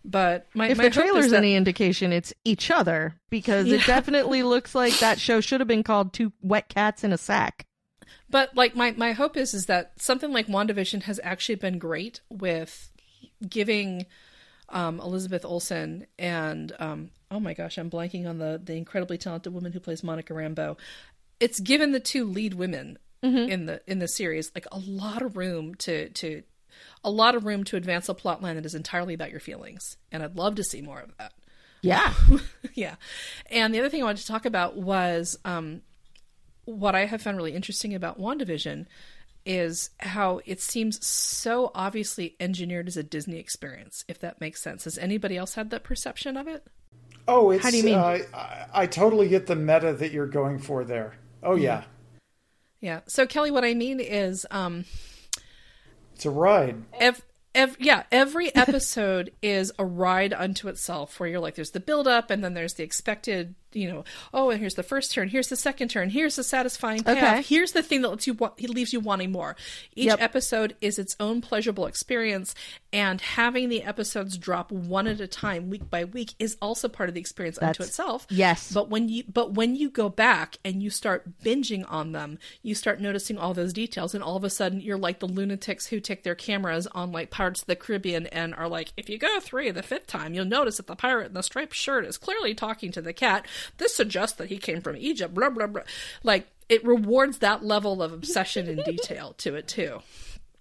But 0.04 0.48
my, 0.56 0.70
if 0.70 0.78
my 0.78 0.86
the 0.86 0.90
is 0.90 0.96
trailer's 0.96 1.30
that- 1.32 1.38
any 1.38 1.56
indication, 1.56 2.12
it's 2.12 2.34
each 2.44 2.72
other 2.72 3.16
because 3.30 3.72
it 3.72 3.86
definitely 3.86 4.42
looks 4.44 4.74
like 4.74 4.98
that 5.00 5.20
show 5.20 5.42
should 5.42 5.62
have 5.62 5.68
been 5.68 5.84
called 5.84 6.12
Two 6.14 6.34
Wet 6.42 6.70
Cats 6.70 7.04
in 7.04 7.14
a 7.14 7.18
Sack. 7.18 7.66
But 8.32 8.56
like 8.56 8.76
my 8.76 8.92
my 8.92 9.12
hope 9.12 9.38
is 9.38 9.54
is 9.54 9.66
that 9.68 9.94
something 9.98 10.32
like 10.32 10.48
WandaVision 10.48 11.04
has 11.04 11.20
actually 11.24 11.56
been 11.56 11.78
great 11.78 12.22
with 12.30 12.90
giving 13.48 14.06
um, 14.70 15.00
Elizabeth 15.00 15.44
Olsen 15.44 16.08
and 16.18 16.72
um, 16.80 17.12
oh 17.30 17.40
my 17.40 17.54
gosh, 17.54 17.78
I'm 17.78 17.90
blanking 17.90 18.28
on 18.28 18.38
the 18.38 18.60
the 18.64 18.76
incredibly 18.76 19.18
talented 19.18 19.54
woman 19.54 19.74
who 19.74 19.80
plays 19.80 20.04
Monica 20.04 20.34
Rambeau. 20.34 20.78
It's 21.40 21.60
given 21.60 21.92
the 21.92 22.00
two 22.00 22.26
lead 22.26 22.54
women 22.54 22.98
in 23.24 23.66
the 23.68 23.82
in 23.86 24.00
the 24.00 24.08
series 24.08 24.52
like 24.56 24.66
a 24.72 24.80
lot 24.80 25.22
of 25.22 25.38
room 25.38 25.76
to 25.76 26.10
to 26.10 26.42
a 27.04 27.12
lot 27.12 27.36
of 27.36 27.46
room 27.46 27.64
to 27.66 27.76
advance 27.76 28.10
a 28.10 28.14
plot 28.14 28.42
line 28.42 28.56
that 28.56 28.66
is 28.66 28.74
entirely 28.74 29.14
about 29.14 29.30
your 29.30 29.40
feelings, 29.40 29.98
and 30.12 30.24
I'd 30.24 30.38
love 30.38 30.56
to 30.56 30.64
see 30.64 30.82
more 30.82 31.00
of 31.00 31.16
that. 31.18 31.34
Yeah. 31.82 32.14
yeah. 32.74 32.96
And 33.50 33.74
the 33.74 33.80
other 33.80 33.90
thing 33.90 34.02
I 34.02 34.06
wanted 34.06 34.22
to 34.22 34.28
talk 34.28 34.46
about 34.46 34.78
was 34.78 35.38
um, 35.46 35.82
what 36.72 36.96
I 36.96 37.06
have 37.06 37.22
found 37.22 37.38
really 37.38 37.54
interesting 37.56 37.94
about 37.94 38.20
WandaVision 38.20 38.86
is 39.46 39.90
how 40.00 40.42
it 40.46 40.62
seems 40.62 41.06
so 41.06 41.72
obviously 41.74 42.36
engineered 42.40 42.88
as 42.88 42.98
a 42.98 43.04
Disney 43.04 43.40
experience, 43.40 44.06
if 44.08 44.20
that 44.20 44.40
makes 44.40 44.62
sense. 44.62 44.84
Has 44.84 44.98
anybody 44.98 45.38
else 45.38 45.56
had 45.56 45.72
that 45.72 45.84
perception 45.84 46.38
of 46.38 46.48
it? 46.48 46.66
Oh, 47.28 47.52
it's. 47.52 47.70
do 47.70 47.78
you 47.78 47.84
mean? 47.84 47.96
Uh, 47.96 48.20
I, 48.34 48.66
I 48.74 48.86
totally 48.88 49.30
get 49.30 49.48
the 49.48 49.56
meta 49.56 49.94
that 49.94 50.12
you're 50.12 50.28
going 50.28 50.60
for 50.60 50.84
there. 50.84 51.16
Oh 51.44 51.56
yeah, 51.56 51.84
Yeah. 52.82 53.02
So 53.08 53.26
Kelly, 53.26 53.52
what 53.52 53.64
I 53.64 53.74
mean 53.74 54.00
is 54.00 54.46
um 54.52 54.86
it's 56.16 56.26
a 56.26 56.30
ride. 56.30 56.84
ev- 57.00 57.24
ev- 57.56 57.78
yeah, 57.80 58.04
every 58.12 58.54
episode 58.56 59.32
is 59.42 59.72
a 59.80 59.86
ride 59.86 60.34
unto 60.34 60.68
itself 60.68 61.20
where 61.20 61.30
you're 61.30 61.40
like, 61.40 61.56
there's 61.56 61.72
the 61.72 61.80
build 61.80 62.08
up 62.08 62.30
and 62.30 62.44
then 62.44 62.54
there's 62.54 62.74
the 62.76 62.84
expected, 62.84 63.56
you 63.74 63.90
know, 63.92 64.04
oh, 64.34 64.50
and 64.50 64.60
here's 64.60 64.76
the 64.76 64.84
first 64.84 65.14
turn, 65.14 65.30
here's 65.30 65.48
the 65.50 65.56
second 65.56 65.90
turn, 65.90 66.10
here's 66.10 66.36
the 66.36 66.44
satisfying 66.44 67.04
payoff, 67.04 67.18
Okay. 67.18 67.42
here's 67.42 67.72
the 67.72 67.84
thing 67.84 68.02
that 68.02 68.10
lets 68.10 68.28
you, 68.28 68.34
wa- 68.34 68.52
it 68.58 68.70
leaves 68.70 68.94
you 68.94 69.00
wanting 69.00 69.32
more. 69.32 69.56
Each 69.96 70.06
Yep. 70.08 70.22
episode 70.22 70.76
is 70.82 71.00
its 71.00 71.16
own 71.20 71.42
pleasurable 71.42 71.86
experience, 71.86 72.54
and 72.94 73.22
having 73.22 73.70
the 73.70 73.84
episodes 73.84 74.38
drop 74.38 74.72
one 74.72 75.08
at 75.08 75.22
a 75.22 75.28
time, 75.28 75.70
week 75.70 75.90
by 75.90 76.04
week, 76.04 76.34
is 76.40 76.58
also 76.62 76.88
part 76.88 77.10
of 77.10 77.16
the 77.16 77.22
experience 77.22 77.58
unto 77.62 77.84
itself. 77.84 78.28
yes. 78.30 78.72
But 78.72 78.90
when 78.90 79.10
you 79.10 79.24
but 79.32 79.54
when 79.54 79.76
you 79.76 79.90
go 79.90 80.10
back 80.10 80.58
and 80.66 80.84
you 80.84 80.90
start 80.90 81.40
binging 81.44 81.86
on 81.88 82.12
them, 82.12 82.38
you 82.62 82.76
start 82.76 83.00
noticing 83.00 83.38
all 83.38 83.54
those 83.54 83.74
details, 83.74 84.14
and 84.14 84.24
all 84.24 84.36
of 84.36 84.44
a 84.44 84.50
sudden 84.50 84.82
you're 84.82 84.98
like 84.98 85.20
the 85.20 85.28
lunatics 85.28 85.88
who 85.88 86.00
take 86.00 86.24
their 86.24 86.36
cameras 86.36 86.88
on 86.88 87.12
like 87.12 87.30
Pirates 87.30 87.62
of 87.62 87.68
the 87.68 87.76
Caribbean 87.76 88.28
and 88.28 88.54
are 88.56 88.68
like, 88.68 88.94
if 88.98 89.10
you 89.10 89.18
go 89.18 89.40
through 89.40 89.72
the 89.72 89.84
fifth 89.84 90.08
time, 90.08 90.34
you'll 90.34 90.46
notice 90.46 90.78
that 90.78 90.88
the 90.88 90.96
pirate 90.96 91.28
in 91.28 91.34
the 91.34 91.42
striped 91.42 91.76
shirt 91.76 92.06
is 92.06 92.18
clearly 92.18 92.54
talking 92.54 92.92
to 92.92 93.02
the 93.02 93.14
cat. 93.14 93.46
This 93.78 93.96
suggests 93.96 94.38
that 94.38 94.50
he 94.50 94.58
came 94.58 94.82
from 94.82 94.98
Egypt. 94.98 95.34
Blah 95.34 95.50
blah 95.50 95.68
blah. 95.68 95.84
Like 96.24 96.48
it 96.70 96.86
rewards 96.86 97.40
that 97.40 97.66
level 97.66 98.02
of 98.02 98.14
obsession 98.14 98.68
and 98.68 98.84
detail 98.84 99.34
to 99.40 99.56
it 99.56 99.68
too. 99.68 100.02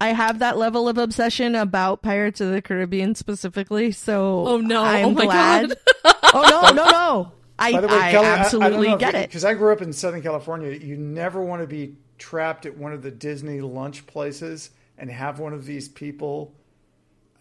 I 0.01 0.09
have 0.09 0.39
that 0.39 0.57
level 0.57 0.89
of 0.89 0.97
obsession 0.99 1.55
about 1.55 2.03
Pirates 2.03 2.41
of 2.41 2.51
the 2.53 2.63
Caribbean 2.63 3.15
specifically, 3.15 3.93
so 3.93 4.47
Oh, 4.47 4.57
no. 4.59 4.83
I'm 4.83 5.07
Oh, 5.07 5.11
my 5.11 5.25
glad. 5.27 5.69
God. 6.05 6.15
oh 6.35 6.71
no, 6.75 6.85
no, 6.85 6.91
no. 6.91 7.33
I, 7.59 7.73
By 7.73 7.81
the 7.83 7.89
way, 7.89 7.95
I 7.99 8.11
Kelly, 8.11 8.27
absolutely 8.27 8.97
get 8.97 9.15
it. 9.15 9.29
because 9.29 9.45
I 9.45 9.53
grew 9.53 9.73
up 9.73 9.83
in 9.83 9.93
Southern 9.93 10.23
California. 10.23 10.71
You 10.73 10.97
never 10.97 11.43
want 11.45 11.61
to 11.61 11.67
be 11.67 11.97
trapped 12.17 12.65
at 12.65 12.77
one 12.79 12.95
of 12.95 13.03
the 13.03 13.11
Disney 13.11 13.61
lunch 13.61 14.07
places 14.07 14.71
and 14.97 15.11
have 15.11 15.39
one 15.39 15.53
of 15.53 15.67
these 15.67 15.87
people 15.89 16.55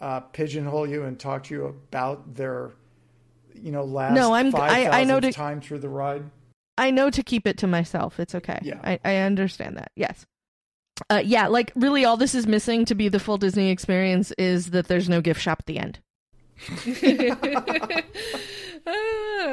uh, 0.02 0.20
pigeonhole 0.20 0.86
you 0.86 1.04
and 1.04 1.18
talk 1.18 1.44
to 1.44 1.54
you 1.54 1.64
about 1.66 2.34
their, 2.34 2.70
you 3.54 3.72
know, 3.72 3.84
last 3.84 4.14
No, 4.14 4.32
I'm- 4.34 4.54
I- 4.54 4.88
I 4.90 5.04
know 5.04 5.18
5,000th 5.18 5.22
to- 5.22 5.32
time 5.32 5.60
through 5.62 5.78
the 5.78 5.88
ride. 5.88 6.24
I 6.76 6.90
know 6.90 7.08
to 7.10 7.22
keep 7.22 7.46
it 7.46 7.56
to 7.58 7.66
myself. 7.66 8.18
It's 8.20 8.34
okay. 8.34 8.58
Yeah. 8.62 8.80
I, 8.84 8.98
I 9.04 9.16
understand 9.16 9.76
that. 9.78 9.92
Yes. 9.96 10.24
Uh, 11.08 11.22
yeah, 11.24 11.46
like 11.46 11.72
really 11.76 12.04
all 12.04 12.16
this 12.16 12.34
is 12.34 12.46
missing 12.46 12.84
to 12.86 12.94
be 12.94 13.08
the 13.08 13.18
full 13.20 13.38
Disney 13.38 13.70
experience 13.70 14.32
is 14.32 14.70
that 14.70 14.88
there's 14.88 15.08
no 15.08 15.20
gift 15.20 15.40
shop 15.40 15.60
at 15.60 15.66
the 15.66 15.78
end. 15.78 15.98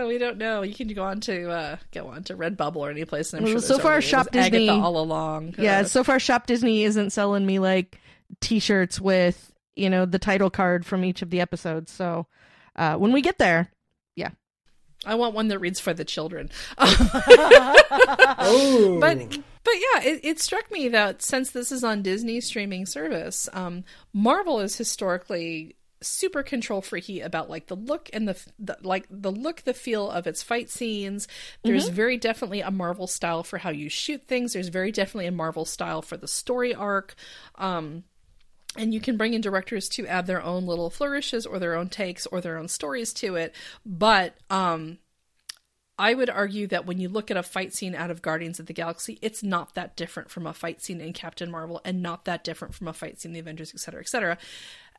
We 0.07 0.17
don't 0.17 0.37
know. 0.37 0.61
You 0.61 0.73
can 0.73 0.87
go 0.93 1.03
on 1.03 1.19
to 1.21 1.49
uh, 1.49 1.77
go 1.91 2.07
on 2.07 2.23
to 2.23 2.35
Redbubble 2.35 2.77
or 2.77 2.89
any 2.89 3.03
place. 3.05 3.33
And 3.33 3.39
I'm 3.41 3.43
Well, 3.53 3.53
sure 3.61 3.75
so 3.77 3.79
far, 3.79 4.01
Shop 4.01 4.27
there's 4.31 4.45
Agatha 4.45 4.59
Disney- 4.59 4.79
all 4.81 4.97
along. 4.97 5.55
Yeah, 5.57 5.79
Uh, 5.79 5.83
so 5.83 6.03
far 6.03 6.19
Shop 6.19 6.47
Disney 6.47 6.83
isn't 6.83 7.11
selling 7.11 7.45
me 7.45 7.59
like 7.59 7.99
t-shirts 8.41 8.99
with, 9.01 9.51
you 9.75 9.89
know, 9.89 10.05
the 10.05 10.17
title 10.19 10.49
card 10.49 10.85
from 10.85 11.03
each 11.05 11.21
of 11.21 11.29
the 11.29 11.41
episodes. 11.41 11.91
So, 11.91 12.27
uh, 12.75 12.95
when 12.95 13.11
we 13.11 13.21
get 13.21 13.37
there, 13.37 13.69
yeah, 14.15 14.29
I 15.05 15.15
want 15.15 15.35
one 15.35 15.49
that 15.49 15.59
reads 15.59 15.79
for 15.79 15.93
the 15.93 16.05
children. 16.05 16.49
Oh, 18.39 18.97
but 18.99 19.39
but 19.67 19.75
yeah, 19.75 20.09
it, 20.11 20.21
it 20.23 20.39
struck 20.39 20.71
me 20.71 20.87
that 20.87 21.21
since 21.21 21.51
this 21.51 21.73
is 21.73 21.83
on 21.83 22.01
Disney 22.01 22.39
streaming 22.39 22.85
service, 22.85 23.49
um, 23.51 23.83
Marvel 24.13 24.61
is 24.61 24.77
historically 24.77 25.75
super 25.99 26.41
control 26.41 26.81
freaky 26.81 27.19
about 27.19 27.49
like 27.49 27.67
the 27.67 27.75
look 27.75 28.09
and 28.13 28.29
the, 28.29 28.41
the 28.59 28.77
like 28.81 29.05
the 29.09 29.31
look 29.31 29.63
the 29.63 29.73
feel 29.73 30.09
of 30.09 30.25
its 30.25 30.41
fight 30.41 30.69
scenes. 30.69 31.27
There's 31.63 31.89
very 31.89 32.15
definitely 32.15 32.61
a 32.61 32.71
marvel 32.71 33.07
style 33.07 33.43
for 33.43 33.57
how 33.57 33.71
you 33.71 33.89
shoot 33.89 34.25
things. 34.25 34.53
There's 34.53 34.69
very 34.69 34.93
definitely 34.93 35.25
a 35.25 35.31
marvel 35.33 35.65
style 35.65 36.01
for 36.01 36.15
the 36.15 36.29
story 36.29 36.73
arc. 36.73 37.15
Um 37.55 38.05
and 38.77 38.93
you 38.93 39.01
can 39.01 39.17
bring 39.17 39.33
in 39.33 39.41
directors 39.41 39.89
to 39.89 40.07
add 40.07 40.27
their 40.27 40.41
own 40.41 40.65
little 40.65 40.89
flourishes 40.89 41.45
or 41.45 41.59
their 41.59 41.75
own 41.75 41.89
takes 41.89 42.25
or 42.25 42.39
their 42.39 42.57
own 42.57 42.69
stories 42.69 43.11
to 43.15 43.35
it. 43.35 43.53
But 43.85 44.37
um 44.49 44.99
I 45.99 46.13
would 46.13 46.29
argue 46.29 46.67
that 46.67 46.85
when 46.85 46.99
you 46.99 47.09
look 47.09 47.31
at 47.31 47.37
a 47.37 47.43
fight 47.43 47.73
scene 47.73 47.95
out 47.95 48.11
of 48.11 48.21
Guardians 48.21 48.59
of 48.59 48.67
the 48.67 48.73
Galaxy, 48.73 49.17
it's 49.21 49.41
not 49.41 49.73
that 49.73 49.95
different 49.97 50.29
from 50.29 50.45
a 50.45 50.53
fight 50.53 50.81
scene 50.81 51.01
in 51.01 51.13
Captain 51.13 51.49
Marvel, 51.49 51.81
and 51.83 52.01
not 52.03 52.25
that 52.25 52.43
different 52.43 52.75
from 52.75 52.87
a 52.87 52.93
fight 52.93 53.19
scene 53.19 53.31
in 53.31 53.33
the 53.33 53.39
Avengers, 53.39 53.71
et 53.73 53.79
cetera, 53.79 54.01
et 54.01 54.07
cetera. 54.07 54.37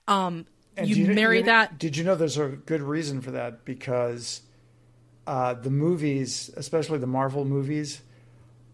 Um, 0.08 0.46
you 0.82 1.06
do 1.06 1.14
marry 1.14 1.38
you- 1.38 1.44
that. 1.44 1.78
Did 1.78 1.96
you 1.96 2.04
know 2.04 2.14
there's 2.14 2.38
a 2.38 2.48
good 2.48 2.82
reason 2.82 3.20
for 3.20 3.30
that? 3.32 3.64
Because 3.64 4.40
uh, 5.26 5.54
the 5.54 5.70
movies, 5.70 6.50
especially 6.56 6.98
the 6.98 7.06
Marvel 7.06 7.44
movies, 7.44 8.00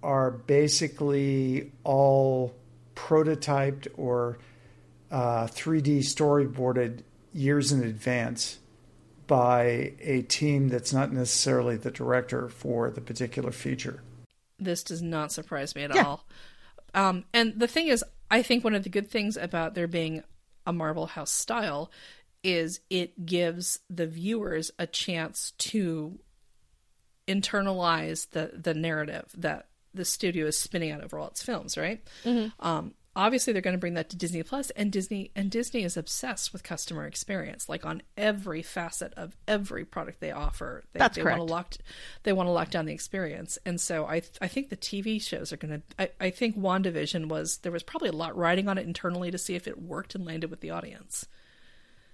are 0.03 0.31
basically 0.31 1.73
all 1.83 2.55
prototyped 2.95 3.89
or 3.97 4.39
uh, 5.11 5.47
3D 5.47 5.99
storyboarded 6.01 7.01
years 7.33 7.73
in 7.73 7.83
advance 7.83 8.59
by 9.27 9.95
a 10.01 10.23
team 10.23 10.69
that's 10.69 10.93
not 10.93 11.13
necessarily 11.13 11.77
the 11.77 11.91
director 11.91 12.49
for 12.49 12.91
the 12.91 13.01
particular 13.01 13.51
feature. 13.51 14.03
This 14.59 14.83
does 14.85 15.03
not 15.03 15.33
surprise 15.33 15.75
me 15.75 15.83
at 15.83 15.95
Yeah. 15.95 16.05
all. 16.05 16.27
Um, 16.95 17.25
and 17.33 17.59
the 17.59 17.67
thing 17.67 17.89
is, 17.89 18.05
I 18.31 18.43
think 18.43 18.63
one 18.65 18.75
of 18.75 18.83
the 18.85 18.89
good 18.89 19.11
things 19.11 19.37
about 19.37 19.75
there 19.75 19.89
being 19.89 20.23
a 20.67 20.73
Marvel 20.73 21.07
House 21.07 21.31
style 21.33 21.91
is 22.43 22.81
it 22.91 23.25
gives 23.27 23.81
the 23.91 24.07
viewers 24.07 24.71
a 24.79 24.87
chance 24.87 25.53
to 25.59 26.19
internalize 27.27 28.29
the 28.31 28.51
the 28.55 28.75
narrative 28.75 29.25
that 29.37 29.69
the 29.95 30.05
studio 30.05 30.47
is 30.47 30.59
spinning 30.59 30.91
out 30.91 31.03
over 31.03 31.19
all 31.19 31.29
its 31.29 31.43
films, 31.43 31.79
right? 31.79 32.03
Um, 32.61 32.95
obviously, 33.17 33.53
they're 33.53 33.63
going 33.63 33.75
to 33.75 33.81
bring 33.81 33.95
that 33.95 34.11
to 34.11 34.17
Disney 34.17 34.43
Plus, 34.43 34.71
and 34.71 34.91
Disney 34.91 35.31
and 35.35 35.51
Disney 35.51 35.85
is 35.85 35.97
obsessed 35.97 36.53
with 36.53 36.63
customer 36.63 37.07
experience, 37.07 37.69
like 37.69 37.85
on 37.85 38.03
every 38.17 38.63
facet 38.63 39.13
of 39.15 39.37
every 39.47 39.85
product 39.85 40.21
they 40.21 40.33
offer. 40.33 40.85
They, 40.93 40.99
That's 40.99 41.17
they 41.17 41.23
want 41.23 41.37
correct. 41.37 41.49
to 41.49 41.53
lock 41.53 41.75
they 42.23 42.33
want 42.33 42.47
to 42.49 42.53
lock 42.53 42.71
down 42.71 42.87
the 42.87 42.93
experience, 42.93 43.59
and 43.65 43.81
so 43.81 44.07
I 44.07 44.23
I 44.41 44.49
think 44.49 44.69
the 44.69 44.77
TV 44.77 45.21
shows 45.21 45.53
are 45.53 45.57
going 45.57 45.83
to. 45.83 46.03
I, 46.03 46.27
I 46.27 46.31
think 46.31 46.59
Wandavision 46.59 47.29
was 47.29 47.59
there 47.59 47.73
was 47.73 47.83
probably 47.83 48.09
a 48.09 48.13
lot 48.13 48.37
riding 48.37 48.69
on 48.69 48.79
it 48.79 48.87
internally 48.87 49.31
to 49.31 49.39
see 49.39 49.55
if 49.55 49.67
it 49.67 49.81
worked 49.81 50.15
and 50.15 50.25
landed 50.25 50.51
with 50.51 50.61
the 50.61 50.71
audience. 50.71 51.27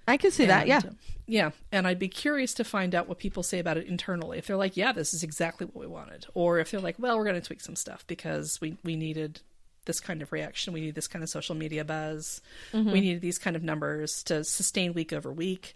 I 0.08 0.16
can 0.16 0.32
see 0.32 0.46
that. 0.46 0.66
Yeah. 0.66 0.80
yeah. 1.26 1.50
And 1.70 1.86
I'd 1.86 1.98
be 1.98 2.08
curious 2.08 2.54
to 2.54 2.64
find 2.64 2.94
out 2.94 3.08
what 3.08 3.18
people 3.18 3.42
say 3.42 3.60
about 3.60 3.76
it 3.76 3.86
internally. 3.86 4.38
If 4.38 4.46
they're 4.48 4.56
like, 4.56 4.76
yeah, 4.76 4.92
this 4.92 5.14
is 5.14 5.22
exactly 5.22 5.66
what 5.66 5.76
we 5.76 5.86
wanted. 5.86 6.26
Or 6.34 6.58
if 6.58 6.70
they're 6.70 6.80
like, 6.80 6.96
well, 6.98 7.16
we're 7.16 7.24
going 7.24 7.40
to 7.40 7.46
tweak 7.46 7.60
some 7.60 7.76
stuff 7.76 8.04
because 8.08 8.60
we, 8.60 8.76
we 8.82 8.96
needed 8.96 9.40
this 9.86 10.00
kind 10.00 10.22
of 10.22 10.32
reaction. 10.32 10.72
We 10.72 10.80
need 10.80 10.94
this 10.94 11.08
kind 11.08 11.22
of 11.22 11.28
social 11.28 11.54
media 11.54 11.84
buzz. 11.84 12.40
Mm-hmm. 12.72 12.90
We 12.92 13.00
need 13.00 13.20
these 13.20 13.38
kind 13.38 13.56
of 13.56 13.62
numbers 13.62 14.22
to 14.24 14.44
sustain 14.44 14.92
week 14.94 15.12
over 15.12 15.32
week. 15.32 15.74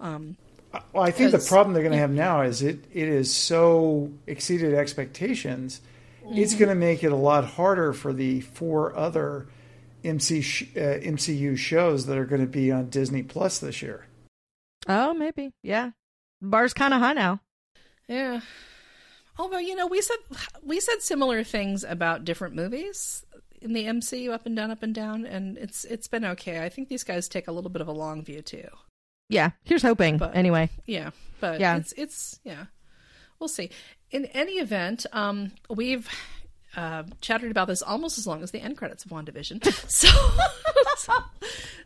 Well, 0.00 1.02
I 1.04 1.10
think 1.12 1.30
the 1.30 1.38
problem 1.38 1.72
they're 1.74 1.82
going 1.82 1.92
to 1.92 1.98
have 1.98 2.10
now 2.10 2.42
is 2.42 2.60
it 2.62 2.84
it 2.92 3.08
is 3.08 3.32
so 3.32 4.10
exceeded 4.26 4.74
expectations. 4.74 5.80
It's 6.30 6.52
Mm-hmm. 6.54 6.58
going 6.58 6.68
to 6.70 6.74
make 6.74 7.04
it 7.04 7.12
a 7.12 7.16
lot 7.16 7.44
harder 7.44 7.92
for 7.92 8.12
the 8.12 8.40
four 8.40 8.96
other 8.96 9.46
MC 10.02 10.40
sh- 10.40 10.70
uh, 10.76 10.98
MCU 11.00 11.56
shows 11.56 12.06
that 12.06 12.16
are 12.18 12.24
going 12.24 12.40
to 12.40 12.46
be 12.46 12.72
on 12.72 12.88
Disney 12.88 13.22
Plus 13.22 13.58
this 13.58 13.82
year. 13.82 14.06
Oh, 14.88 15.12
maybe. 15.14 15.52
Yeah. 15.62 15.90
Bar's 16.42 16.72
kind 16.74 16.92
of 16.94 17.00
high 17.00 17.12
now. 17.12 17.40
Yeah. 18.08 18.40
Although, 19.38 19.58
you 19.58 19.76
know, 19.76 19.86
we 19.86 20.00
said 20.00 20.16
we 20.62 20.80
said 20.80 21.02
similar 21.02 21.44
things 21.44 21.84
about 21.84 22.24
different 22.24 22.54
movies 22.54 23.24
in 23.64 23.72
the 23.72 23.84
MCU 23.84 24.30
up 24.32 24.46
and 24.46 24.54
down, 24.54 24.70
up 24.70 24.82
and 24.82 24.94
down, 24.94 25.24
and 25.26 25.58
it's 25.58 25.84
it's 25.84 26.06
been 26.06 26.24
okay. 26.24 26.62
I 26.62 26.68
think 26.68 26.88
these 26.88 27.02
guys 27.04 27.28
take 27.28 27.48
a 27.48 27.52
little 27.52 27.70
bit 27.70 27.82
of 27.82 27.88
a 27.88 27.92
long 27.92 28.22
view 28.22 28.42
too. 28.42 28.68
Yeah. 29.28 29.50
Here's 29.64 29.82
hoping. 29.82 30.18
But- 30.18 30.36
anyway. 30.36 30.70
Yeah, 30.86 31.10
but 31.40 31.58
Yeah. 31.60 31.76
it's 31.76 31.92
it's 31.96 32.40
yeah. 32.44 32.66
We'll 33.40 33.48
see. 33.48 33.70
In 34.10 34.26
any 34.26 34.52
event, 34.54 35.06
um, 35.12 35.50
we've 35.68 36.08
uh, 36.76 37.02
chatted 37.20 37.50
about 37.50 37.66
this 37.68 37.82
almost 37.82 38.16
as 38.18 38.26
long 38.26 38.42
as 38.42 38.50
the 38.52 38.60
end 38.60 38.76
credits 38.76 39.04
of 39.04 39.10
WandaVision. 39.10 39.64
So, 39.90 40.08
so, 40.96 41.12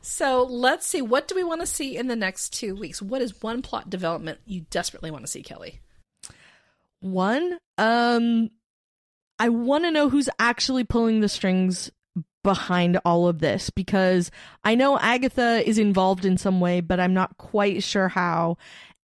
so 0.03 0.43
let's 0.45 0.87
see. 0.87 1.01
What 1.03 1.27
do 1.29 1.35
we 1.35 1.45
want 1.45 1.61
to 1.63 1.67
see 1.67 1.97
in 1.97 2.07
the 2.09 2.17
next 2.17 2.53
two 2.53 2.75
weeks? 2.75 3.01
What 3.01 3.23
is 3.23 3.41
one 3.43 3.63
plot 3.63 3.89
development 3.89 4.41
you 4.47 4.63
desperately 4.71 5.11
want 5.11 5.25
to 5.25 5.31
see, 5.31 5.43
Kelly? 5.43 5.81
One, 7.01 7.59
um, 7.79 8.51
I 9.39 9.49
want 9.49 9.85
to 9.85 9.91
know 9.91 10.09
who's 10.09 10.29
actually 10.39 10.85
pulling 10.85 11.21
the 11.21 11.29
strings 11.29 11.91
behind 12.43 12.99
all 13.05 13.29
of 13.29 13.41
this 13.41 13.71
because 13.71 14.31
I 14.65 14.75
know 14.75 14.99
Agatha 14.99 15.69
is 15.69 15.79
involved 15.79 16.25
in 16.25 16.39
some 16.39 16.61
way, 16.61 16.81
but 16.81 17.01
I'm 17.01 17.15
not 17.15 17.37
quite 17.37 17.83
sure 17.83 18.09
how. 18.09 18.57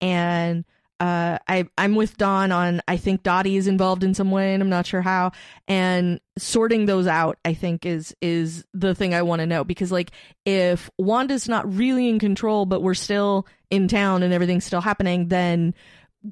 And 0.01 0.65
uh, 0.99 1.37
I 1.47 1.65
I'm 1.77 1.95
with 1.95 2.17
Don 2.17 2.51
on 2.51 2.81
I 2.87 2.95
think 2.97 3.23
Dottie 3.23 3.57
is 3.57 3.67
involved 3.67 4.03
in 4.03 4.13
some 4.13 4.31
way 4.31 4.53
and 4.53 4.63
I'm 4.63 4.69
not 4.69 4.85
sure 4.85 5.01
how. 5.01 5.31
And 5.67 6.21
sorting 6.37 6.85
those 6.85 7.07
out, 7.07 7.37
I 7.43 7.53
think 7.53 7.85
is 7.85 8.15
is 8.21 8.63
the 8.73 8.95
thing 8.95 9.13
I 9.13 9.23
want 9.23 9.41
to 9.41 9.45
know 9.45 9.63
because 9.63 9.91
like 9.91 10.11
if 10.45 10.89
Wanda's 10.97 11.49
not 11.49 11.71
really 11.71 12.07
in 12.07 12.19
control, 12.19 12.65
but 12.65 12.81
we're 12.81 12.93
still 12.93 13.47
in 13.69 13.87
town 13.87 14.23
and 14.23 14.33
everything's 14.33 14.65
still 14.65 14.81
happening, 14.81 15.27
then 15.27 15.73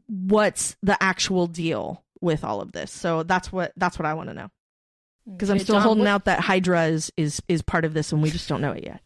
what's 0.08 0.78
the 0.82 1.02
actual 1.04 1.48
deal 1.48 2.02
with 2.22 2.44
all 2.44 2.62
of 2.62 2.72
this? 2.72 2.92
So 2.92 3.24
that's 3.24 3.52
what 3.52 3.74
that's 3.76 4.00
what 4.00 4.06
I 4.06 4.14
want 4.14 4.30
to 4.30 4.34
know 4.34 4.50
because 5.32 5.50
I'm 5.50 5.60
still 5.60 5.76
Don, 5.76 5.84
holding 5.84 6.04
what- 6.04 6.10
out 6.10 6.26
that 6.26 6.40
Hydra 6.40 6.86
is, 6.86 7.12
is 7.18 7.42
is 7.48 7.62
part 7.62 7.86
of 7.86 7.94
this 7.94 8.12
and 8.12 8.22
we 8.22 8.32
just 8.32 8.48
don't 8.48 8.62
know 8.62 8.72
it 8.72 8.84
yet. 8.84 9.02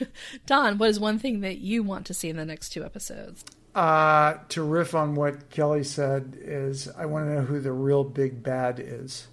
Don, 0.46 0.78
what 0.78 0.90
is 0.90 1.00
one 1.00 1.18
thing 1.18 1.40
that 1.40 1.58
you 1.58 1.82
want 1.82 2.06
to 2.06 2.14
see 2.14 2.28
in 2.28 2.36
the 2.36 2.44
next 2.44 2.70
two 2.70 2.84
episodes? 2.84 3.44
Uh, 3.74 4.34
to 4.50 4.62
riff 4.62 4.94
on 4.94 5.14
what 5.14 5.48
Kelly 5.48 5.82
said 5.82 6.36
is, 6.38 6.88
I 6.88 7.06
want 7.06 7.26
to 7.26 7.34
know 7.36 7.40
who 7.40 7.58
the 7.58 7.72
real 7.72 8.04
big 8.04 8.42
bad 8.42 8.78
is, 8.78 9.28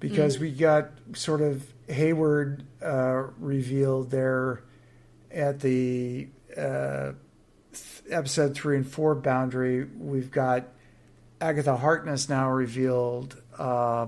because 0.00 0.38
we 0.38 0.50
got 0.50 0.90
sort 1.14 1.42
of 1.42 1.66
Hayward 1.88 2.64
uh, 2.82 3.24
revealed 3.38 4.10
there 4.10 4.62
at 5.30 5.60
the 5.60 6.28
uh, 6.56 7.12
th- 7.72 8.02
episode 8.10 8.54
three 8.54 8.76
and 8.78 8.88
four 8.88 9.14
boundary. 9.14 9.84
We've 9.84 10.30
got 10.30 10.68
Agatha 11.40 11.76
Harkness 11.76 12.28
now 12.28 12.50
revealed 12.50 13.40
uh, 13.58 14.06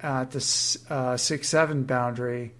at 0.00 0.30
the 0.32 0.78
uh, 0.88 1.16
six 1.16 1.48
seven 1.48 1.84
boundary. 1.84 2.52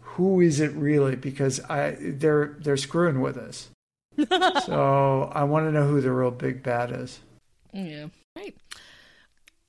Who 0.00 0.40
is 0.40 0.60
it 0.60 0.72
really? 0.72 1.16
Because 1.16 1.60
I 1.60 1.96
they're 2.00 2.56
they're 2.60 2.76
screwing 2.76 3.20
with 3.20 3.36
us. 3.36 3.68
so 4.66 5.30
I 5.34 5.44
want 5.44 5.66
to 5.66 5.72
know 5.72 5.86
who 5.88 6.00
the 6.00 6.12
real 6.12 6.30
big 6.30 6.62
bad 6.62 6.92
is. 6.92 7.18
Yeah. 7.72 8.08
Right. 8.36 8.54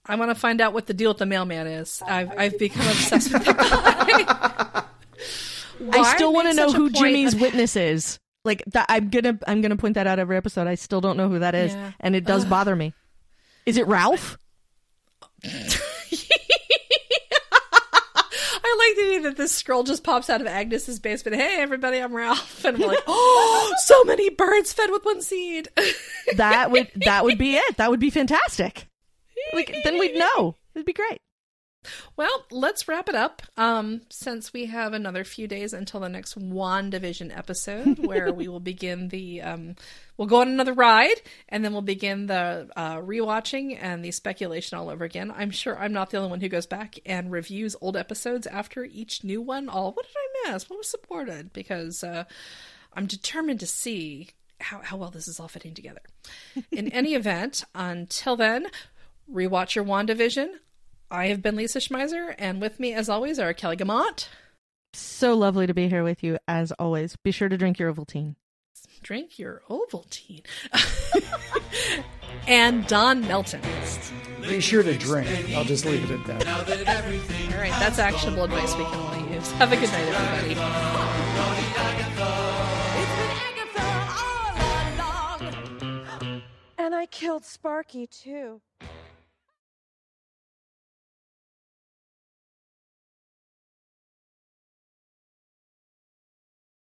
I 0.06 0.16
want 0.16 0.32
to 0.32 0.36
find 0.36 0.60
out 0.60 0.74
what 0.74 0.86
the 0.88 0.94
deal 0.94 1.12
with 1.12 1.20
the 1.20 1.26
mailman 1.26 1.66
is. 1.68 2.02
I've 2.06 2.38
I've 2.38 2.60
become 2.60 2.86
obsessed 2.88 3.32
with 3.32 3.46
that 3.46 3.58
guy. 3.58 4.84
I 6.00 6.16
still 6.16 6.34
want 6.34 6.50
to 6.50 6.54
know 6.54 6.72
who 6.72 6.90
Jimmy's 6.90 7.34
of- 7.34 7.42
witness 7.42 7.76
is. 7.76 8.20
Like 8.46 8.62
that, 8.68 8.86
I'm 8.90 9.10
gonna 9.10 9.40
I'm 9.48 9.62
gonna 9.62 9.78
point 9.78 9.94
that 9.96 10.06
out 10.08 10.20
every 10.20 10.36
episode. 10.36 10.68
I 10.68 10.76
still 10.76 11.00
don't 11.00 11.16
know 11.16 11.30
who 11.30 11.40
that 11.40 11.56
is, 11.56 11.72
Yeah. 11.72 11.92
and 12.02 12.14
it 12.16 12.26
does 12.26 12.44
bother 12.44 12.76
me. 12.76 12.94
Is 13.66 13.78
it 13.78 13.88
Ralph? 13.88 14.38
I 18.66 18.76
like 18.78 18.96
the 18.98 19.04
idea 19.04 19.22
that 19.24 19.38
this 19.38 19.62
Skrull 19.62 19.86
just 19.86 20.04
pops 20.04 20.30
out 20.30 20.42
of 20.42 20.48
Agnes's 20.48 21.00
basement. 21.00 21.38
Hey, 21.38 21.62
everybody, 21.62 22.00
I'm 22.00 22.14
Ralph, 22.14 22.64
and 22.66 22.78
we're 22.78 22.88
like, 22.88 23.04
oh, 23.08 23.74
so 23.84 24.04
many 24.06 24.30
birds 24.30 24.74
fed 24.74 24.90
with 24.92 25.04
one 25.04 25.22
seed. 25.22 25.68
That 26.38 26.72
would 26.72 26.90
that 27.06 27.24
would 27.24 27.38
be 27.38 27.56
it. 27.58 27.78
That 27.78 27.90
would 27.90 28.00
be 28.00 28.10
fantastic. 28.10 28.88
Like 29.54 29.74
then 29.84 30.00
we'd 30.00 30.16
know. 30.16 30.56
It'd 30.76 30.86
be 30.86 30.94
great. 30.94 31.20
Well, 32.16 32.46
let's 32.52 32.88
wrap 32.88 33.10
it 33.10 33.16
up. 33.16 33.42
Um, 33.58 34.02
since 34.10 34.54
we 34.54 34.66
have 34.66 34.94
another 34.94 35.24
few 35.24 35.48
days 35.48 35.74
until 35.74 36.00
the 36.00 36.10
next 36.10 36.38
WandaVision 36.38 37.36
episode, 37.36 38.00
where 38.06 38.32
we 38.34 38.48
will 38.48 38.60
begin 38.60 39.10
the, 39.10 39.42
um, 39.42 39.76
we'll 40.18 40.28
go 40.28 40.42
on 40.42 40.48
another 40.48 40.74
ride, 40.74 41.22
and 41.50 41.64
then 41.64 41.74
we'll 41.74 41.82
begin 41.82 42.28
the 42.28 42.70
uh, 42.76 42.98
rewatching 42.98 43.78
and 43.82 44.04
the 44.04 44.12
speculation 44.12 44.78
all 44.78 44.90
over 44.90 45.04
again. 45.04 45.32
I'm 45.36 45.52
sure 45.52 45.78
I'm 45.78 45.94
not 45.94 46.10
the 46.10 46.18
only 46.18 46.30
one 46.30 46.42
who 46.42 46.50
goes 46.50 46.66
back 46.66 47.00
and 47.06 47.32
reviews 47.32 47.76
old 47.82 47.98
episodes 47.98 48.48
after 48.48 48.84
each 48.84 49.24
new 49.24 49.42
one. 49.42 49.70
All 49.70 49.92
what 49.92 50.06
did 50.06 50.16
I 50.16 50.52
miss? 50.52 50.70
What 50.70 50.78
was 50.78 50.90
supported? 50.90 51.54
Because 51.54 52.04
uh, 52.04 52.26
I'm 52.94 53.06
determined 53.06 53.60
to 53.62 53.68
see 53.68 54.30
how, 54.60 54.82
how 54.84 54.98
well 54.98 55.12
this 55.12 55.28
is 55.28 55.40
all 55.40 55.48
fitting 55.48 55.74
together. 55.74 56.02
In 56.72 56.92
any 56.92 57.14
event, 57.14 57.64
until 57.76 58.36
then, 58.36 58.68
rewatch 59.32 59.76
your 59.76 59.86
WandaVision. 59.86 60.50
I 61.12 61.28
have 61.28 61.42
been 61.42 61.56
Lisa 61.56 61.80
Schmeiser, 61.80 62.34
and 62.38 62.60
with 62.62 62.80
me, 62.80 62.94
as 62.94 63.10
always, 63.10 63.40
are 63.40 63.54
Kelly 63.54 63.78
Guimont. 63.78 64.28
So 64.94 65.34
lovely 65.36 65.68
to 65.68 65.74
be 65.74 65.90
here 65.90 66.04
with 66.04 66.24
you 66.24 66.38
as 66.48 66.72
always. 66.74 67.16
Be 67.18 67.32
sure 67.32 67.50
to 67.50 67.58
drink 67.58 67.80
your 67.80 67.94
Ovaltine. 67.94 68.36
Drink 69.02 69.38
your 69.38 69.62
Ovaltine. 69.70 70.46
and 72.48 72.86
Don 72.88 73.22
Melton. 73.22 73.62
Be 74.42 74.60
sure 74.60 74.84
to 74.84 74.98
drink. 74.98 75.30
I'll 75.56 75.64
just 75.64 75.86
leave 75.86 76.10
it 76.10 76.20
at 76.20 76.26
that. 76.28 76.48
All 77.54 77.60
right, 77.60 77.72
that's 77.80 78.00
actionable 78.00 78.44
advice 78.44 78.76
we 78.76 78.84
can 78.84 79.00
all 79.00 79.34
use. 79.34 79.52
Have 79.54 79.72
a 79.72 79.76
good 79.76 79.90
night, 79.92 80.08
everybody. 80.08 81.54
And 86.78 86.94
I 86.94 87.06
killed 87.06 87.46
Sparky 87.46 88.08
too. 88.08 88.62